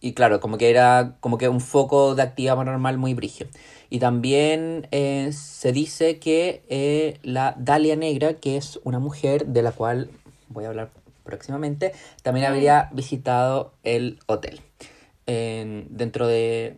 y 0.00 0.14
claro 0.14 0.40
como 0.40 0.58
que 0.58 0.68
era 0.70 1.16
como 1.20 1.38
que 1.38 1.48
un 1.48 1.60
foco 1.60 2.16
de 2.16 2.22
actividad 2.22 2.56
paranormal 2.56 2.98
muy 2.98 3.14
brigio 3.14 3.46
y 3.90 3.98
también 4.00 4.86
eh, 4.90 5.30
se 5.32 5.70
dice 5.72 6.18
que 6.18 6.62
eh, 6.68 7.18
la 7.22 7.54
Dalia 7.56 7.94
Negra 7.96 8.34
que 8.34 8.56
es 8.56 8.80
una 8.84 8.98
mujer 8.98 9.46
de 9.46 9.62
la 9.62 9.70
cual 9.72 10.10
voy 10.48 10.64
a 10.64 10.68
hablar 10.68 10.90
próximamente 11.24 11.92
también 12.22 12.46
habría 12.46 12.88
visitado 12.92 13.72
el 13.84 14.18
hotel 14.26 14.60
en- 15.28 15.86
dentro 15.90 16.26
de 16.26 16.76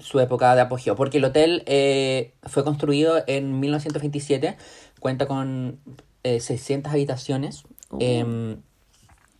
su 0.00 0.18
época 0.20 0.54
de 0.54 0.62
apogeo, 0.62 0.96
porque 0.96 1.18
el 1.18 1.24
hotel 1.24 1.62
eh, 1.66 2.32
fue 2.44 2.64
construido 2.64 3.22
en 3.26 3.60
1927, 3.60 4.56
cuenta 5.00 5.26
con 5.26 5.78
eh, 6.22 6.40
600 6.40 6.92
habitaciones. 6.92 7.64
Uh. 7.90 8.56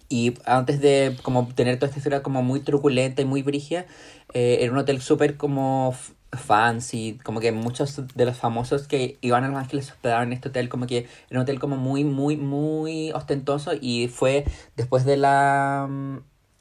y 0.08 0.34
antes 0.44 0.80
de 0.80 1.16
como 1.22 1.48
tener 1.54 1.76
toda 1.78 1.88
esta 1.88 1.98
historia 1.98 2.22
como 2.22 2.42
muy 2.42 2.60
truculenta 2.60 3.22
y 3.22 3.24
muy 3.24 3.42
brígida, 3.42 3.86
eh, 4.32 4.58
era 4.60 4.70
un 4.70 4.78
hotel 4.78 5.00
súper 5.00 5.36
como 5.36 5.94
fancy, 6.32 7.18
como 7.24 7.40
que 7.40 7.50
muchos 7.52 8.00
de 8.14 8.24
los 8.24 8.36
famosos 8.36 8.86
que 8.86 9.18
iban 9.22 9.44
a 9.44 9.48
Los 9.48 9.58
Ángeles 9.58 9.86
se 9.86 9.92
hospedaban 9.92 10.28
en 10.28 10.32
este 10.34 10.48
hotel, 10.50 10.68
como 10.68 10.86
que 10.86 10.98
era 11.30 11.40
un 11.40 11.42
hotel 11.42 11.58
como 11.58 11.76
muy, 11.76 12.04
muy, 12.04 12.36
muy 12.36 13.10
ostentoso 13.12 13.72
y 13.80 14.08
fue 14.08 14.44
después 14.76 15.04
de 15.04 15.16
la, 15.16 15.88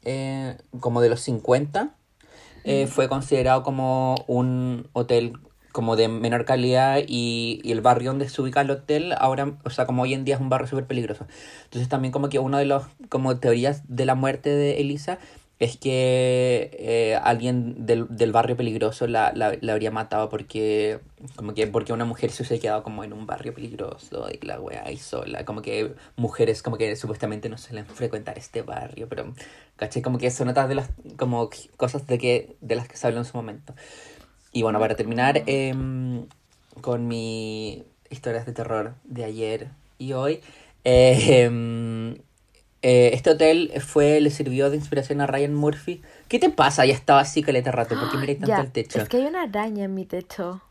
eh, 0.04 0.56
como 0.80 1.00
de 1.00 1.08
los 1.08 1.20
50, 1.20 1.94
eh, 2.64 2.86
fue 2.86 3.08
considerado 3.08 3.62
como 3.62 4.14
un 4.26 4.88
hotel 4.92 5.38
como 5.72 5.96
de 5.96 6.08
menor 6.08 6.44
calidad 6.44 7.00
y, 7.06 7.60
y 7.64 7.72
el 7.72 7.80
barrio 7.80 8.10
donde 8.10 8.28
se 8.28 8.40
ubica 8.40 8.60
el 8.60 8.70
hotel 8.70 9.12
ahora, 9.18 9.58
o 9.64 9.70
sea, 9.70 9.86
como 9.86 10.02
hoy 10.02 10.14
en 10.14 10.24
día 10.24 10.36
es 10.36 10.40
un 10.40 10.48
barrio 10.48 10.68
súper 10.68 10.86
peligroso. 10.86 11.26
Entonces 11.64 11.88
también 11.88 12.12
como 12.12 12.28
que 12.28 12.38
una 12.38 12.58
de 12.60 12.64
los 12.64 12.84
como 13.08 13.36
teorías 13.38 13.82
de 13.88 14.06
la 14.06 14.14
muerte 14.14 14.50
de 14.50 14.80
Elisa 14.80 15.18
es 15.64 15.78
que 15.78 16.70
eh, 16.78 17.18
alguien 17.22 17.86
del, 17.86 18.06
del 18.10 18.32
barrio 18.32 18.54
peligroso 18.54 19.06
la, 19.06 19.32
la, 19.34 19.56
la 19.60 19.72
habría 19.72 19.90
matado 19.90 20.28
porque 20.28 21.00
como 21.36 21.54
que 21.54 21.66
porque 21.66 21.94
una 21.94 22.04
mujer 22.04 22.30
se 22.30 22.42
hubiese 22.42 22.60
quedado 22.60 22.82
como 22.82 23.02
en 23.02 23.14
un 23.14 23.26
barrio 23.26 23.54
peligroso 23.54 24.26
y 24.30 24.44
la 24.44 24.60
wea 24.60 24.84
ahí 24.84 24.98
sola, 24.98 25.46
como 25.46 25.62
que 25.62 25.94
mujeres 26.16 26.62
como 26.62 26.76
que 26.76 26.94
supuestamente 26.96 27.48
no 27.48 27.56
suelen 27.56 27.86
frecuentar 27.86 28.36
este 28.36 28.60
barrio, 28.60 29.08
pero 29.08 29.32
caché 29.76 30.02
como 30.02 30.18
que 30.18 30.30
son 30.30 30.48
otras 30.48 30.68
de 30.68 30.74
las 30.74 30.90
como 31.16 31.48
cosas 31.78 32.06
de 32.06 32.18
que 32.18 32.56
de 32.60 32.76
las 32.76 32.86
que 32.86 32.98
se 32.98 33.06
habló 33.06 33.20
en 33.20 33.24
su 33.24 33.36
momento. 33.36 33.74
Y 34.52 34.62
bueno, 34.62 34.78
para 34.78 34.96
terminar 34.96 35.42
em, 35.46 36.26
con 36.82 37.08
mi 37.08 37.84
historias 38.10 38.44
de 38.44 38.52
terror 38.52 38.94
de 39.04 39.24
ayer 39.24 39.68
y 39.98 40.12
hoy, 40.12 40.40
em, 40.84 42.16
eh, 42.84 43.10
este 43.14 43.30
hotel 43.30 43.72
fue, 43.80 44.20
le 44.20 44.30
sirvió 44.30 44.70
de 44.70 44.76
inspiración 44.76 45.20
a 45.22 45.26
Ryan 45.26 45.54
Murphy. 45.54 46.02
¿Qué 46.28 46.38
te 46.38 46.50
pasa? 46.50 46.86
Ya 46.86 46.94
estaba 46.94 47.20
así 47.20 47.42
caleta 47.42 47.72
rato, 47.72 47.98
¿por 47.98 48.08
qué 48.08 48.18
miráis 48.18 48.40
tanto 48.40 48.60
Ya, 48.60 48.60
el 48.62 48.72
techo? 48.72 49.00
Es 49.00 49.08
que 49.08 49.18
hay 49.18 49.24
una 49.26 49.42
araña 49.42 49.84
en 49.84 49.94
mi 49.94 50.04
techo. 50.06 50.62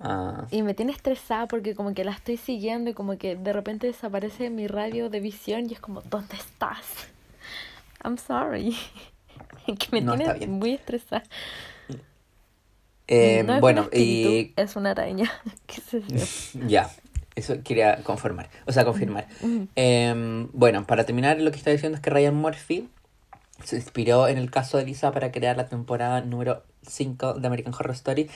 Ah, 0.00 0.46
Y 0.50 0.62
me 0.62 0.74
tiene 0.74 0.92
estresada 0.92 1.48
porque 1.48 1.74
como 1.74 1.94
que 1.94 2.04
la 2.04 2.12
estoy 2.12 2.36
siguiendo 2.36 2.90
y 2.90 2.94
como 2.94 3.18
que 3.18 3.36
de 3.36 3.52
repente 3.52 3.86
desaparece 3.88 4.50
mi 4.50 4.66
radio 4.68 5.10
de 5.10 5.20
visión 5.20 5.68
y 5.68 5.74
es 5.74 5.80
como, 5.80 6.02
¿dónde 6.02 6.36
estás? 6.36 6.86
I'm 8.04 8.18
sorry. 8.18 8.76
que 9.66 9.88
me 9.92 10.02
No, 10.02 10.16
tiene 10.16 10.34
muy 10.46 10.74
estresada. 10.74 11.24
eh, 13.06 13.42
no 13.44 13.54
es 13.54 13.64
bueno, 13.64 13.88
y 13.92 14.54
es 14.56 14.76
una 14.76 14.90
araña. 14.92 15.30
Ya, 16.68 16.90
eso 17.34 17.62
quería 17.62 18.02
conformar, 18.02 18.48
o 18.66 18.72
sea, 18.72 18.84
confirmar. 18.84 19.26
Em, 19.74 20.48
bueno, 20.52 20.86
para 20.86 21.04
terminar, 21.04 21.40
lo 21.40 21.50
que 21.50 21.58
está 21.58 21.70
diciendo 21.70 21.96
es 21.96 22.02
que 22.02 22.10
Ryan 22.10 22.34
Murphy 22.34 22.88
se 23.62 23.76
inspiró 23.76 24.28
en 24.28 24.38
el 24.38 24.50
caso 24.50 24.78
de 24.78 24.84
Lisa 24.84 25.12
para 25.12 25.32
crear 25.32 25.56
la 25.56 25.68
temporada 25.68 26.20
número 26.20 26.62
5 26.86 27.34
de 27.34 27.46
American 27.46 27.74
Horror 27.74 27.94
Story. 27.94 28.30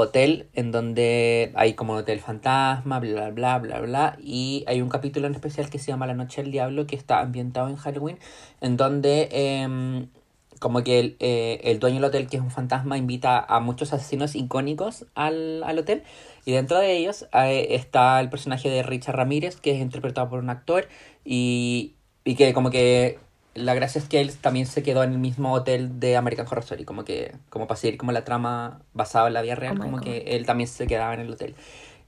Hotel, 0.00 0.46
en 0.54 0.70
donde 0.70 1.50
hay 1.56 1.74
como 1.74 1.94
hotel 1.94 2.20
fantasma, 2.20 3.00
bla, 3.00 3.30
bla, 3.30 3.58
bla, 3.58 3.58
bla, 3.58 3.80
bla. 3.80 4.16
Y 4.22 4.62
hay 4.68 4.80
un 4.80 4.88
capítulo 4.88 5.26
en 5.26 5.34
especial 5.34 5.70
que 5.70 5.80
se 5.80 5.86
llama 5.88 6.06
La 6.06 6.14
Noche 6.14 6.40
del 6.40 6.52
Diablo, 6.52 6.86
que 6.86 6.94
está 6.94 7.18
ambientado 7.18 7.68
en 7.68 7.74
Halloween, 7.74 8.18
en 8.60 8.76
donde 8.76 9.28
em, 9.32 10.06
como 10.58 10.82
que 10.84 10.98
el, 11.00 11.16
eh, 11.20 11.60
el 11.64 11.78
dueño 11.80 11.96
del 11.96 12.04
hotel, 12.06 12.26
que 12.28 12.36
es 12.36 12.42
un 12.42 12.50
fantasma, 12.50 12.98
invita 12.98 13.38
a 13.38 13.60
muchos 13.60 13.92
asesinos 13.92 14.34
icónicos 14.34 15.06
al, 15.14 15.62
al 15.64 15.78
hotel. 15.78 16.02
Y 16.44 16.52
dentro 16.52 16.78
de 16.78 16.96
ellos 16.96 17.26
eh, 17.32 17.68
está 17.70 18.20
el 18.20 18.30
personaje 18.30 18.68
de 18.70 18.82
Richard 18.82 19.16
Ramírez, 19.16 19.56
que 19.56 19.72
es 19.72 19.80
interpretado 19.80 20.28
por 20.28 20.38
un 20.40 20.50
actor. 20.50 20.88
Y, 21.24 21.94
y 22.24 22.34
que 22.36 22.52
como 22.54 22.70
que 22.70 23.18
la 23.54 23.74
gracia 23.74 23.98
es 24.00 24.08
que 24.08 24.20
él 24.20 24.36
también 24.36 24.66
se 24.66 24.82
quedó 24.82 25.02
en 25.02 25.12
el 25.12 25.18
mismo 25.18 25.52
hotel 25.52 25.98
de 26.00 26.16
American 26.16 26.46
Horror 26.46 26.60
Story. 26.64 26.84
Como 26.84 27.04
que 27.04 27.34
como 27.50 27.66
para 27.66 27.78
seguir 27.78 27.98
como 27.98 28.12
la 28.12 28.24
trama 28.24 28.82
basada 28.94 29.28
en 29.28 29.34
la 29.34 29.42
vida 29.42 29.54
real, 29.56 29.76
Oh 29.78 29.82
como 29.82 29.96
God. 29.98 30.04
que 30.04 30.18
él 30.36 30.46
también 30.46 30.68
se 30.68 30.86
quedaba 30.86 31.14
en 31.14 31.20
el 31.20 31.30
hotel. 31.32 31.54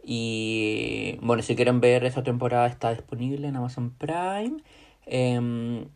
Y 0.03 1.19
bueno, 1.23 1.43
si 1.43 1.57
quieren 1.57 1.81
ver 1.81 2.05
esa 2.05 2.23
temporada 2.23 2.67
está 2.67 2.91
disponible 2.95 3.49
en 3.49 3.57
Amazon 3.57 3.91
Prime. 3.91 4.63
Em, 5.07 5.87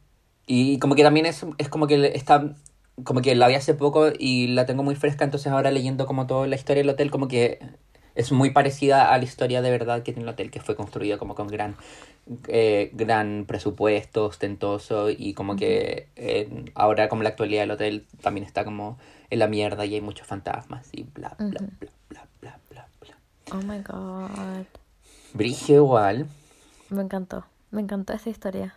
y 0.46 0.78
como 0.78 0.94
que 0.94 1.02
también 1.02 1.26
es, 1.26 1.44
es 1.58 1.68
como 1.68 1.86
que 1.86 2.12
está 2.14 2.54
como 3.02 3.22
que 3.22 3.34
la 3.34 3.48
vi 3.48 3.54
hace 3.54 3.74
poco 3.74 4.12
y 4.16 4.48
la 4.48 4.66
tengo 4.66 4.82
muy 4.82 4.94
fresca, 4.94 5.24
entonces 5.24 5.50
ahora 5.50 5.70
leyendo 5.70 6.06
como 6.06 6.26
toda 6.26 6.46
la 6.46 6.54
historia 6.54 6.82
del 6.82 6.90
hotel, 6.90 7.10
como 7.10 7.26
que 7.26 7.58
es 8.14 8.30
muy 8.30 8.50
parecida 8.50 9.12
a 9.12 9.18
la 9.18 9.24
historia 9.24 9.62
de 9.62 9.70
verdad 9.70 10.02
que 10.02 10.12
tiene 10.12 10.22
el 10.22 10.28
hotel, 10.28 10.50
que 10.50 10.60
fue 10.60 10.76
construido 10.76 11.18
como 11.18 11.34
con 11.34 11.48
gran, 11.48 11.74
eh, 12.46 12.90
gran 12.94 13.44
presupuesto, 13.48 14.26
ostentoso, 14.26 15.10
y 15.10 15.34
como 15.34 15.56
que 15.56 16.08
eh, 16.14 16.66
ahora 16.74 17.08
como 17.08 17.24
la 17.24 17.30
actualidad 17.30 17.62
del 17.62 17.72
hotel 17.72 18.06
también 18.22 18.46
está 18.46 18.64
como 18.64 18.98
en 19.30 19.40
la 19.40 19.48
mierda 19.48 19.84
y 19.84 19.94
hay 19.94 20.00
muchos 20.00 20.26
fantasmas 20.26 20.88
y 20.92 21.02
bla, 21.02 21.34
bla, 21.38 21.48
bla, 21.80 21.88
bla, 22.10 22.28
bla, 22.40 22.58
bla, 22.70 22.88
bla. 23.00 23.16
Oh 23.50 23.62
my 23.62 23.82
god. 23.82 24.66
Brigio 25.32 25.76
igual. 25.76 26.28
Me 26.90 27.02
encantó. 27.02 27.44
Me 27.72 27.80
encantó 27.80 28.12
esa 28.12 28.30
historia. 28.30 28.74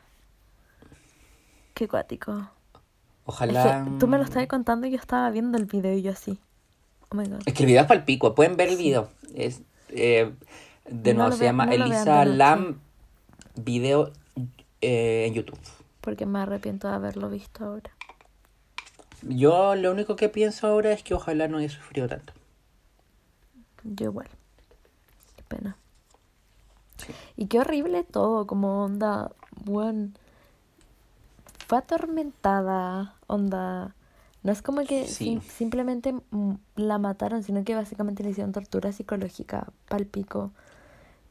Qué 1.78 1.88
cuático. 1.88 2.36
Es 2.40 2.48
Ojalá... 3.26 3.84
que 3.86 4.00
tú 4.00 4.08
me 4.08 4.18
lo 4.18 4.24
estabas 4.24 4.48
contando 4.48 4.88
y 4.88 4.90
yo 4.90 4.98
estaba 4.98 5.30
viendo 5.30 5.60
el 5.60 5.66
video 5.66 5.94
y 5.94 6.02
yo 6.02 6.12
así. 6.12 6.40
Oh 7.10 7.16
my 7.16 7.28
god. 7.28 7.42
Es 7.46 7.54
que 7.54 7.62
el 7.62 7.68
video 7.68 7.82
es 7.82 7.88
para 7.88 8.00
el 8.00 8.04
pico, 8.04 8.34
pueden 8.34 8.58
ver 8.58 8.70
el 8.70 8.78
video. 8.78 9.12
Es, 9.36 9.62
eh, 9.90 10.34
de 10.90 11.14
No 11.14 11.20
nuevo, 11.20 11.38
se 11.38 11.44
llama 11.44 11.68
no 11.68 11.74
Elisa. 11.74 12.26
Lam 12.26 12.80
Video 13.54 14.12
eh, 14.82 15.26
en 15.28 15.36
YouTube. 15.36 15.60
Porque 16.02 16.26
me 16.26 16.40
arrepiento 16.40 16.88
de 16.88 16.96
haberlo 16.96 17.30
visto 17.30 17.64
ahora. 17.64 17.92
Yo 19.22 19.76
lo 19.76 19.92
único 19.92 20.16
que 20.16 20.30
pienso 20.30 20.66
ahora 20.66 20.92
es 20.94 21.04
que 21.04 21.14
ojalá 21.14 21.48
no 21.48 21.60
haya 21.60 21.70
sufrido 21.70 22.08
tanto. 22.08 22.34
Yo 23.84 24.06
igual. 24.06 24.30
Qué 25.36 25.44
pena. 25.48 25.78
Y 27.36 27.46
qué 27.46 27.60
horrible 27.60 28.04
todo, 28.04 28.48
como 28.48 28.84
onda. 28.84 29.30
bueno, 29.64 30.10
fue 31.68 31.78
atormentada, 31.80 33.16
onda. 33.28 33.94
No 34.44 34.52
es 34.52 34.62
como 34.62 34.84
que 34.86 35.06
Sí. 35.06 35.26
sim- 35.26 35.42
simplemente 35.42 36.14
mm, 36.32 36.54
la 36.78 36.98
mataron, 36.98 37.44
sino 37.44 37.64
que 37.64 37.76
básicamente 37.76 38.24
le 38.24 38.30
hicieron 38.30 38.54
tortura 38.54 38.92
psicológica, 38.94 39.68
palpico. 39.90 40.52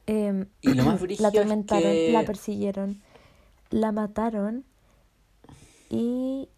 Em, 0.07 0.47
Y 0.61 0.75
lo 0.75 0.85
más 0.85 0.95
la 1.01 1.01
brígido 1.03 1.29
es 1.29 1.39
atormentaron, 1.39 1.83
que- 1.97 2.13
la 2.13 2.25
persiguieron, 2.25 3.01
la 3.71 3.93
mataron 3.93 4.65
y 5.89 6.49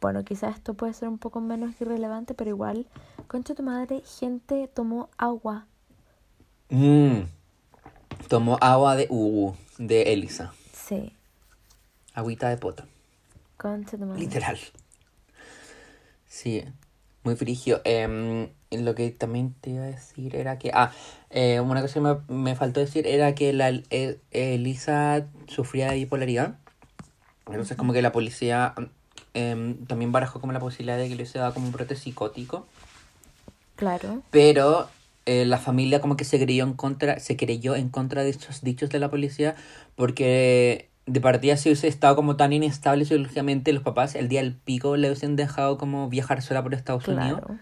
bueno, 0.00 0.24
quizás 0.24 0.56
esto 0.56 0.74
puede 0.74 0.92
ser 0.94 1.08
un 1.08 1.18
poco 1.18 1.40
menos 1.40 1.80
irrelevante, 1.80 2.34
pero 2.34 2.50
igual, 2.50 2.86
concha 3.26 3.54
tu 3.54 3.62
madre, 3.62 4.02
gente 4.18 4.68
tomó 4.72 5.08
agua. 5.18 5.66
Mm. 6.70 7.22
Tomó 8.28 8.58
agua 8.60 8.96
de 8.96 9.06
uh, 9.10 9.52
de 9.78 10.12
Elisa. 10.12 10.52
Sí, 10.72 11.12
Agüita 12.14 12.48
de 12.48 12.56
poto. 12.56 12.84
Concha 13.58 13.98
tu 13.98 14.06
madre. 14.06 14.20
Literal. 14.20 14.58
Sí, 16.26 16.64
muy 17.24 17.36
frigio. 17.36 17.82
Em, 17.84 18.48
lo 18.70 18.94
que 18.94 19.10
también 19.10 19.54
te 19.60 19.70
iba 19.70 19.84
a 19.84 19.88
decir 19.88 20.34
era 20.36 20.58
que. 20.58 20.70
Ah, 20.72 20.92
eh, 21.30 21.60
una 21.60 21.82
cosa 21.82 21.94
que 21.94 22.00
me, 22.00 22.16
me 22.28 22.56
faltó 22.56 22.80
decir 22.80 23.06
era 23.06 23.34
que 23.34 23.52
la 23.52 23.70
eh, 23.90 24.18
Elisa 24.30 25.26
sufría 25.46 25.90
de 25.90 25.96
bipolaridad. 25.96 26.58
Entonces, 27.46 27.76
como 27.76 27.92
que 27.92 28.02
la 28.02 28.12
policía 28.12 28.74
em, 29.34 29.84
también 29.86 30.12
barajó 30.12 30.40
como 30.40 30.52
la 30.52 30.60
posibilidad 30.60 30.98
de 30.98 31.08
que 31.08 31.16
le 31.16 31.26
se 31.26 31.38
daba 31.38 31.54
como 31.54 31.66
un 31.66 31.72
brote 31.72 31.96
psicótico. 31.96 32.66
Claro, 33.76 34.22
Pero 34.30 34.88
eh, 35.24 35.44
la 35.44 35.58
familia 35.58 36.00
como 36.00 36.16
que 36.16 36.24
se 36.24 36.38
creyó 36.38 36.64
en 36.64 36.74
contra, 36.74 37.20
se 37.20 37.36
creyó 37.36 37.76
en 37.76 37.90
contra 37.90 38.24
de 38.24 38.30
estos 38.30 38.62
dichos 38.62 38.90
de 38.90 38.98
la 38.98 39.08
policía 39.10 39.54
porque 39.94 40.90
de 41.08 41.20
partida 41.20 41.56
si 41.56 41.68
hubiese 41.70 41.88
estado 41.88 42.16
como 42.16 42.36
tan 42.36 42.52
inestable 42.52 43.04
psicológicamente 43.04 43.72
los 43.72 43.82
papás 43.82 44.14
el 44.14 44.28
día 44.28 44.42
del 44.42 44.54
pico 44.56 44.96
le 44.96 45.08
hubiesen 45.08 45.36
dejado 45.36 45.78
como 45.78 46.08
viajar 46.08 46.42
sola 46.42 46.62
por 46.62 46.74
Estados 46.74 47.10
Unidos. 47.10 47.40
claro. 47.40 47.58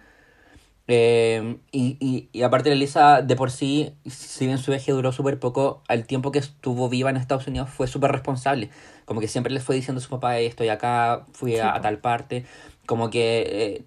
Eh, 0.88 1.58
y, 1.72 1.96
y, 1.98 2.28
y 2.32 2.42
aparte 2.42 2.68
la 2.68 2.76
Elisa 2.76 3.20
de 3.20 3.34
por 3.34 3.50
sí, 3.50 3.92
si 4.08 4.46
bien 4.46 4.58
su 4.58 4.70
viaje 4.70 4.92
duró 4.92 5.10
súper 5.10 5.40
poco, 5.40 5.82
al 5.88 6.06
tiempo 6.06 6.30
que 6.30 6.38
estuvo 6.38 6.88
viva 6.88 7.10
en 7.10 7.16
Estados 7.16 7.48
Unidos 7.48 7.70
fue 7.70 7.88
súper 7.88 8.12
responsable. 8.12 8.70
Como 9.04 9.20
que 9.20 9.26
siempre 9.28 9.52
les 9.52 9.64
fue 9.64 9.74
diciendo 9.74 9.98
a 10.00 10.02
su 10.04 10.10
papá, 10.10 10.38
"Eh, 10.38 10.46
estoy 10.46 10.68
acá, 10.68 11.26
fui 11.32 11.56
Sí, 11.56 11.58
a, 11.58 11.74
a 11.74 11.80
tal 11.80 11.98
parte. 11.98 12.44
Como 12.86 13.10
que 13.10 13.42
eh, 13.48 13.84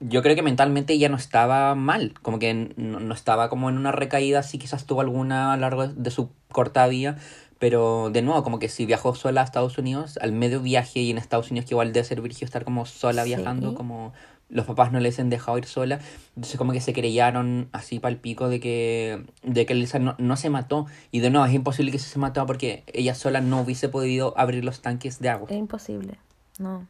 yo 0.00 0.22
creo 0.22 0.36
que 0.36 0.42
mentalmente 0.42 0.98
ya 0.98 1.08
no 1.08 1.16
estaba 1.16 1.74
mal. 1.74 2.14
Como 2.22 2.38
que 2.38 2.72
no, 2.76 3.00
no 3.00 3.14
estaba 3.14 3.48
como 3.48 3.68
en 3.70 3.78
una 3.78 3.92
recaída, 3.92 4.42
sí 4.42 4.58
quizás 4.58 4.86
tuvo 4.86 5.00
alguna 5.00 5.52
a 5.52 5.56
lo 5.56 5.62
largo 5.62 5.88
de 5.88 6.10
su 6.10 6.30
corta 6.52 6.86
vida. 6.86 7.16
Pero 7.58 8.10
de 8.10 8.22
nuevo, 8.22 8.42
como 8.42 8.58
que 8.58 8.68
si 8.68 8.84
viajó 8.86 9.14
sola 9.14 9.40
a 9.40 9.44
Estados 9.44 9.78
Unidos, 9.78 10.18
al 10.20 10.32
medio 10.32 10.60
viaje 10.60 11.00
y 11.00 11.10
en 11.10 11.18
Estados 11.18 11.50
Unidos 11.50 11.68
que 11.68 11.74
igual 11.74 11.92
debe 11.92 12.04
ser 12.04 12.20
virgio 12.20 12.44
estar 12.44 12.64
como 12.64 12.84
sola 12.86 13.22
Sí. 13.22 13.28
viajando, 13.30 13.74
como 13.74 14.12
los 14.50 14.66
papás 14.66 14.92
no 14.92 15.00
les 15.00 15.18
han 15.18 15.30
dejado 15.30 15.56
ir 15.58 15.64
sola. 15.64 16.00
Entonces 16.36 16.58
como 16.58 16.72
que 16.72 16.80
se 16.80 16.92
creyeron 16.92 17.68
así 17.72 17.98
para 17.98 18.12
el 18.12 18.18
pico 18.20 18.48
de 18.48 18.60
que, 18.60 19.24
de 19.42 19.66
que 19.66 19.72
Elisa 19.72 19.98
no, 19.98 20.14
no 20.18 20.36
se 20.36 20.50
mató. 20.50 20.86
Y 21.10 21.20
de 21.20 21.30
nuevo, 21.30 21.46
es 21.46 21.54
imposible 21.54 21.90
que 21.92 21.98
se 21.98 22.18
mató 22.18 22.44
porque 22.46 22.82
ella 22.92 23.14
sola 23.14 23.40
no 23.40 23.60
hubiese 23.62 23.88
podido 23.88 24.34
abrir 24.36 24.64
los 24.64 24.82
tanques 24.82 25.18
de 25.20 25.28
agua. 25.30 25.48
Es 25.50 25.56
imposible. 25.56 26.18
No. 26.58 26.86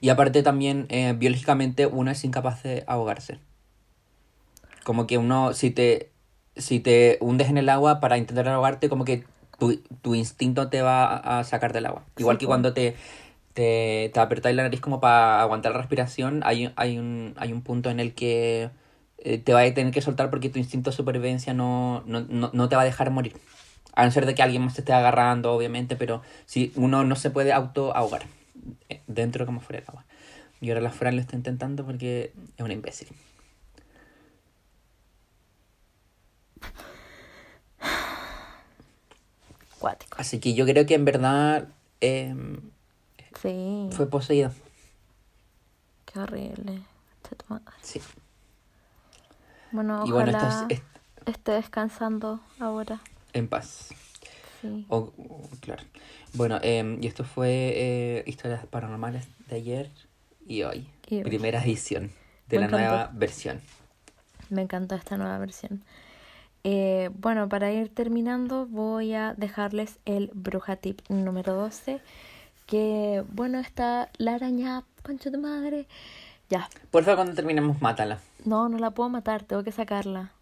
Y 0.00 0.10
aparte 0.10 0.42
también, 0.42 0.86
eh, 0.90 1.14
biológicamente, 1.16 1.86
uno 1.86 2.10
es 2.10 2.22
incapaz 2.24 2.62
de 2.62 2.84
ahogarse. 2.86 3.38
Como 4.84 5.06
que 5.06 5.18
uno, 5.18 5.54
si 5.54 5.70
te, 5.70 6.10
si 6.56 6.78
te 6.80 7.18
hundes 7.20 7.48
en 7.48 7.58
el 7.58 7.68
agua 7.68 8.00
para 8.00 8.18
intentar 8.18 8.46
ahogarte, 8.48 8.88
como 8.88 9.04
que 9.04 9.24
tu, 9.58 9.76
tu 10.02 10.14
instinto 10.14 10.68
te 10.68 10.82
va 10.82 11.16
a, 11.16 11.44
sacar 11.44 11.72
del 11.72 11.86
agua. 11.86 12.04
Igual 12.16 12.36
Sí, 12.36 12.40
que 12.40 12.46
cuando 12.46 12.72
te, 12.72 12.96
te, 13.52 14.10
te 14.12 14.20
apretáis 14.20 14.56
la 14.56 14.62
nariz 14.64 14.80
como 14.80 15.00
para 15.00 15.40
aguantar 15.40 15.72
la 15.72 15.78
respiración, 15.78 16.42
hay, 16.44 16.72
hay, 16.76 16.98
un, 16.98 17.34
hay 17.36 17.52
un 17.52 17.62
punto 17.62 17.90
en 17.90 18.00
el 18.00 18.14
que 18.14 18.70
eh, 19.18 19.38
te 19.38 19.52
va 19.52 19.60
a 19.60 19.74
tener 19.74 19.92
que 19.92 20.02
soltar 20.02 20.30
porque 20.30 20.50
tu 20.50 20.58
instinto 20.58 20.90
de 20.90 20.96
supervivencia 20.96 21.54
no, 21.54 22.02
no, 22.06 22.20
no, 22.28 22.50
no 22.52 22.68
te 22.68 22.76
va 22.76 22.82
a 22.82 22.86
dejar 22.86 23.10
morir. 23.10 23.36
A 23.94 24.04
no 24.04 24.10
ser 24.10 24.26
de 24.26 24.34
que 24.34 24.42
alguien 24.42 24.62
más 24.62 24.74
te 24.74 24.80
esté 24.80 24.92
agarrando, 24.92 25.52
obviamente, 25.52 25.96
pero 25.96 26.22
si 26.46 26.72
uno 26.74 27.04
no 27.04 27.14
se 27.16 27.30
puede 27.30 27.52
auto 27.52 27.94
ahogar, 27.96 28.22
eh, 28.88 29.00
dentro 29.06 29.46
como 29.46 29.60
fuera 29.60 29.80
del 29.80 29.88
agua. 29.88 30.04
Y 30.60 30.70
ahora 30.70 30.80
la 30.80 30.90
Fran 30.90 31.14
lo 31.14 31.20
está 31.20 31.36
intentando 31.36 31.84
porque 31.84 32.32
es 32.56 32.64
una 32.64 32.72
imbécil. 32.72 33.08
Cuático. 39.84 40.16
Así 40.18 40.40
que 40.40 40.54
yo 40.54 40.64
creo 40.64 40.86
que 40.86 40.94
en 40.94 41.04
verdad 41.04 41.68
eh, 42.00 42.34
Sí. 43.42 43.88
fue 43.92 44.08
poseída. 44.08 44.50
Qué 46.06 46.20
horrible. 46.20 46.80
Sí. 47.82 48.00
Bueno, 49.72 50.04
Y 50.06 50.10
bueno, 50.10 50.30
ojalá 50.32 50.48
esto 50.62 50.66
es, 50.74 50.80
es 51.26 51.34
esté 51.34 51.52
descansando 51.52 52.40
ahora. 52.60 53.00
en 53.34 53.46
paz. 53.48 53.90
Sí. 54.62 54.86
O- 54.88 55.12
o- 55.18 55.48
claro. 55.60 55.82
Bueno, 56.32 56.58
eh, 56.62 56.98
y 57.00 57.06
esto 57.06 57.24
fue 57.24 57.72
eh, 57.74 58.24
Historias 58.26 58.64
Paranormales 58.66 59.26
de 59.48 59.56
ayer 59.56 59.90
y 60.46 60.62
hoy. 60.62 60.88
Y 61.08 61.16
hoy. 61.16 61.24
Primera 61.24 61.62
edición 61.62 62.10
de 62.48 62.56
Me 62.56 62.60
la 62.60 62.66
encantó. 62.68 62.88
nueva 62.88 63.10
versión. 63.12 63.60
Me 64.48 64.62
encanta 64.62 64.96
esta 64.96 65.16
nueva 65.18 65.36
versión. 65.38 65.82
Eh, 66.64 67.10
bueno, 67.14 67.48
para 67.48 67.72
ir 67.72 67.94
terminando, 67.94 68.66
voy 68.66 69.14
a 69.14 69.34
dejarles 69.34 69.98
el 70.06 70.30
bruja 70.34 70.76
tip 70.76 71.00
número 71.10 71.54
12. 71.54 72.02
Que, 72.66 73.24
bueno, 73.30 73.58
está 73.60 74.10
la 74.18 74.34
araña, 74.36 74.84
concha 75.04 75.30
de 75.30 75.38
madre. 75.38 75.88
Ya, 76.50 76.70
Porfa, 76.90 77.14
cuando 77.16 77.34
terminemos, 77.34 77.80
mátala. 77.82 78.20
no, 78.44 78.68
no 78.68 78.78
la 78.78 78.92
puedo 78.92 79.08
matar, 79.10 79.42
tengo 79.42 79.64
que 79.64 79.72
sacarla. 79.72 80.34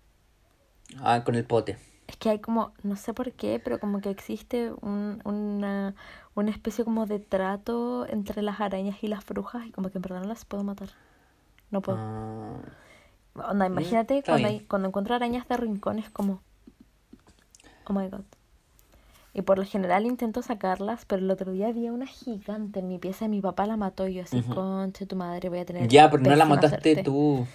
Ah, 1.03 1.23
con 1.25 1.35
el 1.35 1.45
pote. 1.45 1.79
Es 2.07 2.17
que 2.17 2.29
hay 2.31 2.41
como, 2.41 2.75
no 2.83 2.97
sé 2.97 3.15
por 3.15 3.33
qué, 3.33 3.59
pero 3.63 3.81
como 3.81 4.01
que 4.01 4.11
existe 4.11 4.73
un- 4.83 5.21
una, 5.25 5.95
una 6.35 6.51
especie 6.51 6.85
como 6.85 7.07
de 7.07 7.19
trato 7.21 8.07
entre 8.09 8.43
las 8.43 8.61
arañas 8.61 9.03
y 9.03 9.09
las 9.09 9.25
brujas 9.27 9.67
y 9.67 9.73
como 9.73 9.91
que 9.91 9.99
en 9.99 10.03
verdad 10.03 10.21
no 10.23 10.29
las 10.29 10.45
puedo 10.45 10.63
matar. 10.65 10.91
No 11.71 11.83
puedo. 11.83 12.01
Ah, 12.01 12.59
Onda, 13.35 13.67
imagínate 13.67 14.19
está 14.19 14.33
cuando, 14.33 14.49
hay- 14.49 14.61
cuando 14.61 14.89
encuentro 14.89 15.15
arañas 15.15 15.49
de 15.49 15.57
rincones 15.57 16.11
como... 16.11 16.41
Oh 17.87 17.93
my 17.93 18.09
god. 18.09 18.25
Y 19.35 19.43
por 19.43 19.59
lo 19.59 19.65
general 19.65 20.05
intento 20.05 20.43
sacarlas, 20.43 21.07
pero 21.07 21.23
el 21.23 21.31
otro 21.31 21.53
día 21.53 21.73
vi 21.73 21.89
una 21.89 22.07
gigante 22.07 22.81
en 22.81 22.89
mi 22.89 22.99
pieza 22.99 23.25
y 23.25 23.29
mi 23.29 23.41
papá 23.41 23.67
la 23.67 23.79
mató 23.79 24.07
y 24.07 24.15
yo 24.15 24.23
así, 24.25 24.43
conche 24.43 25.07
tu 25.07 25.17
madre, 25.17 25.49
voy 25.49 25.61
a 25.61 25.65
tener 25.65 25.89
ya, 25.89 26.11
pero 26.11 26.23
no 26.23 26.37
la 26.37 26.45
mataste 26.45 26.93
suerte". 26.93 27.03
tú. 27.03 27.47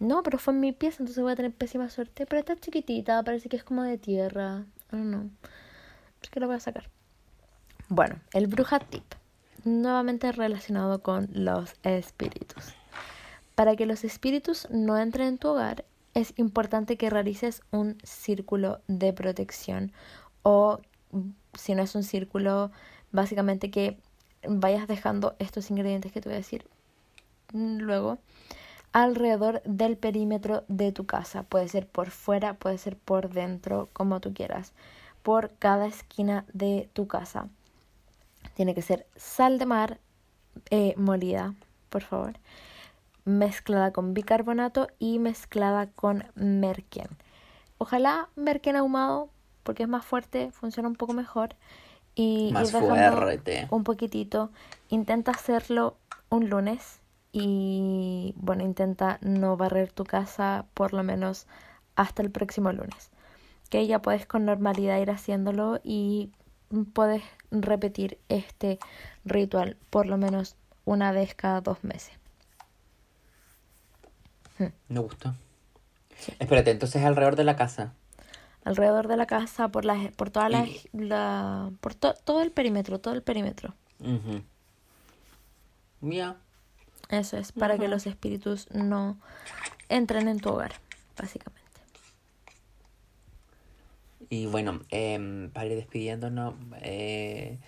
No, 0.00 0.22
pero 0.24 0.38
fue 0.38 0.54
en 0.54 0.60
mi 0.60 0.72
pieza, 0.72 0.96
entonces 1.00 1.22
voy 1.22 1.32
a 1.32 1.36
tener 1.36 1.52
pésima 1.52 1.88
suerte. 1.90 2.26
Pero 2.26 2.40
está 2.40 2.56
chiquitita, 2.56 3.22
parece 3.22 3.48
que 3.48 3.56
es 3.56 3.62
como 3.62 3.82
de 3.84 3.98
tierra. 3.98 4.64
Don't 4.90 5.06
know. 5.08 5.30
Es 6.22 6.30
que 6.30 6.40
la 6.40 6.46
voy 6.46 6.56
a 6.56 6.60
sacar. 6.60 6.88
Bueno, 7.88 8.16
el 8.32 8.46
bruja 8.46 8.80
tip. 8.80 9.04
Nuevamente 9.64 10.32
relacionado 10.32 11.02
con 11.02 11.28
los 11.32 11.74
espíritus. 11.82 12.74
Para 13.60 13.76
que 13.76 13.84
los 13.84 14.04
espíritus 14.04 14.66
no 14.70 14.96
entren 14.96 15.28
en 15.28 15.36
tu 15.36 15.48
hogar, 15.48 15.84
es 16.14 16.32
importante 16.38 16.96
que 16.96 17.10
realices 17.10 17.60
un 17.70 17.98
círculo 18.02 18.80
de 18.88 19.12
protección. 19.12 19.92
O 20.42 20.80
si 21.52 21.74
no 21.74 21.82
es 21.82 21.94
un 21.94 22.02
círculo, 22.02 22.70
básicamente 23.12 23.70
que 23.70 23.98
vayas 24.48 24.88
dejando 24.88 25.36
estos 25.38 25.70
ingredientes 25.70 26.10
que 26.10 26.22
te 26.22 26.30
voy 26.30 26.36
a 26.36 26.38
decir 26.38 26.64
luego 27.52 28.16
alrededor 28.94 29.60
del 29.66 29.98
perímetro 29.98 30.64
de 30.68 30.90
tu 30.90 31.04
casa. 31.04 31.42
Puede 31.42 31.68
ser 31.68 31.86
por 31.86 32.08
fuera, 32.08 32.54
puede 32.54 32.78
ser 32.78 32.96
por 32.96 33.28
dentro, 33.28 33.90
como 33.92 34.20
tú 34.20 34.32
quieras. 34.32 34.72
Por 35.22 35.52
cada 35.58 35.86
esquina 35.86 36.46
de 36.54 36.88
tu 36.94 37.06
casa. 37.06 37.46
Tiene 38.54 38.74
que 38.74 38.80
ser 38.80 39.06
sal 39.16 39.58
de 39.58 39.66
mar 39.66 40.00
eh, 40.70 40.94
molida, 40.96 41.54
por 41.90 42.00
favor. 42.00 42.38
Mezclada 43.24 43.92
con 43.92 44.14
bicarbonato 44.14 44.88
y 44.98 45.18
mezclada 45.18 45.86
con 45.88 46.24
merquén. 46.34 47.08
Ojalá 47.78 48.28
merquén 48.36 48.76
ahumado, 48.76 49.30
porque 49.62 49.84
es 49.84 49.88
más 49.88 50.04
fuerte, 50.04 50.50
funciona 50.52 50.88
un 50.88 50.96
poco 50.96 51.12
mejor. 51.12 51.56
Y 52.14 52.50
Más 52.52 52.72
fuerte. 52.72 53.68
un 53.70 53.84
poquitito. 53.84 54.50
Intenta 54.88 55.30
hacerlo 55.30 55.96
un 56.28 56.50
lunes 56.50 57.00
y 57.32 58.34
bueno, 58.36 58.64
intenta 58.64 59.18
no 59.22 59.56
barrer 59.56 59.92
tu 59.92 60.04
casa 60.04 60.66
por 60.74 60.92
lo 60.92 61.02
menos 61.02 61.46
hasta 61.96 62.22
el 62.22 62.30
próximo 62.30 62.72
lunes. 62.72 63.10
Que 63.68 63.86
ya 63.86 64.02
puedes 64.02 64.26
con 64.26 64.44
normalidad 64.44 64.98
ir 65.00 65.10
haciéndolo 65.10 65.80
y 65.84 66.30
puedes 66.92 67.22
repetir 67.50 68.18
este 68.28 68.78
ritual 69.24 69.76
por 69.90 70.06
lo 70.06 70.16
menos 70.16 70.56
una 70.84 71.12
vez 71.12 71.34
cada 71.34 71.60
dos 71.60 71.82
meses. 71.84 72.19
Me 74.88 75.00
gusta. 75.00 75.34
Espérate, 76.38 76.70
entonces 76.70 77.02
alrededor 77.04 77.36
de 77.36 77.44
la 77.44 77.56
casa. 77.56 77.94
alrededor 78.62 79.08
de 79.08 79.16
la 79.16 79.26
casa, 79.26 79.68
por 79.68 79.84
las, 79.86 80.12
por 80.12 80.28
toda 80.30 80.48
la, 80.50 80.66
Y- 80.66 80.82
la- 80.92 81.70
por 81.80 81.94
to- 81.94 82.14
todo 82.24 82.42
el 82.42 82.52
perímetro, 82.52 82.98
todo 83.00 83.14
el 83.14 83.22
perímetro. 83.22 83.74
Ujú. 84.00 84.42
Ya. 86.02 86.36
Eso 87.08 87.36
es, 87.38 87.52
para 87.52 87.78
que 87.78 87.88
los 87.88 88.06
espíritus 88.06 88.70
no 88.70 89.16
entren 89.88 90.28
en 90.28 90.40
tu 90.40 90.50
hogar, 90.50 90.72
básicamente. 91.18 91.60
Y 94.28 94.46
bueno, 94.46 94.80
em, 94.90 95.50
para 95.50 95.66
ir 95.66 95.74
despidiéndonos, 95.76 96.54
eh, 96.82 97.58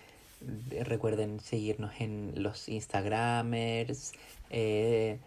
de- 0.41 0.83
recuerden 0.83 1.39
seguirnos 1.39 1.91
en 1.99 2.33
los 2.41 2.69
Instagramers, 2.69 4.13
eh, 4.49 5.19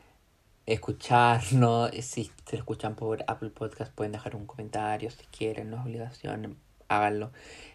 escucharnos. 0.67 1.91
Si 2.03 2.31
se 2.45 2.57
escuchan 2.57 2.95
por 2.95 3.25
Apple 3.27 3.51
Podcast, 3.51 3.93
pueden 3.93 4.13
dejar 4.13 4.37
un 4.37 4.47
comentario 4.47 5.11
si 5.11 5.25
quieren, 5.27 5.71
no 5.71 5.77
es 5.79 5.85
obligación, 5.85 6.57
háganlo. 6.89 7.31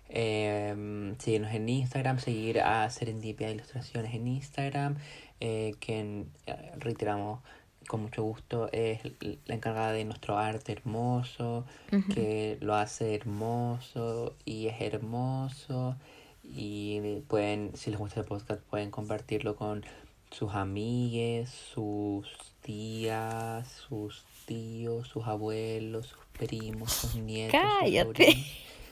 Em, 0.10 1.18
seguirnos 1.18 1.54
en 1.54 1.70
Instagram, 1.70 2.20
seguir 2.20 2.62
a 2.62 2.90
Serendipia 2.90 3.50
Ilustraciones 3.50 4.14
en 4.14 4.28
Instagram, 4.28 4.98
eh, 5.40 5.74
que 5.80 6.26
eh, 6.48 6.72
reiteramos 6.78 7.40
con 7.88 8.02
mucho 8.04 8.24
gusto 8.24 8.70
es 8.72 9.02
la 9.46 9.56
encargada 9.56 9.92
de 9.92 10.06
nuestro 10.06 10.38
arte 10.38 10.72
hermoso, 10.72 11.66
que 12.14 12.58
lo 12.62 12.76
hace 12.76 13.16
hermoso 13.16 14.36
y 14.46 14.68
es 14.68 14.82
hermoso. 14.82 15.98
Y 16.44 17.22
pueden, 17.28 17.72
si 17.76 17.90
les 17.90 18.00
gusta 18.00 18.22
el 18.22 18.26
podcast, 18.26 18.62
pueden 18.62 18.92
compartirlo 18.92 19.56
con 19.56 19.84
sus 20.32 20.56
amigues, 20.56 21.50
sus 21.50 22.28
tías, 22.62 23.68
sus 23.68 24.24
tíos, 24.46 25.08
sus 25.08 25.28
abuelos, 25.28 26.08
sus 26.08 26.26
primos, 26.38 26.92
sus 26.92 27.16
nietos. 27.16 27.60
Cállate. 27.60 28.38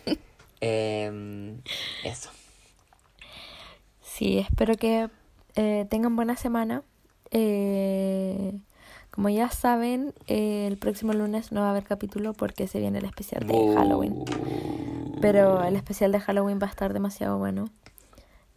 Em, 0.62 1.62
eso. 2.04 2.30
Sí, 4.02 4.40
espero 4.40 4.76
que 4.76 5.10
eh, 5.56 5.88
tengan 5.90 6.18
buena 6.18 6.36
semana. 6.36 6.84
Eh, 7.32 8.60
como 9.10 9.30
ya 9.30 9.50
saben, 9.52 10.14
eh, 10.28 10.66
el 10.68 10.78
próximo 10.78 11.14
lunes 11.14 11.54
no 11.54 11.62
va 11.62 11.68
a 11.68 11.70
haber 11.70 11.86
capítulo 11.86 12.34
porque 12.34 12.68
se 12.68 12.80
viene 12.80 13.00
el 13.00 13.06
especial 13.06 13.48
de 13.48 13.74
Halloween. 13.74 14.26
Pero 15.22 15.64
el 15.64 15.78
especial 15.78 16.12
de 16.12 16.20
Halloween 16.20 16.60
va 16.62 16.68
a 16.68 16.70
estar 16.72 16.92
demasiado 16.92 17.38
bueno. 17.38 17.70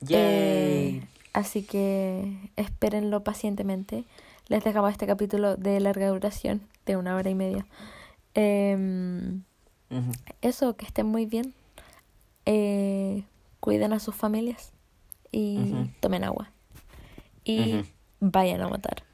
Yay. 0.00 1.06
Así 1.32 1.62
que 1.62 2.50
espérenlo 2.56 3.24
pacientemente. 3.24 4.04
Les 4.48 4.62
dejamos 4.62 4.90
este 4.92 5.06
capítulo 5.06 5.56
de 5.56 5.80
larga 5.80 6.08
duración, 6.08 6.62
de 6.84 6.96
una 6.96 7.16
hora 7.16 7.30
y 7.30 7.34
media. 7.34 7.66
Em, 8.34 9.42
eso, 10.40 10.76
que 10.76 10.84
estén 10.84 11.06
muy 11.06 11.26
bien. 11.26 11.54
Eh, 12.44 13.24
cuiden 13.60 13.92
a 13.92 14.00
sus 14.00 14.14
familias 14.14 14.72
y 15.30 15.72
tomen 16.00 16.24
agua. 16.24 16.50
Y 17.44 17.82
vayan 18.20 18.60
a. 18.60 19.04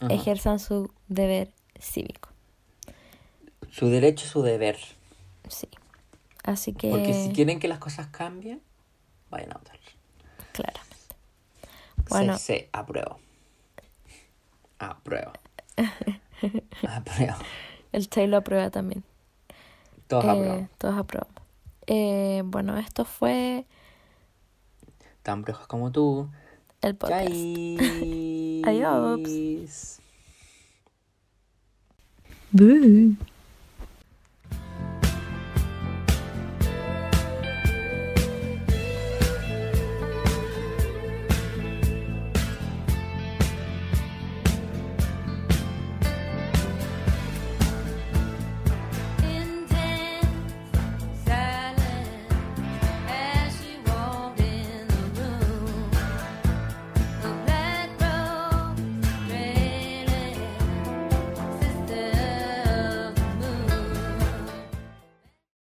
Ajá. 0.00 0.12
Ejerzan 0.14 0.58
su 0.58 0.90
deber 1.08 1.52
cívico. 1.80 2.28
Su 3.70 3.88
derecho 3.88 4.26
y 4.26 4.28
su 4.28 4.42
deber. 4.42 4.78
Sí. 5.48 5.68
Así 6.44 6.72
que, 6.72 6.90
Porque 6.90 7.14
si 7.14 7.32
quieren 7.32 7.60
que 7.60 7.68
las 7.68 7.78
cosas 7.78 8.08
cambien, 8.08 8.60
vayan 9.30 9.52
a 9.52 9.58
votar. 9.58 9.78
claramente. 10.52 10.91
Bueno, 12.08 12.36
Se, 12.38 12.44
se 12.44 12.68
apruebo. 12.72 13.18
Apruebo. 14.78 15.32
Apruebo. 16.88 17.34
el 17.92 18.08
Tay 18.08 18.26
lo 18.26 18.36
aprueba 18.38 18.70
también. 18.70 19.04
Todos 20.08 20.24
Eh, 20.24 20.30
aprueban. 20.30 20.70
todos 20.78 20.98
aprobamos. 20.98 21.42
Eh, 21.86 22.42
bueno, 22.44 22.76
esto 22.78 23.04
fue 23.04 23.66
Tan 25.22 25.42
brujos 25.42 25.66
como 25.66 25.90
tú. 25.92 26.28
el 26.80 26.96
podcast. 26.96 27.28
Adiós. 28.64 29.98
Boo. 32.50 33.16